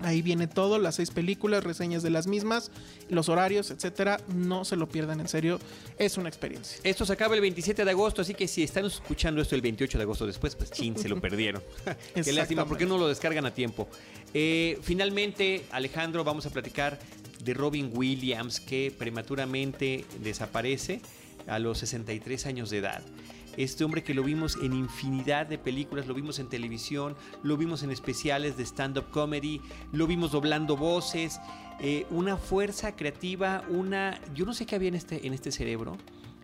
Ahí 0.00 0.22
viene 0.22 0.46
todo, 0.46 0.78
las 0.78 0.94
seis 0.94 1.10
películas, 1.10 1.64
reseñas 1.64 2.04
de 2.04 2.10
las 2.10 2.28
mismas, 2.28 2.70
los 3.08 3.28
horarios, 3.28 3.72
etcétera. 3.72 4.20
No 4.28 4.64
se 4.64 4.76
lo 4.76 4.88
pierdan, 4.88 5.18
en 5.18 5.26
serio, 5.26 5.58
es 5.98 6.16
una 6.16 6.28
experiencia. 6.28 6.78
Esto 6.84 7.04
se 7.04 7.12
acaba 7.12 7.34
el 7.34 7.40
27 7.40 7.84
de 7.84 7.90
agosto, 7.90 8.22
así 8.22 8.34
que 8.34 8.46
si 8.46 8.62
están 8.62 8.84
escuchando 8.84 9.42
esto 9.42 9.56
el 9.56 9.60
28 9.60 9.98
de 9.98 10.02
agosto 10.02 10.26
después, 10.26 10.54
pues 10.54 10.70
chin, 10.70 10.96
se 10.96 11.08
lo 11.08 11.20
perdieron. 11.20 11.62
Qué 12.14 12.32
lástima, 12.32 12.64
¿por 12.64 12.78
qué 12.78 12.86
no 12.86 12.96
lo 12.96 13.08
descargan 13.08 13.44
a 13.46 13.52
tiempo? 13.52 13.88
Eh, 14.34 14.78
finalmente, 14.82 15.64
Alejandro, 15.72 16.22
vamos 16.22 16.46
a 16.46 16.50
platicar 16.50 16.98
de 17.42 17.54
Robin 17.54 17.90
Williams, 17.92 18.60
que 18.60 18.94
prematuramente 18.96 20.04
desaparece 20.20 21.00
a 21.48 21.58
los 21.58 21.78
63 21.78 22.46
años 22.46 22.70
de 22.70 22.78
edad. 22.78 23.02
Este 23.58 23.82
hombre 23.82 24.04
que 24.04 24.14
lo 24.14 24.22
vimos 24.22 24.56
en 24.62 24.72
infinidad 24.72 25.46
de 25.46 25.58
películas, 25.58 26.06
lo 26.06 26.14
vimos 26.14 26.38
en 26.38 26.48
televisión, 26.48 27.16
lo 27.42 27.56
vimos 27.56 27.82
en 27.82 27.90
especiales 27.90 28.56
de 28.56 28.64
stand-up 28.64 29.10
comedy, 29.10 29.60
lo 29.90 30.06
vimos 30.06 30.30
doblando 30.30 30.76
voces, 30.76 31.40
eh, 31.80 32.06
una 32.10 32.36
fuerza 32.36 32.94
creativa, 32.94 33.64
una... 33.68 34.20
Yo 34.32 34.46
no 34.46 34.54
sé 34.54 34.64
qué 34.64 34.76
había 34.76 34.90
en 34.90 34.94
este, 34.94 35.26
en 35.26 35.34
este 35.34 35.50
cerebro, 35.50 35.96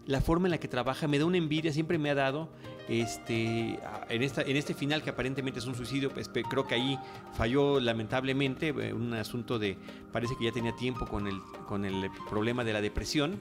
la 0.07 0.21
forma 0.21 0.49
en 0.49 0.51
la 0.51 0.59
que 0.59 0.67
trabaja, 0.67 1.07
me 1.07 1.21
da 1.21 1.25
una 1.25 1.39
envidia, 1.39 1.73
siempre 1.73 1.99
me 1.99 2.11
ha 2.11 2.17
dado, 2.17 2.49
este, 2.89 3.79
en, 4.09 4.23
esta, 4.25 4.43
en 4.43 4.57
este 4.57 4.75
final 4.75 5.05
que 5.05 5.11
aparentemente 5.11 5.61
es 5.61 5.67
un 5.67 5.77
suicidio, 5.77 6.11
pues, 6.11 6.29
creo 6.29 6.67
que 6.67 6.75
ahí 6.75 6.99
falló 7.35 7.79
lamentablemente, 7.79 8.71
eh, 8.71 8.93
un 8.93 9.15
asunto 9.15 9.61
de, 9.61 9.79
parece 10.11 10.37
que 10.37 10.47
ya 10.47 10.53
tenía 10.53 10.75
tiempo 10.75 11.07
con 11.07 11.29
el, 11.29 11.41
con 11.69 11.85
el 11.85 12.11
problema 12.29 12.65
de 12.65 12.73
la 12.73 12.81
depresión, 12.81 13.39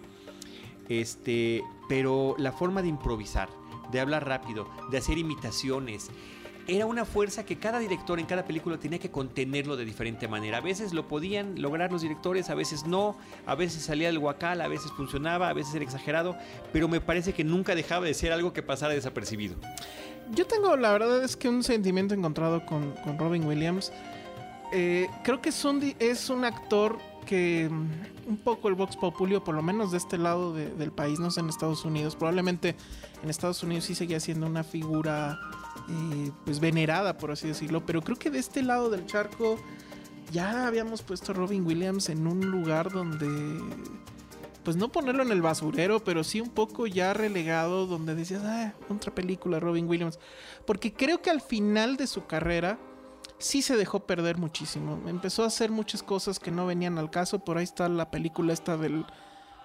este, 0.89 1.63
pero 1.87 2.35
la 2.37 2.51
forma 2.51 2.81
de 2.81 2.89
improvisar, 2.89 3.49
de 3.91 3.99
hablar 3.99 4.27
rápido, 4.27 4.69
de 4.91 4.97
hacer 4.97 5.17
imitaciones. 5.17 6.09
Era 6.65 6.85
una 6.85 7.03
fuerza 7.03 7.45
que 7.45 7.57
cada 7.59 7.79
director 7.79 8.19
en 8.19 8.25
cada 8.25 8.45
película 8.45 8.77
tenía 8.77 8.97
que 8.97 9.11
contenerlo 9.11 9.75
de 9.75 9.83
diferente 9.83 10.29
manera. 10.29 10.59
A 10.59 10.61
veces 10.61 10.93
lo 10.93 11.09
podían 11.09 11.61
lograr 11.61 11.91
los 11.91 12.01
directores, 12.01 12.49
a 12.49 12.55
veces 12.55 12.85
no, 12.85 13.17
a 13.45 13.55
veces 13.55 13.83
salía 13.83 14.07
del 14.07 14.19
guacal, 14.19 14.61
a 14.61 14.69
veces 14.69 14.89
funcionaba, 14.93 15.49
a 15.49 15.53
veces 15.53 15.75
era 15.75 15.83
exagerado, 15.83 16.37
pero 16.71 16.87
me 16.87 17.01
parece 17.01 17.33
que 17.33 17.43
nunca 17.43 17.75
dejaba 17.75 18.05
de 18.05 18.13
ser 18.13 18.31
algo 18.31 18.53
que 18.53 18.63
pasara 18.63 18.93
desapercibido. 18.93 19.57
Yo 20.31 20.47
tengo, 20.47 20.77
la 20.77 20.93
verdad 20.93 21.21
es 21.23 21.35
que 21.35 21.49
un 21.49 21.63
sentimiento 21.63 22.13
encontrado 22.13 22.65
con, 22.65 22.95
Robin 23.17 23.45
Williams. 23.45 23.91
Eh, 24.71 25.07
creo 25.23 25.41
que 25.41 25.49
es 25.49 25.65
un, 25.65 25.93
es 25.99 26.29
un 26.29 26.45
actor 26.45 26.97
que 27.25 27.69
un 28.27 28.37
poco 28.37 28.67
el 28.67 28.75
Vox 28.75 28.95
Populio, 28.95 29.43
por 29.43 29.55
lo 29.55 29.61
menos 29.61 29.91
de 29.91 29.97
este 29.97 30.17
lado 30.17 30.53
del 30.53 30.91
país, 30.91 31.19
no 31.19 31.31
sé, 31.31 31.41
en 31.41 31.49
Estados 31.49 31.85
Unidos, 31.85 32.15
probablemente 32.15 32.75
en 33.21 33.29
Estados 33.29 33.63
Unidos 33.63 33.85
sí 33.85 33.95
seguía 33.95 34.19
siendo 34.19 34.47
una 34.47 34.63
figura 34.63 35.39
eh, 35.89 36.31
pues 36.45 36.59
venerada, 36.59 37.17
por 37.17 37.31
así 37.31 37.47
decirlo, 37.47 37.85
pero 37.85 38.01
creo 38.01 38.17
que 38.17 38.29
de 38.29 38.39
este 38.39 38.61
lado 38.61 38.89
del 38.89 39.05
charco 39.05 39.57
ya 40.31 40.67
habíamos 40.67 41.01
puesto 41.01 41.31
a 41.31 41.35
Robin 41.35 41.65
Williams 41.65 42.09
en 42.09 42.27
un 42.27 42.49
lugar 42.49 42.91
donde 42.91 43.59
pues 44.63 44.77
no 44.77 44.91
ponerlo 44.91 45.23
en 45.23 45.31
el 45.31 45.41
basurero, 45.41 46.03
pero 46.03 46.23
sí 46.23 46.39
un 46.41 46.49
poco 46.49 46.87
ya 46.87 47.13
relegado, 47.13 47.85
donde 47.85 48.15
decías, 48.15 48.43
ah, 48.45 48.73
otra 48.89 49.13
película, 49.13 49.59
Robin 49.59 49.87
Williams. 49.87 50.19
Porque 50.65 50.93
creo 50.93 51.21
que 51.21 51.29
al 51.29 51.41
final 51.41 51.97
de 51.97 52.07
su 52.07 52.25
carrera, 52.25 52.79
sí 53.43 53.61
se 53.61 53.75
dejó 53.75 54.01
perder 54.01 54.37
muchísimo. 54.37 54.99
Empezó 55.07 55.43
a 55.43 55.47
hacer 55.47 55.71
muchas 55.71 56.01
cosas 56.01 56.39
que 56.39 56.51
no 56.51 56.65
venían 56.65 56.97
al 56.97 57.09
caso. 57.09 57.39
Por 57.39 57.57
ahí 57.57 57.63
está 57.63 57.89
la 57.89 58.09
película 58.09 58.53
esta 58.53 58.77
del... 58.77 59.05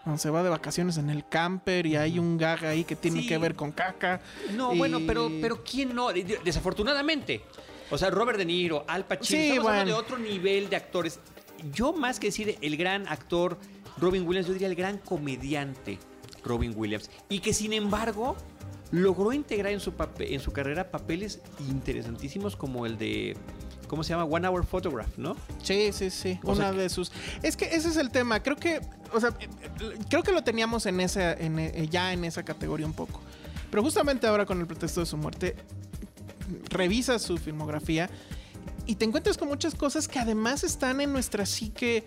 Donde 0.04 0.20
se 0.20 0.30
va 0.30 0.42
de 0.42 0.48
vacaciones 0.48 0.96
en 0.96 1.10
el 1.10 1.28
camper 1.28 1.84
y 1.86 1.96
hay 1.96 2.18
un 2.18 2.38
gag 2.38 2.64
ahí 2.64 2.84
que 2.84 2.96
tiene 2.96 3.26
que 3.26 3.36
ver 3.36 3.54
con 3.54 3.72
caca. 3.72 4.20
No, 4.54 4.74
bueno, 4.74 5.00
pero, 5.06 5.30
pero 5.40 5.62
¿quién 5.62 5.94
no? 5.94 6.08
Desafortunadamente. 6.12 7.42
O 7.90 7.98
sea, 7.98 8.08
Robert 8.08 8.38
De 8.38 8.44
Niro, 8.44 8.84
Al 8.86 9.04
Pacino, 9.04 9.26
sí, 9.26 9.50
estamos 9.50 9.84
de 9.84 9.92
otro 9.92 10.18
nivel 10.18 10.70
de 10.70 10.76
actores. 10.76 11.20
Yo 11.72 11.92
más 11.92 12.20
que 12.20 12.28
decir 12.28 12.56
el 12.60 12.76
gran 12.76 13.06
actor 13.08 13.58
Robin 13.98 14.26
Williams, 14.26 14.46
yo 14.46 14.52
diría 14.52 14.68
el 14.68 14.76
gran 14.76 14.98
comediante 14.98 15.98
Robin 16.44 16.72
Williams. 16.74 17.10
Y 17.28 17.40
que 17.40 17.52
sin 17.52 17.72
embargo 17.72 18.36
logró 18.90 19.32
integrar 19.32 19.72
en 19.72 19.80
su, 19.80 19.92
en 20.20 20.40
su 20.40 20.52
carrera 20.52 20.90
papeles 20.90 21.40
interesantísimos 21.68 22.56
como 22.56 22.86
el 22.86 22.96
de 22.96 23.36
¿cómo 23.88 24.04
se 24.04 24.10
llama? 24.10 24.24
One 24.24 24.46
Hour 24.46 24.64
Photograph, 24.64 25.16
¿no? 25.16 25.36
Sí, 25.62 25.90
sí, 25.92 26.10
sí. 26.10 26.38
una 26.44 26.72
de 26.72 26.88
sus. 26.88 27.10
Es 27.42 27.56
que 27.56 27.64
ese 27.64 27.88
es 27.88 27.96
el 27.96 28.10
tema. 28.10 28.40
Creo 28.42 28.56
que, 28.56 28.80
o 29.12 29.20
sea, 29.20 29.30
creo 30.08 30.22
que 30.22 30.32
lo 30.32 30.42
teníamos 30.44 30.86
en 30.86 31.00
esa, 31.00 31.32
en, 31.32 31.58
eh, 31.58 31.88
ya 31.90 32.12
en 32.12 32.24
esa 32.24 32.44
categoría 32.44 32.86
un 32.86 32.92
poco. 32.92 33.20
Pero 33.70 33.82
justamente 33.82 34.26
ahora 34.26 34.46
con 34.46 34.60
el 34.60 34.66
pretexto 34.66 35.00
de 35.00 35.06
su 35.06 35.16
muerte, 35.16 35.56
revisas 36.70 37.22
su 37.22 37.36
filmografía 37.36 38.08
y 38.86 38.94
te 38.94 39.04
encuentras 39.04 39.36
con 39.36 39.48
muchas 39.48 39.74
cosas 39.74 40.08
que 40.08 40.18
además 40.18 40.64
están 40.64 41.00
en 41.00 41.12
nuestra 41.12 41.44
psique, 41.44 42.04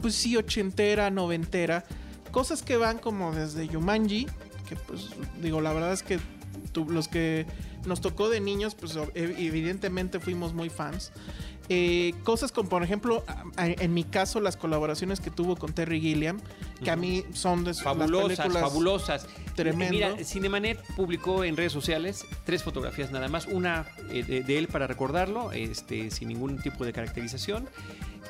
pues 0.00 0.14
sí, 0.14 0.36
ochentera, 0.36 1.10
noventera. 1.10 1.84
Cosas 2.30 2.62
que 2.62 2.76
van 2.76 2.98
como 2.98 3.32
desde 3.32 3.66
Yumanji, 3.66 4.26
que 4.68 4.76
pues 4.76 5.10
digo, 5.42 5.60
la 5.60 5.72
verdad 5.72 5.92
es 5.92 6.04
que 6.04 6.20
los 6.86 7.08
que 7.08 7.46
nos 7.84 8.00
tocó 8.00 8.28
de 8.28 8.40
niños, 8.40 8.74
pues 8.74 8.98
evidentemente 9.14 10.20
fuimos 10.20 10.54
muy 10.54 10.70
fans. 10.70 11.12
Eh, 11.72 12.14
cosas 12.24 12.50
como, 12.50 12.68
por 12.68 12.82
ejemplo, 12.82 13.24
en 13.56 13.94
mi 13.94 14.02
caso, 14.02 14.40
las 14.40 14.56
colaboraciones 14.56 15.20
que 15.20 15.30
tuvo 15.30 15.54
con 15.54 15.72
Terry 15.72 16.00
Gilliam, 16.00 16.40
que 16.82 16.90
a 16.90 16.96
mí 16.96 17.24
son 17.32 17.62
de 17.62 17.74
fabulosas, 17.74 18.52
fabulosas. 18.52 19.26
Tremendo. 19.54 19.94
Mira, 19.94 20.24
Cinemanet 20.24 20.82
publicó 20.96 21.44
en 21.44 21.56
redes 21.56 21.70
sociales 21.70 22.24
tres 22.44 22.64
fotografías 22.64 23.12
nada 23.12 23.28
más, 23.28 23.46
una 23.46 23.86
eh, 24.10 24.24
de, 24.24 24.42
de, 24.42 24.58
él 24.58 24.66
para 24.66 24.88
recordarlo, 24.88 25.52
este, 25.52 26.10
sin 26.10 26.26
ningún 26.26 26.60
tipo 26.60 26.84
de 26.84 26.92
caracterización, 26.92 27.68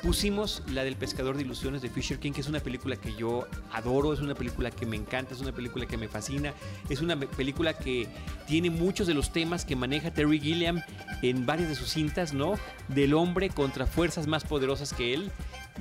pusimos 0.01 0.63
la 0.67 0.83
del 0.83 0.95
pescador 0.95 1.35
de 1.35 1.43
ilusiones 1.43 1.81
de 1.81 1.89
Fisher 1.89 2.19
King, 2.19 2.31
que 2.31 2.41
es 2.41 2.47
una 2.47 2.59
película 2.59 2.95
que 2.95 3.13
yo 3.15 3.47
adoro, 3.71 4.13
es 4.13 4.19
una 4.19 4.35
película 4.35 4.71
que 4.71 4.85
me 4.85 4.95
encanta, 4.95 5.33
es 5.33 5.41
una 5.41 5.51
película 5.51 5.85
que 5.85 5.97
me 5.97 6.07
fascina, 6.07 6.53
es 6.89 7.01
una 7.01 7.19
película 7.19 7.73
que 7.73 8.07
tiene 8.47 8.69
muchos 8.69 9.07
de 9.07 9.13
los 9.13 9.31
temas 9.31 9.65
que 9.65 9.75
maneja 9.75 10.11
Terry 10.11 10.39
Gilliam 10.39 10.81
en 11.21 11.45
varias 11.45 11.69
de 11.69 11.75
sus 11.75 11.89
cintas, 11.89 12.33
¿no? 12.33 12.55
Del 12.87 13.13
hombre 13.13 13.49
contra 13.49 13.85
fuerzas 13.85 14.27
más 14.27 14.43
poderosas 14.43 14.93
que 14.93 15.13
él. 15.13 15.31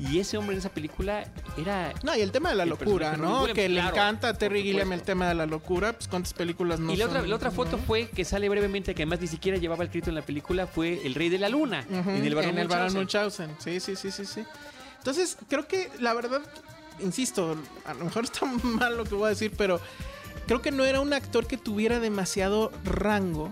Y 0.00 0.18
ese 0.18 0.38
hombre 0.38 0.54
en 0.54 0.60
esa 0.60 0.70
película 0.70 1.24
era. 1.58 1.92
No, 2.02 2.16
y 2.16 2.20
el 2.22 2.32
tema 2.32 2.48
de 2.48 2.56
la 2.56 2.64
locura, 2.64 3.16
¿no? 3.18 3.46
que 3.52 3.68
le 3.68 3.80
encanta 3.80 4.28
a 4.28 4.34
Terry 4.34 4.62
Gilliam 4.62 4.90
el 4.92 5.02
tema 5.02 5.28
de 5.28 5.34
la 5.34 5.44
locura. 5.44 5.92
Pues 5.92 6.08
cuántas 6.08 6.32
películas 6.32 6.80
no 6.80 6.92
Y 6.92 6.96
la, 6.96 7.06
otra, 7.06 7.22
la 7.22 7.36
otra 7.36 7.50
foto 7.50 7.76
fue 7.76 8.08
que 8.08 8.24
sale 8.24 8.48
brevemente, 8.48 8.94
que 8.94 9.02
además 9.02 9.20
ni 9.20 9.26
siquiera 9.26 9.58
llevaba 9.58 9.82
el 9.82 9.88
escrito 9.88 10.08
en 10.08 10.14
la 10.16 10.22
película, 10.22 10.66
fue 10.66 11.04
El 11.04 11.14
Rey 11.14 11.28
de 11.28 11.38
la 11.38 11.50
Luna. 11.50 11.84
en 11.90 12.24
el 12.24 12.34
Barón, 12.34 12.88
en 12.88 12.94
Munchausen. 12.94 13.50
Sí, 13.58 13.78
sí, 13.80 13.94
sí, 13.94 14.10
sí, 14.10 14.24
sí. 14.24 14.44
Entonces, 14.98 15.36
creo 15.48 15.68
que 15.68 15.90
la 16.00 16.14
verdad, 16.14 16.40
insisto, 17.00 17.56
a 17.84 17.94
lo 17.94 18.04
mejor 18.06 18.24
está 18.24 18.46
mal 18.62 18.96
lo 18.96 19.04
que 19.04 19.14
voy 19.14 19.26
a 19.26 19.30
decir, 19.30 19.52
pero 19.56 19.80
creo 20.46 20.62
que 20.62 20.70
no 20.70 20.84
era 20.84 21.00
un 21.00 21.12
actor 21.12 21.46
que 21.46 21.58
tuviera 21.58 22.00
demasiado 22.00 22.72
rango. 22.84 23.50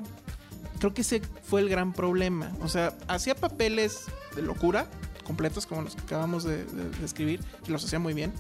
Creo 0.79 0.95
que 0.95 1.03
ese 1.03 1.21
fue 1.43 1.61
el 1.61 1.69
gran 1.69 1.93
problema. 1.93 2.53
O 2.63 2.69
sea, 2.69 2.95
hacía 3.09 3.35
papeles 3.35 4.05
de 4.35 4.43
locura 4.43 4.87
completos 5.29 5.67
como 5.67 5.83
los 5.83 5.95
que 5.95 6.01
acabamos 6.01 6.43
de, 6.43 6.65
escribir, 7.05 7.39
y 7.69 7.71
los 7.71 7.85
hacía 7.85 8.01
muy 8.01 8.15
bien. 8.15 8.33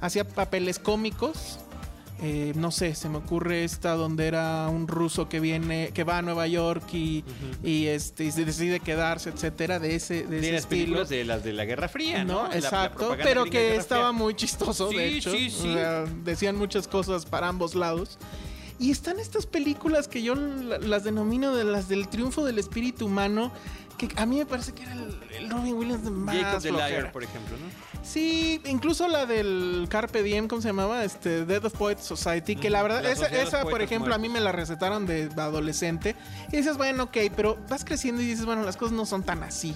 Hacía 0.00 0.26
papeles 0.26 0.78
cómicos, 0.78 1.58
eh, 2.22 2.52
no 2.56 2.70
sé, 2.72 2.94
se 2.96 3.08
me 3.08 3.18
ocurre 3.18 3.62
esta 3.64 3.92
donde 3.94 4.26
era 4.26 4.68
un 4.68 4.88
ruso 4.88 5.28
que 5.28 5.38
viene, 5.38 5.90
que 5.94 6.02
va 6.04 6.18
a 6.18 6.22
Nueva 6.22 6.46
York 6.48 6.82
y, 6.94 7.24
y, 7.62 7.86
este, 7.86 8.24
y 8.24 8.32
se 8.32 8.44
decide 8.44 8.80
quedarse, 8.80 9.30
etcétera, 9.30 9.78
de 9.78 9.94
ese, 9.94 10.24
de, 10.24 10.26
De 10.26 10.38
ese 10.38 10.52
las 10.52 10.60
estilo. 10.62 10.68
películas 10.84 11.08
de 11.10 11.24
las 11.24 11.44
de 11.44 11.52
la 11.52 11.64
Guerra 11.64 11.88
Fría, 11.88 12.24
¿no? 12.24 12.34
¿no? 12.34 12.42
La- 12.44 12.48
la 12.50 12.56
Exacto, 12.58 13.16
pero 13.22 13.44
de 13.44 13.50
que 13.50 13.76
estaba 13.76 14.08
Fría. 14.08 14.18
muy 14.24 14.34
chistoso, 14.34 14.88
de 14.88 15.08
hecho. 15.16 15.30
sí, 15.30 15.50
sí. 15.50 15.68
O 15.68 15.72
sea, 15.74 16.04
decían 16.24 16.56
muchas 16.56 16.88
cosas 16.88 17.24
para 17.26 17.48
ambos 17.48 17.74
lados. 17.74 18.18
Y 18.78 18.90
están 18.90 19.18
estas 19.18 19.46
películas 19.46 20.06
que 20.08 20.22
yo 20.22 20.34
la- 20.34 20.78
las 20.78 21.04
denomino 21.04 21.54
de 21.54 21.64
las 21.64 21.88
del 21.88 22.08
triunfo 22.08 22.44
del 22.44 22.58
espíritu 22.58 23.06
humano, 23.06 23.50
que 23.96 24.08
a 24.16 24.24
mí 24.26 24.38
me 24.38 24.46
parece 24.46 24.72
que 24.72 24.84
era 24.84 24.92
el, 24.92 25.18
el 25.32 25.50
Robin 25.50 25.74
Williams 25.74 26.04
de 26.04 26.10
más 26.10 26.36
Jacob 26.36 26.62
the. 26.62 26.70
Liar, 26.70 27.10
por 27.10 27.24
ejemplo, 27.24 27.56
¿no? 27.56 27.98
Sí, 28.04 28.60
incluso 28.66 29.08
la 29.08 29.26
del 29.26 29.86
Carpe 29.90 30.22
Diem, 30.22 30.46
¿cómo 30.46 30.62
se 30.62 30.68
llamaba? 30.68 31.04
Este, 31.04 31.44
Death 31.44 31.64
of 31.64 31.72
Poets 31.74 32.04
Society, 32.04 32.54
que 32.54 32.70
la 32.70 32.82
verdad, 32.82 33.04
esa, 33.04 33.26
esa, 33.26 33.64
por 33.64 33.82
ejemplo, 33.82 34.14
a 34.14 34.18
mí 34.18 34.28
me 34.28 34.40
la 34.40 34.52
recetaron 34.52 35.04
de 35.06 35.28
adolescente. 35.36 36.14
Y 36.52 36.58
dices, 36.58 36.76
bueno, 36.76 37.04
ok, 37.04 37.16
pero 37.34 37.58
vas 37.68 37.84
creciendo 37.84 38.22
y 38.22 38.26
dices, 38.26 38.44
bueno, 38.46 38.62
las 38.62 38.76
cosas 38.76 38.92
no 38.96 39.04
son 39.04 39.24
tan 39.24 39.42
así. 39.42 39.74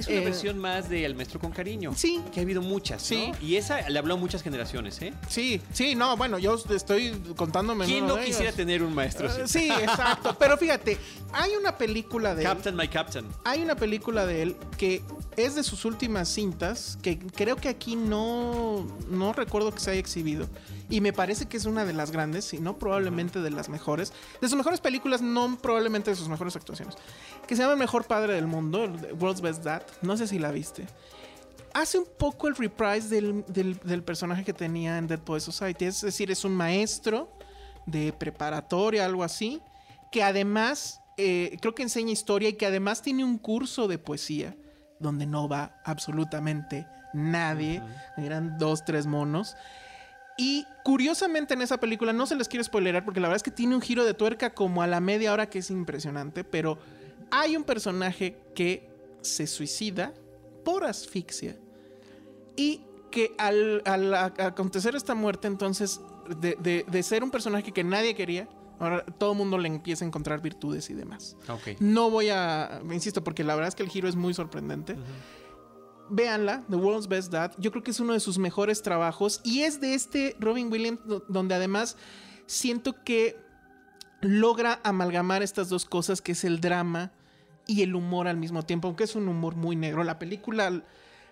Es 0.00 0.08
una 0.08 0.16
Eh, 0.20 0.24
versión 0.24 0.58
más 0.58 0.88
de 0.88 1.04
El 1.04 1.14
Maestro 1.14 1.38
con 1.40 1.50
Cariño. 1.52 1.92
Sí. 1.96 2.20
Que 2.32 2.40
ha 2.40 2.42
habido 2.42 2.62
muchas, 2.62 3.02
Sí. 3.02 3.28
¿no? 3.32 3.46
Y 3.46 3.56
esa 3.56 3.88
le 3.88 3.98
habló 3.98 4.14
a 4.14 4.16
muchas 4.16 4.42
generaciones, 4.42 5.00
¿eh? 5.02 5.12
Sí, 5.28 5.60
sí, 5.72 5.94
no, 5.94 6.16
bueno, 6.16 6.38
yo 6.38 6.58
estoy 6.70 7.12
contándome. 7.36 7.84
¿Quién 7.86 8.06
no 8.06 8.16
quisiera 8.18 8.44
ellos. 8.44 8.56
tener 8.56 8.82
un 8.82 8.94
maestro? 8.94 9.28
Eh, 9.28 9.46
Sí, 9.46 9.70
exacto. 9.70 10.36
Pero 10.38 10.56
fíjate, 10.56 10.98
hay 11.32 11.52
una 11.58 11.76
película 11.78 12.34
de 12.34 12.42
él. 12.42 12.48
Captain, 12.48 12.74
my 12.76 12.88
captain. 12.88 13.26
Hay 13.44 13.62
una 13.62 13.76
película 13.76 14.26
de 14.26 14.42
él 14.42 14.56
que 14.76 15.02
es 15.36 15.54
de 15.54 15.62
sus 15.62 15.84
últimas 15.84 16.28
cintas, 16.28 16.98
que 17.02 17.18
creo 17.18 17.56
que 17.56 17.68
aquí 17.68 17.96
no, 17.96 18.86
no 19.08 19.32
recuerdo 19.32 19.72
que 19.72 19.80
se 19.80 19.90
haya 19.92 20.00
exhibido. 20.00 20.48
Y 20.90 21.00
me 21.00 21.12
parece 21.12 21.46
que 21.46 21.56
es 21.56 21.64
una 21.66 21.84
de 21.84 21.92
las 21.92 22.10
grandes, 22.10 22.44
si 22.44 22.58
no 22.58 22.76
probablemente 22.78 23.40
de 23.40 23.50
las 23.50 23.68
mejores. 23.68 24.12
De 24.40 24.48
sus 24.48 24.56
mejores 24.58 24.80
películas, 24.80 25.22
no 25.22 25.56
probablemente 25.62 26.10
de 26.10 26.16
sus 26.16 26.28
mejores 26.28 26.56
actuaciones. 26.56 26.96
Que 27.46 27.54
se 27.56 27.62
llama 27.62 27.74
El 27.74 27.78
Mejor 27.78 28.04
Padre 28.06 28.34
del 28.34 28.46
Mundo, 28.48 28.92
World's 29.18 29.40
Best 29.40 29.62
Dad. 29.62 29.82
No 30.02 30.16
sé 30.16 30.26
si 30.26 30.38
la 30.40 30.50
viste. 30.50 30.86
Hace 31.72 31.98
un 31.98 32.06
poco 32.18 32.48
el 32.48 32.56
reprise 32.56 33.08
del, 33.08 33.44
del- 33.46 33.78
del 33.78 34.02
personaje 34.02 34.42
que 34.44 34.52
tenía 34.52 34.98
en 34.98 35.06
Dead 35.06 35.20
Poets 35.20 35.44
Society. 35.44 35.84
Es 35.84 36.00
decir, 36.00 36.30
es 36.32 36.44
un 36.44 36.54
maestro 36.56 37.30
de 37.86 38.12
preparatoria, 38.12 39.04
algo 39.04 39.22
así, 39.22 39.62
que 40.10 40.24
además 40.24 41.00
eh, 41.16 41.56
creo 41.60 41.74
que 41.74 41.82
enseña 41.84 42.10
historia 42.10 42.48
y 42.48 42.54
que 42.54 42.66
además 42.66 43.00
tiene 43.02 43.24
un 43.24 43.38
curso 43.38 43.86
de 43.86 43.98
poesía 43.98 44.56
donde 44.98 45.26
no 45.26 45.48
va 45.48 45.80
absolutamente 45.84 46.86
nadie. 47.14 47.80
Eran 48.16 48.58
dos, 48.58 48.84
tres 48.84 49.06
monos. 49.06 49.54
Y 50.42 50.64
curiosamente 50.84 51.52
en 51.54 51.60
esa 51.62 51.78
película, 51.78 52.12
no 52.14 52.26
se 52.26 52.34
les 52.34 52.48
quiero 52.48 52.64
spoilerar 52.64 53.04
porque 53.04 53.20
la 53.20 53.28
verdad 53.28 53.36
es 53.36 53.42
que 53.42 53.50
tiene 53.50 53.74
un 53.74 53.82
giro 53.82 54.04
de 54.06 54.14
tuerca 54.14 54.54
como 54.54 54.82
a 54.82 54.86
la 54.86 54.98
media 55.00 55.32
hora 55.34 55.50
que 55.50 55.58
es 55.58 55.70
impresionante, 55.70 56.44
pero 56.44 56.78
hay 57.30 57.56
un 57.56 57.64
personaje 57.64 58.36
que 58.54 58.88
se 59.20 59.46
suicida 59.46 60.14
por 60.64 60.84
asfixia 60.84 61.56
y 62.56 62.80
que 63.10 63.34
al, 63.38 63.82
acontecer 64.38 64.94
esta 64.94 65.14
muerte 65.14 65.46
entonces 65.48 66.00
de, 66.40 66.56
de- 66.60 66.84
de 66.88 67.02
ser 67.02 67.22
un 67.24 67.30
personaje 67.30 67.72
que 67.72 67.82
nadie 67.84 68.14
quería, 68.14 68.48
ahora 68.78 69.04
todo 69.04 69.32
el 69.32 69.38
mundo 69.38 69.58
le 69.58 69.68
empieza 69.68 70.04
a 70.04 70.08
encontrar 70.08 70.40
virtudes 70.40 70.88
y 70.90 70.94
demás. 70.94 71.36
No 71.80 72.08
voy 72.08 72.30
a, 72.30 72.80
insisto, 72.92 73.22
porque 73.22 73.44
la 73.44 73.54
verdad 73.56 73.68
es 73.68 73.74
que 73.74 73.82
el 73.82 73.88
giro 73.90 74.08
es 74.08 74.16
muy 74.16 74.32
sorprendente. 74.32 74.96
Véanla, 76.10 76.64
The 76.68 76.76
World's 76.76 77.08
Best 77.08 77.32
Dad. 77.32 77.52
Yo 77.58 77.70
creo 77.70 77.82
que 77.82 77.90
es 77.92 78.00
uno 78.00 78.12
de 78.12 78.20
sus 78.20 78.38
mejores 78.38 78.82
trabajos 78.82 79.40
y 79.44 79.60
es 79.62 79.80
de 79.80 79.94
este 79.94 80.36
Robin 80.40 80.70
Williams 80.70 81.00
do- 81.04 81.24
donde 81.28 81.54
además 81.54 81.96
siento 82.46 83.02
que 83.04 83.36
logra 84.20 84.80
amalgamar 84.84 85.42
estas 85.42 85.68
dos 85.68 85.84
cosas 85.84 86.20
que 86.20 86.32
es 86.32 86.44
el 86.44 86.60
drama 86.60 87.10
y 87.66 87.82
el 87.82 87.94
humor 87.94 88.26
al 88.28 88.36
mismo 88.36 88.64
tiempo, 88.64 88.88
aunque 88.88 89.04
es 89.04 89.14
un 89.14 89.28
humor 89.28 89.54
muy 89.54 89.76
negro. 89.76 90.02
La 90.04 90.18
película 90.18 90.82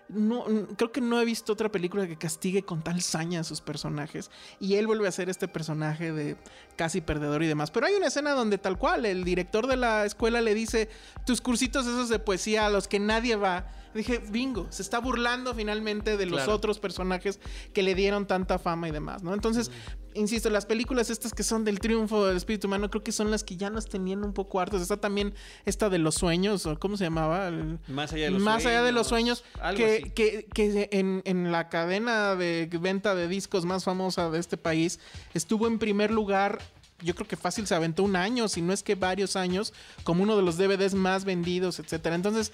no, 0.07 0.45
creo 0.75 0.91
que 0.91 1.01
no 1.01 1.19
he 1.21 1.25
visto 1.25 1.53
otra 1.53 1.69
película 1.71 2.07
que 2.07 2.17
castigue 2.17 2.63
con 2.63 2.81
tal 2.81 3.01
saña 3.01 3.41
a 3.41 3.43
sus 3.43 3.61
personajes. 3.61 4.31
Y 4.59 4.75
él 4.75 4.87
vuelve 4.87 5.07
a 5.07 5.11
ser 5.11 5.29
este 5.29 5.47
personaje 5.47 6.11
de 6.11 6.35
casi 6.77 7.01
perdedor 7.01 7.43
y 7.43 7.47
demás. 7.47 7.69
Pero 7.69 7.85
hay 7.85 7.93
una 7.93 8.07
escena 8.07 8.31
donde 8.31 8.57
tal 8.57 8.77
cual, 8.79 9.05
el 9.05 9.23
director 9.23 9.67
de 9.67 9.75
la 9.77 10.05
escuela 10.05 10.41
le 10.41 10.55
dice, 10.55 10.89
tus 11.27 11.41
cursitos 11.41 11.85
esos 11.85 12.09
de 12.09 12.17
poesía 12.17 12.65
a 12.65 12.69
los 12.69 12.87
que 12.87 12.99
nadie 12.99 13.35
va. 13.35 13.67
Dije, 13.93 14.21
bingo, 14.29 14.67
se 14.69 14.81
está 14.83 14.99
burlando 14.99 15.53
finalmente 15.55 16.15
de 16.17 16.25
los 16.25 16.37
Claro. 16.39 16.53
otros 16.55 16.79
personajes 16.79 17.39
que 17.73 17.81
le 17.83 17.95
dieron 17.95 18.27
tanta 18.27 18.59
fama 18.59 18.87
y 18.87 18.91
demás, 18.91 19.23
¿no? 19.23 19.33
Entonces, 19.33 19.71
insisto, 20.13 20.49
las 20.51 20.65
películas 20.67 21.09
estas 21.09 21.33
que 21.33 21.41
son 21.43 21.63
del 21.65 21.79
triunfo 21.79 22.25
del 22.27 22.37
espíritu 22.37 22.67
humano, 22.67 22.89
creo 22.91 23.03
que 23.03 23.11
son 23.11 23.31
las 23.31 23.43
que 23.43 23.57
ya 23.57 23.69
nos 23.71 23.87
tenían 23.87 24.23
un 24.23 24.33
poco 24.33 24.59
hartos. 24.59 24.81
Está 24.81 24.97
también 24.97 25.33
esta 25.65 25.89
de 25.89 25.97
los 25.97 26.15
sueños, 26.15 26.65
o 26.67 26.77
¿cómo 26.79 26.97
se 26.97 27.05
llamaba? 27.05 27.47
El- 27.47 27.79
Más 27.87 28.13
allá 28.13 28.25
de 28.25 28.31
los 28.31 28.41
más 28.43 28.61
sueños. 28.61 28.77
allá 28.77 28.85
de 28.85 28.91
los 28.91 29.07
sueños, 29.07 29.43
que, 29.75 30.11
que, 30.13 30.45
que 30.53 30.89
en, 30.91 31.21
en 31.25 31.51
la 31.51 31.69
cadena 31.69 32.35
de 32.35 32.69
venta 32.79 33.15
de 33.15 33.27
discos 33.27 33.65
más 33.65 33.83
famosa 33.85 34.29
de 34.29 34.39
este 34.39 34.57
país 34.57 34.99
estuvo 35.33 35.65
en 35.67 35.79
primer 35.79 36.11
lugar. 36.11 36.59
Yo 37.01 37.15
creo 37.15 37.27
que 37.27 37.35
fácil 37.37 37.65
se 37.67 37.75
aventó 37.75 38.03
un 38.03 38.15
año, 38.15 38.47
si 38.49 38.61
no 38.61 38.73
es 38.73 38.83
que 38.83 38.95
varios 38.95 39.35
años, 39.35 39.73
como 40.03 40.23
uno 40.23 40.35
de 40.35 40.43
los 40.43 40.57
DVDs 40.57 40.93
más 40.93 41.23
vendidos, 41.25 41.79
etcétera. 41.79 42.15
Entonces, 42.15 42.51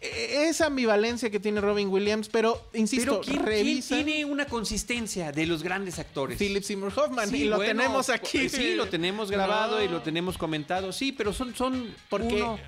e- 0.00 0.46
esa 0.48 0.66
ambivalencia 0.66 1.28
que 1.30 1.40
tiene 1.40 1.60
Robin 1.60 1.88
Williams, 1.88 2.28
pero 2.28 2.68
insisto, 2.72 3.12
Pero 3.12 3.20
¿quién, 3.22 3.36
quién 3.38 3.46
revisa 3.46 3.96
tiene 3.96 4.24
una 4.24 4.46
consistencia 4.46 5.32
de 5.32 5.46
los 5.46 5.62
grandes 5.62 5.98
actores? 5.98 6.38
Philip 6.38 6.62
Seymour 6.62 6.92
Hoffman 6.96 7.28
Sí, 7.28 7.42
y 7.42 7.44
lo 7.44 7.56
bueno, 7.56 7.82
tenemos 7.82 8.10
aquí. 8.10 8.48
Sí, 8.48 8.74
lo 8.74 8.86
tenemos 8.88 9.30
grabado 9.30 9.78
No. 9.78 9.82
y 9.84 9.88
lo 9.88 10.00
tenemos 10.02 10.38
comentado. 10.38 10.92
Sí, 10.92 11.12
pero 11.12 11.32
son, 11.32 11.54
son 11.54 11.92
Porque- 12.08 12.42
uno, 12.42 12.58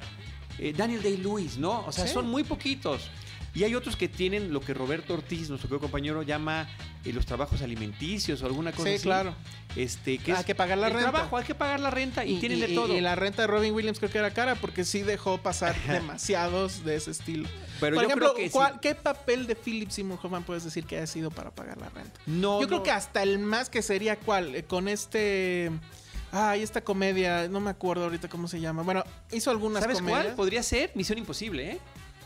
eh, 0.59 0.73
Daniel 0.77 1.03
Day-Lewis, 1.03 1.57
¿no? 1.59 1.85
O 1.87 1.93
sea, 1.93 2.07
Sí. 2.07 2.15
son 2.15 2.27
muy 2.29 2.43
poquitos. 2.43 3.03
Y 3.57 3.65
hay 3.65 3.75
otros 3.75 3.97
que 3.97 4.07
tienen 4.07 4.53
lo 4.53 4.61
que 4.61 4.75
Roberto 4.75 5.15
Ortiz, 5.15 5.49
nuestro 5.49 5.81
compañero, 5.81 6.23
llama 6.23 6.69
eh, 7.07 7.13
los 7.15 7.25
trabajos 7.25 7.63
alimenticios 7.63 8.43
o 8.43 8.47
alguna 8.47 8.71
cosa 8.71 8.89
Sí, 8.91 8.95
así. 8.97 9.03
claro. 9.03 9.35
Este, 9.77 10.19
que 10.19 10.33
Hay 10.33 10.41
es 10.41 10.45
que 10.47 10.55
pagar 10.55 10.77
la 10.77 10.89
el 10.89 10.93
renta. 10.93 11.11
trabajo, 11.11 11.37
hay 11.39 11.45
que 11.45 11.55
pagar 11.55 11.81
la 11.81 11.91
renta 11.91 12.25
y, 12.27 12.39
tienen 12.39 12.61
de 12.61 12.69
todo. 12.69 12.95
Y 12.95 13.01
la 13.01 13.15
renta 13.15 13.43
de 13.43 13.47
Robin 13.49 13.73
Williams 13.75 13.99
creo 13.99 14.11
que 14.11 14.19
era 14.19 14.31
cara 14.31 14.57
porque 14.57 14.85
sí 14.85 15.01
dejó 15.01 15.39
pasar 15.39 15.75
demasiados 15.89 16.85
de 16.85 16.97
ese 16.97 17.11
estilo. 17.13 17.49
Pero 17.81 17.95
Por 17.97 18.03
yo 18.05 18.09
ejemplo, 18.09 18.27
creo 18.35 18.37
que 18.37 18.49
sí. 18.51 18.53
¿cuál- 18.53 18.79
¿qué 18.81 18.95
papel 18.95 19.47
de 19.47 19.57
Philip 19.57 19.89
Seymour 19.91 20.19
Hoffman 20.23 20.45
puedes 20.45 20.63
decir 20.65 20.85
que 20.85 20.97
haya 20.99 21.07
sido 21.07 21.31
para 21.31 21.51
pagar 21.51 21.79
la 21.79 21.89
renta? 21.89 22.21
No, 22.27 22.61
Yo 22.61 22.69
creo 22.69 22.83
que 22.83 22.91
hasta 22.91 23.23
el 23.23 23.39
más 23.39 23.71
que 23.71 23.81
sería 23.81 24.17
cuál, 24.17 24.55
Eh, 24.55 24.65
con 24.65 24.87
este... 24.89 25.71
Ay, 26.33 26.63
esta 26.63 26.83
comedia, 26.83 27.49
no 27.49 27.61
me 27.61 27.71
acuerdo 27.71 28.05
ahorita 28.05 28.29
cómo 28.29 28.49
se 28.49 28.61
llama. 28.61 28.83
Bueno, 28.83 29.03
hizo 29.33 29.51
algunas 29.51 29.83
¿Sabes 29.83 29.99
comedias. 29.99 30.25
cuál? 30.25 30.37
Podría 30.37 30.63
ser 30.63 30.91
Misión 30.95 31.19
Imposible, 31.19 31.71
¿eh? 31.73 31.79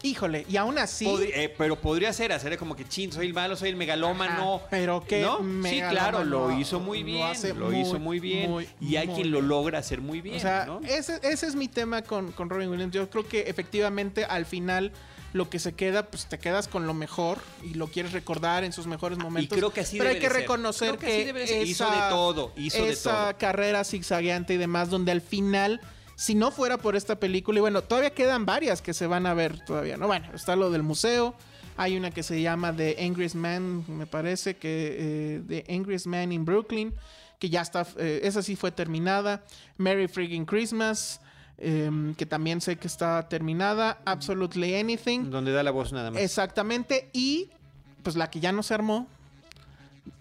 Híjole, 0.03 0.47
y 0.49 0.57
aún 0.57 0.79
así... 0.79 1.05
Podri- 1.05 1.31
eh, 1.35 1.55
pero 1.59 1.79
podría 1.81 2.13
ser 2.13 2.33
hacer 2.33 2.57
como 2.57 2.75
que 2.75 2.89
chin, 2.89 3.13
soy 3.13 3.27
el 3.27 3.35
malo, 3.35 3.55
soy 3.57 3.69
el 3.69 3.77
megalómano. 3.77 4.57
Ajá, 4.57 4.67
pero 4.71 5.05
qué 5.07 5.21
¿No? 5.21 5.39
Sí, 5.69 5.81
claro, 5.91 6.25
lo 6.25 6.59
hizo 6.59 6.81
muy 6.81 7.01
lo 7.01 7.05
bien. 7.07 7.23
hace 7.27 7.53
Lo, 7.55 7.67
muy, 7.67 7.81
hizo 7.81 7.99
muy 7.99 8.19
bien. 8.21 8.51
muy, 8.51 8.69
y 8.81 8.97
hay 8.97 9.07
muy 9.09 9.17
quien 9.17 9.31
lo 9.31 9.41
logra 9.43 9.79
hacer 9.79 10.01
muy 10.01 10.21
bien. 10.21 10.37
O 10.37 10.41
sea, 10.41 10.65
¿no? 10.67 10.81
ese, 10.89 11.21
ese 11.23 11.47
es 11.47 11.55
mi 11.55 11.69
tema 11.69 12.03
con, 12.03 12.33
con 12.33 12.49
Robin 12.49 12.71
Williams. 12.71 12.95
Yo 12.95 13.11
creo 13.11 13.29
que 13.29 13.41
efectivamente 13.43 14.25
al 14.25 14.47
final 14.47 14.93
lo 15.33 15.49
que 15.49 15.59
se 15.61 15.75
queda, 15.75 16.07
pues 16.07 16.27
te 16.27 16.39
quedas 16.39 16.67
con 16.67 16.87
lo 16.89 16.95
mejor 16.95 17.39
y 17.63 17.75
lo 17.75 17.87
quieres 17.87 18.13
recordar 18.13 18.65
en 18.65 18.73
sus 18.73 18.87
mejores 18.89 19.17
momentos. 19.19 19.57
creo 19.57 19.71
que 19.71 19.83
así 19.83 19.99
Pero 19.99 20.11
hay 20.11 20.19
que 20.19 20.29
de 20.29 20.35
reconocer 20.35 20.97
que 20.99 21.07
que, 21.27 21.33
de. 21.33 21.63
Hizo 21.63 21.89
de 21.89 21.99
todo, 22.09 22.53
hizo 22.57 22.85
de 22.85 22.91
esa 22.91 23.27
todo. 23.31 23.39
carrera 23.39 23.85
zigzagueante 23.85 24.55
y 24.55 24.57
demás, 24.57 24.91
donde 24.91 25.13
al 25.13 25.21
final, 25.21 25.81
si 26.21 26.35
no 26.35 26.51
fuera 26.51 26.77
por 26.77 26.97
esta 26.97 27.19
película, 27.19 27.57
y 27.57 27.61
bueno, 27.63 27.81
todavía 27.81 28.11
quedan 28.11 28.45
varias 28.45 28.83
que 28.83 28.93
se 28.93 29.07
van 29.07 29.25
a 29.27 29.33
ver 29.33 29.65
todavía, 29.65 29.97
¿no? 29.97 30.07
Bueno, 30.07 30.29
está 30.35 30.55
lo 30.55 30.71
del 30.71 30.83
museo. 30.83 31.35
Hay 31.79 31.97
una 31.97 32.11
que 32.11 32.23
se 32.23 32.43
llama 32.43 32.77
The 32.77 32.97
Angriest 33.03 33.37
Man, 33.37 33.85
me 33.89 34.05
parece 34.05 34.57
que 34.57 34.97
eh, 34.99 35.43
The 35.49 35.75
Angriest 35.75 36.05
Man 36.05 36.31
in 36.31 36.45
Brooklyn, 36.45 36.93
que 37.39 37.49
ya 37.49 37.63
está, 37.63 37.87
eh, 37.97 38.21
esa 38.23 38.43
sí 38.43 38.55
fue 38.55 38.71
terminada. 38.71 39.43
Merry 39.79 40.09
Freaking 40.09 40.45
Christmas, 40.45 41.23
em, 41.57 42.15
que 42.15 42.27
también 42.27 42.61
sé 42.61 42.77
que 42.77 42.87
está 42.87 43.27
terminada. 43.27 44.03
Absolutely 44.05 44.75
Anything, 44.75 45.31
Donde 45.31 45.53
da 45.53 45.63
la 45.63 45.71
voz 45.71 45.91
nada 45.91 46.11
más. 46.11 46.21
exactamente. 46.21 47.09
Y 47.15 47.49
pues 48.03 48.15
la 48.17 48.29
que 48.29 48.41
ya 48.41 48.53
no 48.53 48.63
se 48.63 48.75
armó. 48.75 49.07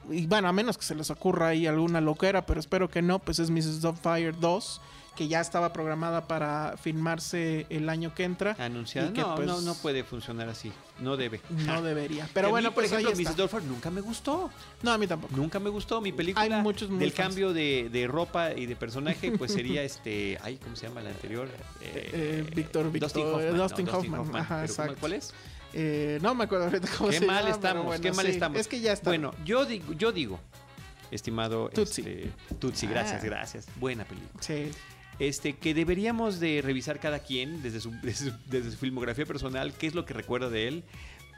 Y 0.09 0.27
bueno, 0.27 0.47
a 0.47 0.53
menos 0.53 0.77
que 0.77 0.85
se 0.85 0.95
les 0.95 1.09
ocurra 1.09 1.49
ahí 1.49 1.67
alguna 1.67 1.99
loquera, 1.99 2.45
pero 2.45 2.61
espero 2.61 2.89
que 2.89 3.01
no, 3.01 3.19
pues 3.19 3.39
es 3.39 3.49
Mrs. 3.51 3.81
Doubtfire 3.81 4.31
2, 4.31 4.81
que 5.19 5.27
ya 5.27 5.41
estaba 5.41 5.73
programada 5.73 6.29
para 6.29 6.77
filmarse 6.81 7.65
el 7.69 7.89
año 7.89 8.15
que 8.15 8.23
entra. 8.23 8.55
Anunciada. 8.57 9.11
que, 9.11 9.19
No, 9.19 9.35
pues, 9.35 9.47
no, 9.47 9.59
no 9.59 9.73
puede 9.75 10.05
funcionar 10.05 10.47
así. 10.47 10.71
No 11.01 11.17
debe. 11.17 11.41
No 11.49 11.81
debería. 11.83 12.25
Pero 12.33 12.47
mí, 12.47 12.51
bueno, 12.51 12.69
por 12.71 12.85
pues 12.85 12.93
ejemplo. 12.93 13.11
Mrs. 13.11 13.35
Doubtfire 13.35 13.65
nunca 13.65 13.91
me 13.91 13.99
gustó. 13.99 14.49
No, 14.81 14.93
a 14.93 14.97
mí 14.97 15.07
tampoco. 15.07 15.35
Nunca 15.35 15.59
me 15.59 15.69
gustó. 15.69 15.99
Mi 15.99 16.13
película 16.13 16.41
Hay 16.43 16.49
muchos 16.63 16.89
del 16.89 17.11
fans. 17.11 17.27
cambio 17.27 17.51
de, 17.51 17.89
de 17.91 18.07
ropa 18.07 18.53
y 18.53 18.65
de 18.65 18.77
personaje, 18.77 19.33
pues 19.37 19.51
sería 19.59 19.83
este. 19.83 20.37
Ay, 20.41 20.55
¿cómo 20.55 20.77
se 20.77 20.87
llama 20.87 21.01
la 21.01 21.09
anterior? 21.09 21.49
Eh, 21.81 22.09
Eh, 22.13 22.51
Víctor, 22.55 22.89
Víctor, 22.89 23.09
Dustin 23.11 23.25
Hoffman. 23.27 23.57
no, 23.57 23.63
Dustin 23.63 23.89
Hoffman. 23.89 24.21
Ajá, 24.21 24.31
Pero 24.31 24.47
¿cómo- 24.47 24.61
exacto. 24.63 24.95
¿Cuál 25.01 25.13
es? 25.13 25.33
Eh, 25.73 26.17
no 26.21 26.33
me 26.33 26.45
acuerdo 26.45 26.63
ahorita 26.65 26.87
cómo 26.97 27.09
Qué 27.09 27.19
se 27.19 27.25
mal 27.25 27.43
llama, 27.43 27.55
estamos, 27.55 27.85
bueno, 27.85 28.01
qué 28.01 28.11
mal 28.13 28.25
sí, 28.25 28.31
estamos. 28.31 28.57
Es 28.57 28.69
que 28.69 28.79
ya 28.79 28.93
está. 28.93 29.09
Bueno, 29.09 29.33
yo 29.43 29.65
digo, 29.65 29.91
yo 29.91 30.13
digo 30.13 30.39
estimado 31.11 31.69
Tutsi. 31.69 32.01
este, 32.01 32.31
Tutsi. 32.59 32.87
Gracias, 32.87 33.21
Ah. 33.23 33.25
gracias. 33.25 33.65
Buena 33.75 34.05
película. 34.05 34.41
Sí. 34.41 34.71
Este, 35.19 35.53
que 35.57 35.73
deberíamos 35.73 36.39
de 36.39 36.61
revisar 36.63 36.99
cada 36.99 37.19
quien 37.19 37.61
desde 37.61 37.79
su, 37.81 37.91
desde, 38.01 38.31
su- 38.31 38.37
desde 38.47 38.71
su 38.71 38.77
filmografía 38.77 39.25
personal, 39.25 39.73
qué 39.77 39.87
es 39.87 39.93
lo 39.95 40.05
que 40.05 40.13
recuerda 40.13 40.49
de 40.49 40.67
él. 40.67 40.83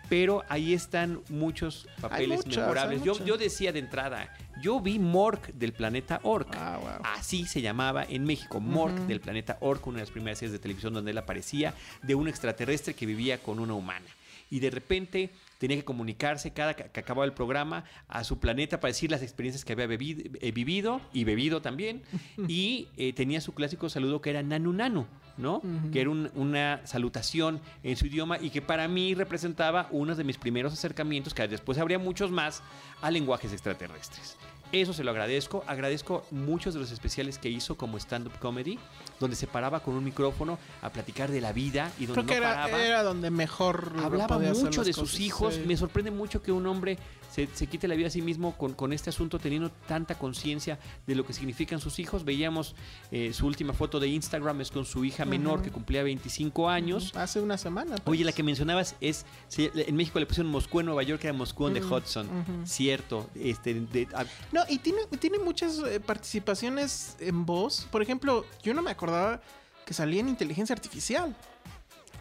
Pero 0.09 0.43
ahí 0.49 0.73
están 0.73 1.21
muchos 1.29 1.87
papeles 2.01 2.45
muchas, 2.45 2.57
memorables. 2.63 3.01
Yo, 3.01 3.23
yo 3.23 3.37
decía 3.37 3.71
de 3.71 3.79
entrada, 3.79 4.35
yo 4.61 4.81
vi 4.81 4.99
Mork 4.99 5.53
del 5.53 5.71
planeta 5.71 6.19
Orc. 6.23 6.49
Ah, 6.57 6.77
wow. 6.81 6.89
Así 7.15 7.45
se 7.45 7.61
llamaba 7.61 8.03
en 8.03 8.25
México, 8.25 8.59
Mork 8.59 8.93
del 9.07 9.21
planeta 9.21 9.57
Orc, 9.61 9.87
una 9.87 9.99
de 9.99 10.01
las 10.03 10.11
primeras 10.11 10.39
series 10.39 10.51
de 10.51 10.59
televisión 10.59 10.93
donde 10.93 11.11
él 11.11 11.17
aparecía 11.17 11.73
de 12.03 12.15
un 12.15 12.27
extraterrestre 12.27 12.93
que 12.93 13.05
vivía 13.05 13.37
con 13.37 13.59
una 13.59 13.73
humana. 13.73 14.05
Y 14.51 14.59
de 14.59 14.69
repente 14.69 15.31
tenía 15.57 15.77
que 15.77 15.83
comunicarse 15.85 16.51
cada 16.53 16.75
que 16.75 16.99
acababa 16.99 17.25
el 17.25 17.33
programa 17.33 17.85
a 18.07 18.23
su 18.23 18.37
planeta 18.39 18.79
para 18.79 18.89
decir 18.89 19.09
las 19.09 19.23
experiencias 19.23 19.65
que 19.65 19.73
había 19.73 19.87
bebido, 19.87 20.21
eh, 20.41 20.51
vivido 20.51 21.01
y 21.13 21.23
bebido 21.23 21.61
también. 21.63 22.03
y 22.47 22.87
eh, 22.97 23.13
tenía 23.13 23.41
su 23.41 23.53
clásico 23.53 23.89
saludo 23.89 24.21
que 24.21 24.29
era 24.29 24.43
Nanu 24.43 24.73
Nanu, 24.73 25.07
¿no? 25.37 25.61
Que 25.91 26.01
era 26.01 26.09
un- 26.09 26.29
una 26.35 26.81
salutación 26.85 27.61
en 27.81 27.95
su 27.95 28.05
idioma 28.07 28.37
y 28.39 28.49
que 28.51 28.61
para 28.61 28.87
mí 28.87 29.15
representaba 29.15 29.87
uno 29.91 30.15
de 30.15 30.23
mis 30.25 30.37
primeros 30.37 30.73
acercamientos, 30.73 31.33
que 31.33 31.47
después 31.47 31.77
habría 31.77 31.97
muchos 31.97 32.29
más, 32.29 32.61
a 33.01 33.09
lenguajes 33.09 33.53
extraterrestres. 33.53 34.35
Eso 34.73 34.93
se 34.93 35.03
lo 35.03 35.11
agradezco. 35.11 35.63
Agradezco 35.67 36.25
muchos 36.31 36.73
de 36.73 36.79
los 36.79 36.91
especiales 36.91 37.37
que 37.37 37.49
hizo 37.49 37.75
como 37.75 37.97
stand-up 37.97 38.37
comedy, 38.39 38.79
donde 39.21 39.37
se 39.37 39.47
paraba 39.47 39.79
con 39.81 39.93
un 39.95 40.03
micrófono 40.03 40.59
a 40.81 40.89
platicar 40.89 41.31
de 41.31 41.39
la 41.39 41.53
vida 41.53 41.89
y 41.97 42.07
donde 42.07 42.23
Creo 42.23 42.25
que 42.35 42.41
no 42.41 42.47
era, 42.47 42.63
paraba. 42.65 42.83
era 42.83 43.03
donde 43.03 43.31
mejor 43.31 43.93
Hablaba 44.03 44.37
mucho 44.39 44.83
de 44.83 44.91
sus 44.91 45.19
hijos. 45.21 45.55
sí. 45.55 45.63
Me 45.65 45.77
sorprende 45.77 46.11
mucho 46.11 46.41
que 46.43 46.51
un 46.51 46.67
hombre 46.67 46.97
se, 47.31 47.47
se 47.53 47.67
quite 47.67 47.87
la 47.87 47.95
vida 47.95 48.07
a 48.07 48.11
sí 48.11 48.21
mismo 48.21 48.57
con, 48.57 48.73
con 48.73 48.91
este 48.91 49.09
asunto, 49.09 49.39
teniendo 49.39 49.69
tanta 49.87 50.15
conciencia 50.15 50.77
de 51.07 51.15
lo 51.15 51.25
que 51.25 51.31
significan 51.31 51.79
sus 51.79 51.97
hijos. 51.99 52.25
Veíamos 52.25 52.75
eh, 53.11 53.31
su 53.31 53.47
última 53.47 53.71
foto 53.71 54.01
de 54.01 54.09
Instagram 54.09 54.59
es 54.59 54.69
con 54.69 54.83
su 54.83 55.05
hija 55.05 55.23
menor 55.23 55.61
que 55.61 55.71
cumplía 55.71 56.03
25 56.03 56.67
años. 56.67 57.13
Hace 57.15 57.39
una 57.39 57.57
semana. 57.57 57.95
pues. 57.95 58.03
Oye, 58.07 58.25
la 58.25 58.33
que 58.33 58.43
mencionabas 58.43 58.95
es, 58.99 59.25
en 59.57 59.95
México 59.95 60.19
le 60.19 60.25
pusieron 60.25 60.51
Moscú, 60.51 60.81
en 60.81 60.87
Nueva 60.87 61.03
York 61.03 61.23
era 61.23 61.31
Moscú 61.31 61.67
en 61.67 61.75
the 61.75 61.81
Ujú, 61.85 61.95
Hudson. 61.95 62.27
Cierto. 62.65 63.29
Este, 63.35 63.75
de- 63.75 64.07
No, 64.51 64.63
y 64.67 64.79
tiene, 64.79 64.99
tiene 65.19 65.39
muchas 65.39 65.77
eh, 65.87 66.01
participaciones 66.01 67.15
en 67.19 67.45
voz. 67.45 67.87
Por 67.91 68.01
ejemplo, 68.01 68.45
yo 68.63 68.73
no 68.73 68.81
me 68.81 68.91
acordaba 69.11 69.41
que 69.85 69.93
salía 69.93 70.19
en 70.21 70.29
inteligencia 70.29 70.73
artificial. 70.73 71.35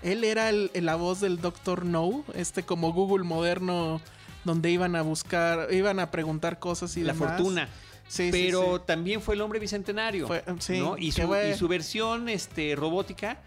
Él 0.03 0.25
era 0.25 0.49
el- 0.49 0.71
la 0.75 0.97
voz 0.97 1.21
del 1.21 1.41
Doctor 1.41 1.85
No, 1.85 2.25
este 2.35 2.63
como 2.63 2.93
Google 2.93 3.25
moderno, 3.25 4.01
donde 4.45 4.71
iban 4.71 4.97
a 4.97 5.03
buscar, 5.03 5.73
iban 5.73 6.01
a 6.01 6.11
preguntar 6.11 6.59
cosas 6.59 6.97
y 6.97 7.03
la 7.03 7.13
demás. 7.13 7.37
fortuna. 7.37 7.69
Sí, 8.09 8.31
pero 8.33 8.79
sí. 8.79 8.83
también 8.87 9.21
fue 9.23 9.35
el 9.35 9.41
hombre 9.43 9.61
bicentenario. 9.61 10.27
Fue- 10.27 10.43
¿no? 10.81 10.97
y, 10.99 11.13
su, 11.13 11.23
y 11.37 11.55
su 11.57 11.69
versión 11.69 12.29
este, 12.29 12.75
robótica 12.75 13.39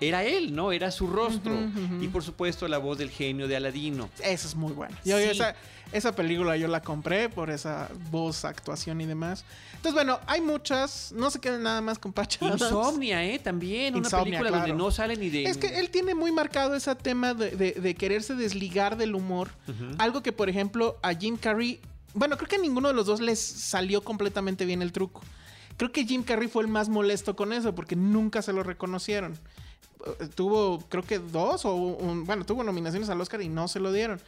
era 0.00 0.24
él, 0.24 0.54
¿no? 0.54 0.72
Era 0.72 0.90
su 0.90 1.06
rostro. 1.06 1.52
Y 2.00 2.08
por 2.08 2.22
supuesto 2.22 2.66
la 2.68 2.78
voz 2.78 2.98
del 2.98 3.10
genio 3.10 3.48
de 3.48 3.56
Aladino. 3.56 4.08
Eso 4.22 4.48
es 4.48 4.54
muy 4.54 4.72
bueno. 4.72 4.96
Yo, 5.04 5.18
Sí. 5.18 5.24
esa, 5.24 5.54
esa 5.92 6.14
película 6.14 6.56
yo 6.56 6.68
la 6.68 6.80
compré 6.82 7.28
por 7.28 7.50
esa 7.50 7.88
voz, 8.10 8.44
actuación 8.44 9.00
y 9.00 9.06
demás. 9.06 9.44
Entonces, 9.74 9.94
bueno, 9.94 10.20
hay 10.26 10.40
muchas. 10.40 11.12
No 11.12 11.30
se 11.30 11.40
queden 11.40 11.62
nada 11.62 11.80
más 11.80 11.98
con 11.98 12.12
Patch 12.12 12.36
Adams. 12.42 12.60
Insomnia, 12.62 13.24
¿eh? 13.24 13.38
También. 13.38 13.94
Una 13.96 14.08
película 14.10 14.50
donde 14.50 14.72
no 14.74 14.90
sale 14.90 15.16
ni 15.16 15.30
de. 15.30 15.44
Es 15.44 15.56
que 15.56 15.78
él 15.78 15.90
tiene 15.90 16.14
muy 16.14 16.32
marcado 16.32 16.74
ese 16.74 16.94
tema 16.94 17.32
de, 17.34 17.50
de- 17.52 17.72
de 17.72 17.94
quererse 17.94 18.34
desligar 18.34 18.96
del 18.96 19.14
humor. 19.14 19.48
Algo 19.98 20.22
que, 20.22 20.32
por 20.32 20.48
ejemplo, 20.48 20.98
a 21.02 21.14
Jim 21.14 21.36
Carrey. 21.36 21.80
Bueno, 22.12 22.36
creo 22.36 22.48
que 22.48 22.56
a 22.56 22.58
ninguno 22.60 22.88
de 22.88 22.94
los 22.94 23.06
dos 23.06 23.20
les 23.20 23.38
salió 23.40 24.02
completamente 24.02 24.64
bien 24.64 24.82
el 24.82 24.92
truco. 24.92 25.22
Creo 25.76 25.92
que 25.92 26.04
Jim 26.04 26.22
Carrey 26.24 26.48
fue 26.48 26.62
el 26.64 26.68
más 26.68 26.88
molesto 26.90 27.34
con 27.36 27.52
eso 27.54 27.74
porque 27.74 27.96
nunca 27.96 28.42
se 28.42 28.52
lo 28.52 28.62
reconocieron. 28.62 29.38
Tuvo, 30.34 30.82
creo 30.88 31.02
que 31.02 31.18
dos 31.18 31.64
o 31.64 31.74
un- 31.74 32.24
bueno, 32.24 32.44
tuvo 32.44 32.64
nominaciones 32.64 33.08
al 33.10 33.20
Oscar 33.20 33.42
y 33.42 33.48
no 33.48 33.68
se 33.68 33.80
lo 33.80 33.92
dieron. 33.92 34.20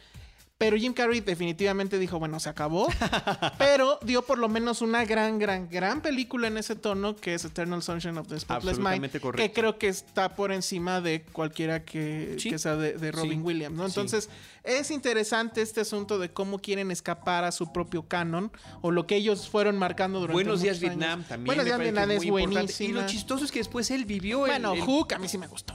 Pero 0.59 0.77
Jim 0.77 0.93
Carrey 0.93 1.19
definitivamente 1.19 1.99
dijo, 1.99 2.19
bueno, 2.19 2.39
se 2.39 2.47
acabó. 2.47 2.87
pero 3.57 3.99
dio 4.03 4.21
por 4.21 4.37
lo 4.37 4.47
menos 4.47 4.81
una 4.81 5.03
gran, 5.03 5.37
gran, 5.39 5.67
gran 5.69 6.01
película 6.01 6.47
en 6.47 6.57
ese 6.57 6.75
tono 6.75 7.15
que 7.15 7.33
es 7.33 7.43
Eternal 7.43 7.81
Sunshine 7.83 8.17
of 8.17 8.27
the 8.27 8.39
Spotless 8.39 8.77
Mind. 8.79 9.09
Correcto. 9.19 9.31
Que 9.35 9.51
creo 9.51 9.77
que 9.77 9.89
está 9.89 10.35
por 10.35 10.51
encima 10.53 11.01
de 11.01 11.23
cualquiera 11.23 11.83
que, 11.83 12.35
Sí. 12.37 12.49
que 12.51 12.59
sea 12.59 12.75
de, 12.77 12.93
de 12.93 13.11
Robin 13.11 13.39
Sí. 13.39 13.45
Williams, 13.45 13.75
¿no? 13.75 13.83
Sí. 13.83 13.89
Entonces, 13.89 14.29
es 14.63 14.89
interesante 14.91 15.61
este 15.61 15.81
asunto 15.81 16.17
de 16.19 16.29
cómo 16.31 16.59
quieren 16.59 16.91
escapar 16.91 17.43
a 17.43 17.51
su 17.51 17.73
propio 17.73 18.03
canon 18.07 18.51
o 18.81 18.91
lo 18.91 19.05
que 19.05 19.15
ellos 19.17 19.49
fueron 19.49 19.77
marcando 19.77 20.19
durante 20.19 20.33
Buenos 20.33 20.61
días 20.61 20.77
años. 20.77 20.95
Vietnam 20.97 21.23
también. 21.23 21.45
Buenos 21.47 21.65
días 21.65 21.79
Vietnam 21.79 22.11
es 22.11 22.23
importante. 22.23 22.83
Y 22.85 22.87
lo 22.89 23.05
chistoso 23.07 23.43
es 23.43 23.51
que 23.51 23.59
después 23.59 23.91
él 23.91 24.05
vivió 24.05 24.45
el- 24.45 24.51
Bueno, 24.51 24.73
el, 24.73 24.81
Hook 24.81 25.13
a 25.15 25.19
mí 25.19 25.27
sí 25.27 25.37
me 25.37 25.47
gustó. 25.47 25.73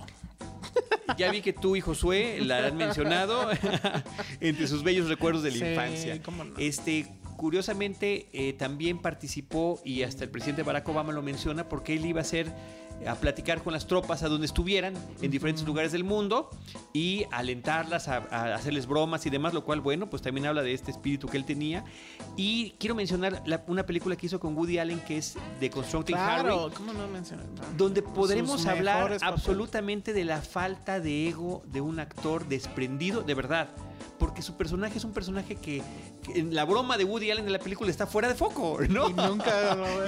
Ya 1.16 1.31
vi 1.31 1.41
que 1.41 1.53
tú 1.53 1.75
y 1.77 1.81
Josué 1.81 2.39
la 2.43 2.66
han 2.66 2.77
mencionado 2.77 3.49
entre 4.41 4.66
sus 4.66 4.83
bellos 4.83 5.09
recuerdos 5.09 5.43
de 5.43 5.51
la 5.53 5.57
Sí, 5.57 5.64
infancia. 5.64 6.23
cómo 6.23 6.45
no. 6.45 6.57
Este, 6.59 7.07
curiosamente, 7.37 8.29
eh, 8.33 8.53
también 8.53 8.99
participó 8.99 9.81
y 9.85 10.03
hasta 10.03 10.25
el 10.25 10.31
presidente 10.31 10.62
Barack 10.62 10.89
Obama 10.89 11.12
lo 11.12 11.23
menciona 11.23 11.69
porque 11.69 11.95
él 11.95 12.05
iba 12.05 12.21
a 12.21 12.25
ser 12.25 12.53
a 13.07 13.14
platicar 13.14 13.62
con 13.62 13.72
las 13.72 13.86
tropas 13.86 14.22
a 14.22 14.28
donde 14.28 14.46
estuvieran 14.46 14.94
en 15.22 15.30
diferentes 15.30 15.64
lugares 15.64 15.92
del 15.92 16.05
mundo 16.05 16.51
y 16.92 17.24
alentarlas 17.30 18.09
a, 18.09 18.16
a 18.30 18.55
hacerles 18.55 18.86
bromas 18.86 19.24
y 19.26 19.30
demás, 19.30 19.55
lo 19.55 19.64
cual, 19.64 19.80
bueno, 19.80 20.11
pues 20.11 20.20
también 20.22 20.46
habla 20.46 20.62
de 20.62 20.72
este 20.74 20.90
espíritu 20.90 21.26
que 21.28 21.36
él 21.36 21.44
tenía. 21.44 21.84
Y 22.36 22.72
quiero 22.78 22.94
mencionar 22.94 23.42
la- 23.46 23.62
una 23.68 23.86
película 23.86 24.16
que 24.16 24.26
hizo 24.26 24.40
con 24.40 24.57
Woody 24.57 24.78
Allen 24.78 25.01
que 25.01 25.18
es 25.18 25.36
The 25.61 25.70
Constructing 25.70 26.16
Harry 26.16 26.42
Claro, 26.42 26.70
¿cómo 26.76 26.92
no 26.92 27.07
mencionar? 27.09 27.46
donde 27.76 28.03
podremos 28.03 28.66
hablar 28.66 29.18
absolutamente 29.22 30.12
de 30.12 30.24
la 30.24 30.40
falta 30.42 31.01
de 31.01 31.28
ego 31.28 31.62
de 31.66 31.80
un 31.80 32.01
actor 32.01 32.46
desprendido, 32.49 33.22
de 33.22 33.34
verdad. 33.34 33.68
Porque 34.18 34.42
su 34.42 34.57
personaje 34.57 34.99
es 34.99 35.05
un 35.05 35.12
personaje 35.12 35.57
que, 35.57 35.82
que 36.22 36.40
en 36.40 36.55
la 36.55 36.64
broma 36.64 36.96
de 36.96 37.05
Woody 37.05 37.30
Allen 37.30 37.44
de 37.44 37.51
la 37.51 37.59
película 37.59 37.90
está 37.90 38.07
fuera 38.07 38.28
de 38.28 38.34
foco, 38.34 38.78
¿no? 38.88 39.09
Y 39.11 39.12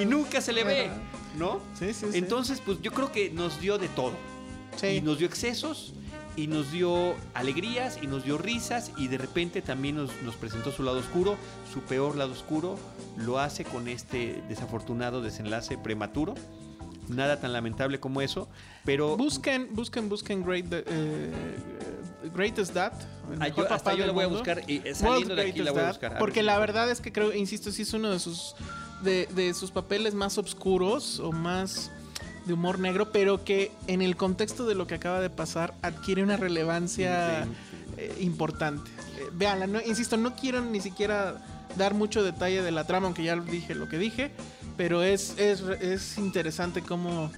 nunca 0.07 0.39
Y 0.39 0.43
se 0.43 0.53
le 0.53 0.65
ve. 0.65 0.91
¿no? 1.39 1.61
Sí, 1.79 1.93
sí, 1.93 2.07
sí. 2.11 2.19
Entonces, 2.19 2.61
pues 2.65 2.81
yo 2.83 2.93
creo 2.93 3.13
que 3.13 3.31
nos 3.31 3.61
dio 3.61 3.79
de 3.79 3.89
todo. 3.89 4.13
Sí. 4.77 4.87
Y 4.87 5.01
nos 5.01 5.19
dio 5.19 5.27
excesos, 5.27 5.93
y 6.37 6.47
nos 6.47 6.73
dio 6.73 7.15
alegrías, 7.35 7.99
y 8.03 8.07
nos 8.07 8.25
dio 8.25 8.39
risas, 8.39 8.93
y 8.97 9.09
de 9.09 9.19
repente 9.19 9.63
también 9.63 9.97
nos, 9.97 10.11
nos 10.23 10.37
presentó 10.37 10.73
su 10.73 10.83
lado 10.83 10.99
oscuro, 10.99 11.37
su 11.73 11.81
peor 11.81 12.17
lado 12.17 12.33
oscuro. 12.33 12.79
Lo 13.17 13.39
hace 13.39 13.65
con 13.65 13.89
este 13.89 14.43
desafortunado 14.49 15.23
desenlace 15.23 15.79
prematuro. 15.79 16.35
Nada 17.09 17.41
tan 17.41 17.53
lamentable 17.53 17.99
como 17.99 18.23
eso, 18.23 18.49
pero 18.85 19.17
Busquen, 19.17 19.69
busquen, 19.75 20.09
busquen 20.09 20.45
Great, 20.45 20.67
eh, 20.73 21.31
Greatest 22.35 22.73
Dad. 22.75 22.93
el 23.33 23.43
Ah, 23.43 23.49
yo- 23.49 23.73
hasta 23.73 23.95
yo 23.95 24.05
del 24.05 24.13
voy 24.13 24.25
a 24.25 24.29
buscar, 24.29 24.63
y, 24.67 24.81
eh, 24.87 24.95
saliendo 24.95 25.35
de 25.35 25.43
aquí 25.51 25.61
la 25.61 25.73
voy 25.73 25.83
a 25.83 25.89
buscar. 25.89 26.17
a 26.17 26.19
Porque 26.19 26.43
la 26.43 26.59
verdad 26.59 26.91
es 26.91 27.01
que 27.01 27.13
creo, 27.13 27.33
insisto, 27.35 27.71
sí 27.73 27.83
es 27.83 27.93
uno 27.93 28.11
de 28.11 28.19
sus 28.19 28.55
de, 29.03 29.27
de 29.35 29.55
sus 29.55 29.71
papeles 29.71 30.13
más 30.13 30.37
oscuros 30.37 31.21
o 31.21 31.33
más 31.33 31.91
de 32.45 32.53
humor 32.53 32.79
negro, 32.79 33.13
pero 33.13 33.45
que 33.45 33.73
en 33.87 34.03
el 34.03 34.15
contexto 34.17 34.67
de 34.67 34.75
lo 34.75 34.87
que 34.87 34.95
acaba 34.95 35.21
de 35.21 35.31
pasar 35.31 35.73
adquiere 35.81 36.23
una 36.23 36.37
relevancia 36.37 37.47
eh, 37.97 38.15
importante. 38.21 38.91
Eh, 39.19 39.29
véanla, 39.33 39.67
no, 39.67 39.81
insisto, 39.81 40.17
no 40.19 40.37
quiero 40.37 40.61
ni 40.61 40.81
siquiera 40.81 41.41
dar 41.77 41.95
mucho 41.95 42.23
detalle 42.23 42.63
de 42.63 42.71
la 42.73 42.85
trama, 42.85 43.07
aunque 43.07 43.23
ya 43.23 43.37
dije 43.37 43.75
lo 43.75 43.89
que 43.89 43.97
dije, 43.97 44.33
pero 44.77 45.03
es, 45.03 45.35
es, 45.39 45.61
es 45.81 46.19
interesante 46.19 46.83
cómo 46.83 47.31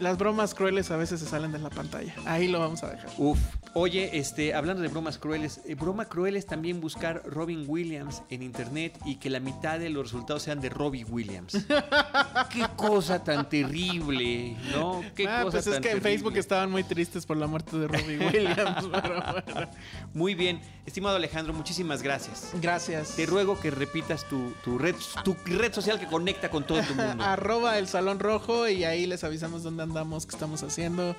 las 0.00 0.18
bromas 0.18 0.54
crueles 0.54 0.90
a 0.90 0.96
veces 0.96 1.20
se 1.20 1.26
salen 1.26 1.52
de 1.52 1.58
la 1.58 1.70
pantalla. 1.70 2.14
Ahí 2.26 2.48
lo 2.48 2.60
vamos 2.60 2.82
a 2.82 2.90
dejar. 2.90 3.10
Uf. 3.18 3.38
Oye, 3.80 4.10
este, 4.18 4.54
hablando 4.54 4.82
de 4.82 4.88
bromas 4.88 5.18
crueles, 5.18 5.60
eh, 5.64 5.76
broma 5.76 6.06
cruel 6.06 6.36
es 6.36 6.46
también 6.46 6.80
buscar 6.80 7.22
Robin 7.24 7.64
Williams 7.68 8.22
en 8.28 8.42
internet 8.42 8.98
y 9.04 9.16
que 9.16 9.30
la 9.30 9.38
mitad 9.38 9.78
de 9.78 9.88
los 9.88 10.10
resultados 10.10 10.42
sean 10.42 10.60
de 10.60 10.68
Robbie 10.68 11.04
Williams. 11.04 11.52
Qué 12.52 12.66
cosa 12.76 13.22
tan 13.22 13.48
terrible, 13.48 14.56
¿no? 14.72 15.02
Qué 15.14 15.28
Ah, 15.28 15.42
cosa 15.44 15.58
pues 15.58 15.66
es 15.68 15.72
tan 15.74 15.82
que 15.82 15.90
en 15.90 15.94
terrible. 16.00 16.10
Facebook 16.10 16.36
estaban 16.38 16.70
muy 16.72 16.82
tristes 16.82 17.24
por 17.24 17.36
la 17.36 17.46
muerte 17.46 17.78
de 17.78 17.86
Robbie 17.86 18.18
Williams. 18.26 18.88
pero 18.90 19.22
bueno. 19.54 19.70
Muy 20.12 20.34
bien, 20.34 20.60
estimado 20.84 21.14
Alejandro, 21.16 21.52
muchísimas 21.54 22.02
gracias. 22.02 22.50
Gracias. 22.60 23.14
Te 23.14 23.26
ruego 23.26 23.60
que 23.60 23.70
repitas 23.70 24.24
tu, 24.28 24.52
tu 24.64 24.76
red, 24.78 24.96
tu 25.22 25.36
red 25.46 25.72
social 25.72 26.00
que 26.00 26.06
conecta 26.06 26.50
con 26.50 26.64
todo 26.66 26.80
tu 26.82 26.94
mundo. 26.94 27.22
Arroba 27.24 27.78
el 27.78 27.86
Salón 27.86 28.18
Rojo 28.18 28.66
y 28.68 28.82
ahí 28.84 29.06
les 29.06 29.22
avisamos 29.22 29.62
dónde 29.62 29.84
andamos, 29.84 30.26
qué 30.26 30.34
estamos 30.34 30.62
haciendo 30.64 31.14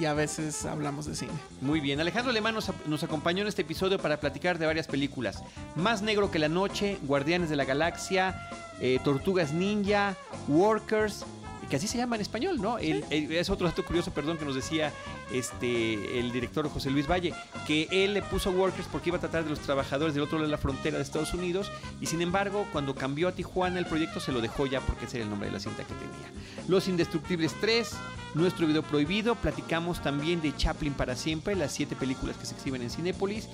y 0.00 0.06
a 0.06 0.14
veces 0.14 0.64
hablamos 0.64 1.04
de 1.04 1.14
cine. 1.14 1.32
Muy 1.60 1.80
bien, 1.80 2.00
Alejandro 2.00 2.30
Alemán 2.30 2.54
nos, 2.54 2.72
nos 2.86 3.02
acompañó 3.02 3.42
en 3.42 3.48
este 3.48 3.62
episodio 3.62 3.98
para 3.98 4.18
platicar 4.18 4.58
de 4.58 4.64
varias 4.64 4.86
películas. 4.86 5.42
Más 5.76 6.00
negro 6.00 6.30
que 6.30 6.38
la 6.38 6.48
noche, 6.48 6.98
Guardianes 7.02 7.50
de 7.50 7.56
la 7.56 7.66
Galaxia, 7.66 8.48
eh, 8.80 8.98
Tortugas 9.04 9.52
Ninja, 9.52 10.16
Workers, 10.48 11.26
que 11.70 11.76
así 11.76 11.86
se 11.88 11.96
llama 11.96 12.16
en 12.16 12.22
español, 12.22 12.60
¿no? 12.60 12.76
El- 12.78 13.04
el- 13.10 13.32
es 13.32 13.48
otro 13.48 13.66
dato 13.66 13.84
curioso, 13.84 14.10
perdón, 14.10 14.36
que 14.36 14.44
nos 14.44 14.54
decía 14.56 14.92
este 15.32 16.18
el 16.18 16.32
director 16.32 16.68
José 16.68 16.90
Luis 16.90 17.08
Valle, 17.08 17.32
que 17.66 17.86
él 17.90 18.12
le 18.14 18.22
puso 18.22 18.50
Workers 18.50 18.88
porque 18.90 19.10
iba 19.10 19.16
a 19.18 19.20
tratar 19.20 19.44
de 19.44 19.50
los 19.50 19.60
trabajadores 19.60 20.12
del 20.14 20.24
otro 20.24 20.36
lado 20.38 20.46
de 20.48 20.50
la 20.50 20.58
frontera 20.58 20.96
de 20.96 21.02
Estados 21.02 21.32
Unidos, 21.32 21.70
y 22.00 22.06
sin 22.06 22.20
embargo, 22.22 22.66
cuando 22.72 22.94
cambió 22.94 23.28
a 23.28 23.32
Tijuana 23.32 23.78
el 23.78 23.86
proyecto 23.86 24.20
se 24.20 24.32
lo 24.32 24.40
dejó 24.40 24.66
ya 24.66 24.80
porque 24.80 25.04
ese 25.06 25.16
era 25.18 25.24
el 25.24 25.30
nombre 25.30 25.48
de 25.48 25.52
la 25.54 25.60
cinta 25.60 25.84
que 25.84 25.94
tenía. 25.94 26.66
Los 26.68 26.88
Indestructibles 26.88 27.54
3, 27.60 27.90
nuestro 28.34 28.66
video 28.66 28.82
prohibido, 28.82 29.34
platicamos 29.36 30.02
también 30.02 30.40
de 30.40 30.54
Chaplin 30.56 30.92
para 30.94 31.14
siempre, 31.16 31.54
las 31.54 31.72
siete 31.72 31.96
películas 31.96 32.36
que 32.36 32.46
se 32.46 32.54
exhiben 32.54 32.82
en 32.82 32.90
Cinépolis, 32.90 33.48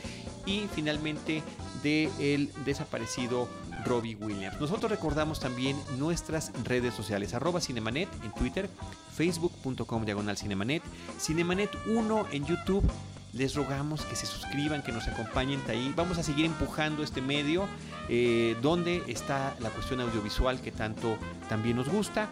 y 0.47 0.69
finalmente 0.75 1.43
de 1.83 2.09
el 2.19 2.51
desaparecido 2.65 3.49
Robbie 3.85 4.17
Williams. 4.17 4.61
Nosotros 4.61 4.91
recordamos 4.91 5.41
también 5.41 5.77
nuestras 5.99 6.53
redes 6.65 6.95
sociales, 6.95 7.35
arroba 7.35 7.61
Cinemanet 7.61 8.09
en 8.25 8.33
Twitter, 8.33 8.71
facebook.com 9.15 10.05
diagonal 10.05 10.37
Cinemanet, 10.37 10.83
Cinemanet 11.19 11.71
1 11.87 12.27
en 12.33 12.47
YouTube. 12.47 12.85
Les 13.33 13.55
rogamos 13.55 14.03
que 14.03 14.17
se 14.17 14.25
suscriban, 14.25 14.83
que 14.83 14.93
nos 14.93 15.09
acompañen 15.09 15.65
de 15.67 15.73
ahí. 15.73 15.93
Vamos 15.95 16.17
a 16.17 16.23
seguir 16.23 16.47
empujando 16.47 17.03
este 17.03 17.21
medio 17.21 17.69
eh, 18.09 18.57
donde 18.63 19.03
está 19.09 19.55
la 19.61 19.69
cuestión 19.69 20.01
audiovisual 20.01 20.63
que 20.63 20.73
tanto 20.73 21.19
también 21.49 21.77
nos 21.77 21.89
gusta. 21.89 22.31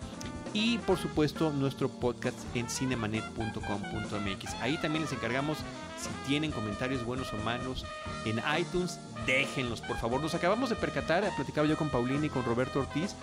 Y 0.55 0.79
por 0.79 0.97
supuesto 0.97 1.53
nuestro 1.53 1.89
podcast 1.91 2.39
en 2.55 2.71
cinemanet.com.mx. 2.71 4.55
Ahí 4.63 4.79
también 4.79 5.03
les 5.03 5.13
encargamos 5.13 5.59
si 6.05 6.11
tienen 6.29 6.53
comentarios 6.53 7.05
buenos 7.05 7.33
o 7.33 7.37
malos 7.39 7.85
en 8.25 8.41
iTunes, 8.59 8.99
déjenlos 9.27 9.81
por 9.81 9.97
favor. 9.97 10.21
Nos 10.21 10.35
acabamos 10.35 10.71
de 10.71 10.77
percatar, 10.77 11.29
platicaba 11.37 11.67
yo 11.67 11.77
con 11.77 11.89
Paulina 11.89 12.27
y 12.27 12.31
con 12.31 12.45
Roberto 12.45 12.81
Ortiz, 12.81 13.15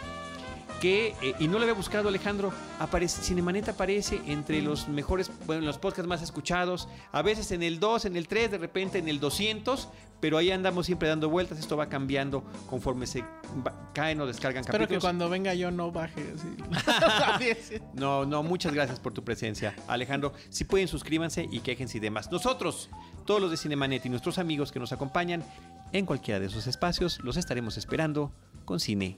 que, 0.81 1.15
eh, 1.21 1.35
y 1.39 1.47
no 1.47 1.53
lo 1.53 1.61
había 1.61 1.73
buscado 1.75 2.09
Alejandro, 2.09 2.51
aparece, 2.79 3.21
Cinemanet 3.21 3.69
aparece 3.69 4.19
entre 4.25 4.61
los 4.63 4.87
mejores, 4.87 5.29
bueno, 5.45 5.61
los 5.65 5.77
podcasts 5.77 6.07
más 6.07 6.21
escuchados, 6.23 6.89
a 7.11 7.21
veces 7.21 7.51
en 7.51 7.61
el 7.63 7.79
2, 7.79 8.05
en 8.05 8.17
el 8.17 8.27
3, 8.27 8.49
de 8.51 8.57
repente 8.57 8.97
en 8.97 9.07
el 9.07 9.19
200, 9.19 9.87
pero 10.19 10.37
ahí 10.37 10.49
andamos 10.51 10.87
siempre 10.87 11.07
dando 11.07 11.29
vueltas, 11.29 11.59
esto 11.59 11.77
va 11.77 11.87
cambiando 11.87 12.43
conforme 12.67 13.05
se 13.07 13.21
va- 13.65 13.91
caen 13.93 14.19
o 14.21 14.25
descargan 14.25 14.61
Espero 14.61 14.87
que 14.87 14.99
cuando 14.99 15.29
venga 15.29 15.53
yo 15.53 15.69
no 15.71 15.91
baje 15.91 16.33
así. 16.35 17.79
No, 17.93 18.25
no, 18.25 18.41
muchas 18.43 18.73
gracias 18.73 18.99
por 18.99 19.13
tu 19.13 19.23
presencia, 19.23 19.75
Alejandro. 19.87 20.33
Si 20.49 20.63
pueden, 20.63 20.87
suscríbanse 20.87 21.47
y 21.51 21.59
quéjense 21.59 21.97
y 21.97 22.01
demás. 22.01 22.31
Nosotros, 22.31 22.89
todos 23.25 23.39
los 23.39 23.51
de 23.51 23.57
Cinemanet 23.57 24.05
y 24.05 24.09
nuestros 24.09 24.37
amigos 24.39 24.71
que 24.71 24.79
nos 24.79 24.91
acompañan 24.91 25.43
en 25.91 26.05
cualquiera 26.05 26.39
de 26.39 26.47
esos 26.47 26.65
espacios, 26.67 27.19
los 27.23 27.37
estaremos 27.37 27.77
esperando 27.77 28.31
con 28.65 28.79
cine, 28.79 29.17